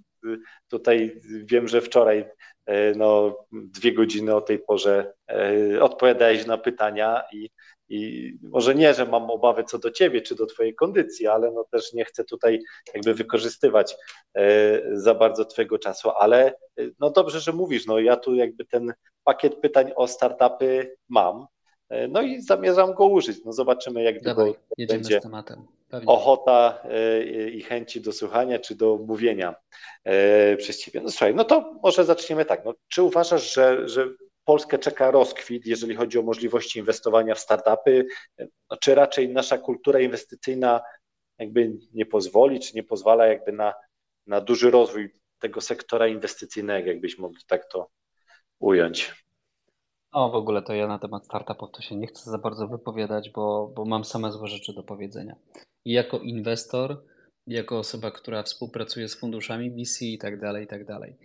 tutaj 0.67 1.21
wiem, 1.43 1.67
że 1.67 1.81
wczoraj 1.81 2.25
e, 2.65 2.95
no, 2.95 3.37
dwie 3.51 3.93
godziny 3.93 4.35
o 4.35 4.41
tej 4.41 4.59
porze 4.59 5.13
e, 5.31 5.81
odpowiadałeś 5.83 6.45
na 6.45 6.57
pytania 6.57 7.23
i, 7.33 7.49
i 7.89 8.33
może 8.43 8.75
nie, 8.75 8.93
że 8.93 9.05
mam 9.05 9.31
obawy 9.31 9.63
co 9.63 9.79
do 9.79 9.91
Ciebie 9.91 10.21
czy 10.21 10.35
do 10.35 10.45
Twojej 10.45 10.75
kondycji, 10.75 11.27
ale 11.27 11.51
no 11.51 11.65
też 11.71 11.93
nie 11.93 12.05
chcę 12.05 12.23
tutaj 12.23 12.59
jakby 12.93 13.13
wykorzystywać 13.13 13.95
e, 14.35 14.81
za 14.93 15.15
bardzo 15.15 15.45
Twojego 15.45 15.79
czasu, 15.79 16.09
ale 16.09 16.55
no 16.99 17.09
dobrze, 17.09 17.39
że 17.39 17.53
mówisz, 17.53 17.85
no 17.85 17.99
ja 17.99 18.15
tu 18.15 18.35
jakby 18.35 18.65
ten 18.65 18.93
pakiet 19.23 19.55
pytań 19.55 19.91
o 19.95 20.07
startupy 20.07 20.95
mam, 21.09 21.45
no 22.09 22.21
i 22.21 22.41
zamierzam 22.41 22.93
go 22.93 23.05
użyć. 23.05 23.45
No 23.45 23.53
zobaczymy, 23.53 24.03
jak 24.03 24.21
Dawaj, 24.21 24.45
długo 24.45 24.59
będzie 24.93 25.19
ochota 26.05 26.83
e, 26.83 27.49
i 27.49 27.61
chęci 27.61 28.01
do 28.01 28.11
słuchania 28.11 28.59
czy 28.59 28.75
do 28.75 28.97
mówienia 28.97 29.55
e, 30.03 30.57
przez 30.57 30.79
ciebie. 30.79 31.01
No 31.01 31.09
słuchaj, 31.09 31.35
no 31.35 31.43
to 31.43 31.79
może 31.83 32.05
zaczniemy 32.05 32.45
tak. 32.45 32.65
No, 32.65 32.73
czy 32.87 33.03
uważasz, 33.03 33.53
że, 33.53 33.87
że 33.87 34.07
Polskę 34.45 34.79
czeka 34.79 35.11
rozkwit, 35.11 35.65
jeżeli 35.65 35.95
chodzi 35.95 36.19
o 36.19 36.21
możliwości 36.21 36.79
inwestowania 36.79 37.35
w 37.35 37.39
startupy, 37.39 38.05
no, 38.69 38.77
czy 38.81 38.95
raczej 38.95 39.29
nasza 39.29 39.57
kultura 39.57 39.99
inwestycyjna 39.99 40.81
jakby 41.39 41.77
nie 41.93 42.05
pozwoli, 42.05 42.59
czy 42.59 42.75
nie 42.75 42.83
pozwala 42.83 43.25
jakby 43.25 43.51
na, 43.51 43.73
na 44.27 44.41
duży 44.41 44.71
rozwój 44.71 45.13
tego 45.39 45.61
sektora 45.61 46.07
inwestycyjnego, 46.07 46.87
jakbyś 46.87 47.17
mógł 47.17 47.39
tak 47.47 47.71
to 47.71 47.89
ująć? 48.59 49.13
O, 50.11 50.29
w 50.29 50.35
ogóle 50.35 50.61
to 50.61 50.73
ja 50.73 50.87
na 50.87 50.99
temat 50.99 51.25
startupów 51.25 51.69
to 51.71 51.81
się 51.81 51.95
nie 51.95 52.07
chcę 52.07 52.31
za 52.31 52.37
bardzo 52.37 52.67
wypowiadać, 52.67 53.29
bo, 53.29 53.71
bo 53.75 53.85
mam 53.85 54.05
same 54.05 54.31
złe 54.31 54.47
rzeczy 54.47 54.73
do 54.73 54.83
powiedzenia. 54.83 55.35
I 55.85 55.91
jako 55.91 56.19
inwestor, 56.19 57.03
jako 57.47 57.79
osoba, 57.79 58.11
która 58.11 58.43
współpracuje 58.43 59.07
z 59.09 59.19
funduszami 59.19 59.71
VC 59.71 60.01
i 60.01 60.17
tak 60.17 60.39
dalej, 60.39 60.63
i 60.63 60.67
tak 60.67 60.85
dalej. 60.85 61.17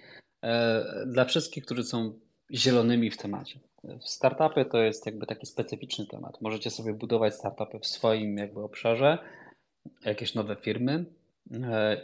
E, 0.43 0.85
dla 1.06 1.24
wszystkich, 1.24 1.65
którzy 1.65 1.85
są 1.85 2.19
zielonymi 2.52 3.11
w 3.11 3.16
temacie. 3.16 3.61
Startupy 4.01 4.65
to 4.65 4.78
jest 4.78 5.06
jakby 5.06 5.27
taki 5.27 5.47
specyficzny 5.47 6.06
temat. 6.06 6.40
Możecie 6.40 6.70
sobie 6.70 6.94
budować 6.94 7.35
startupy 7.35 7.78
w 7.78 7.86
swoim 7.86 8.36
jakby 8.36 8.61
obszarze, 8.61 9.19
jakieś 10.05 10.35
nowe 10.35 10.56
firmy 10.56 11.05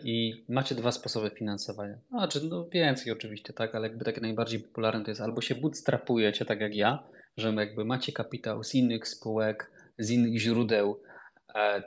i 0.05 0.45
macie 0.49 0.75
dwa 0.75 0.93
sposoby 0.93 1.31
finansowania. 1.31 1.99
Znaczy, 2.11 2.41
no 2.51 2.69
więcej 2.69 3.13
oczywiście, 3.13 3.53
tak, 3.53 3.75
ale 3.75 3.89
jakby 3.89 4.05
takie 4.05 4.21
najbardziej 4.21 4.61
popularne 4.61 5.05
to 5.05 5.11
jest 5.11 5.21
albo 5.21 5.41
się 5.41 5.55
bootstrapujecie, 5.55 6.45
tak 6.45 6.61
jak 6.61 6.75
ja, 6.75 7.03
że 7.37 7.55
jakby 7.55 7.85
macie 7.85 8.13
kapitał 8.13 8.65
z 8.65 8.75
innych 8.75 9.09
spółek, 9.09 9.71
z 9.99 10.11
innych 10.11 10.41
źródeł, 10.41 11.01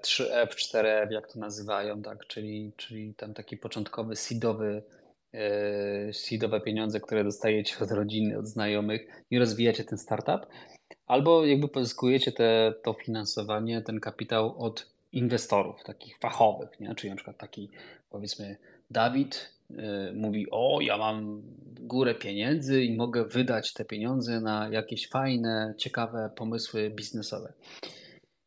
3F, 0.02 0.28
e, 0.32 0.48
4F, 0.48 1.12
jak 1.12 1.34
to 1.34 1.40
nazywają, 1.40 2.02
tak, 2.02 2.28
czyli, 2.28 2.72
czyli 2.78 3.14
tam 3.14 3.34
taki 3.34 3.58
początkowy 3.58 4.16
seedowy 4.16 4.84
E, 5.34 6.14
seedowe 6.14 6.62
pieniądze, 6.62 7.00
które 7.00 7.24
dostajecie 7.24 7.76
od 7.82 7.92
rodziny, 7.92 8.38
od 8.38 8.48
znajomych 8.48 9.08
i 9.30 9.40
rozwijacie 9.40 9.84
ten 9.84 9.98
startup, 9.98 10.48
albo 11.06 11.46
jakby 11.46 11.68
pozyskujecie 11.68 12.32
te, 12.32 12.74
to 12.84 12.94
finansowanie, 12.94 13.82
ten 13.82 14.00
kapitał 14.00 14.56
od 14.58 14.93
inwestorów, 15.14 15.84
takich 15.84 16.18
fachowych, 16.18 16.80
nie? 16.80 16.96
czyli 16.96 17.10
na 17.10 17.16
przykład 17.16 17.38
taki 17.38 17.70
powiedzmy 18.10 18.58
Dawid 18.92 19.50
y, 19.72 19.76
mówi, 20.14 20.48
o 20.52 20.82
ja 20.82 20.98
mam 20.98 21.42
górę 21.80 22.16
pieniędzy 22.16 22.84
i 22.84 22.96
mogę 22.96 23.26
wydać 23.26 23.74
te 23.74 23.86
pieniądze 23.86 24.42
na 24.42 24.70
jakieś 24.70 25.10
fajne, 25.10 25.74
ciekawe 25.78 26.30
pomysły 26.36 26.90
biznesowe. 26.90 27.54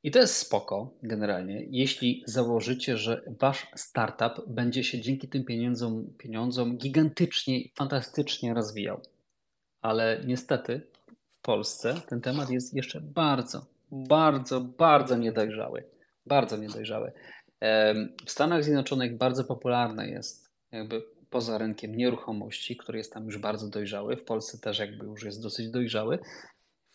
I 0.03 0.11
to 0.11 0.19
jest 0.19 0.37
spoko 0.37 0.91
generalnie, 1.03 1.67
jeśli 1.71 2.23
założycie, 2.27 2.97
że 2.97 3.23
wasz 3.41 3.67
startup 3.77 4.33
będzie 4.47 4.85
się 4.85 5.01
dzięki 5.01 5.29
tym 5.29 5.45
pieniądzom, 5.45 6.07
pieniądzom 6.19 6.77
gigantycznie 6.77 7.61
i 7.61 7.73
fantastycznie 7.75 8.55
rozwijał. 8.55 9.01
Ale 9.83 10.21
niestety 10.27 10.81
w 11.39 11.43
Polsce 11.43 11.95
ten 12.09 12.21
temat 12.21 12.51
jest 12.51 12.75
jeszcze 12.75 13.01
bardzo, 13.01 13.67
bardzo, 13.91 14.61
bardzo 14.61 15.17
niedojrzały. 15.17 15.96
Bardzo 16.27 16.57
niedojrzały. 16.57 17.13
W 18.27 18.31
Stanach 18.31 18.65
Zjednoczonych 18.65 19.17
bardzo 19.17 19.45
popularne 19.45 20.09
jest 20.09 20.51
jakby 20.73 21.03
poza 21.31 21.59
rynkiem 21.59 21.97
nieruchomości, 21.97 22.77
który 22.77 22.99
jest 22.99 23.13
tam 23.13 23.25
już 23.25 23.39
bardzo 23.39 23.69
dojrzały. 23.69 24.17
W 24.17 24.25
Polsce 24.25 24.59
też 24.59 24.79
jakby 24.79 25.07
już 25.07 25.25
jest 25.25 25.43
dosyć 25.43 25.71
dojrzały. 25.71 26.19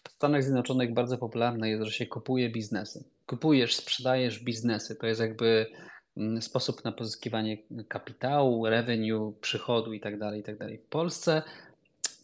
W 0.03 0.11
Stanach 0.11 0.43
Zjednoczonych 0.43 0.93
bardzo 0.93 1.17
popularne 1.17 1.69
jest, 1.69 1.83
że 1.83 1.91
się 1.91 2.05
kupuje 2.05 2.49
biznesy. 2.49 3.03
Kupujesz, 3.27 3.75
sprzedajesz 3.75 4.43
biznesy. 4.43 4.95
To 4.95 5.07
jest 5.07 5.21
jakby 5.21 5.65
mm, 6.17 6.41
sposób 6.41 6.83
na 6.83 6.91
pozyskiwanie 6.91 7.57
kapitału, 7.87 8.65
revenue, 8.65 9.33
przychodu 9.41 9.93
itd. 9.93 10.17
Tak 10.19 10.35
itd. 10.35 10.69
Tak 10.69 10.81
w 10.81 10.89
Polsce, 10.89 11.41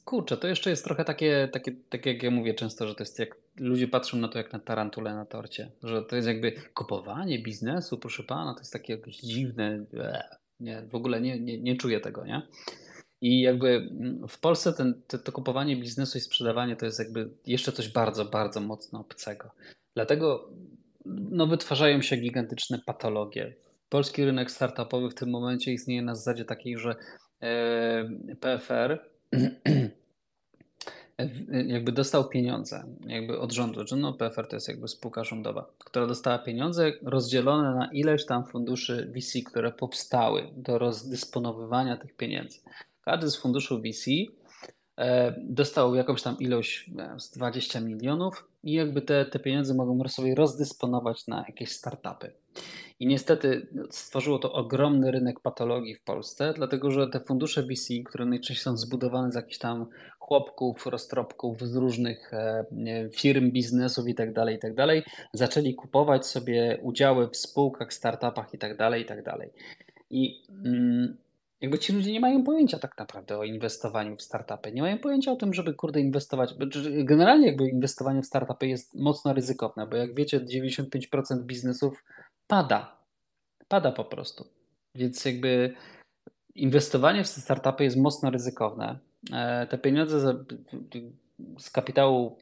kurczę, 0.06 0.38
to 0.38 0.48
jeszcze 0.48 0.70
jest 0.70 0.84
trochę 0.84 1.06
takie, 1.06 1.50
takie, 1.52 1.72
tak 1.90 2.06
jak 2.06 2.24
ja 2.24 2.32
mówię 2.32 2.54
często, 2.54 2.88
że 2.88 2.96
to 2.96 3.04
jest 3.04 3.20
jak 3.20 3.36
ludzie 3.60 3.88
patrzą 3.88 4.18
na 4.18 4.28
to 4.28 4.38
jak 4.38 4.54
na 4.54 4.60
tarantulę 4.60 5.16
na 5.16 5.26
torcie, 5.26 5.72
że 5.84 6.04
to 6.04 6.16
jest 6.16 6.28
jakby 6.28 6.52
kupowanie 6.74 7.40
biznesu, 7.40 7.98
proszę 7.98 8.24
pana, 8.24 8.54
to 8.54 8.60
jest 8.60 8.74
takie 8.74 8.94
jakieś 8.94 9.18
dziwne, 9.18 9.86
nie, 10.60 10.82
w 10.82 10.96
ogóle 10.96 11.22
nie, 11.22 11.40
nie, 11.40 11.60
nie 11.60 11.76
czuję 11.76 12.00
tego, 12.00 12.26
nie? 12.26 12.42
I 13.22 13.42
jakby 13.42 13.68
mm, 13.70 14.28
w 14.28 14.40
Polsce 14.40 14.74
ten, 14.74 15.02
to, 15.08 15.18
to 15.18 15.32
kupowanie 15.32 15.78
biznesu 15.78 16.18
i 16.18 16.22
sprzedawanie 16.22 16.76
to 16.76 16.86
jest 16.86 17.00
jakby 17.00 17.30
jeszcze 17.46 17.72
coś 17.72 17.90
bardzo, 17.90 18.26
bardzo 18.26 18.62
mocno 18.62 19.00
obcego. 19.00 19.52
Dlatego 19.96 20.50
no, 21.06 21.48
wytwarzają 21.48 22.02
się 22.02 22.18
gigantyczne 22.18 22.80
patologie. 22.86 23.54
Polski 23.90 24.26
rynek 24.26 24.52
startupowy 24.52 25.10
w 25.10 25.16
tym 25.16 25.30
momencie 25.30 25.74
istnieje 25.74 26.02
na 26.02 26.16
zasadzie 26.16 26.46
takiej, 26.46 26.78
że 26.78 26.96
e, 27.42 28.10
PFR 28.40 29.00
jakby 31.68 31.92
dostał 31.92 32.30
pieniądze 32.30 32.84
jakby 33.08 33.40
od 33.40 33.52
rządu, 33.52 33.88
że 33.88 33.96
no 33.96 34.14
PFR 34.14 34.48
to 34.48 34.56
jest 34.56 34.68
jakby 34.68 34.88
spółka 34.88 35.24
rządowa, 35.24 35.70
która 35.80 36.08
dostała 36.08 36.40
pieniądze 36.40 36.92
rozdzielone 37.02 37.76
na 37.76 37.90
ileś 37.92 38.26
tam 38.26 38.46
funduszy 38.46 39.12
VC, 39.16 39.42
które 39.46 39.72
powstały 39.72 40.50
do 40.56 40.78
rozdysponowywania 40.78 41.98
tych 41.98 42.16
pieniędzy. 42.16 42.60
Każdy 43.02 43.30
z 43.30 43.38
funduszu 43.38 43.82
VC 43.82 44.06
dostał 45.38 45.96
jakąś 45.96 46.22
tam 46.22 46.38
ilość, 46.40 46.92
z 47.18 47.32
20 47.32 47.80
milionów 47.80 48.48
i 48.64 48.74
jakby 48.74 49.02
te, 49.02 49.26
te 49.26 49.40
pieniądze 49.40 49.74
mogą 49.74 50.08
sobie 50.08 50.36
rozdysponować 50.36 51.28
na 51.28 51.46
jakieś 51.48 51.72
startupy. 51.72 52.32
I 53.00 53.08
niestety 53.08 53.68
stworzyło 53.90 54.40
to 54.40 54.54
ogromny 54.54 55.12
rynek 55.12 55.40
patologii 55.40 55.96
w 55.96 56.02
Polsce, 56.02 56.54
dlatego 56.56 56.92
że 56.92 57.08
te 57.08 57.20
fundusze 57.20 57.64
VC, 57.64 57.94
które 58.06 58.26
najczęściej 58.26 58.64
są 58.64 58.78
zbudowane 58.78 59.32
z 59.32 59.36
jakichś 59.36 59.58
tam 59.58 59.86
chłopków, 60.20 60.88
roztropków 60.88 61.62
z 61.62 61.76
różnych 61.76 62.34
e, 62.34 62.66
firm, 63.12 63.52
biznesów 63.52 64.08
itd., 64.08 64.34
tak 64.34 64.52
itd., 64.52 64.88
tak 64.88 65.14
zaczęli 65.34 65.76
kupować 65.76 66.26
sobie 66.26 66.80
udziały 66.82 67.30
w 67.30 67.38
spółkach, 67.38 67.94
startupach 67.94 68.54
itd., 68.54 68.76
tak 68.78 69.00
itd. 69.00 69.50
I 70.10 70.42
mm, 70.66 71.18
jakby 71.62 71.80
ci 71.80 71.94
ludzie 71.94 72.12
nie 72.12 72.20
mają 72.20 72.44
pojęcia 72.44 72.80
tak 72.80 72.98
naprawdę 72.98 73.38
o 73.38 73.44
inwestowaniu 73.44 74.16
w 74.16 74.22
startupy. 74.22 74.72
Nie 74.72 74.82
mają 74.82 74.98
pojęcia 74.98 75.32
o 75.32 75.36
tym, 75.36 75.54
żeby 75.54 75.74
kurde 75.74 76.00
inwestować. 76.00 76.54
Generalnie 77.04 77.48
jakby 77.48 77.70
inwestowanie 77.70 78.22
w 78.22 78.26
startupy 78.26 78.68
jest 78.68 78.96
mocno 78.96 79.34
ryzykowne, 79.34 79.88
bo 79.88 79.98
jak 79.98 80.16
wiecie 80.16 80.40
95% 80.40 81.44
biznesów 81.44 82.04
pada. 82.48 82.98
Pada 83.68 83.92
po 83.92 84.06
prostu. 84.06 84.48
Więc 84.96 85.26
jakby 85.26 85.74
inwestowanie 86.56 87.24
w 87.24 87.28
startupy 87.28 87.84
jest 87.84 87.98
mocno 87.98 88.30
ryzykowne. 88.30 89.00
E, 89.34 89.68
te 89.68 89.78
pieniądze 89.78 90.20
z, 90.20 91.70
kapitału 91.72 92.38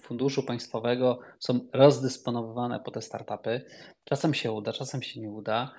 funduszu 0.00 0.42
państwowego 0.42 1.20
są 1.38 1.60
rozdysponowywane 1.72 2.80
po 2.80 2.90
te 2.90 3.02
startupy. 3.02 3.64
Czasem 4.04 4.34
się 4.34 4.52
uda, 4.52 4.72
czasem 4.72 5.02
się 5.02 5.20
nie 5.20 5.30
uda. 5.30 5.74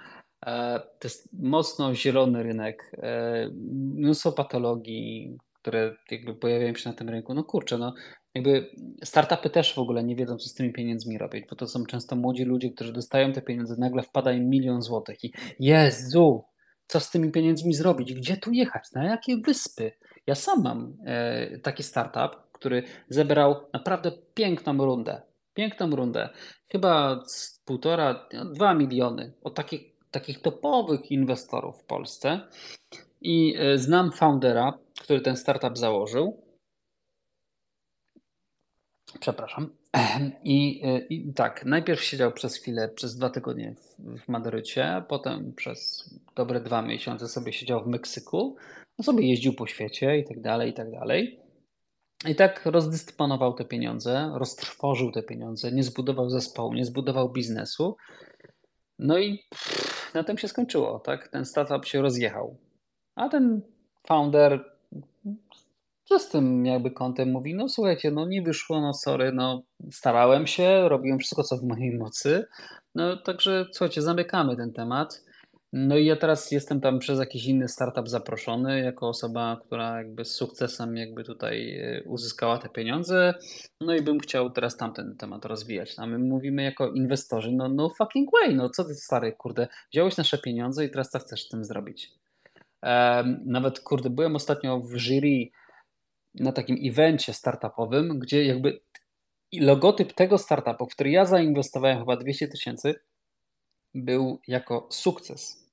E, 0.46 0.80
to 0.80 1.08
jest 1.08 1.30
mocno 1.34 1.96
zielony 1.96 2.44
rynek, 2.44 2.92
e, 2.98 3.50
mnóstwo 3.96 4.32
patologii, 4.32 5.38
które 5.54 5.96
jakby 6.12 6.36
pojawiają 6.36 6.76
się 6.76 6.90
na 6.90 6.96
tym 6.96 7.10
rynku. 7.10 7.34
No 7.34 7.44
kurczę, 7.44 7.78
no 7.78 7.94
jakby 8.36 8.72
startupy 9.04 9.50
też 9.50 9.74
w 9.74 9.80
ogóle 9.80 10.04
nie 10.04 10.16
wiedzą, 10.16 10.38
co 10.38 10.50
z 10.50 10.54
tymi 10.54 10.74
pieniędzmi 10.74 11.18
robić, 11.18 11.46
bo 11.50 11.56
to 11.56 11.68
są 11.68 11.86
często 11.86 12.16
młodzi 12.16 12.44
ludzie, 12.44 12.72
którzy 12.72 12.94
dostają 12.94 13.34
te 13.34 13.42
pieniądze, 13.42 13.76
nagle 13.80 14.04
wpada 14.04 14.32
im 14.32 14.50
milion 14.50 14.82
złotych 14.82 15.24
i 15.24 15.34
Jezu, 15.60 16.44
co 16.88 17.00
z 17.00 17.12
tymi 17.12 17.32
pieniędzmi 17.32 17.74
zrobić? 17.74 18.14
Gdzie 18.14 18.38
tu 18.38 18.52
jechać? 18.52 18.84
Na 18.96 19.06
jakie 19.06 19.38
wyspy? 19.38 19.92
Ja 20.28 20.36
sam 20.36 20.64
mam 20.64 20.98
e, 21.06 21.60
taki 21.60 21.84
startup, 21.84 22.42
który 22.52 22.84
zebrał 23.10 23.56
naprawdę 23.74 24.12
piękną 24.34 24.86
rundę. 24.86 25.22
Piękną 25.54 25.96
rundę. 25.96 26.30
Chyba 26.72 27.24
półtora, 27.66 28.28
dwa 28.54 28.74
miliony 28.74 29.34
od 29.44 29.56
takich 29.56 29.99
takich 30.12 30.42
topowych 30.42 31.12
inwestorów 31.12 31.82
w 31.82 31.86
Polsce 31.86 32.42
i 33.22 33.56
e, 33.58 33.78
znam 33.78 34.12
foundera, 34.12 34.80
który 35.02 35.22
ten 35.22 35.38
startup 35.38 35.78
założył. 35.78 36.42
Przepraszam. 39.20 39.70
I, 40.44 40.82
e, 40.84 41.00
I, 41.00 41.34
tak, 41.34 41.66
najpierw 41.66 42.04
siedział 42.04 42.32
przez 42.32 42.56
chwilę, 42.56 42.90
przez 42.90 43.18
dwa 43.18 43.30
tygodnie 43.30 43.76
w, 43.76 44.20
w 44.20 44.28
Madrycie, 44.28 45.04
potem 45.08 45.54
przez 45.54 46.10
dobre 46.36 46.60
dwa 46.60 46.82
miesiące 46.82 47.28
sobie 47.28 47.54
siedział 47.54 47.84
w 47.84 47.88
Meksyku, 47.88 48.56
no 48.98 49.04
sobie 49.04 49.30
jeździł 49.30 49.54
po 49.54 49.68
świecie 49.68 50.18
i 50.18 50.26
tak 50.26 50.42
dalej, 50.42 50.70
i 50.70 50.74
tak 50.74 50.92
dalej. 50.92 51.40
I 52.28 52.36
tak 52.36 52.66
rozdysponował 52.66 53.54
te 53.54 53.66
pieniądze, 53.66 54.32
roztrwożył 54.34 55.12
te 55.12 55.24
pieniądze, 55.24 55.72
nie 55.72 55.84
zbudował 55.84 56.30
zespołu, 56.30 56.74
nie 56.74 56.86
zbudował 56.86 57.32
biznesu. 57.32 57.98
No 59.00 59.20
i 59.20 59.40
na 60.14 60.24
tym 60.24 60.38
się 60.38 60.48
skończyło, 60.48 61.00
tak? 61.00 61.28
Ten 61.28 61.46
startup 61.46 61.86
się 61.86 62.02
rozjechał. 62.02 62.56
A 63.16 63.30
ten 63.30 63.62
founder 64.08 64.64
co 66.10 66.20
z 66.20 66.30
tym 66.30 66.66
jakby 66.66 66.92
kątem 66.92 67.32
mówi, 67.32 67.56
no 67.56 67.70
słuchajcie, 67.70 68.12
no 68.12 68.28
nie 68.28 68.42
wyszło, 68.42 68.82
no 68.82 68.94
sorry, 68.94 69.32
no 69.32 69.62
starałem 69.92 70.48
się, 70.48 70.90
robiłem 70.90 71.20
wszystko, 71.20 71.44
co 71.44 71.58
w 71.58 71.64
mojej 71.64 71.98
mocy. 71.98 72.46
No 72.96 73.18
także 73.18 73.66
słuchajcie, 73.72 74.02
zamykamy 74.02 74.56
ten 74.56 74.74
temat. 74.74 75.24
No 75.74 75.98
i 75.98 76.06
ja 76.06 76.16
teraz 76.16 76.52
jestem 76.52 76.82
tam 76.82 77.00
przez 77.00 77.20
jakiś 77.20 77.46
inny 77.46 77.68
startup 77.68 78.10
zaproszony, 78.10 78.80
jako 78.80 79.08
osoba, 79.08 79.62
która 79.66 79.98
jakby 79.98 80.26
z 80.26 80.32
sukcesem 80.32 80.98
jakby 80.98 81.24
tutaj 81.24 81.80
e, 81.80 82.04
uzyskała 82.04 82.58
te 82.58 82.70
pieniądze. 82.70 83.34
No 83.82 83.96
i 83.96 84.02
bym 84.02 84.20
chciał 84.20 84.50
teraz 84.50 84.78
tamten 84.78 85.16
temat 85.18 85.46
rozwijać. 85.46 85.96
A 85.98 86.06
my 86.06 86.20
mówimy 86.20 86.64
jako 86.64 86.92
inwestorzy, 86.92 87.52
no, 87.52 87.70
no 87.70 87.90
fucking 87.90 88.30
way, 88.32 88.56
no 88.56 88.70
co 88.70 88.84
ty 88.84 88.96
stary, 88.96 89.34
kurde, 89.34 89.68
wziąłeś 89.94 90.18
nasze 90.18 90.38
pieniądze 90.38 90.86
i 90.86 90.90
teraz 90.90 91.10
co 91.10 91.20
chcesz 91.20 91.46
z 91.46 91.50
tym 91.50 91.66
zrobić? 91.66 92.12
Um, 92.84 93.42
nawet, 93.46 93.80
kurde, 93.80 94.10
byłem 94.10 94.36
ostatnio 94.36 94.80
w 94.80 94.98
jury 94.98 95.50
na 96.36 96.52
takim 96.52 96.78
evencie 96.84 97.34
startupowym, 97.34 98.20
gdzie 98.20 98.46
jakby 98.46 98.80
logotyp 99.54 100.14
tego 100.14 100.38
startupu, 100.38 100.86
w 100.86 100.94
który 100.94 101.10
ja 101.10 101.26
zainwestowałem 101.26 102.00
chyba 102.00 102.18
200 102.18 102.48
tysięcy, 102.48 102.96
był 103.96 104.40
jako 104.48 104.88
sukces 104.92 105.70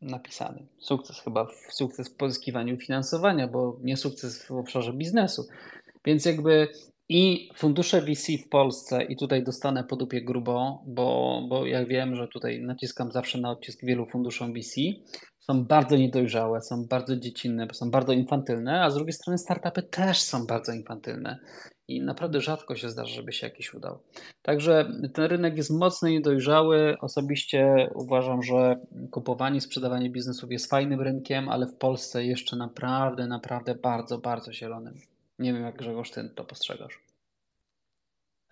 napisany. 0.00 0.66
Sukces 0.78 1.20
chyba, 1.20 1.46
sukces 1.70 2.08
w 2.08 2.16
pozyskiwaniu 2.16 2.76
finansowania, 2.76 3.48
bo 3.48 3.78
nie 3.82 3.96
sukces 3.96 4.46
w 4.46 4.52
obszarze 4.52 4.92
biznesu. 4.92 5.48
Więc 6.04 6.24
jakby 6.24 6.68
i 7.08 7.50
fundusze 7.54 8.02
VC 8.02 8.32
w 8.46 8.48
Polsce, 8.48 9.02
i 9.02 9.16
tutaj 9.16 9.44
dostanę 9.44 9.84
po 9.84 9.96
dupie 9.96 10.22
grubo, 10.22 10.82
bo, 10.86 11.40
bo 11.48 11.66
ja 11.66 11.86
wiem, 11.86 12.14
że 12.14 12.28
tutaj 12.28 12.62
naciskam 12.62 13.12
zawsze 13.12 13.40
na 13.40 13.50
odcisk 13.50 13.84
wielu 13.84 14.06
funduszom 14.06 14.52
VC, 14.54 14.80
są 15.38 15.64
bardzo 15.64 15.96
niedojrzałe, 15.96 16.60
są 16.60 16.86
bardzo 16.86 17.16
dziecinne, 17.16 17.68
są 17.72 17.90
bardzo 17.90 18.12
infantylne, 18.12 18.82
a 18.82 18.90
z 18.90 18.94
drugiej 18.94 19.12
strony 19.12 19.38
startupy 19.38 19.82
też 19.82 20.22
są 20.22 20.46
bardzo 20.46 20.72
infantylne 20.72 21.38
i 21.88 22.02
naprawdę 22.02 22.40
rzadko 22.40 22.76
się 22.76 22.90
zdarza, 22.90 23.14
żeby 23.14 23.32
się 23.32 23.46
jakiś 23.46 23.74
udał. 23.74 23.98
Także 24.42 24.92
ten 25.14 25.24
rynek 25.24 25.56
jest 25.56 25.70
mocno 25.70 26.08
niedojrzały. 26.08 26.96
Osobiście 27.00 27.90
uważam, 27.94 28.42
że 28.42 28.76
kupowanie, 29.10 29.60
sprzedawanie 29.60 30.10
biznesów 30.10 30.52
jest 30.52 30.70
fajnym 30.70 31.00
rynkiem, 31.00 31.48
ale 31.48 31.66
w 31.66 31.74
Polsce 31.74 32.24
jeszcze 32.24 32.56
naprawdę, 32.56 33.26
naprawdę 33.26 33.74
bardzo, 33.74 34.18
bardzo 34.18 34.52
zielonym. 34.52 34.94
Nie 35.38 35.52
wiem, 35.52 35.62
jak 35.62 35.76
Grzegorz, 35.76 36.10
ty 36.10 36.30
to 36.34 36.44
postrzegasz. 36.44 37.00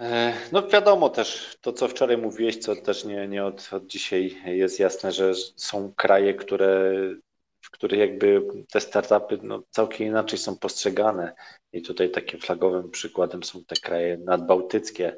E, 0.01 0.33
no 0.53 0.69
wiadomo 0.69 1.09
też, 1.09 1.57
to 1.61 1.73
co 1.73 1.89
wczoraj 1.89 2.19
mówiłeś, 2.19 2.57
co 2.57 2.77
też 2.77 3.05
nie, 3.05 3.29
nie 3.29 3.45
od, 3.45 3.69
od 3.73 3.87
dzisiaj 3.87 4.37
jest 4.45 4.81
jasne, 4.81 5.13
że 5.13 5.35
są 5.57 5.93
kraje, 5.97 6.35
które, 6.35 6.93
w 7.65 7.71
których 7.71 8.01
jakby 8.01 8.43
te 8.73 8.81
startupy 8.81 9.39
no, 9.43 9.63
całkiem 9.71 10.07
inaczej 10.07 10.39
są 10.39 10.59
postrzegane. 10.59 11.35
I 11.73 11.83
tutaj 11.83 12.11
takim 12.11 12.41
flagowym 12.41 12.91
przykładem 12.91 13.43
są 13.43 13.65
te 13.65 13.77
kraje 13.77 14.19
nadbałtyckie. 14.19 15.17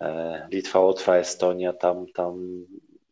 E, 0.00 0.48
Litwa, 0.52 0.80
Łotwa, 0.80 1.16
Estonia, 1.16 1.72
tam, 1.72 2.06
tam 2.14 2.64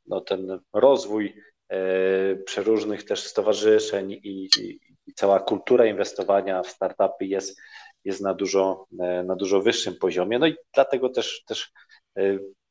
no, 0.07 0.21
ten 0.21 0.59
rozwój 0.73 1.43
e, 1.69 2.37
przeróżnych 2.37 3.05
też 3.05 3.25
stowarzyszeń 3.25 4.13
i, 4.13 4.49
i, 4.59 4.81
i 5.07 5.15
cała 5.15 5.41
kultura 5.41 5.87
inwestowania 5.87 6.63
w 6.63 6.69
startupy 6.69 7.25
jest, 7.25 7.61
jest 8.05 8.21
na, 8.21 8.35
dużo, 8.35 8.87
e, 9.01 9.23
na 9.23 9.37
dużo 9.37 9.61
wyższym 9.61 9.95
poziomie. 9.95 10.39
No 10.39 10.47
i 10.47 10.57
dlatego 10.75 11.09
też, 11.09 11.45
też 11.47 11.73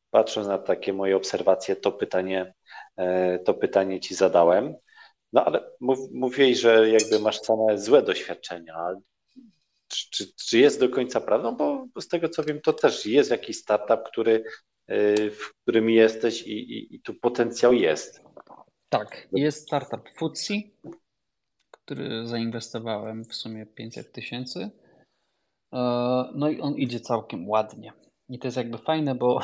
patrząc 0.09 0.47
na 0.47 0.57
takie 0.57 0.93
moje 0.93 1.17
obserwacje, 1.17 1.75
to 1.75 1.91
pytanie, 1.91 2.53
to 3.45 3.53
pytanie 3.53 3.99
Ci 3.99 4.15
zadałem. 4.15 4.75
No 5.33 5.45
ale 5.45 5.71
mów, 5.79 5.99
mówiłeś, 6.11 6.59
że 6.59 6.89
jakby 6.89 7.19
masz 7.19 7.41
same 7.41 7.77
złe 7.77 8.01
doświadczenia. 8.01 8.75
Czy, 9.87 10.09
czy, 10.09 10.33
czy, 10.33 10.57
jest 10.57 10.79
do 10.79 10.89
końca 10.89 11.21
prawdą? 11.21 11.55
Bo, 11.55 11.87
z 12.01 12.07
tego 12.07 12.29
co 12.29 12.43
wiem, 12.43 12.61
to 12.61 12.73
też 12.73 13.05
jest 13.05 13.31
jakiś 13.31 13.57
startup, 13.57 14.09
który, 14.11 14.43
w 15.31 15.61
którym 15.61 15.89
jesteś 15.89 16.41
i, 16.41 16.51
i, 16.51 16.95
i 16.95 17.01
tu 17.01 17.13
potencjał 17.13 17.73
jest. 17.73 18.23
Tak, 18.89 19.27
jest 19.31 19.63
startup 19.63 20.09
Futsi, 20.17 20.73
który 21.71 22.27
zainwestowałem 22.27 23.25
w 23.25 23.35
sumie 23.35 23.65
500 23.65 24.11
tysięcy. 24.11 24.69
E, 25.73 25.79
no 26.35 26.49
i 26.49 26.61
on 26.61 26.75
idzie 26.75 26.99
całkiem 26.99 27.49
ładnie. 27.49 27.93
I 28.29 28.39
to 28.39 28.47
jest 28.47 28.57
jakby 28.57 28.77
fajne, 28.77 29.15
bo 29.15 29.39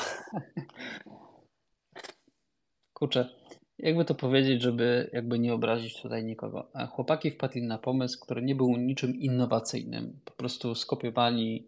kurczę, 2.94 3.41
jakby 3.82 4.06
to 4.06 4.16
powiedzieć, 4.16 4.62
żeby 4.62 5.10
jakby 5.14 5.40
nie 5.40 5.54
obrazić 5.54 6.02
tutaj 6.02 6.24
nikogo. 6.24 6.68
E, 6.76 6.88
chłopaki 6.88 7.32
wpadli 7.32 7.64
na 7.64 7.78
pomysł, 7.78 8.20
który 8.20 8.42
nie 8.42 8.56
był 8.56 8.78
niczym 8.78 9.16
innowacyjnym. 9.16 10.20
Po 10.26 10.32
prostu 10.32 10.76
skopiowali 10.76 11.68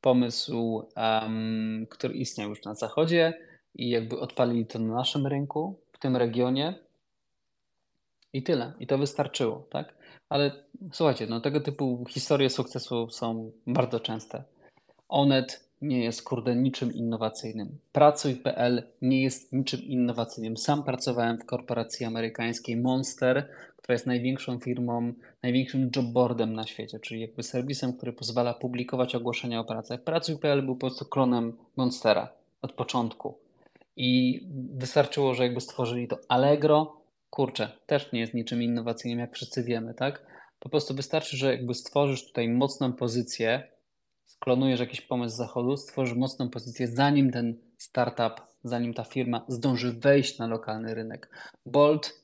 pomysł, 0.00 0.88
um, 0.96 1.86
który 1.90 2.14
istniał 2.14 2.48
już 2.48 2.64
na 2.64 2.74
zachodzie 2.74 3.32
i 3.74 3.90
jakby 3.90 4.20
odpalili 4.20 4.66
to 4.66 4.78
na 4.78 4.94
naszym 4.94 5.26
rynku, 5.26 5.80
w 5.92 5.98
tym 5.98 6.16
regionie. 6.16 6.74
I 8.32 8.42
tyle. 8.42 8.72
I 8.80 8.86
to 8.86 8.98
wystarczyło, 8.98 9.66
tak? 9.70 9.94
Ale 10.28 10.64
słuchajcie, 10.92 11.26
no 11.26 11.40
tego 11.40 11.60
typu 11.60 12.04
historie 12.08 12.50
sukcesu 12.50 13.10
są 13.10 13.52
bardzo 13.66 14.00
częste. 14.00 14.44
Onet 15.08 15.63
nie 15.82 16.04
jest 16.04 16.22
kurde 16.22 16.56
niczym 16.56 16.92
innowacyjnym. 16.94 17.78
Pracuj.pl 17.92 18.82
nie 19.02 19.22
jest 19.22 19.52
niczym 19.52 19.82
innowacyjnym. 19.82 20.56
Sam 20.56 20.84
pracowałem 20.84 21.38
w 21.38 21.46
korporacji 21.46 22.06
amerykańskiej 22.06 22.76
Monster, 22.76 23.48
która 23.76 23.94
jest 23.94 24.06
największą 24.06 24.58
firmą, 24.58 25.12
największym 25.42 25.90
jobboardem 25.96 26.52
na 26.52 26.66
świecie, 26.66 27.00
czyli 27.00 27.20
jakby 27.20 27.42
serwisem, 27.42 27.92
który 27.92 28.12
pozwala 28.12 28.54
publikować 28.54 29.14
ogłoszenia 29.14 29.60
o 29.60 29.64
pracę. 29.64 29.98
Pracuj.pl 29.98 30.62
był 30.62 30.76
po 30.76 30.86
prostu 30.86 31.04
klonem 31.04 31.56
Monstera 31.76 32.32
od 32.62 32.72
początku. 32.72 33.38
I 33.96 34.40
wystarczyło, 34.74 35.34
że 35.34 35.42
jakby 35.42 35.60
stworzyli 35.60 36.08
to 36.08 36.18
Allegro, 36.28 37.00
kurczę, 37.30 37.72
też 37.86 38.12
nie 38.12 38.20
jest 38.20 38.34
niczym 38.34 38.62
innowacyjnym, 38.62 39.18
jak 39.18 39.34
wszyscy 39.34 39.64
wiemy, 39.64 39.94
tak? 39.94 40.26
Po 40.58 40.68
prostu 40.68 40.94
wystarczy, 40.94 41.36
że 41.36 41.50
jakby 41.50 41.74
stworzysz 41.74 42.26
tutaj 42.26 42.48
mocną 42.48 42.92
pozycję, 42.92 43.73
sklonujesz 44.44 44.80
jakiś 44.80 45.00
pomysł 45.00 45.34
z 45.34 45.38
zachodu, 45.38 45.76
stworzysz 45.76 46.16
mocną 46.16 46.50
pozycję, 46.50 46.88
zanim 46.88 47.30
ten 47.30 47.58
startup, 47.78 48.40
zanim 48.64 48.94
ta 48.94 49.04
firma 49.04 49.44
zdąży 49.48 49.92
wejść 49.92 50.38
na 50.38 50.46
lokalny 50.46 50.94
rynek. 50.94 51.30
Bolt, 51.66 52.20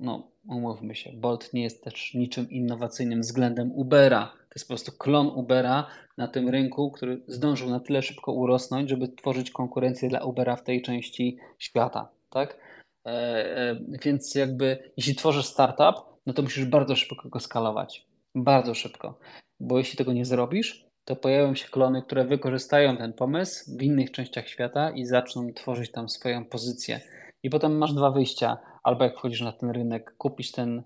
no 0.00 0.30
umówmy 0.48 0.94
się, 0.94 1.12
Bolt 1.12 1.54
nie 1.54 1.62
jest 1.62 1.84
też 1.84 2.14
niczym 2.14 2.50
innowacyjnym 2.50 3.20
względem 3.20 3.72
Ubera. 3.72 4.26
To 4.26 4.54
jest 4.54 4.64
po 4.64 4.68
prostu 4.68 4.92
klon 4.92 5.26
Ubera 5.26 5.86
na 6.16 6.28
tym 6.28 6.48
rynku, 6.48 6.90
który 6.90 7.22
zdążył 7.26 7.70
na 7.70 7.80
tyle 7.80 8.02
szybko 8.02 8.32
urosnąć, 8.32 8.90
żeby 8.90 9.08
tworzyć 9.08 9.50
konkurencję 9.50 10.08
dla 10.08 10.24
Ubera 10.24 10.56
w 10.56 10.62
tej 10.62 10.82
części 10.82 11.38
świata, 11.58 12.08
tak? 12.30 12.58
E, 13.06 13.10
e, 13.10 13.80
więc 14.04 14.34
jakby 14.34 14.92
jeśli 14.96 15.14
tworzysz 15.14 15.46
startup, 15.46 15.96
no 16.26 16.32
to 16.32 16.42
musisz 16.42 16.64
bardzo 16.64 16.96
szybko 16.96 17.28
go 17.28 17.40
skalować. 17.40 18.06
Bardzo 18.34 18.74
szybko. 18.74 19.18
Bo 19.60 19.78
jeśli 19.78 19.98
tego 19.98 20.12
nie 20.12 20.24
zrobisz, 20.24 20.87
to 21.08 21.16
pojawią 21.16 21.54
się 21.54 21.68
klony, 21.68 22.02
które 22.02 22.24
wykorzystają 22.24 22.96
ten 22.96 23.12
pomysł 23.12 23.76
w 23.78 23.82
innych 23.82 24.10
częściach 24.10 24.48
świata 24.48 24.90
i 24.90 25.04
zaczną 25.04 25.52
tworzyć 25.54 25.90
tam 25.92 26.08
swoją 26.08 26.44
pozycję. 26.44 27.00
I 27.42 27.50
potem 27.50 27.78
masz 27.78 27.92
dwa 27.94 28.10
wyjścia. 28.10 28.58
Albo 28.82 29.04
jak 29.04 29.16
wchodzisz 29.16 29.40
na 29.40 29.52
ten 29.52 29.70
rynek, 29.70 30.14
kupisz 30.18 30.52
ten 30.52 30.82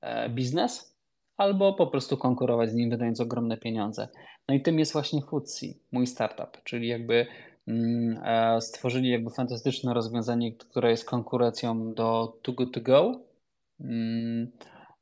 e, 0.00 0.28
biznes, 0.28 0.96
albo 1.36 1.74
po 1.74 1.86
prostu 1.86 2.16
konkurować 2.16 2.70
z 2.70 2.74
nim, 2.74 2.90
wydając 2.90 3.20
ogromne 3.20 3.56
pieniądze. 3.56 4.08
No 4.48 4.54
i 4.54 4.62
tym 4.62 4.78
jest 4.78 4.92
właśnie 4.92 5.22
Futsi, 5.22 5.80
mój 5.92 6.06
startup, 6.06 6.62
czyli 6.64 6.88
jakby 6.88 7.26
Mm, 7.68 8.20
stworzyli 8.60 9.10
jakby 9.10 9.30
fantastyczne 9.30 9.94
rozwiązanie, 9.94 10.52
które 10.52 10.90
jest 10.90 11.04
konkurencją 11.04 11.94
do 11.94 12.38
Too 12.42 12.54
Good 12.54 12.74
To 12.74 12.80
Go. 12.80 13.20
Mm, 13.80 14.52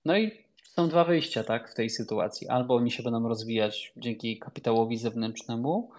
no 0.04 0.18
i 0.18 0.43
są 0.76 0.88
dwa 0.88 1.04
wyjścia 1.04 1.44
tak, 1.44 1.70
w 1.70 1.74
tej 1.74 1.90
sytuacji. 1.90 2.48
Albo 2.48 2.74
oni 2.74 2.90
się 2.90 3.02
będą 3.02 3.28
rozwijać 3.28 3.92
dzięki 3.96 4.38
kapitałowi 4.38 4.96
zewnętrznemu, 4.96 5.90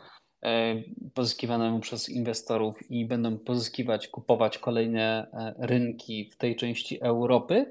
e, 0.44 0.76
pozyskiwanemu 1.14 1.80
przez 1.80 2.10
inwestorów 2.10 2.92
i 2.92 3.06
będą 3.06 3.38
pozyskiwać, 3.38 4.08
kupować 4.08 4.58
kolejne 4.58 5.28
e, 5.34 5.68
rynki 5.68 6.30
w 6.34 6.38
tej 6.38 6.56
części 6.56 7.02
Europy, 7.02 7.66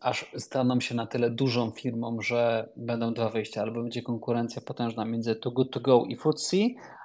aż 0.00 0.32
staną 0.36 0.80
się 0.80 0.94
na 0.94 1.06
tyle 1.06 1.30
dużą 1.30 1.70
firmą, 1.70 2.20
że 2.20 2.68
będą 2.76 3.14
dwa 3.14 3.28
wyjścia. 3.28 3.62
Albo 3.62 3.82
będzie 3.82 4.02
konkurencja 4.02 4.62
potężna 4.62 5.04
między 5.04 5.36
Too 5.36 5.52
Good 5.52 5.70
To 5.70 5.80
Go 5.80 6.04
i 6.08 6.16
FTSE, 6.16 6.56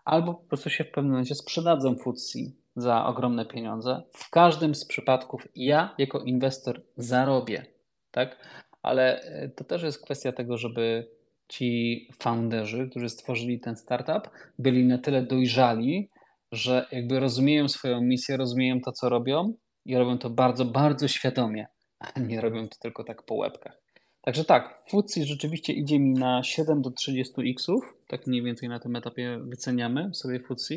albo 0.06 0.34
po 0.34 0.48
prostu 0.48 0.70
się 0.70 0.84
w 0.84 0.92
pewnym 0.92 1.12
momencie 1.12 1.36
sprzedadzą 1.36 1.96
FTSE 1.96 2.40
za 2.76 3.06
ogromne 3.06 3.46
pieniądze. 3.46 4.04
W 4.12 4.30
każdym 4.30 4.76
z 4.76 4.86
przypadków 4.86 5.48
ja 5.56 5.96
jako 5.98 6.20
inwestor 6.20 6.82
zarobię, 6.98 7.75
tak? 8.16 8.38
Ale 8.82 9.22
e, 9.22 9.50
to 9.50 9.64
też 9.64 9.84
jest 9.84 10.04
kwestia 10.04 10.32
tego, 10.32 10.58
żeby 10.58 11.08
ci 11.48 12.08
founderzy, 12.20 12.88
którzy 12.90 13.10
stworzyli 13.10 13.60
ten 13.60 13.76
startup, 13.76 14.30
byli 14.60 14.86
na 14.86 14.98
tyle 14.98 15.24
dojrzali, 15.24 16.10
że 16.52 16.88
jakby 16.92 17.20
rozumieją 17.20 17.70
swoją 17.70 18.02
misję, 18.02 18.38
rozumieją 18.38 18.82
to, 18.82 18.92
co 18.92 19.10
robią 19.10 19.54
i 19.86 19.98
robią 19.98 20.18
to 20.18 20.30
bardzo, 20.30 20.66
bardzo 20.66 21.08
świadomie, 21.08 21.68
a 22.00 22.20
nie 22.20 22.42
robią 22.42 22.68
to 22.68 22.76
tylko 22.82 23.04
tak 23.04 23.24
po 23.24 23.36
łebkach. 23.36 23.82
Także 24.22 24.46
tak, 24.46 24.82
FTSE 24.88 25.26
rzeczywiście 25.26 25.74
idzie 25.74 26.00
mi 26.00 26.14
na 26.14 26.44
7 26.44 26.82
do 26.82 26.92
30 26.92 27.34
xów, 27.52 27.94
tak 28.08 28.28
mniej 28.28 28.44
więcej 28.44 28.70
na 28.70 28.80
tym 28.80 28.96
etapie 28.96 29.40
wyceniamy 29.42 30.10
sobie 30.14 30.40
FTSE. 30.40 30.76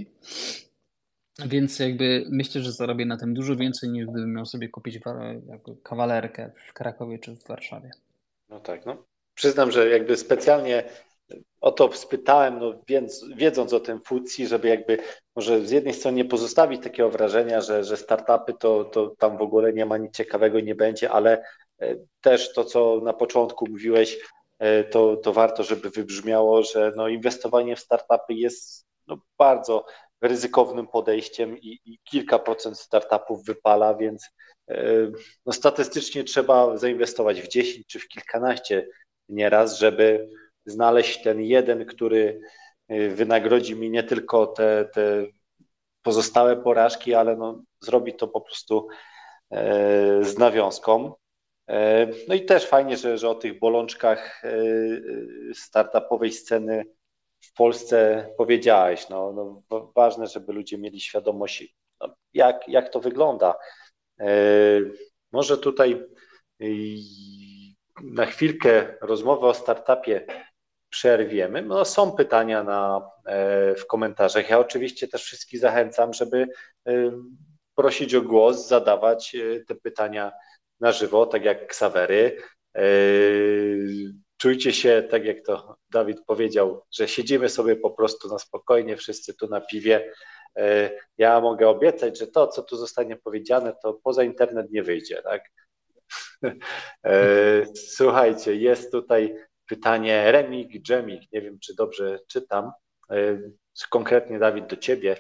Więc 1.47 1.79
jakby 1.79 2.25
myślę, 2.31 2.61
że 2.61 2.73
zarobię 2.73 3.07
na 3.07 3.17
tym 3.17 3.35
dużo 3.35 3.57
więcej 3.57 3.91
niż 3.91 4.07
gdybym 4.07 4.35
miał 4.35 4.47
sobie 4.47 4.69
kupić 4.69 4.99
kawalerkę 5.83 6.51
w 6.69 6.73
Krakowie 6.73 7.19
czy 7.19 7.37
w 7.37 7.47
Warszawie. 7.47 7.91
No 8.49 8.61
tak, 8.61 8.87
no. 8.87 9.05
Przyznam, 9.35 9.71
że 9.71 9.89
jakby 9.89 10.17
specjalnie 10.17 10.85
o 11.61 11.73
to 11.73 11.93
spytałem, 11.93 12.59
no 12.59 12.83
więc, 12.89 13.25
wiedząc 13.37 13.73
o 13.73 13.81
tym 13.81 14.01
FTSE, 14.01 14.47
żeby 14.47 14.69
jakby 14.69 14.99
może 15.37 15.67
z 15.67 15.71
jednej 15.71 15.95
strony 15.95 16.17
nie 16.17 16.25
pozostawić 16.25 16.83
takiego 16.83 17.11
wrażenia, 17.11 17.61
że, 17.61 17.85
że 17.85 17.97
startupy 17.97 18.55
to, 18.61 18.85
to 18.85 19.15
tam 19.19 19.39
w 19.39 19.43
ogóle 19.43 19.73
nie 19.73 19.87
ma 19.87 19.97
nic 19.99 20.17
ciekawego, 20.17 20.61
nie 20.61 20.75
będzie, 20.75 21.11
ale 21.11 21.43
E, 21.81 21.97
też 22.21 22.53
to, 22.53 22.65
co 22.65 23.01
na 23.05 23.13
początku 23.13 23.67
mówiłeś, 23.71 24.19
to, 24.91 25.17
to 25.17 25.33
warto, 25.33 25.65
żeby 25.65 25.91
wybrzmiało, 25.91 26.63
że 26.63 26.93
no, 26.97 27.09
inwestowanie 27.09 27.77
w 27.77 27.81
startupy 27.81 28.35
jest 28.35 28.87
no, 29.07 29.19
bardzo 29.39 29.85
ryzykownym 30.21 30.87
podejściem 30.87 31.59
i, 31.59 31.79
i 31.85 31.99
kilka 32.05 32.39
procent 32.39 32.79
startupów 32.79 33.45
wypala, 33.45 33.95
więc 33.95 34.31
no, 35.47 35.53
statystycznie 35.53 36.25
trzeba 36.25 36.77
zainwestować 36.77 37.43
w 37.43 37.49
10 37.49 37.87
czy 37.87 37.99
w 37.99 38.09
kilkanaście 38.09 38.87
nieraz, 39.29 39.79
żeby 39.79 40.29
znaleźć 40.67 41.23
ten 41.23 41.41
jeden, 41.41 41.87
który 41.87 42.41
wynagrodzi 43.11 43.77
mi 43.77 43.91
nie 43.91 44.03
tylko 44.03 44.47
te, 44.47 44.89
te 44.95 45.27
pozostałe 46.03 46.57
porażki, 46.57 47.15
ale 47.15 47.37
no, 47.37 47.63
zrobi 47.81 48.15
to 48.15 48.29
po 48.29 48.41
prostu 48.41 48.89
e, 49.51 50.25
z 50.25 50.39
nawiązką. 50.39 51.15
E, 51.69 52.07
no 52.29 52.35
i 52.35 52.45
też 52.45 52.67
fajnie, 52.67 52.97
że, 52.97 53.19
że 53.19 53.29
o 53.29 53.35
tych 53.35 53.59
bolączkach 53.59 54.45
e, 54.45 54.51
startupowej 55.55 56.33
sceny 56.33 56.85
w 57.41 57.53
Polsce 57.55 58.29
powiedziałeś. 58.39 59.09
No, 59.09 59.33
no 59.71 59.93
ważne, 59.97 60.27
żeby 60.27 60.53
ludzie 60.53 60.79
mieli 60.79 61.01
świadomość, 61.01 61.77
no, 62.01 62.15
jak, 62.35 62.69
jak 62.69 62.89
to 62.89 63.01
wygląda. 63.01 63.55
Może 65.33 65.59
tutaj 65.59 66.05
na 68.03 68.27
chwilkę 68.27 68.95
rozmowę 69.01 69.47
o 69.47 69.55
startupie 69.55 70.27
przerwiemy. 70.91 71.63
No, 71.63 71.85
są 71.85 72.13
pytania 72.13 72.65
na, 72.65 73.11
e, 73.27 73.75
w 73.75 73.87
komentarzach. 73.87 74.51
Ja 74.51 74.59
oczywiście 74.59 75.09
też 75.09 75.23
wszystkich 75.25 75.61
zachęcam, 75.61 76.13
żeby 76.13 76.47
e, 76.87 76.93
prosić 77.75 78.15
o 78.15 78.23
głos, 78.23 78.69
zadawać 78.69 79.35
e, 79.35 79.65
te 79.65 79.75
pytania 79.75 80.33
na 80.81 80.93
żywo, 80.93 81.27
tak 81.27 81.45
jak 81.45 81.67
Ksawery. 81.67 82.37
Czujcie 84.39 84.73
się, 84.73 85.09
tak 85.11 85.25
jak 85.25 85.41
to 85.41 85.77
Dawid 85.91 86.25
powiedział, 86.27 86.83
że 86.91 87.09
siedzimy 87.09 87.49
sobie 87.49 87.77
po 87.77 87.91
prostu 87.91 88.29
na 88.29 88.39
spokojnie, 88.39 88.97
wszyscy 88.97 89.35
tu 89.35 89.49
na 89.49 89.61
piwie. 89.61 90.13
Ja 91.19 91.41
mogę 91.41 91.69
obiecać, 91.69 92.19
że 92.19 92.27
to, 92.27 92.47
co 92.47 92.63
tu 92.63 92.77
zostanie 92.77 93.17
powiedziane, 93.17 93.73
to 93.83 93.95
poza 93.95 94.23
internet 94.23 94.71
nie 94.71 94.83
wyjdzie, 94.83 95.23
tak? 95.23 95.43
Słuchajcie, 97.97 98.55
jest 98.55 98.93
tutaj 98.93 99.35
pytanie 99.67 100.33
Remik, 100.33 100.83
Dżemik, 100.83 101.33
nie 101.33 101.43
wiem 101.43 101.59
czy 101.59 101.75
dobrze 101.75 102.19
czytam, 102.29 102.73
e, 103.11 103.39
konkretnie 103.91 104.39
Dawid 104.39 104.67
do 104.67 104.77
ciebie. 104.77 105.17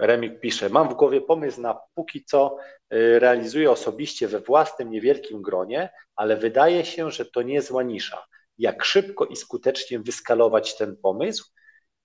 Remik 0.00 0.40
pisze, 0.40 0.68
mam 0.68 0.88
w 0.88 0.94
głowie 0.94 1.20
pomysł 1.20 1.60
na 1.60 1.80
póki 1.94 2.24
co 2.24 2.56
e, 2.90 3.18
realizuję 3.18 3.70
osobiście 3.70 4.28
we 4.28 4.40
własnym 4.40 4.90
niewielkim 4.90 5.42
gronie, 5.42 5.90
ale 6.16 6.36
wydaje 6.36 6.84
się, 6.84 7.10
że 7.10 7.24
to 7.24 7.42
nie 7.42 7.62
zła 7.62 7.82
nisza. 7.82 8.24
Jak 8.58 8.84
szybko 8.84 9.26
i 9.26 9.36
skutecznie 9.36 9.98
wyskalować 9.98 10.76
ten 10.76 10.96
pomysł 10.96 11.52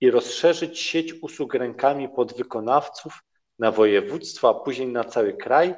i 0.00 0.10
rozszerzyć 0.10 0.80
sieć 0.80 1.14
usług 1.22 1.54
rękami 1.54 2.08
podwykonawców 2.08 3.18
na 3.58 3.72
województwo, 3.72 4.48
a 4.48 4.54
później 4.54 4.88
na 4.88 5.04
cały 5.04 5.32
kraj 5.32 5.74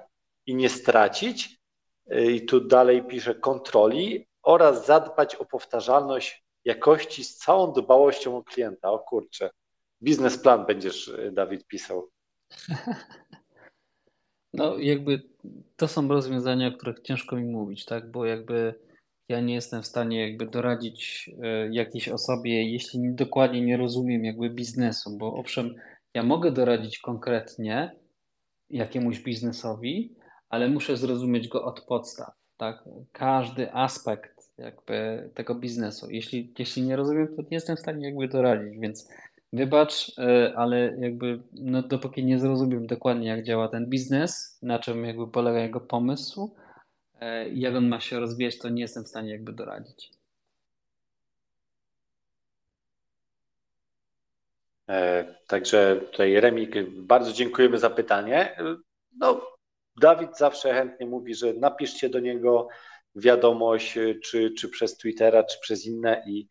i 0.47 0.55
nie 0.55 0.69
stracić 0.69 1.61
i 2.29 2.47
tu 2.47 2.61
dalej 2.61 3.03
pisze 3.03 3.35
kontroli 3.35 4.27
oraz 4.43 4.87
zadbać 4.87 5.35
o 5.35 5.45
powtarzalność 5.45 6.45
jakości 6.65 7.25
z 7.25 7.37
całą 7.37 7.73
dbałością 7.73 8.37
o 8.37 8.45
klienta. 8.45 8.91
O 8.91 8.99
kurczę, 8.99 9.51
biznesplan 10.03 10.67
będziesz, 10.67 11.09
y, 11.09 11.31
Dawid, 11.33 11.67
pisał. 11.67 12.11
No, 14.55 14.79
jakby 14.79 15.23
to 15.77 15.89
są 15.89 16.09
rozwiązania, 16.09 16.69
o 16.69 16.73
których 16.73 17.01
ciężko 17.01 17.37
mi 17.37 17.45
mówić, 17.45 17.85
tak? 17.85 18.11
Bo 18.11 18.27
jakby 18.27 18.75
ja 19.29 19.41
nie 19.41 19.55
jestem 19.55 19.83
w 19.83 19.87
stanie 19.87 20.29
jakby 20.29 20.47
doradzić 20.47 21.31
y, 21.45 21.71
jakiejś 21.73 22.09
osobie, 22.09 22.71
jeśli 22.71 23.15
dokładnie 23.15 23.63
nie 23.63 23.77
rozumiem 23.77 24.25
jakby 24.25 24.51
biznesu, 24.51 25.19
bo 25.19 25.35
owszem, 25.35 25.75
ja 26.15 26.23
mogę 26.23 26.53
doradzić 26.53 26.99
konkretnie 26.99 27.97
jakiemuś 28.71 29.21
biznesowi, 29.21 30.15
ale 30.49 30.69
muszę 30.69 30.97
zrozumieć 30.97 31.49
go 31.49 31.65
od 31.65 31.81
podstaw, 31.81 32.35
tak? 32.57 32.85
Każdy 33.13 33.73
aspekt 33.73 34.41
jakby 34.59 35.31
tego 35.35 35.55
biznesu. 35.55 36.11
Jeśli, 36.11 36.55
jeśli 36.59 36.83
nie 36.83 36.97
rozumiem, 36.97 37.29
to 37.37 37.43
nie 37.43 37.49
jestem 37.51 37.77
w 37.77 37.81
stanie 37.81 38.07
jakby 38.07 38.29
doradzić, 38.29 38.79
więc 38.79 39.09
wybacz, 39.53 40.19
e, 40.19 40.53
ale 40.57 40.97
jakby 40.99 41.41
no, 41.53 41.83
dopóki 41.83 42.25
nie 42.25 42.39
zrozumiem 42.39 42.87
dokładnie, 42.87 43.29
jak 43.29 43.45
działa 43.45 43.69
ten 43.69 43.87
biznes, 43.87 44.59
na 44.63 44.79
czym 44.79 45.05
jakby 45.05 45.29
polega 45.29 45.59
jego 45.59 45.81
pomysł, 45.81 46.55
e, 47.21 47.49
jak 47.49 47.75
on 47.75 47.89
ma 47.89 48.01
się 48.01 48.21
rozwijać, 48.21 48.59
to 48.59 48.69
nie 48.69 48.83
jestem 48.83 49.05
w 49.05 49.09
stanie 49.09 49.31
jakby 49.31 49.53
doradzić. 49.53 50.11
E, 54.89 55.25
także 55.47 56.01
tutaj 56.13 56.41
Remik, 56.41 56.91
bardzo 56.91 57.33
dziękujemy 57.33 57.79
za 57.79 57.91
pytanie. 57.91 58.57
No, 59.19 59.41
Dawid 60.01 60.39
zawsze 60.39 60.75
chętnie 60.75 61.07
mówi, 61.07 61.35
że 61.35 61.53
napiszcie 61.53 62.09
do 62.09 62.21
niego 62.21 62.69
wiadomość, 63.15 63.99
czy, 64.25 64.51
czy 64.51 64.69
przez 64.69 64.97
Twittera, 64.97 65.45
czy 65.45 65.61
przez 65.61 65.87
inne 65.87 66.23
i 66.27 66.49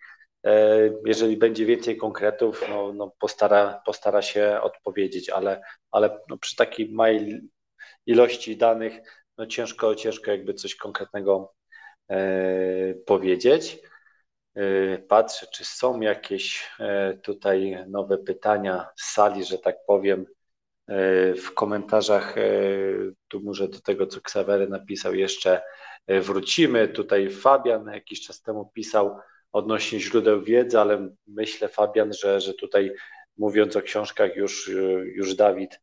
jeżeli 1.05 1.37
będzie 1.37 1.65
więcej 1.65 1.97
konkretów, 1.97 2.65
no, 2.69 2.93
no 2.93 3.13
postara, 3.19 3.81
postara 3.85 4.21
się 4.21 4.59
odpowiedzieć, 4.61 5.29
ale, 5.29 5.61
ale 5.91 6.19
no 6.29 6.37
przy 6.37 6.55
takiej 6.55 6.91
małej 6.91 7.41
ilości 8.05 8.57
danych 8.57 8.93
no 9.37 9.45
ciężko, 9.45 9.95
ciężko 9.95 10.31
jakby 10.31 10.53
coś 10.53 10.75
konkretnego 10.75 11.53
e, 12.09 12.93
powiedzieć. 13.05 13.79
E, 14.55 14.97
patrzę, 14.97 15.47
czy 15.53 15.65
są 15.65 16.01
jakieś 16.01 16.69
e, 16.79 17.13
tutaj 17.13 17.85
nowe 17.87 18.17
pytania 18.17 18.89
z 18.95 19.13
sali, 19.13 19.43
że 19.43 19.57
tak 19.57 19.75
powiem. 19.87 20.25
E, 20.87 21.33
w 21.35 21.53
komentarzach, 21.53 22.37
e, 22.37 22.41
tu 23.27 23.41
może 23.41 23.67
do 23.67 23.81
tego, 23.81 24.07
co 24.07 24.21
Ksawery 24.21 24.69
napisał, 24.69 25.15
jeszcze 25.15 25.61
e, 26.07 26.21
wrócimy. 26.21 26.87
Tutaj 26.87 27.29
Fabian 27.29 27.85
jakiś 27.93 28.21
czas 28.21 28.41
temu 28.41 28.71
pisał 28.73 29.19
odnośnie 29.51 29.99
źródeł 29.99 30.41
wiedzy, 30.41 30.79
ale 30.79 31.09
myślę, 31.27 31.67
Fabian, 31.67 32.13
że, 32.13 32.41
że 32.41 32.53
tutaj 32.53 32.93
mówiąc 33.37 33.75
o 33.75 33.81
książkach, 33.81 34.35
już, 34.35 34.71
już 35.15 35.35
Dawid 35.35 35.79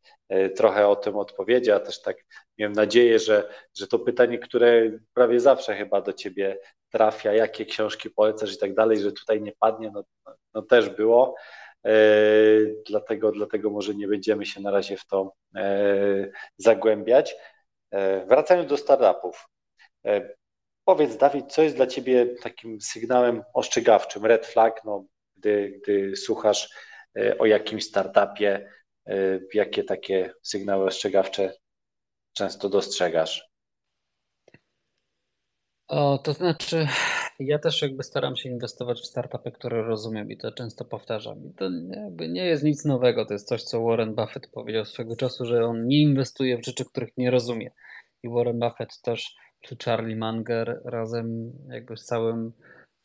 trochę 0.57 0.89
o 0.89 0.97
tym 0.97 1.17
odpowiedział. 1.17 1.81
Też 1.81 2.03
tak 2.03 2.17
miałem 2.59 2.73
nadzieję, 2.73 3.19
że, 3.19 3.49
że 3.75 3.87
to 3.87 3.99
pytanie, 3.99 4.39
które 4.39 4.99
prawie 5.15 5.41
zawsze 5.41 5.75
chyba 5.75 6.01
do 6.01 6.13
ciebie 6.13 6.59
trafia, 6.91 7.33
jakie 7.33 7.67
książki 7.67 8.11
polecasz 8.11 8.55
i 8.55 8.59
tak 8.59 8.75
dalej, 8.75 8.99
że 8.99 9.13
tutaj 9.13 9.43
nie 9.43 9.53
padnie, 9.59 9.91
no, 9.95 10.05
no 10.55 10.63
też 10.63 10.91
było. 10.91 11.35
E, 11.87 11.93
dlatego, 12.87 13.33
dlatego 13.33 13.71
może 13.71 13.95
nie 13.95 14.09
będziemy 14.09 14.47
się 14.47 14.61
na 14.61 14.71
razie 14.71 14.97
w 14.97 15.07
to 15.07 15.33
e, 15.57 16.31
zagłębiać. 16.57 17.37
E, 17.91 18.27
wracając 18.27 18.69
do 18.71 18.77
startupów. 18.77 19.49
Powiedz, 20.87 21.17
Dawid, 21.17 21.53
co 21.53 21.63
jest 21.63 21.77
dla 21.77 21.87
Ciebie 21.87 22.27
takim 22.43 22.81
sygnałem 22.81 23.43
ostrzegawczym, 23.55 24.27
red 24.27 24.47
flag, 24.47 24.81
no, 24.85 25.05
gdy, 25.37 25.81
gdy 25.83 26.17
słuchasz 26.17 26.71
o 27.39 27.47
jakimś 27.47 27.85
startupie, 27.85 28.71
jakie 29.55 29.85
takie 29.85 30.35
sygnały 30.43 30.87
ostrzegawcze 30.87 31.53
często 32.33 32.69
dostrzegasz? 32.69 33.49
O, 35.89 36.19
to 36.19 36.33
znaczy, 36.33 36.89
ja 37.39 37.59
też 37.59 37.83
jakby 37.83 38.03
staram 38.03 38.37
się 38.37 38.49
inwestować 38.49 39.01
w 39.01 39.07
startupy, 39.07 39.53
które 39.53 39.83
rozumiem 39.83 40.31
i 40.31 40.37
to 40.37 40.53
często 40.53 40.85
powtarzam. 40.85 41.45
I 41.45 41.55
to 41.55 41.65
jakby 42.05 42.29
nie 42.29 42.47
jest 42.47 42.65
nic 42.65 42.85
nowego, 42.85 43.27
to 43.27 43.33
jest 43.33 43.49
coś, 43.49 43.63
co 43.63 43.85
Warren 43.85 44.15
Buffett 44.15 44.51
powiedział 44.51 44.85
swego 44.85 45.17
czasu, 45.17 45.47
że 45.47 45.65
on 45.65 45.87
nie 45.87 46.01
inwestuje 46.01 46.59
w 46.59 46.65
rzeczy, 46.65 46.85
których 46.85 47.17
nie 47.17 47.31
rozumie. 47.31 47.71
I 48.23 48.29
Warren 48.29 48.59
Buffett 48.59 49.01
też, 49.03 49.35
czy 49.67 49.77
Charlie 49.85 50.17
Munger 50.17 50.81
razem 50.85 51.53
jakby 51.69 51.97
z 51.97 52.05
całym 52.05 52.53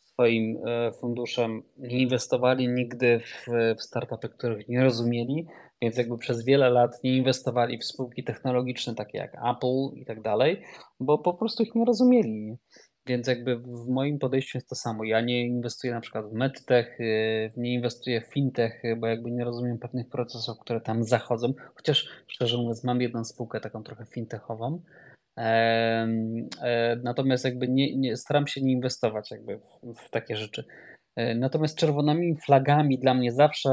swoim 0.03 0.57
e, 0.67 0.91
funduszem 0.91 1.63
nie 1.77 2.01
inwestowali 2.01 2.67
nigdy 2.67 3.19
w, 3.19 3.45
w 3.77 3.81
startupy, 3.81 4.29
których 4.29 4.67
nie 4.69 4.83
rozumieli, 4.83 5.47
więc 5.81 5.97
jakby 5.97 6.17
przez 6.17 6.45
wiele 6.45 6.69
lat 6.69 7.03
nie 7.03 7.17
inwestowali 7.17 7.77
w 7.77 7.85
spółki 7.85 8.23
technologiczne 8.23 8.95
takie 8.95 9.17
jak 9.17 9.33
Apple 9.33 9.95
i 9.95 10.05
tak 10.05 10.21
dalej, 10.21 10.61
bo 10.99 11.17
po 11.17 11.33
prostu 11.33 11.63
ich 11.63 11.75
nie 11.75 11.85
rozumieli. 11.85 12.57
Więc 13.05 13.27
jakby 13.27 13.57
w 13.57 13.87
moim 13.89 14.19
podejściu 14.19 14.57
jest 14.57 14.69
to 14.69 14.75
samo. 14.75 15.03
Ja 15.03 15.21
nie 15.21 15.47
inwestuję 15.47 15.93
na 15.93 16.01
przykład 16.01 16.29
w 16.29 16.33
medtech, 16.33 16.99
y, 16.99 17.51
nie 17.57 17.73
inwestuję 17.73 18.21
w 18.21 18.33
fintech, 18.33 18.81
bo 18.97 19.07
jakby 19.07 19.31
nie 19.31 19.43
rozumiem 19.43 19.77
pewnych 19.77 20.09
procesów, 20.09 20.59
które 20.59 20.81
tam 20.81 21.03
zachodzą. 21.03 21.53
Chociaż 21.75 22.07
szczerze 22.27 22.57
mówiąc, 22.57 22.83
mam 22.83 23.01
jedną 23.01 23.23
spółkę 23.25 23.59
taką 23.59 23.83
trochę 23.83 24.05
fintechową. 24.05 24.81
E, 25.41 26.07
natomiast 27.03 27.45
jakby 27.45 27.67
nie, 27.67 27.97
nie, 27.97 28.17
staram 28.17 28.47
się 28.47 28.61
nie 28.61 28.71
inwestować 28.71 29.31
jakby 29.31 29.57
w, 29.57 29.93
w 29.95 30.09
takie 30.09 30.35
rzeczy. 30.35 30.63
E, 31.15 31.35
natomiast 31.35 31.77
czerwonymi 31.77 32.35
flagami 32.45 32.99
dla 32.99 33.13
mnie 33.13 33.31
zawsze 33.31 33.69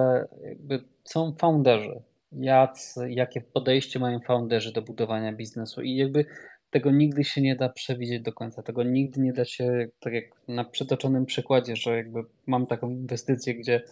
są 1.04 1.32
founderzy. 1.32 2.02
Jak, 2.32 2.74
jakie 3.08 3.40
podejście 3.40 3.98
mają 3.98 4.20
founderzy 4.20 4.72
do 4.72 4.82
budowania 4.82 5.32
biznesu 5.32 5.82
i 5.82 5.96
jakby 5.96 6.24
tego 6.70 6.90
nigdy 6.90 7.24
się 7.24 7.40
nie 7.40 7.56
da 7.56 7.68
przewidzieć 7.68 8.22
do 8.22 8.32
końca. 8.32 8.62
Tego 8.62 8.82
nigdy 8.82 9.20
nie 9.20 9.32
da 9.32 9.44
się, 9.44 9.86
tak 10.00 10.12
jak 10.12 10.24
na 10.48 10.64
przytoczonym 10.64 11.26
przykładzie, 11.26 11.76
że 11.76 11.96
jakby 11.96 12.20
mam 12.46 12.66
taką 12.66 12.90
inwestycję, 12.90 13.54
gdzie 13.54 13.82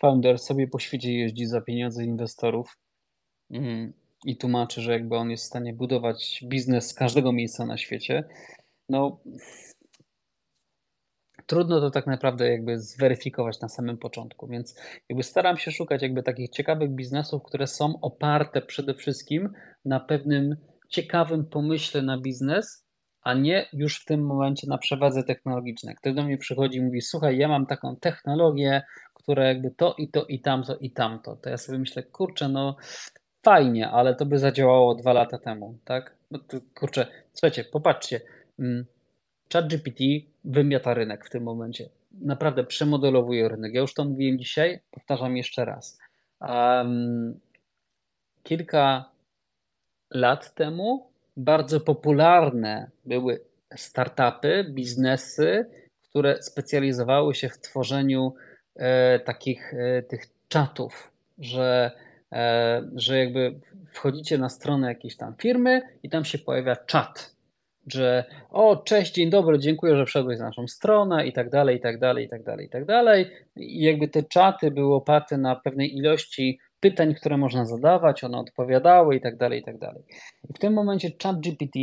founder 0.00 0.38
sobie 0.38 0.68
po 0.68 0.78
świecie 0.78 1.12
jeździ 1.12 1.46
za 1.46 1.60
pieniądze 1.60 2.04
inwestorów 2.04 2.76
mm, 3.50 3.92
i 4.24 4.36
tłumaczy, 4.36 4.80
że 4.80 4.92
jakby 4.92 5.16
on 5.16 5.30
jest 5.30 5.44
w 5.44 5.46
stanie 5.46 5.72
budować 5.72 6.44
biznes 6.48 6.88
z 6.88 6.94
każdego 6.94 7.32
miejsca 7.32 7.66
na 7.66 7.76
świecie. 7.76 8.24
No, 8.88 9.20
trudno 11.46 11.80
to 11.80 11.90
tak 11.90 12.06
naprawdę 12.06 12.50
jakby 12.50 12.80
zweryfikować 12.80 13.60
na 13.60 13.68
samym 13.68 13.98
początku, 13.98 14.46
więc 14.46 14.74
jakby 15.08 15.22
staram 15.22 15.56
się 15.56 15.70
szukać 15.70 16.02
jakby 16.02 16.22
takich 16.22 16.50
ciekawych 16.50 16.90
biznesów, 16.90 17.42
które 17.42 17.66
są 17.66 18.00
oparte 18.00 18.62
przede 18.62 18.94
wszystkim 18.94 19.52
na 19.84 20.00
pewnym 20.00 20.56
ciekawym 20.88 21.44
pomyśle 21.44 22.02
na 22.02 22.18
biznes, 22.18 22.84
a 23.22 23.34
nie 23.34 23.66
już 23.72 24.00
w 24.00 24.04
tym 24.04 24.26
momencie 24.26 24.66
na 24.66 24.78
przewadze 24.78 25.22
technologicznej. 25.22 25.94
Ktoś 25.94 26.14
do 26.14 26.22
mnie 26.22 26.38
przychodzi 26.38 26.78
i 26.78 26.82
mówi, 26.82 27.00
słuchaj, 27.00 27.38
ja 27.38 27.48
mam 27.48 27.66
taką 27.66 27.96
technologię, 27.96 28.82
która 29.14 29.48
jakby 29.48 29.70
to 29.70 29.94
i 29.98 30.08
to 30.08 30.24
i 30.24 30.40
tamto 30.40 30.76
i 30.76 30.90
tamto. 30.90 31.36
To 31.36 31.50
ja 31.50 31.56
sobie 31.56 31.78
myślę, 31.78 32.02
kurczę, 32.02 32.48
no 32.48 32.76
fajnie, 33.44 33.90
ale 33.90 34.14
to 34.14 34.26
by 34.26 34.38
zadziałało 34.38 34.94
dwa 34.94 35.12
lata 35.12 35.38
temu, 35.38 35.78
tak? 35.84 36.14
No 36.30 36.38
to, 36.38 36.56
kurczę, 36.74 37.06
słuchajcie, 37.32 37.64
popatrzcie, 37.64 38.20
mm, 38.58 38.84
ChatGPT 39.52 40.00
wymiata 40.44 40.94
rynek 40.94 41.26
w 41.26 41.30
tym 41.30 41.42
momencie. 41.42 41.88
Naprawdę 42.20 42.64
przemodelowuje 42.64 43.48
rynek. 43.48 43.74
Ja 43.74 43.80
już 43.80 43.94
to 43.94 44.04
mówiłem 44.04 44.38
dzisiaj, 44.38 44.80
powtarzam 44.90 45.36
jeszcze 45.36 45.64
raz. 45.64 45.98
Um, 46.40 47.40
kilka 48.42 49.10
lat 50.10 50.54
temu 50.54 51.10
bardzo 51.36 51.80
popularne 51.80 52.90
były 53.04 53.40
startupy, 53.76 54.66
biznesy, 54.70 55.66
które 56.02 56.42
specjalizowały 56.42 57.34
się 57.34 57.48
w 57.48 57.60
tworzeniu 57.60 58.34
e, 58.76 59.18
takich 59.18 59.74
e, 59.74 60.02
tych 60.02 60.26
czatów, 60.48 61.10
że, 61.38 61.90
że 62.94 63.18
jakby 63.18 63.60
wchodzicie 63.92 64.38
na 64.38 64.48
stronę 64.48 64.88
jakiejś 64.88 65.16
tam 65.16 65.34
firmy 65.36 65.82
i 66.02 66.10
tam 66.10 66.24
się 66.24 66.38
pojawia 66.38 66.76
czat, 66.76 67.34
że 67.86 68.24
o, 68.50 68.76
cześć, 68.76 69.12
dzień 69.12 69.30
dobry, 69.30 69.58
dziękuję, 69.58 69.96
że 69.96 70.06
wszedłeś 70.06 70.38
na 70.38 70.44
naszą 70.44 70.68
stronę 70.68 71.26
i 71.26 71.32
tak 71.32 71.50
dalej, 71.50 71.76
i 71.76 71.80
tak 71.80 71.98
dalej, 71.98 72.24
i 72.24 72.28
tak 72.28 72.42
dalej, 72.42 72.66
i 72.66 72.70
tak 72.70 72.84
dalej. 72.84 73.30
I 73.56 73.82
jakby 73.82 74.08
te 74.08 74.22
czaty 74.22 74.70
były 74.70 74.94
oparte 74.94 75.38
na 75.38 75.56
pewnej 75.56 75.96
ilości 75.96 76.58
pytań, 76.80 77.14
które 77.14 77.36
można 77.36 77.66
zadawać, 77.66 78.24
one 78.24 78.38
odpowiadały 78.38 79.16
i 79.16 79.20
tak 79.20 79.36
dalej, 79.36 79.60
i 79.60 79.64
tak 79.64 79.78
dalej. 79.78 80.02
I 80.50 80.52
w 80.52 80.58
tym 80.58 80.72
momencie 80.72 81.10
ChatGPT, 81.22 81.78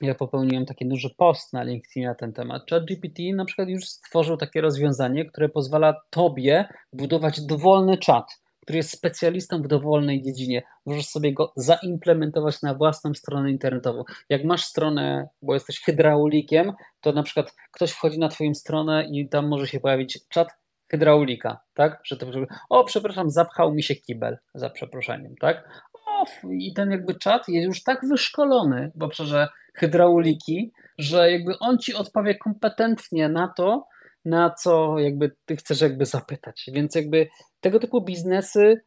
ja 0.00 0.14
popełniłem 0.14 0.66
taki 0.66 0.88
duży 0.88 1.10
post 1.16 1.52
na 1.52 1.62
LinkedIn 1.62 2.04
na 2.04 2.14
ten 2.14 2.32
temat. 2.32 2.70
ChatGPT 2.70 3.18
na 3.34 3.44
przykład 3.44 3.68
już 3.68 3.84
stworzył 3.84 4.36
takie 4.36 4.60
rozwiązanie, 4.60 5.24
które 5.24 5.48
pozwala 5.48 6.00
tobie 6.10 6.64
budować 6.92 7.40
dowolny 7.40 7.98
czat, 7.98 8.43
który 8.64 8.76
jest 8.76 8.90
specjalistą 8.90 9.62
w 9.62 9.68
dowolnej 9.68 10.22
dziedzinie. 10.22 10.62
Możesz 10.86 11.06
sobie 11.06 11.32
go 11.32 11.52
zaimplementować 11.56 12.62
na 12.62 12.74
własną 12.74 13.14
stronę 13.14 13.50
internetową. 13.50 14.04
Jak 14.28 14.44
masz 14.44 14.64
stronę, 14.64 15.28
bo 15.42 15.54
jesteś 15.54 15.80
hydraulikiem, 15.80 16.72
to 17.00 17.12
na 17.12 17.22
przykład 17.22 17.54
ktoś 17.72 17.90
wchodzi 17.90 18.18
na 18.18 18.28
twoją 18.28 18.54
stronę 18.54 19.06
i 19.12 19.28
tam 19.28 19.48
może 19.48 19.66
się 19.66 19.80
pojawić 19.80 20.18
czat 20.28 20.48
hydraulika, 20.90 21.60
tak? 21.74 22.00
Że 22.04 22.16
to, 22.16 22.26
o, 22.68 22.84
przepraszam, 22.84 23.30
zapchał 23.30 23.74
mi 23.74 23.82
się 23.82 23.94
kibel, 23.94 24.38
za 24.54 24.70
przeproszeniem, 24.70 25.34
tak? 25.40 25.84
O, 26.06 26.24
i 26.50 26.72
ten 26.74 26.90
jakby 26.90 27.14
czat 27.14 27.48
jest 27.48 27.66
już 27.66 27.82
tak 27.82 28.08
wyszkolony 28.08 28.92
w 28.94 29.02
obszarze 29.02 29.48
hydrauliki, 29.74 30.72
że 30.98 31.30
jakby 31.30 31.58
on 31.58 31.78
ci 31.78 31.94
odpowie 31.94 32.34
kompetentnie 32.34 33.28
na 33.28 33.48
to, 33.48 33.86
na 34.24 34.50
co 34.50 34.98
jakby 34.98 35.32
ty 35.44 35.56
chcesz 35.56 35.80
jakby 35.80 36.06
zapytać. 36.06 36.70
Więc 36.72 36.94
jakby 36.94 37.28
tego 37.60 37.80
typu 37.80 38.00
biznesy 38.00 38.80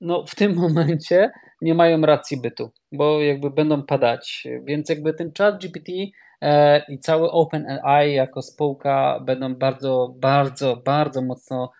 no, 0.00 0.24
w 0.26 0.34
tym 0.34 0.54
momencie 0.62 1.30
nie 1.62 1.74
mają 1.74 2.00
racji 2.00 2.40
bytu, 2.40 2.70
bo 2.92 3.20
jakby 3.20 3.50
będą 3.50 3.82
padać. 3.82 4.44
Więc 4.64 4.88
jakby 4.88 5.14
ten 5.14 5.32
chat 5.38 5.60
GPT 5.60 5.92
E, 6.42 6.82
i 6.88 6.98
cały 6.98 7.30
OpenAI 7.30 8.14
jako 8.14 8.42
spółka 8.42 9.20
będą 9.20 9.54
bardzo, 9.54 10.14
bardzo, 10.18 10.76
bardzo 10.76 11.22
mocno 11.22 11.72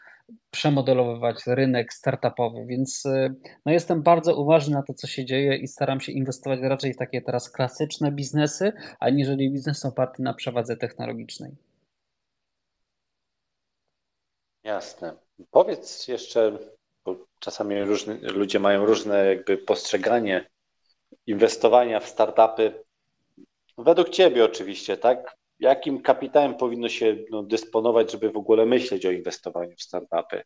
przemodelowywać 0.50 1.36
rynek 1.46 1.92
startupowy, 1.92 2.66
więc 2.66 3.06
e, 3.06 3.34
no 3.66 3.72
jestem 3.72 4.02
bardzo 4.02 4.36
uważny 4.36 4.74
na 4.74 4.82
to, 4.82 4.94
co 4.94 5.06
się 5.06 5.24
dzieje 5.24 5.56
i 5.56 5.68
staram 5.68 6.00
się 6.00 6.12
inwestować 6.12 6.60
raczej 6.60 6.94
w 6.94 6.96
takie 6.96 7.22
teraz 7.22 7.50
klasyczne 7.50 8.12
biznesy, 8.12 8.72
aniżeli 9.00 9.50
biznes 9.50 9.84
oparty 9.84 10.22
na 10.22 10.34
przewadze 10.34 10.76
technologicznej. 10.76 11.52
Jasne. 14.64 15.16
Powiedz 15.50 16.08
jeszcze, 16.08 16.58
bo 17.04 17.16
czasami 17.38 17.74
ludzie 18.22 18.60
mają 18.60 18.86
różne 18.86 19.26
jakby 19.26 19.58
postrzeganie 19.58 20.50
inwestowania 21.26 22.00
w 22.00 22.08
startupy. 22.08 22.84
Według 23.78 24.08
Ciebie 24.08 24.44
oczywiście, 24.44 24.96
tak? 24.96 25.36
Jakim 25.60 26.02
kapitałem 26.02 26.54
powinno 26.54 26.88
się 26.88 27.16
no, 27.30 27.42
dysponować, 27.42 28.12
żeby 28.12 28.30
w 28.30 28.36
ogóle 28.36 28.66
myśleć 28.66 29.06
o 29.06 29.10
inwestowaniu 29.10 29.76
w 29.76 29.82
startupy? 29.82 30.42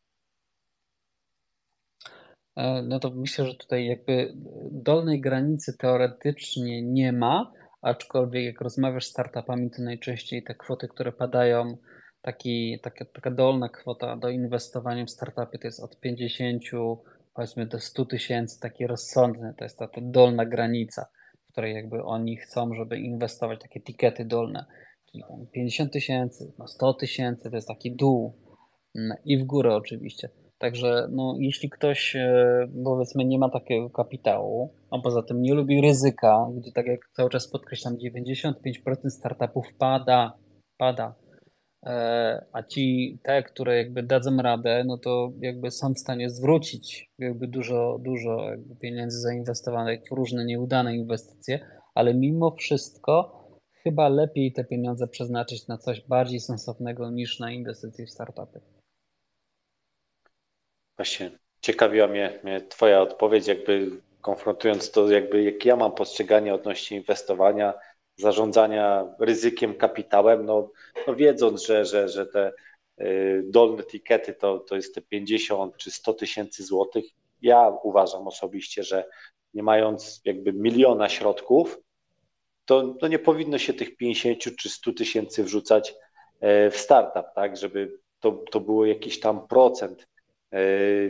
E, 2.57 2.83
no 2.83 3.01
to 3.01 3.11
myślę, 3.11 3.47
że 3.47 3.55
tutaj 3.55 3.87
jakby 3.87 4.33
dolnej 4.71 5.21
granicy 5.21 5.77
teoretycznie 5.79 6.83
nie 6.83 7.13
ma, 7.13 7.53
aczkolwiek 7.83 8.45
jak 8.45 8.61
rozmawiasz 8.61 9.07
z 9.07 9.11
startupami, 9.11 9.71
to 9.71 9.83
najczęściej 9.83 10.43
te 10.43 10.55
kwoty, 10.55 10.89
które 10.89 11.13
padają, 11.13 11.77
taki, 12.27 12.79
taka, 12.83 13.05
taka 13.05 13.31
dolna 13.31 13.69
kwota 13.69 14.17
do 14.17 14.29
inwestowania 14.29 15.05
w 15.05 15.11
startupy 15.11 15.59
to 15.59 15.67
jest 15.67 15.81
od 15.81 16.01
50 16.01 16.63
powiedzmy 17.35 17.67
do 17.67 17.81
100 17.81 18.05
tysięcy, 18.05 18.61
taki 18.61 18.87
rozsądny, 18.87 19.55
to 19.59 19.65
jest 19.65 19.79
ta, 19.79 19.89
ta 19.89 20.01
dolna 20.03 20.47
granica 20.47 21.07
której 21.57 21.75
jakby 21.75 22.05
oni 22.05 22.37
chcą, 22.37 22.75
żeby 22.75 22.99
inwestować, 22.99 23.61
takie 23.61 23.81
tikety 23.81 24.25
dolne, 24.25 24.65
czyli 25.11 25.25
50 25.53 25.93
tysięcy, 25.93 26.53
100 26.67 26.95
tysięcy, 26.95 27.51
to 27.51 27.57
jest 27.57 27.69
taki 27.69 27.97
dół 27.97 28.35
mm, 28.97 29.17
i 29.25 29.39
w 29.39 29.45
górę 29.45 29.75
oczywiście. 29.77 30.29
Także 30.59 31.09
no, 31.11 31.37
jeśli 31.39 31.71
ktoś 31.71 32.17
e, 32.17 32.69
powiedzmy 32.85 33.25
nie 33.25 33.39
ma 33.39 33.51
takiego 33.51 33.91
kapitału, 33.91 34.75
a 34.91 34.99
poza 34.99 35.23
tym 35.23 35.43
nie 35.43 35.55
lubi 35.55 35.81
ryzyka, 35.81 36.47
gdzie 36.57 36.73
tak 36.73 36.87
jak 36.87 37.09
cały 37.13 37.31
czas 37.31 37.49
podkreślam, 37.49 37.97
95% 37.97 39.11
startupów 39.11 39.67
pada, 39.79 40.33
pada 40.79 41.15
a 42.53 42.63
ci 42.63 43.19
te, 43.23 43.43
które 43.43 43.77
jakby 43.77 44.03
dadzą 44.03 44.37
radę, 44.37 44.85
no 44.87 44.99
to 44.99 45.33
jakby 45.41 45.71
są 45.71 45.95
w 45.95 45.99
stanie 45.99 46.31
zwrócić 46.31 47.11
jakby 47.19 47.49
dużo, 47.49 47.99
dużo 48.01 48.51
jakby 48.51 48.77
pieniędzy 48.77 49.21
zainwestowanych 49.21 50.01
w 50.11 50.15
różne 50.15 50.45
nieudane 50.45 50.97
inwestycje, 50.97 51.69
ale 51.95 52.15
mimo 52.15 52.51
wszystko 52.51 53.43
chyba 53.85 54.09
lepiej 54.09 54.53
te 54.53 54.65
pieniądze 54.65 55.09
przeznaczyć 55.09 55.67
na 55.67 55.79
coś 55.79 56.01
bardziej 56.01 56.41
sensownego 56.41 57.11
niż 57.11 57.41
na 57.41 57.53
inwestycje 57.53 58.07
w 58.07 58.11
startupy. 58.11 58.61
Właśnie 60.97 61.31
ciekawiła 61.61 62.07
mnie, 62.07 62.41
mnie 62.45 62.61
Twoja 62.61 63.01
odpowiedź, 63.01 63.47
jakby 63.47 63.91
konfrontując 64.21 64.91
to, 64.91 65.11
jakby 65.11 65.43
jak 65.43 65.65
ja 65.65 65.77
mam 65.77 65.93
postrzeganie 65.93 66.55
odnośnie 66.55 66.97
inwestowania, 66.97 67.75
zarządzania 68.17 69.15
ryzykiem, 69.21 69.75
kapitałem, 69.75 70.47
no, 70.47 70.71
no 71.07 71.15
wiedząc, 71.15 71.67
że, 71.67 71.85
że, 71.85 72.09
że 72.09 72.27
te 72.27 72.53
y, 73.01 73.43
dolne 73.47 73.83
tikety 73.83 74.35
to, 74.35 74.59
to 74.59 74.77
jest 74.77 74.95
te 74.95 75.03
50 75.03 75.77
czy 75.77 75.91
100 75.91 76.15
tysięcy 76.15 76.65
złotych, 76.65 77.05
ja 77.43 77.69
uważam 77.83 78.29
osobiście, 78.29 78.83
że 78.83 79.09
nie 79.55 79.63
mając 79.63 80.21
jakby 80.25 80.53
miliona 80.53 81.09
środków, 81.09 81.79
to, 82.65 82.95
to 83.01 83.09
nie 83.09 83.19
powinno 83.19 83.59
się 83.59 83.75
tych 83.75 83.97
50 83.97 84.57
czy 84.57 84.69
100 84.69 84.93
tysięcy 84.93 85.45
wrzucać 85.45 85.95
e, 86.41 86.71
w 86.71 86.77
startup, 86.77 87.27
tak, 87.35 87.57
żeby 87.57 87.99
to, 88.21 88.33
to 88.51 88.61
było 88.61 88.87
jakiś 88.87 89.21
tam 89.21 89.47
procent, 89.49 90.07
e, 90.51 90.61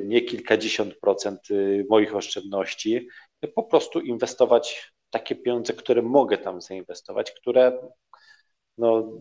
nie 0.04 0.22
kilkadziesiąt 0.22 0.94
procent 0.94 1.50
y, 1.50 1.86
moich 1.90 2.16
oszczędności, 2.16 3.08
po 3.54 3.62
prostu 3.62 4.00
inwestować 4.00 4.92
takie 5.10 5.36
pieniądze, 5.36 5.72
które 5.72 6.02
mogę 6.02 6.38
tam 6.38 6.60
zainwestować, 6.60 7.32
które 7.32 7.88
no, 8.78 9.12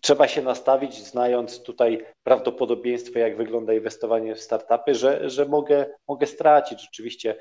trzeba 0.00 0.28
się 0.28 0.42
nastawić, 0.42 0.94
znając 1.06 1.62
tutaj 1.62 2.06
prawdopodobieństwo, 2.22 3.18
jak 3.18 3.36
wygląda 3.36 3.72
inwestowanie 3.74 4.34
w 4.34 4.40
startupy, 4.40 4.94
że, 4.94 5.30
że 5.30 5.44
mogę, 5.44 5.86
mogę 6.08 6.26
stracić. 6.26 6.88
Oczywiście 6.92 7.36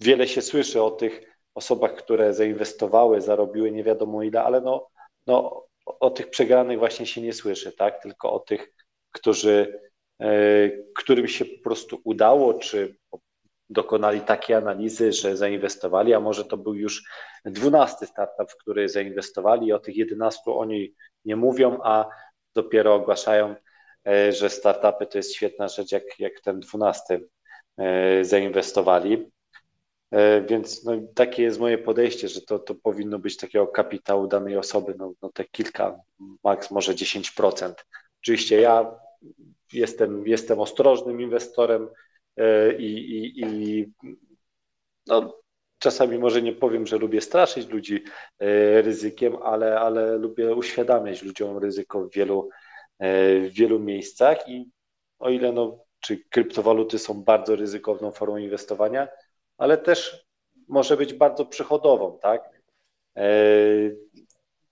wiele 0.00 0.28
się 0.28 0.42
słyszy 0.42 0.82
o 0.82 0.90
tych 0.90 1.38
osobach, 1.54 1.94
które 1.94 2.34
zainwestowały, 2.34 3.20
zarobiły 3.20 3.70
nie 3.70 3.84
wiadomo 3.84 4.22
ile, 4.22 4.42
ale 4.42 4.60
no, 4.60 4.88
no, 5.26 5.66
o 5.86 6.10
tych 6.10 6.30
przegranych 6.30 6.78
właśnie 6.78 7.06
się 7.06 7.22
nie 7.22 7.32
słyszy, 7.32 7.72
tak? 7.72 8.02
Tylko 8.02 8.32
o 8.32 8.40
tych, 8.40 8.74
którzy, 9.12 9.80
e, 10.20 10.70
którym 10.96 11.28
się 11.28 11.44
po 11.44 11.62
prostu 11.62 12.00
udało, 12.04 12.54
czy 12.54 12.96
dokonali 13.72 14.20
takiej 14.20 14.56
analizy, 14.56 15.12
że 15.12 15.36
zainwestowali, 15.36 16.14
a 16.14 16.20
może 16.20 16.44
to 16.44 16.56
był 16.56 16.74
już 16.74 17.04
dwunasty 17.44 18.06
startup, 18.06 18.50
w 18.50 18.56
który 18.56 18.88
zainwestowali 18.88 19.72
o 19.72 19.78
tych 19.78 19.96
11 19.96 20.40
oni 20.46 20.94
nie 21.24 21.36
mówią, 21.36 21.78
a 21.82 22.08
dopiero 22.54 22.94
ogłaszają, 22.94 23.54
e, 24.06 24.32
że 24.32 24.50
startupy 24.50 25.06
to 25.06 25.18
jest 25.18 25.34
świetna 25.34 25.68
rzecz, 25.68 25.92
jak, 25.92 26.20
jak 26.20 26.40
ten 26.40 26.60
dwunasty 26.60 27.28
e, 27.78 28.24
zainwestowali. 28.24 29.30
E, 30.10 30.42
więc 30.42 30.84
no, 30.84 30.92
takie 31.14 31.42
jest 31.42 31.60
moje 31.60 31.78
podejście, 31.78 32.28
że 32.28 32.40
to, 32.40 32.58
to 32.58 32.74
powinno 32.74 33.18
być 33.18 33.36
takiego 33.36 33.66
kapitału 33.66 34.26
danej 34.26 34.56
osoby, 34.56 34.94
no, 34.98 35.12
no 35.22 35.30
te 35.34 35.44
kilka, 35.44 35.98
maks 36.44 36.70
może 36.70 36.92
10%. 36.92 37.72
Oczywiście 38.22 38.60
ja 38.60 38.94
jestem, 39.72 40.26
jestem 40.26 40.60
ostrożnym 40.60 41.20
inwestorem 41.20 41.88
i, 42.78 42.84
i, 42.84 43.40
i 43.40 43.86
no, 45.06 45.40
czasami 45.78 46.18
może 46.18 46.42
nie 46.42 46.52
powiem, 46.52 46.86
że 46.86 46.98
lubię 46.98 47.20
straszyć 47.20 47.68
ludzi 47.68 48.04
e, 48.38 48.82
ryzykiem, 48.82 49.36
ale, 49.42 49.80
ale 49.80 50.16
lubię 50.16 50.54
uświadamiać 50.54 51.22
ludziom 51.22 51.58
ryzyko 51.58 52.04
w 52.04 52.12
wielu, 52.14 52.48
w 53.40 53.50
wielu 53.52 53.80
miejscach 53.80 54.48
i 54.48 54.70
o 55.18 55.30
ile 55.30 55.52
no, 55.52 55.84
czy 56.00 56.24
kryptowaluty 56.30 56.98
są 56.98 57.22
bardzo 57.22 57.56
ryzykowną 57.56 58.12
formą 58.12 58.36
inwestowania, 58.36 59.08
ale 59.58 59.78
też 59.78 60.26
może 60.68 60.96
być 60.96 61.14
bardzo 61.14 61.46
przychodową, 61.46 62.18
tak? 62.22 62.50
E, 63.16 63.24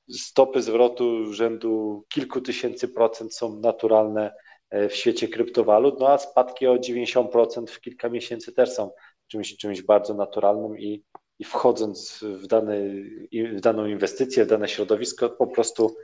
stopy 0.08 0.62
zwrotu 0.62 1.32
rzędu 1.32 2.04
kilku 2.08 2.40
tysięcy 2.40 2.88
procent 2.88 3.34
są 3.34 3.56
naturalne 3.56 4.26
e, 4.26 4.32
w 4.72 4.92
świecie 4.92 5.28
kryptowalut, 5.28 6.00
no 6.00 6.08
a 6.08 6.18
spadki 6.18 6.66
o 6.66 6.76
90% 6.76 7.66
w 7.66 7.80
kilka 7.80 8.08
miesięcy 8.08 8.52
też 8.52 8.72
są 8.72 8.90
czymś, 9.28 9.56
czymś 9.56 9.82
bardzo 9.82 10.14
naturalnym 10.14 10.78
i, 10.78 11.04
i 11.38 11.44
wchodząc 11.44 12.24
w, 12.24 12.46
dany, 12.46 13.04
w 13.32 13.60
daną 13.60 13.86
inwestycję, 13.86 14.44
w 14.44 14.48
dane 14.48 14.68
środowisko, 14.68 15.30
po 15.30 15.46
prostu 15.46 15.96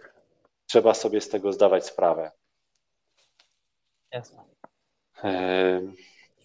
trzeba 0.66 0.94
sobie 0.94 1.20
z 1.20 1.28
tego 1.28 1.52
zdawać 1.52 1.86
sprawę. 1.86 2.30
Jasne. 4.12 4.44
E, 5.24 5.80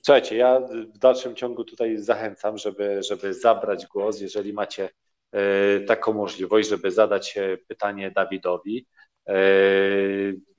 Słuchajcie, 0.03 0.35
ja 0.37 0.59
w 0.93 0.97
dalszym 0.97 1.35
ciągu 1.35 1.63
tutaj 1.63 1.97
zachęcam, 1.97 2.57
żeby, 2.57 3.03
żeby 3.03 3.33
zabrać 3.33 3.87
głos, 3.87 4.21
jeżeli 4.21 4.53
macie 4.53 4.89
e, 5.31 5.79
taką 5.79 6.13
możliwość, 6.13 6.69
żeby 6.69 6.91
zadać 6.91 7.39
pytanie 7.67 8.11
Dawidowi. 8.11 8.87
E, 9.27 9.33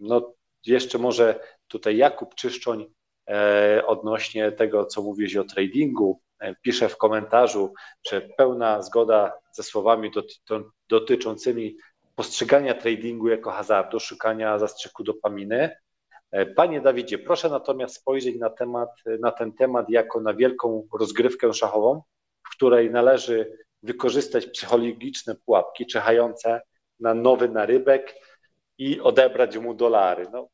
no, 0.01 0.35
jeszcze 0.67 0.99
może 0.99 1.41
tutaj 1.69 1.97
Jakub 1.97 2.35
Czyszczoń 2.35 2.87
e, 3.31 3.83
odnośnie 3.87 4.53
tego, 4.53 4.87
co 4.87 5.03
mówiłeś 5.03 5.37
o 5.37 5.45
tradingu, 5.45 6.21
pisze 6.63 6.89
w 6.89 6.97
komentarzu, 6.97 7.75
że 8.11 8.21
pełna 8.21 8.83
zgoda 8.83 9.33
ze 9.53 9.63
słowami 9.63 10.11
dotyczącymi 10.89 11.77
postrzegania 12.15 12.75
tradingu 12.75 13.29
jako 13.29 13.51
hazardu, 13.51 14.01
szukania 14.01 14.59
zastrzyku 14.59 15.05
dopaminy. 15.05 15.71
E, 16.31 16.47
panie 16.47 16.81
Dawidzie, 16.81 17.19
proszę 17.19 17.49
natomiast 17.49 17.95
spojrzeć 17.95 18.37
na, 18.39 18.51
temat, 18.51 18.91
na 19.21 19.31
ten 19.31 19.53
temat 19.53 19.91
jako 19.91 20.21
na 20.21 20.35
wielką 20.35 20.87
rozgrywkę 20.99 21.53
szachową, 21.53 22.03
w 22.47 22.57
której 22.57 22.91
należy 22.91 23.57
wykorzystać 23.83 24.47
psychologiczne 24.47 25.35
pułapki 25.35 25.87
czekające 25.87 26.61
na 27.01 27.15
nowy 27.15 27.49
narybek 27.49 28.15
i 28.79 29.01
odebrać 29.01 29.59
mu 29.59 29.75
dolary. 29.75 30.27
No, 30.33 30.49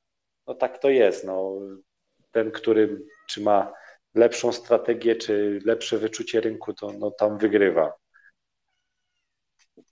no 0.48 0.54
tak 0.54 0.78
to 0.78 0.90
jest. 0.90 1.24
No. 1.24 1.52
Ten, 2.30 2.50
który 2.50 3.02
czy 3.28 3.40
ma 3.42 3.72
lepszą 4.14 4.52
strategię, 4.52 5.16
czy 5.16 5.60
lepsze 5.64 5.98
wyczucie 5.98 6.40
rynku, 6.40 6.74
to 6.74 6.92
no, 6.98 7.10
tam 7.10 7.38
wygrywa. 7.38 7.92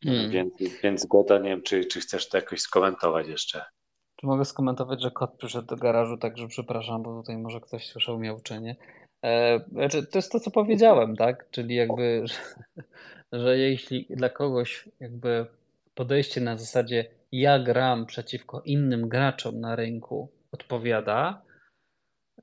Hmm. 0.05 0.31
Więc, 0.31 0.55
więc 0.83 1.01
zgoda, 1.01 1.39
nie 1.39 1.51
wiem, 1.51 1.63
czy, 1.63 1.85
czy 1.85 2.01
chcesz 2.01 2.29
to 2.29 2.39
jakoś 2.39 2.61
skomentować 2.61 3.29
jeszcze. 3.29 3.65
Czy 4.17 4.27
mogę 4.27 4.45
skomentować, 4.45 5.03
że 5.03 5.11
kot 5.11 5.35
przyszedł 5.39 5.67
do 5.67 5.77
garażu, 5.77 6.17
także 6.17 6.49
przepraszam, 6.49 7.03
bo 7.03 7.21
tutaj 7.21 7.39
może 7.39 7.61
ktoś 7.61 7.87
słyszał 7.87 8.19
miauczenie. 8.19 8.77
E, 9.25 9.61
znaczy, 9.73 10.07
to 10.07 10.19
jest 10.19 10.33
to, 10.33 10.41
co 10.41 10.51
powiedziałem, 10.51 11.17
tak? 11.17 11.51
Czyli 11.51 11.75
jakby, 11.75 12.23
że, 12.25 12.83
że 13.33 13.59
jeśli 13.59 14.07
dla 14.11 14.29
kogoś 14.29 14.89
jakby 15.01 15.47
podejście 15.95 16.41
na 16.41 16.59
zasadzie 16.59 17.05
ja 17.33 17.59
gram 17.59 18.07
przeciwko 18.07 18.63
innym 18.65 19.09
graczom 19.09 19.61
na 19.61 19.77
rynku 19.77 20.29
odpowiada, 20.53 21.43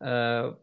e, 0.01 0.53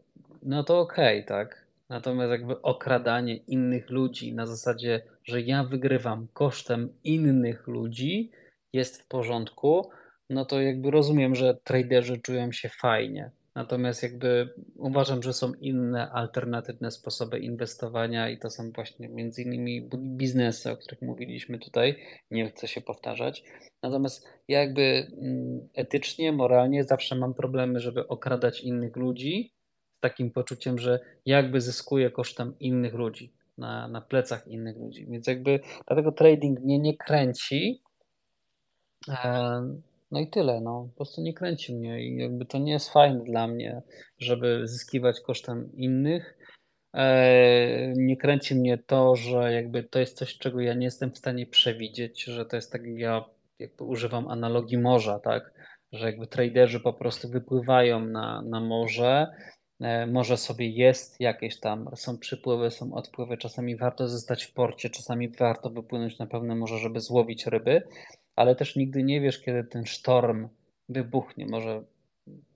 no 0.43 0.63
to 0.63 0.79
okej, 0.79 1.17
okay, 1.23 1.27
tak? 1.27 1.65
Natomiast 1.89 2.31
jakby 2.31 2.61
okradanie 2.61 3.35
innych 3.35 3.89
ludzi 3.89 4.33
na 4.33 4.47
zasadzie, 4.47 5.01
że 5.23 5.41
ja 5.41 5.63
wygrywam 5.63 6.27
kosztem 6.33 6.93
innych 7.03 7.67
ludzi 7.67 8.31
jest 8.73 9.01
w 9.01 9.07
porządku, 9.07 9.91
no 10.29 10.45
to 10.45 10.61
jakby 10.61 10.91
rozumiem, 10.91 11.35
że 11.35 11.57
traderzy 11.63 12.21
czują 12.21 12.51
się 12.51 12.69
fajnie. 12.69 13.31
Natomiast 13.55 14.03
jakby 14.03 14.53
uważam, 14.75 15.23
że 15.23 15.33
są 15.33 15.53
inne 15.53 16.11
alternatywne 16.11 16.91
sposoby 16.91 17.39
inwestowania 17.39 18.29
i 18.29 18.39
to 18.39 18.49
są 18.49 18.71
właśnie 18.71 19.09
między 19.09 19.41
innymi 19.41 19.89
biznesy, 19.97 20.71
o 20.71 20.77
których 20.77 21.01
mówiliśmy 21.01 21.59
tutaj. 21.59 21.95
Nie 22.31 22.49
chcę 22.49 22.67
się 22.67 22.81
powtarzać. 22.81 23.43
Natomiast 23.83 24.27
ja 24.47 24.59
jakby 24.59 25.07
mm, 25.21 25.69
etycznie, 25.73 26.31
moralnie 26.31 26.83
zawsze 26.83 27.15
mam 27.15 27.33
problemy, 27.33 27.79
żeby 27.79 28.07
okradać 28.07 28.61
innych 28.61 28.95
ludzi 28.95 29.53
z 29.97 29.99
takim 29.99 30.31
poczuciem, 30.31 30.79
że 30.79 30.99
jakby 31.25 31.61
zyskuję 31.61 32.11
kosztem 32.11 32.55
innych 32.59 32.93
ludzi, 32.93 33.33
na, 33.57 33.87
na 33.87 34.01
plecach 34.01 34.47
innych 34.47 34.77
ludzi. 34.77 35.07
Więc 35.09 35.27
jakby 35.27 35.59
dlatego 35.87 36.11
trading 36.11 36.59
mnie 36.59 36.79
nie 36.79 36.97
kręci. 36.97 37.81
No 40.11 40.19
i 40.19 40.27
tyle, 40.27 40.61
no. 40.61 40.87
Po 40.89 40.95
prostu 40.95 41.21
nie 41.21 41.33
kręci 41.33 41.75
mnie 41.75 42.03
i 42.03 42.17
jakby 42.17 42.45
to 42.45 42.57
nie 42.57 42.71
jest 42.71 42.89
fajne 42.89 43.23
dla 43.23 43.47
mnie, 43.47 43.81
żeby 44.19 44.67
zyskiwać 44.67 45.21
kosztem 45.21 45.71
innych. 45.73 46.37
E, 46.93 47.93
nie 47.95 48.17
kręci 48.17 48.55
mnie 48.55 48.77
to, 48.77 49.15
że 49.15 49.53
jakby 49.53 49.83
to 49.83 49.99
jest 49.99 50.17
coś, 50.17 50.37
czego 50.37 50.61
ja 50.61 50.73
nie 50.73 50.85
jestem 50.85 51.11
w 51.11 51.17
stanie 51.17 51.45
przewidzieć, 51.47 52.23
że 52.23 52.45
to 52.45 52.55
jest 52.55 52.71
tak, 52.71 52.85
jak 52.85 52.97
ja 52.97 53.25
jakby 53.59 53.83
używam 53.83 54.27
analogii 54.27 54.77
morza, 54.77 55.19
tak, 55.19 55.53
że 55.91 56.05
jakby 56.05 56.27
traderzy 56.27 56.79
po 56.79 56.93
prostu 56.93 57.29
wypływają 57.29 58.05
na, 58.05 58.41
na 58.41 58.59
morze, 58.59 59.27
e, 59.81 60.07
Morze 60.07 60.37
sobie 60.37 60.69
jest 60.69 61.19
jakieś 61.19 61.59
tam, 61.59 61.89
są 61.95 62.17
przypływy, 62.17 62.71
są 62.71 62.93
odpływy, 62.93 63.37
czasami 63.37 63.75
warto 63.75 64.07
zostać 64.07 64.43
w 64.43 64.53
porcie, 64.53 64.89
czasami 64.89 65.29
warto 65.29 65.69
wypłynąć 65.69 66.19
na 66.19 66.27
pełne 66.27 66.55
morze, 66.55 66.77
żeby 66.77 66.99
złowić 66.99 67.47
ryby, 67.47 67.81
ale 68.41 68.55
też 68.55 68.75
nigdy 68.75 69.03
nie 69.03 69.21
wiesz, 69.21 69.39
kiedy 69.39 69.63
ten 69.63 69.85
sztorm 69.85 70.47
wybuchnie. 70.89 71.45
Może 71.45 71.83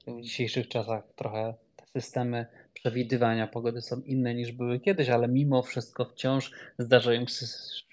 w 0.07 0.21
dzisiejszych 0.21 0.67
czasach 0.67 1.03
trochę 1.15 1.53
te 1.75 1.85
systemy 2.01 2.45
przewidywania 2.73 3.47
pogody 3.47 3.81
są 3.81 4.01
inne 4.01 4.35
niż 4.35 4.51
były 4.51 4.79
kiedyś, 4.79 5.09
ale 5.09 5.27
mimo 5.27 5.61
wszystko 5.61 6.05
wciąż 6.05 6.51
zdarzają 6.79 7.25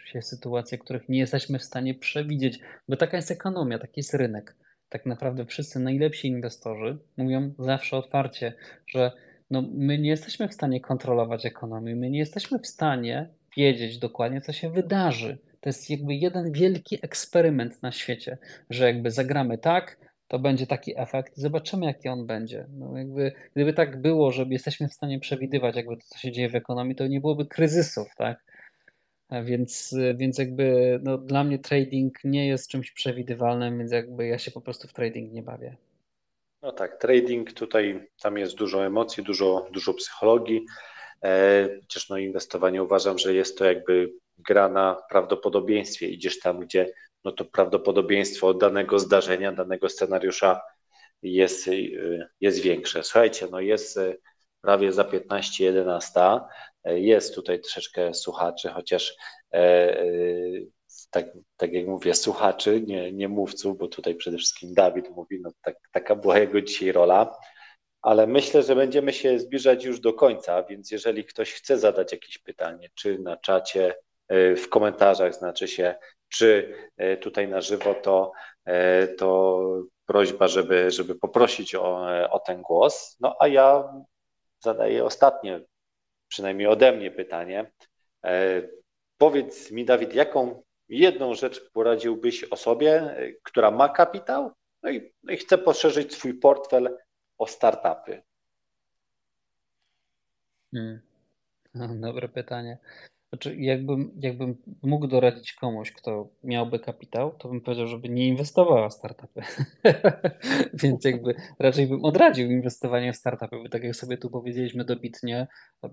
się 0.04 0.22
sytuacje, 0.22 0.78
których 0.78 1.08
nie 1.08 1.18
jesteśmy 1.18 1.58
w 1.58 1.64
stanie 1.64 1.94
przewidzieć, 1.94 2.58
bo 2.88 2.96
taka 2.96 3.16
jest 3.16 3.30
ekonomia, 3.30 3.78
taki 3.78 4.00
jest 4.00 4.14
rynek. 4.14 4.56
Tak 4.88 5.06
naprawdę 5.06 5.46
wszyscy 5.46 5.80
najlepsi 5.80 6.28
inwestorzy 6.28 6.98
mówią 7.16 7.54
zawsze 7.58 7.96
otwarcie, 7.96 8.54
że 8.86 9.12
no, 9.50 9.62
my 9.74 9.98
nie 9.98 10.10
jesteśmy 10.10 10.48
w 10.48 10.54
stanie 10.54 10.80
kontrolować 10.80 11.46
ekonomii, 11.46 11.94
my 11.94 12.10
nie 12.10 12.18
jesteśmy 12.18 12.58
w 12.58 12.66
stanie 12.66 13.28
wiedzieć 13.56 13.98
dokładnie, 13.98 14.40
co 14.40 14.52
się 14.52 14.70
wydarzy 14.70 15.38
to 15.62 15.68
jest 15.68 15.90
jakby 15.90 16.14
jeden 16.14 16.52
wielki 16.52 16.98
eksperyment 17.02 17.82
na 17.82 17.92
świecie, 17.92 18.38
że 18.70 18.86
jakby 18.86 19.10
zagramy 19.10 19.58
tak, 19.58 19.96
to 20.28 20.38
będzie 20.38 20.66
taki 20.66 21.00
efekt 21.00 21.38
i 21.38 21.40
zobaczymy, 21.40 21.86
jaki 21.86 22.08
on 22.08 22.26
będzie. 22.26 22.66
No 22.72 22.98
jakby, 22.98 23.32
gdyby 23.54 23.72
tak 23.72 24.00
było, 24.00 24.32
że 24.32 24.46
jesteśmy 24.50 24.88
w 24.88 24.94
stanie 24.94 25.20
przewidywać, 25.20 25.76
jakby 25.76 25.96
to, 25.96 26.02
co 26.06 26.18
się 26.18 26.32
dzieje 26.32 26.50
w 26.50 26.54
ekonomii, 26.54 26.96
to 26.96 27.06
nie 27.06 27.20
byłoby 27.20 27.46
kryzysów, 27.46 28.08
tak? 28.16 28.44
Więc, 29.44 29.94
więc 30.14 30.38
jakby 30.38 30.98
no, 31.02 31.18
dla 31.18 31.44
mnie 31.44 31.58
trading 31.58 32.18
nie 32.24 32.48
jest 32.48 32.70
czymś 32.70 32.92
przewidywalnym, 32.92 33.78
więc 33.78 33.92
jakby 33.92 34.26
ja 34.26 34.38
się 34.38 34.50
po 34.50 34.60
prostu 34.60 34.88
w 34.88 34.92
trading 34.92 35.32
nie 35.32 35.42
bawię. 35.42 35.76
No 36.62 36.72
tak, 36.72 36.96
trading 37.00 37.52
tutaj, 37.52 38.08
tam 38.22 38.38
jest 38.38 38.54
dużo 38.54 38.86
emocji, 38.86 39.22
dużo, 39.22 39.68
dużo 39.72 39.94
psychologii. 39.94 40.64
E, 41.24 41.68
chociaż 41.80 42.08
no 42.08 42.18
inwestowanie 42.18 42.82
uważam, 42.82 43.18
że 43.18 43.34
jest 43.34 43.58
to 43.58 43.64
jakby 43.64 44.12
gra 44.38 44.68
na 44.68 45.02
prawdopodobieństwie. 45.10 46.08
Idziesz 46.08 46.38
tam, 46.40 46.60
gdzie 46.60 46.92
no 47.24 47.32
to 47.32 47.44
prawdopodobieństwo 47.44 48.54
danego 48.54 48.98
zdarzenia, 48.98 49.52
danego 49.52 49.88
scenariusza 49.88 50.60
jest, 51.22 51.70
jest 52.40 52.60
większe. 52.60 53.02
Słuchajcie, 53.04 53.48
no 53.50 53.60
jest 53.60 53.98
e, 53.98 54.14
prawie 54.60 54.92
za 54.92 55.02
15-11. 55.04 56.40
E, 56.84 57.00
jest 57.00 57.34
tutaj 57.34 57.60
troszeczkę 57.60 58.14
słuchaczy, 58.14 58.68
chociaż 58.68 59.16
e, 59.54 59.96
tak, 61.10 61.26
tak 61.56 61.72
jak 61.72 61.86
mówię, 61.86 62.14
słuchaczy, 62.14 62.82
nie, 62.86 63.12
nie 63.12 63.28
mówców, 63.28 63.78
bo 63.78 63.88
tutaj 63.88 64.14
przede 64.14 64.38
wszystkim 64.38 64.74
Dawid 64.74 65.10
mówi, 65.10 65.40
no 65.40 65.50
tak, 65.62 65.76
taka 65.92 66.16
była 66.16 66.38
jego 66.38 66.62
dzisiaj 66.62 66.92
rola. 66.92 67.36
ale 68.02 68.26
myślę, 68.26 68.62
że 68.62 68.76
będziemy 68.76 69.12
się 69.12 69.38
zbliżać 69.38 69.84
już 69.84 70.00
do 70.00 70.12
końca, 70.12 70.62
więc 70.62 70.90
jeżeli 70.90 71.24
ktoś 71.24 71.52
chce 71.52 71.78
zadać 71.78 72.12
jakieś 72.12 72.38
pytanie, 72.38 72.90
czy 72.94 73.18
na 73.18 73.36
czacie, 73.36 73.94
w 74.56 74.68
komentarzach 74.68 75.34
znaczy 75.34 75.68
się, 75.68 75.94
czy 76.28 76.74
tutaj 77.20 77.48
na 77.48 77.60
żywo, 77.60 77.94
to, 77.94 78.32
to 79.18 79.62
prośba, 80.06 80.48
żeby, 80.48 80.90
żeby 80.90 81.14
poprosić 81.14 81.74
o, 81.74 82.06
o 82.30 82.38
ten 82.38 82.62
głos. 82.62 83.16
No 83.20 83.36
a 83.40 83.48
ja 83.48 83.94
zadaję 84.60 85.04
ostatnie, 85.04 85.60
przynajmniej 86.28 86.66
ode 86.66 86.92
mnie 86.92 87.10
pytanie. 87.10 87.72
E, 88.24 88.62
powiedz 89.18 89.70
mi, 89.70 89.84
Dawid, 89.84 90.14
jaką 90.14 90.62
jedną 90.88 91.34
rzecz 91.34 91.70
poradziłbyś 91.70 92.44
osobie, 92.44 92.92
e, 92.92 93.32
która 93.42 93.70
ma 93.70 93.88
kapitał 93.88 94.52
no 94.82 94.90
i, 94.90 95.12
no 95.22 95.32
i 95.32 95.36
chce 95.36 95.58
poszerzyć 95.58 96.14
swój 96.14 96.34
portfel 96.34 96.98
o 97.38 97.46
startupy? 97.46 98.22
Hmm. 100.74 101.00
dobre 102.00 102.28
pytanie. 102.28 102.78
Znaczy, 103.32 103.56
jakbym, 103.56 104.10
jakbym 104.20 104.56
mógł 104.82 105.06
doradzić 105.06 105.52
komuś, 105.52 105.92
kto 105.92 106.28
miałby 106.44 106.78
kapitał, 106.78 107.30
to 107.38 107.48
bym 107.48 107.60
powiedział, 107.60 107.86
żeby 107.86 108.08
nie 108.08 108.28
inwestował 108.28 108.90
w 108.90 108.92
startupy. 108.92 109.42
Więc 110.82 111.04
jakby 111.04 111.34
raczej 111.58 111.86
bym 111.86 112.04
odradził 112.04 112.50
inwestowanie 112.50 113.12
w 113.12 113.16
startupy, 113.16 113.56
bo 113.62 113.68
tak 113.68 113.84
jak 113.84 113.96
sobie 113.96 114.16
tu 114.16 114.30
powiedzieliśmy 114.30 114.84
dobitnie, 114.84 115.46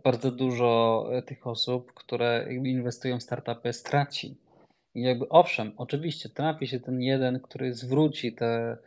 bardzo 0.03 0.31
dużo 0.31 1.05
tych 1.25 1.47
osób, 1.47 1.93
które 1.93 2.47
inwestują 2.53 3.19
w 3.19 3.23
startupy, 3.23 3.73
straci. 3.73 4.37
I 4.95 5.01
jakby 5.01 5.29
owszem, 5.29 5.71
oczywiście 5.77 6.29
trafi 6.29 6.67
się 6.67 6.79
ten 6.79 7.01
jeden, 7.01 7.39
który 7.39 7.73
zwróci 7.73 8.33
te 8.33 8.45
e, 8.45 8.77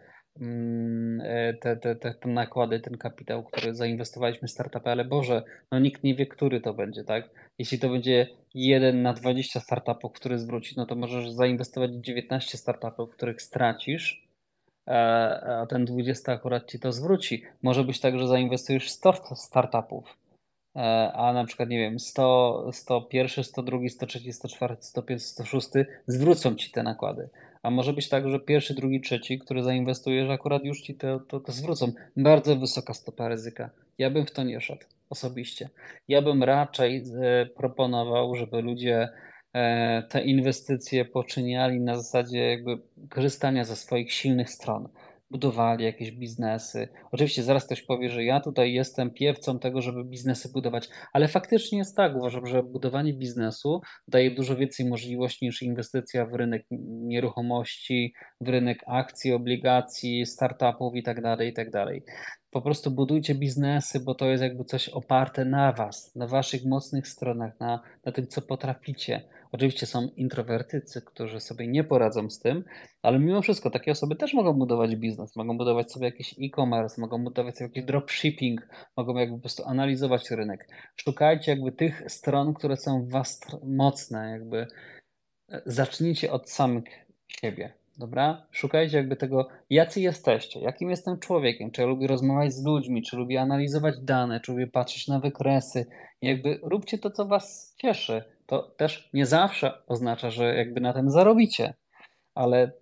te, 1.61 1.77
te, 1.77 1.97
te, 1.97 2.15
te 2.15 2.29
nakłady, 2.29 2.81
ten 2.81 2.99
kapitał, 2.99 3.45
który 3.45 3.75
zainwestowaliśmy 3.75 4.49
w 4.49 4.51
startupy, 4.51 4.91
ale 4.91 5.05
Boże, 5.05 5.43
no 5.71 5.79
nikt 5.79 6.05
nie 6.05 6.15
wie, 6.15 6.27
który 6.27 6.61
to 6.61 6.75
będzie, 6.75 7.05
tak? 7.05 7.31
Jeśli 7.59 7.79
to 7.79 7.89
będzie 7.89 8.29
jeden 8.55 9.03
na 9.03 9.13
20 9.13 9.61
startupów, 9.61 10.13
który 10.13 10.39
zwróci, 10.39 10.75
no 10.77 10.87
to 10.87 10.95
możesz 10.95 11.31
zainwestować 11.31 11.91
w 11.91 12.01
19 12.01 12.59
startupów, 12.59 13.11
których 13.11 13.43
stracisz, 13.43 14.29
e, 14.89 14.93
a 15.61 15.67
ten 15.67 15.85
20 15.85 16.33
akurat 16.33 16.71
ci 16.71 16.79
to 16.79 16.93
zwróci. 16.93 17.43
Może 17.63 17.85
być 17.85 18.01
tak, 18.01 18.19
że 18.19 18.29
zainwestujesz 18.29 18.87
w 18.87 18.91
100 18.91 19.37
startupów, 19.37 20.19
e, 20.77 21.13
a 21.13 21.33
na 21.33 21.45
przykład, 21.45 21.69
nie 21.69 21.79
wiem, 21.79 21.99
100, 21.99 22.69
101, 22.73 23.45
102, 23.45 23.89
103, 23.89 24.33
104, 24.33 24.77
105, 24.81 25.23
106 25.23 25.69
zwrócą 26.07 26.55
ci 26.55 26.71
te 26.71 26.83
nakłady. 26.83 27.29
A 27.63 27.71
może 27.71 27.93
być 27.93 28.09
tak, 28.09 28.29
że 28.29 28.41
pierwszy, 28.41 28.75
drugi, 28.75 29.01
trzeci, 29.01 29.39
który 29.39 29.63
zainwestujesz, 29.63 30.31
akurat 30.31 30.65
już 30.65 30.81
ci 30.81 30.95
to, 30.95 31.21
to, 31.21 31.41
to 31.41 31.53
zwrócą. 31.53 31.93
Bardzo 32.17 32.57
wysoka 32.57 32.95
stopa 32.95 33.29
ryzyka. 33.29 33.71
Ja 33.99 34.11
bym 34.11 34.27
w 34.27 34.31
to 34.31 34.43
nie 34.43 34.61
szedł 34.61 34.87
osobiście. 35.11 35.69
Ja 36.09 36.23
bym 36.23 36.43
raczej 36.43 37.05
e, 37.23 37.47
proponował, 37.47 38.35
żeby 38.35 38.63
ludzie 38.63 39.09
e, 39.53 40.03
te 40.03 40.25
inwestycje 40.25 41.05
poczyniali 41.05 41.81
na 41.81 41.97
zasadzie 41.97 42.39
jakby 42.39 42.79
korzystania 43.11 43.65
ze 43.65 43.77
swoich 43.77 44.13
silnych 44.13 44.51
stron 44.51 44.89
budowali 45.33 45.85
jakieś 45.85 46.13
biznesy. 46.13 46.89
Oczywiście 47.13 47.43
zaraz 47.43 47.67
ktoś 47.67 47.83
powie, 47.83 48.11
że 48.11 48.25
ja 48.25 48.41
tutaj 48.41 48.73
jestem 48.73 49.11
piewcą 49.11 49.59
tego, 49.59 49.83
żeby 49.83 50.05
biznesy 50.05 50.53
budować, 50.53 50.89
ale 51.13 51.29
faktycznie 51.29 51.79
jest 51.79 51.97
tak. 51.97 52.17
Uważam, 52.17 52.47
że 52.47 52.63
budowanie 52.63 53.15
biznesu 53.15 53.81
daje 54.09 54.31
dużo 54.31 54.57
więcej 54.57 54.87
możliwości 54.87 55.45
niż 55.45 55.63
inwestycja 55.63 56.27
w 56.27 56.35
rynek 56.35 56.67
nieruchomości, 57.11 58.15
w 58.41 58.49
rynek 58.49 58.79
akcji, 58.87 59.33
obligacji, 59.33 60.27
startupów 60.27 60.95
itd. 60.95 61.23
Tak 61.23 61.47
itd. 61.47 61.71
Tak 61.71 62.03
po 62.53 62.63
prostu 62.63 62.91
budujcie 62.91 63.35
biznesy, 63.35 64.01
bo 64.01 64.15
to 64.15 64.27
jest 64.27 64.43
jakby 64.43 64.65
coś 64.65 64.89
oparte 64.89 65.45
na 65.45 65.73
was, 65.73 66.15
na 66.15 66.27
waszych 66.27 66.65
mocnych 66.65 67.09
stronach, 67.09 67.61
na, 67.61 67.81
na 68.05 68.13
tym, 68.13 68.27
co 68.27 68.43
potraficie. 68.43 69.29
Oczywiście 69.53 69.87
są 69.87 70.09
introwertycy, 70.17 71.03
którzy 71.03 71.41
sobie 71.41 71.67
nie 71.67 71.85
poradzą 71.85 72.31
z 72.31 72.39
tym, 72.39 72.65
ale 73.03 73.19
mimo 73.19 73.43
wszystko 73.43 73.71
takie 73.71 73.93
osoby 73.93 74.17
też 74.17 74.35
mogą 74.35 74.53
budować 74.53 74.97
biznes, 74.97 75.37
mogą 75.37 75.59
budować 75.59 75.93
sobie 75.93 76.07
jakiś 76.07 76.35
e-commerce, 76.41 77.01
mogą 77.01 77.25
budować 77.25 77.59
sobie 77.59 77.69
jakiś 77.69 77.85
dropshipping, 77.85 78.69
mogą 78.97 79.17
jakby 79.17 79.37
po 79.37 79.41
prostu 79.41 79.63
analizować 79.67 80.31
rynek. 80.31 80.69
Szukajcie 80.97 81.53
jakby 81.53 81.73
tych 81.73 82.03
stron, 82.09 82.55
które 82.55 82.77
są 82.77 83.05
w 83.05 83.11
was 83.11 83.41
mocne, 83.65 84.31
jakby 84.31 84.67
e, 85.49 85.63
zacznijcie 85.67 86.33
od 86.33 86.51
samych 86.51 86.85
siebie. 87.29 87.73
Dobra? 87.99 88.47
Szukajcie 88.51 88.97
jakby 88.97 89.17
tego, 89.17 89.49
jacy 89.71 90.01
jesteście, 90.01 90.61
jakim 90.61 90.91
jestem 90.91 91.19
człowiekiem, 91.19 91.71
czy 91.71 91.81
ja 91.81 91.87
lubię 91.87 92.07
rozmawiać 92.07 92.53
z 92.53 92.65
ludźmi, 92.65 93.03
czy 93.03 93.17
lubię 93.17 93.41
analizować 93.41 93.95
dane, 94.01 94.41
czy 94.41 94.53
lubię 94.53 94.67
patrzeć 94.67 95.09
na 95.09 95.21
wykresy. 95.21 95.87
Jakby 96.23 96.59
róbcie 96.63 96.99
to, 96.99 97.11
co 97.11 97.25
was 97.27 97.75
cieszy. 97.79 98.25
To 98.53 98.63
też 98.63 99.11
nie 99.13 99.27
zawsze 99.27 99.73
oznacza, 99.87 100.31
że 100.31 100.55
jakby 100.55 100.81
na 100.81 100.93
tym 100.93 101.11
zarobicie, 101.11 101.75
ale 102.35 102.73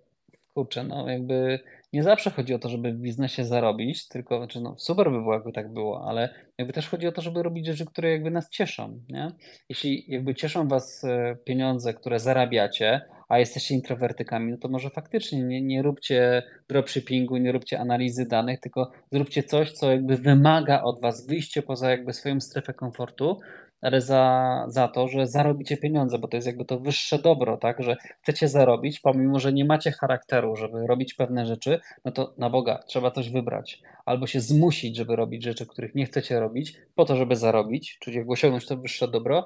kurczę, 0.53 0.83
no 0.83 1.09
jakby 1.09 1.59
nie 1.93 2.03
zawsze 2.03 2.29
chodzi 2.29 2.53
o 2.53 2.59
to, 2.59 2.69
żeby 2.69 2.93
w 2.93 2.97
biznesie 2.97 3.45
zarobić, 3.45 4.07
tylko, 4.07 4.37
znaczy 4.37 4.61
no 4.61 4.75
super 4.77 5.11
by 5.11 5.19
było, 5.19 5.33
jakby 5.33 5.51
tak 5.51 5.73
było, 5.73 6.07
ale 6.07 6.29
jakby 6.57 6.73
też 6.73 6.89
chodzi 6.89 7.07
o 7.07 7.11
to, 7.11 7.21
żeby 7.21 7.43
robić 7.43 7.65
rzeczy, 7.65 7.85
które 7.85 8.11
jakby 8.11 8.31
nas 8.31 8.49
cieszą, 8.49 8.99
nie? 9.09 9.31
Jeśli 9.69 10.05
jakby 10.07 10.35
cieszą 10.35 10.67
was 10.67 11.03
e, 11.03 11.35
pieniądze, 11.45 11.93
które 11.93 12.19
zarabiacie, 12.19 13.01
a 13.29 13.39
jesteście 13.39 13.75
introwertykami, 13.75 14.51
no 14.51 14.57
to 14.57 14.67
może 14.67 14.89
faktycznie 14.89 15.43
nie, 15.43 15.61
nie 15.61 15.81
róbcie 15.81 16.43
dropshippingu, 16.69 17.37
nie 17.37 17.51
róbcie 17.51 17.79
analizy 17.79 18.25
danych, 18.25 18.59
tylko 18.59 18.91
zróbcie 19.11 19.43
coś, 19.43 19.71
co 19.71 19.91
jakby 19.91 20.17
wymaga 20.17 20.81
od 20.81 21.01
was 21.01 21.27
wyjście 21.27 21.61
poza 21.61 21.89
jakby 21.89 22.13
swoją 22.13 22.41
strefę 22.41 22.73
komfortu, 22.73 23.39
ale 23.81 24.01
za, 24.01 24.65
za 24.67 24.87
to, 24.87 25.07
że 25.07 25.27
zarobicie 25.27 25.77
pieniądze, 25.77 26.19
bo 26.19 26.27
to 26.27 26.37
jest 26.37 26.47
jakby 26.47 26.65
to 26.65 26.79
wyższe 26.79 27.19
dobro, 27.19 27.57
tak, 27.57 27.83
że 27.83 27.97
chcecie 28.21 28.47
zarobić, 28.47 28.99
pomimo, 28.99 29.39
że 29.39 29.53
nie 29.53 29.65
macie 29.65 29.91
charakteru, 29.91 30.55
żeby 30.55 30.87
robić 30.87 31.13
pewne 31.13 31.45
rzeczy, 31.45 31.79
no 32.05 32.11
to 32.11 32.33
na 32.37 32.49
Boga 32.49 32.83
trzeba 32.87 33.11
coś 33.11 33.29
wybrać, 33.29 33.81
albo 34.05 34.27
się 34.27 34.39
zmusić, 34.41 34.95
żeby 34.97 35.15
robić 35.15 35.43
rzeczy, 35.43 35.65
których 35.65 35.95
nie 35.95 36.05
chcecie 36.05 36.39
robić, 36.39 36.77
po 36.95 37.05
to, 37.05 37.15
żeby 37.15 37.35
zarobić, 37.35 37.97
czyli 37.99 38.17
jakby 38.17 38.31
osiągnąć 38.31 38.65
to 38.67 38.77
wyższe 38.77 39.07
dobro, 39.07 39.45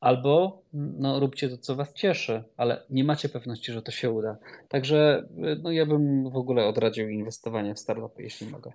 albo 0.00 0.62
no, 0.72 1.20
róbcie 1.20 1.48
to, 1.48 1.58
co 1.58 1.74
was 1.74 1.94
cieszy, 1.94 2.44
ale 2.56 2.82
nie 2.90 3.04
macie 3.04 3.28
pewności, 3.28 3.72
że 3.72 3.82
to 3.82 3.92
się 3.92 4.10
uda. 4.10 4.36
Także 4.68 5.28
no, 5.62 5.70
ja 5.70 5.86
bym 5.86 6.30
w 6.30 6.36
ogóle 6.36 6.66
odradził 6.66 7.08
inwestowanie 7.08 7.74
w 7.74 7.78
startupy, 7.78 8.22
jeśli 8.22 8.46
mogę. 8.46 8.72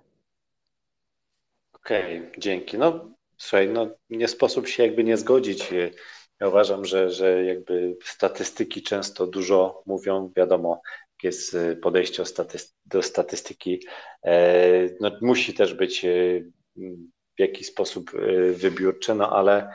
Okej, 1.72 2.18
okay, 2.18 2.32
dzięki. 2.38 2.78
No 2.78 3.10
słuchaj, 3.40 3.68
no 3.68 3.90
nie 4.10 4.28
sposób 4.28 4.68
się 4.68 4.82
jakby 4.82 5.04
nie 5.04 5.16
zgodzić. 5.16 5.72
Ja 6.40 6.48
uważam, 6.48 6.84
że, 6.84 7.10
że 7.10 7.44
jakby 7.44 7.96
statystyki 8.04 8.82
często 8.82 9.26
dużo 9.26 9.82
mówią, 9.86 10.32
wiadomo, 10.36 10.80
jest 11.22 11.56
podejście 11.82 12.22
do 12.84 13.02
statystyki, 13.02 13.86
e, 14.24 14.88
no, 15.00 15.10
musi 15.22 15.54
też 15.54 15.74
być 15.74 16.04
e, 16.04 16.08
w 17.36 17.38
jakiś 17.38 17.66
sposób 17.66 18.10
e, 18.14 18.52
wybiórcze, 18.52 19.14
no 19.14 19.30
ale 19.30 19.72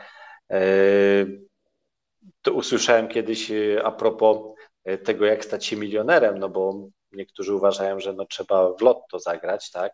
to 2.42 2.52
usłyszałem 2.52 3.08
kiedyś 3.08 3.52
a 3.84 3.92
propos 3.92 4.38
tego, 5.04 5.26
jak 5.26 5.44
stać 5.44 5.66
się 5.66 5.76
milionerem, 5.76 6.38
no 6.38 6.48
bo 6.48 6.88
niektórzy 7.12 7.54
uważają, 7.54 8.00
że 8.00 8.12
no 8.12 8.26
trzeba 8.26 8.72
w 8.72 8.82
lotto 8.82 9.18
zagrać, 9.18 9.70
tak? 9.70 9.92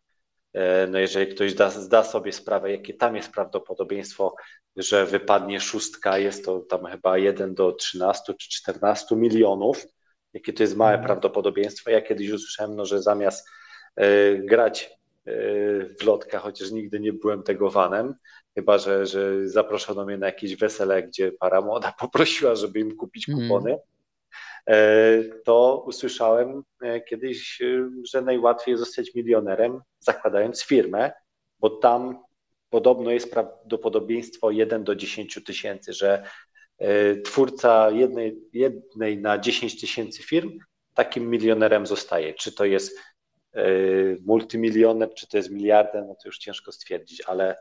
E, 0.53 0.87
no 0.87 0.99
jeżeli 0.99 1.35
ktoś 1.35 1.55
da, 1.55 1.71
zda 1.71 2.05
sobie 2.05 2.33
sprawę, 2.33 2.71
jakie 2.71 2.95
tam 2.95 3.17
jest 3.17 3.33
prawdopodobieństwo, 3.33 4.35
że 4.77 5.07
wypadnie 5.07 5.61
szóstka, 5.61 6.19
jest 6.19 6.45
to 6.45 6.61
tam 6.61 6.87
chyba 6.87 7.19
1 7.19 7.55
do 7.55 7.73
13 7.73 8.35
czy 8.35 8.49
14 8.49 9.17
milionów, 9.17 9.87
jakie 10.33 10.53
to 10.53 10.63
jest 10.63 10.77
małe 10.77 10.91
mhm. 10.91 11.07
prawdopodobieństwo. 11.07 11.91
Ja 11.91 12.03
kiedyś 12.03 12.31
usłyszałem, 12.31 12.77
no, 12.77 12.85
że 12.85 13.03
zamiast 13.03 13.49
y, 14.01 14.43
grać 14.45 14.99
y, 15.29 15.97
w 16.01 16.05
lotka, 16.05 16.39
chociaż 16.39 16.71
nigdy 16.71 17.01
nie 17.01 17.13
byłem 17.13 17.43
tego 17.43 17.71
vanem, 17.71 18.15
chyba 18.55 18.79
że, 18.79 19.07
że 19.07 19.49
zaproszono 19.49 20.05
mnie 20.05 20.19
na 20.19 20.27
jakieś 20.27 20.57
wesele, 20.57 21.03
gdzie 21.03 21.33
para 21.33 21.61
młoda 21.61 21.95
poprosiła, 22.01 22.55
żeby 22.55 22.81
im 22.81 22.97
kupić 22.97 23.29
mhm. 23.29 23.49
kupony. 23.49 23.79
To 25.45 25.85
usłyszałem 25.87 26.63
e, 26.83 27.01
kiedyś, 27.01 27.63
e, 27.63 27.91
że 28.13 28.23
najłatwiej 28.23 28.77
zostać 28.77 29.15
milionerem 29.15 29.81
zakładając 30.01 30.65
firmę, 30.65 31.13
bo 31.59 31.71
tam 31.71 32.19
podobno 32.71 33.11
jest 33.11 33.31
prawdopodobieństwo 33.31 34.51
1 34.51 34.85
do 34.85 34.95
10 34.95 35.45
tysięcy, 35.47 35.93
że 35.93 36.27
twórca 37.25 37.91
jednej, 37.91 38.39
jednej 38.53 39.19
na 39.19 39.39
10 39.39 39.81
tysięcy 39.81 40.23
firm 40.23 40.59
takim 40.95 41.31
milionerem 41.31 41.87
zostaje. 41.87 42.35
Czy 42.35 42.53
to 42.53 42.65
jest 42.65 42.99
multimilioner, 44.27 45.15
czy 45.15 45.29
to 45.29 45.37
jest 45.37 45.51
miliarder, 45.51 46.05
no 46.07 46.15
to 46.15 46.29
już 46.29 46.39
ciężko 46.39 46.73
stwierdzić, 46.73 47.21
ale, 47.21 47.57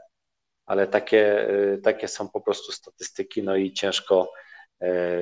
ale 0.66 0.88
takie, 0.88 1.48
takie 1.84 2.08
są 2.08 2.30
po 2.30 2.42
prostu 2.42 2.72
statystyki, 2.72 3.44
no 3.44 3.56
i 3.56 3.74
ciężko 3.74 4.32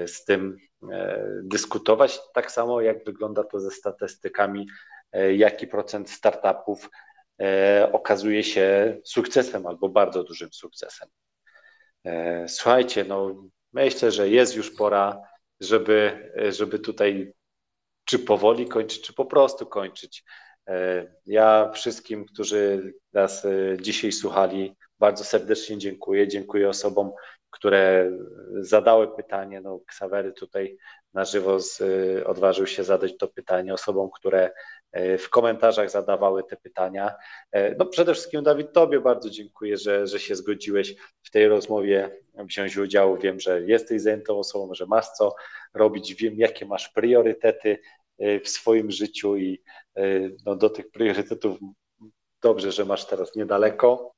z 0.05 0.25
tym 0.25 0.57
E, 0.91 1.25
dyskutować. 1.43 2.19
Tak 2.33 2.51
samo 2.51 2.81
jak 2.81 3.05
wygląda 3.05 3.43
to 3.43 3.59
ze 3.59 3.71
statystykami, 3.71 4.67
e, 5.11 5.35
jaki 5.35 5.67
procent 5.67 6.09
startupów 6.09 6.89
okazuje 7.91 8.43
się 8.43 8.97
sukcesem 9.03 9.67
albo 9.67 9.89
bardzo 9.89 10.23
dużym 10.23 10.49
sukcesem. 10.53 11.09
Słuchajcie, 12.47 13.03
no 13.03 13.43
myślę, 13.73 14.11
że 14.11 14.29
jest 14.29 14.55
już 14.55 14.71
pora, 14.75 15.21
żeby, 15.59 16.31
żeby 16.49 16.79
tutaj 16.79 17.33
czy 18.05 18.19
powoli 18.19 18.67
kończyć, 18.67 19.01
czy 19.01 19.13
po 19.13 19.25
prostu 19.25 19.65
kończyć. 19.65 20.23
Ja 21.25 21.71
wszystkim, 21.71 22.25
którzy 22.25 22.93
nas 23.13 23.47
dzisiaj 23.81 24.11
słuchali, 24.11 24.75
bardzo 24.99 25.23
serdecznie 25.23 25.77
dziękuję. 25.77 26.27
Dziękuję 26.27 26.69
osobom, 26.69 27.11
które 27.51 28.11
zadały 28.61 29.15
pytanie. 29.15 29.61
No, 29.61 29.79
Ksawery 29.87 30.33
tutaj 30.33 30.77
na 31.13 31.25
żywo 31.25 31.59
z, 31.59 31.81
odważył 32.25 32.67
się 32.67 32.83
zadać 32.83 33.17
to 33.17 33.27
pytanie 33.27 33.73
osobom, 33.73 34.09
które 34.11 34.51
e, 34.91 35.17
w 35.17 35.29
komentarzach 35.29 35.89
zadawały 35.89 36.43
te 36.43 36.57
pytania. 36.57 37.15
E, 37.51 37.75
no 37.75 37.85
przede 37.85 38.13
wszystkim 38.13 38.43
Dawid, 38.43 38.73
Tobie 38.73 38.99
bardzo 38.99 39.29
dziękuję, 39.29 39.77
że, 39.77 40.07
że 40.07 40.19
się 40.19 40.35
zgodziłeś 40.35 40.95
w 41.23 41.31
tej 41.31 41.47
rozmowie 41.47 42.19
wziąć 42.35 42.77
udział. 42.77 43.17
Wiem, 43.17 43.39
że 43.39 43.61
jesteś 43.61 44.01
zajętą 44.01 44.39
osobą, 44.39 44.73
że 44.73 44.85
masz 44.85 45.09
co 45.09 45.35
robić, 45.73 46.15
wiem 46.15 46.35
jakie 46.37 46.65
masz 46.65 46.89
priorytety 46.89 47.79
e, 48.19 48.39
w 48.39 48.49
swoim 48.49 48.91
życiu 48.91 49.37
i 49.37 49.61
no, 50.45 50.55
do 50.55 50.69
tych 50.69 50.91
priorytetów 50.91 51.57
dobrze, 52.41 52.71
że 52.71 52.85
masz 52.85 53.05
teraz 53.05 53.35
niedaleko. 53.35 54.13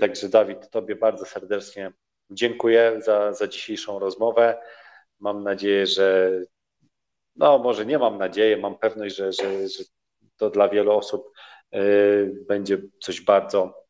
Także 0.00 0.28
Dawid, 0.28 0.70
Tobie 0.70 0.96
bardzo 0.96 1.24
serdecznie 1.24 1.92
dziękuję 2.30 3.00
za, 3.04 3.32
za 3.32 3.48
dzisiejszą 3.48 3.98
rozmowę. 3.98 4.62
Mam 5.20 5.42
nadzieję, 5.44 5.86
że 5.86 6.30
no 7.36 7.58
może 7.58 7.86
nie 7.86 7.98
mam 7.98 8.18
nadzieję, 8.18 8.56
mam 8.56 8.78
pewność, 8.78 9.16
że, 9.16 9.32
że, 9.32 9.68
że 9.68 9.84
to 10.36 10.50
dla 10.50 10.68
wielu 10.68 10.92
osób 10.92 11.32
e, 11.72 11.80
będzie 12.48 12.78
coś 13.00 13.20
bardzo 13.20 13.84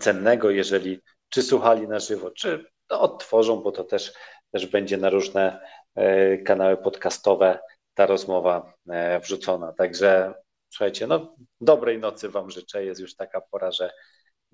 cennego, 0.00 0.50
jeżeli 0.50 1.00
czy 1.28 1.42
słuchali 1.42 1.88
na 1.88 1.98
żywo, 1.98 2.30
czy 2.30 2.64
to 2.86 3.00
odtworzą, 3.00 3.56
bo 3.62 3.72
to 3.72 3.84
też, 3.84 4.12
też 4.52 4.66
będzie 4.66 4.96
na 4.96 5.10
różne 5.10 5.60
e, 5.94 6.38
kanały 6.38 6.76
podcastowe 6.76 7.58
ta 7.94 8.06
rozmowa 8.06 8.74
wrzucona. 9.22 9.72
Także 9.72 10.34
słuchajcie, 10.70 11.06
no 11.06 11.36
dobrej 11.60 11.98
nocy 11.98 12.28
Wam 12.28 12.50
życzę. 12.50 12.84
Jest 12.84 13.00
już 13.00 13.16
taka 13.16 13.40
pora, 13.40 13.70
że 13.70 13.90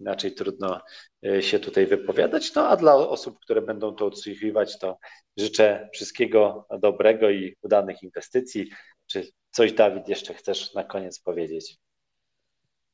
inaczej 0.00 0.32
trudno 0.34 0.80
e, 1.26 1.42
się 1.42 1.58
tutaj 1.58 1.86
wypowiadać. 1.86 2.54
No 2.54 2.68
a 2.68 2.76
dla 2.76 2.94
osób, 2.94 3.38
które 3.40 3.62
będą 3.62 3.94
to 3.94 4.06
odsłuchiwać, 4.06 4.78
to 4.78 4.98
życzę 5.36 5.88
wszystkiego 5.92 6.66
dobrego 6.80 7.30
i 7.30 7.56
udanych 7.62 8.02
inwestycji. 8.02 8.70
Czy 9.06 9.28
coś, 9.50 9.72
Dawid, 9.72 10.08
jeszcze 10.08 10.34
chcesz 10.34 10.74
na 10.74 10.84
koniec 10.84 11.20
powiedzieć? 11.20 11.76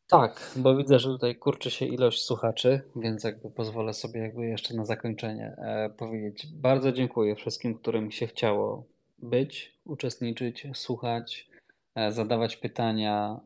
Tak, 0.09 0.53
bo 0.57 0.77
widzę, 0.77 0.99
że 0.99 1.09
tutaj 1.09 1.37
kurczy 1.37 1.71
się 1.71 1.87
ilość 1.87 2.23
słuchaczy, 2.23 2.81
więc 2.97 3.25
jakby 3.25 3.51
pozwolę 3.51 3.95
sobie 3.95 4.21
jakby 4.21 4.47
jeszcze 4.47 4.75
na 4.75 4.85
zakończenie 4.85 5.57
e, 5.59 5.91
powiedzieć. 5.91 6.47
Bardzo 6.55 6.93
dziękuję 6.93 7.37
wszystkim, 7.37 7.79
którym 7.79 8.11
się 8.11 8.27
chciało 8.27 8.87
być, 9.19 9.79
uczestniczyć, 9.85 10.67
słuchać, 10.75 11.49
e, 11.95 12.13
zadawać 12.13 12.57
pytania. 12.57 13.41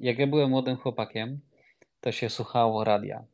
Jak 0.00 0.18
ja 0.18 0.26
byłem 0.26 0.50
młodym 0.50 0.76
chłopakiem, 0.76 1.40
to 2.00 2.12
się 2.12 2.30
słuchało 2.30 2.84
radia. 2.84 3.24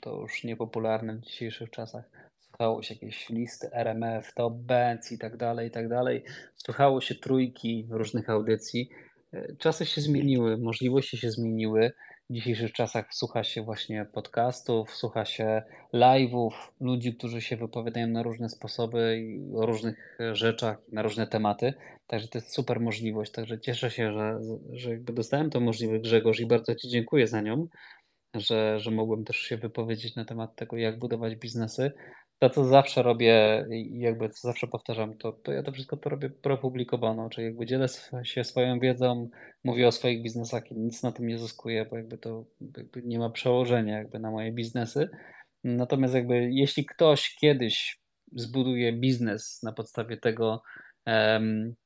To 0.00 0.20
już 0.20 0.44
niepopularne 0.44 1.14
w 1.16 1.20
dzisiejszych 1.20 1.70
czasach. 1.70 2.04
Słuchało 2.40 2.82
się 2.82 2.94
jakieś 2.94 3.28
listy 3.28 3.72
RMF, 3.72 4.34
Top 4.34 4.54
Bands 4.54 5.12
i 5.12 5.18
tak 5.18 5.36
dalej, 5.36 5.68
i 5.68 5.70
tak 5.70 5.88
dalej. 5.88 6.24
Słuchało 6.56 7.00
się 7.00 7.14
trójki 7.14 7.86
różnych 7.90 8.30
audycji. 8.30 8.90
Czasy 9.58 9.86
się 9.86 10.00
zmieniły, 10.00 10.58
możliwości 10.58 11.18
się 11.18 11.30
zmieniły. 11.30 11.92
W 12.30 12.32
dzisiejszych 12.32 12.72
czasach 12.72 13.14
słucha 13.14 13.44
się 13.44 13.62
właśnie 13.62 14.04
podcastów, 14.04 14.96
słucha 14.96 15.24
się 15.24 15.62
live'ów, 15.94 16.50
ludzi, 16.80 17.14
którzy 17.14 17.40
się 17.40 17.56
wypowiadają 17.56 18.06
na 18.06 18.22
różne 18.22 18.48
sposoby 18.48 19.22
o 19.54 19.66
różnych 19.66 20.18
rzeczach, 20.32 20.78
na 20.92 21.02
różne 21.02 21.26
tematy. 21.26 21.74
Także 22.06 22.28
to 22.28 22.38
jest 22.38 22.54
super 22.54 22.80
możliwość. 22.80 23.32
Także 23.32 23.60
cieszę 23.60 23.90
się, 23.90 24.12
że, 24.12 24.38
że 24.72 24.96
dostałem 24.96 25.50
tę 25.50 25.60
możliwość, 25.60 26.02
Grzegorz, 26.02 26.40
i 26.40 26.46
bardzo 26.46 26.74
Ci 26.74 26.88
dziękuję 26.88 27.26
za 27.26 27.40
nią 27.40 27.66
że, 28.34 28.80
że 28.80 28.90
mogłem 28.90 29.24
też 29.24 29.36
się 29.36 29.56
wypowiedzieć 29.56 30.16
na 30.16 30.24
temat 30.24 30.56
tego, 30.56 30.76
jak 30.76 30.98
budować 30.98 31.36
biznesy. 31.36 31.92
To, 32.38 32.50
co 32.50 32.64
zawsze 32.64 33.02
robię 33.02 33.66
i 33.70 33.98
jakby 33.98 34.28
co 34.28 34.48
zawsze 34.48 34.66
powtarzam, 34.66 35.18
to, 35.18 35.32
to 35.32 35.52
ja 35.52 35.62
to 35.62 35.72
wszystko 35.72 35.96
to 35.96 36.10
robię 36.10 36.30
propublikowano, 36.30 37.30
czyli 37.30 37.46
jakby 37.46 37.66
dzielę 37.66 37.86
się 38.22 38.44
swoją 38.44 38.80
wiedzą, 38.80 39.30
mówię 39.64 39.88
o 39.88 39.92
swoich 39.92 40.22
biznesach 40.22 40.70
i 40.70 40.78
nic 40.78 41.02
na 41.02 41.12
tym 41.12 41.26
nie 41.26 41.38
zyskuję, 41.38 41.86
bo 41.90 41.96
jakby 41.96 42.18
to 42.18 42.44
jakby 42.76 43.02
nie 43.02 43.18
ma 43.18 43.30
przełożenia 43.30 43.98
jakby 43.98 44.18
na 44.18 44.30
moje 44.30 44.52
biznesy. 44.52 45.08
Natomiast 45.64 46.14
jakby 46.14 46.50
jeśli 46.52 46.86
ktoś 46.86 47.36
kiedyś 47.40 48.00
zbuduje 48.32 48.92
biznes 48.92 49.62
na 49.62 49.72
podstawie 49.72 50.16
tego, 50.16 50.62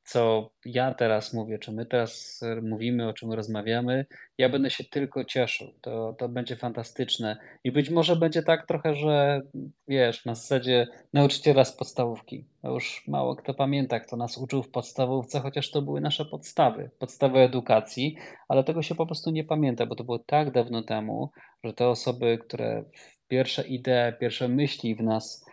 co 0.04 0.50
ja 0.64 0.94
teraz 0.94 1.34
mówię, 1.34 1.58
czy 1.58 1.72
my 1.72 1.86
teraz 1.86 2.40
mówimy, 2.62 3.08
o 3.08 3.12
czym 3.12 3.32
rozmawiamy, 3.32 4.06
ja 4.38 4.48
będę 4.48 4.70
się 4.70 4.84
tylko 4.84 5.24
cieszył. 5.24 5.68
To, 5.80 6.14
to 6.18 6.28
będzie 6.28 6.56
fantastyczne. 6.56 7.36
I 7.64 7.72
być 7.72 7.90
może 7.90 8.16
będzie 8.16 8.42
tak 8.42 8.66
trochę, 8.66 8.94
że 8.94 9.40
wiesz, 9.88 10.24
na 10.24 10.34
zasadzie 10.34 10.86
nauczyciela 11.12 11.64
z 11.64 11.76
podstawówki. 11.76 12.44
już 12.64 13.04
mało 13.08 13.36
kto 13.36 13.54
pamięta, 13.54 14.00
kto 14.00 14.16
nas 14.16 14.38
uczył 14.38 14.62
w 14.62 14.70
podstawówce, 14.70 15.40
chociaż 15.40 15.70
to 15.70 15.82
były 15.82 16.00
nasze 16.00 16.24
podstawy, 16.24 16.90
podstawy 16.98 17.38
edukacji, 17.38 18.16
ale 18.48 18.64
tego 18.64 18.82
się 18.82 18.94
po 18.94 19.06
prostu 19.06 19.30
nie 19.30 19.44
pamięta, 19.44 19.86
bo 19.86 19.96
to 19.96 20.04
było 20.04 20.18
tak 20.18 20.50
dawno 20.50 20.82
temu, 20.82 21.30
że 21.64 21.72
te 21.72 21.88
osoby, 21.88 22.38
które 22.38 22.84
pierwsze 23.28 23.68
idee, 23.68 24.12
pierwsze 24.20 24.48
myśli 24.48 24.94
w 24.94 25.02
nas 25.02 25.44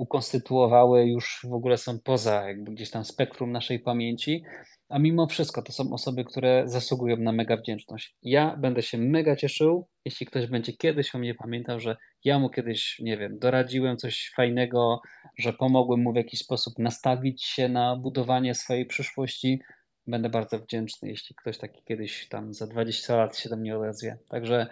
ukonstytuowały, 0.00 1.06
już 1.06 1.40
w 1.44 1.52
ogóle 1.52 1.76
są 1.76 1.98
poza 2.04 2.48
jakby 2.48 2.72
gdzieś 2.72 2.90
tam 2.90 3.04
spektrum 3.04 3.52
naszej 3.52 3.80
pamięci, 3.80 4.42
a 4.88 4.98
mimo 4.98 5.26
wszystko 5.26 5.62
to 5.62 5.72
są 5.72 5.92
osoby, 5.92 6.24
które 6.24 6.62
zasługują 6.66 7.16
na 7.16 7.32
mega 7.32 7.56
wdzięczność. 7.56 8.16
Ja 8.22 8.56
będę 8.56 8.82
się 8.82 8.98
mega 8.98 9.36
cieszył, 9.36 9.88
jeśli 10.04 10.26
ktoś 10.26 10.46
będzie 10.46 10.72
kiedyś 10.72 11.14
o 11.14 11.18
mnie 11.18 11.34
pamiętał, 11.34 11.80
że 11.80 11.96
ja 12.24 12.38
mu 12.38 12.50
kiedyś, 12.50 12.98
nie 12.98 13.16
wiem, 13.16 13.38
doradziłem 13.38 13.96
coś 13.96 14.32
fajnego, 14.36 15.00
że 15.38 15.52
pomogłem 15.52 16.00
mu 16.00 16.12
w 16.12 16.16
jakiś 16.16 16.40
sposób 16.40 16.78
nastawić 16.78 17.44
się 17.44 17.68
na 17.68 17.96
budowanie 17.96 18.54
swojej 18.54 18.86
przyszłości. 18.86 19.60
Będę 20.06 20.28
bardzo 20.28 20.58
wdzięczny, 20.58 21.08
jeśli 21.08 21.36
ktoś 21.36 21.58
taki 21.58 21.82
kiedyś 21.84 22.28
tam 22.28 22.54
za 22.54 22.66
20 22.66 23.16
lat 23.16 23.38
się 23.38 23.48
do 23.48 23.56
mnie 23.56 23.78
odezwie. 23.78 24.18
Także 24.28 24.66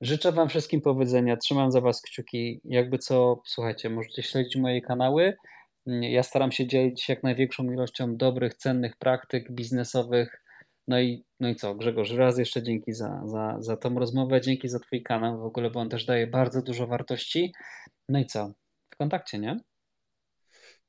Życzę 0.00 0.32
Wam 0.32 0.48
wszystkim 0.48 0.80
powodzenia, 0.80 1.36
trzymam 1.36 1.72
za 1.72 1.80
Was 1.80 2.02
kciuki. 2.02 2.60
Jakby 2.64 2.98
co, 2.98 3.42
słuchajcie, 3.46 3.90
możecie 3.90 4.22
śledzić 4.22 4.56
moje 4.56 4.80
kanały. 4.80 5.36
Ja 5.86 6.22
staram 6.22 6.52
się 6.52 6.66
dzielić 6.66 7.08
jak 7.08 7.22
największą 7.22 7.64
ilością 7.64 8.16
dobrych, 8.16 8.54
cennych 8.54 8.96
praktyk 8.96 9.52
biznesowych. 9.52 10.42
No 10.88 11.00
i, 11.00 11.24
no 11.40 11.48
i 11.48 11.56
co, 11.56 11.74
Grzegorz, 11.74 12.10
raz 12.10 12.38
jeszcze 12.38 12.62
dzięki 12.62 12.92
za, 12.92 13.22
za, 13.24 13.56
za 13.60 13.76
tą 13.76 13.98
rozmowę, 13.98 14.40
dzięki 14.40 14.68
za 14.68 14.78
Twój 14.78 15.02
kanał 15.02 15.38
w 15.38 15.44
ogóle, 15.44 15.70
bo 15.70 15.80
on 15.80 15.88
też 15.88 16.04
daje 16.04 16.26
bardzo 16.26 16.62
dużo 16.62 16.86
wartości. 16.86 17.52
No 18.08 18.18
i 18.18 18.26
co, 18.26 18.52
w 18.90 18.96
kontakcie, 18.96 19.38
nie? 19.38 19.60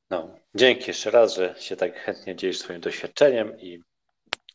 No, 0.10 0.36
dzięki 0.56 0.88
jeszcze 0.88 1.12
raz, 1.12 1.36
że 1.36 1.56
się 1.58 1.76
tak 1.76 1.96
chętnie 1.96 2.36
dzielisz 2.36 2.60
swoim 2.60 2.82
doświadczeniem 2.82 3.60
i 3.60 3.82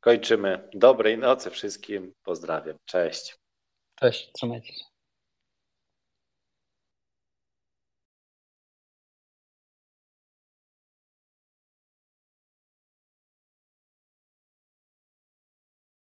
kończymy. 0.00 0.68
Dobrej 0.74 1.18
nocy 1.18 1.50
wszystkim. 1.50 2.12
Pozdrawiam. 2.24 2.76
Cześć. 2.84 3.45
Cześć, 4.00 4.32
trzymajcie 4.32 4.72
się. 4.72 4.95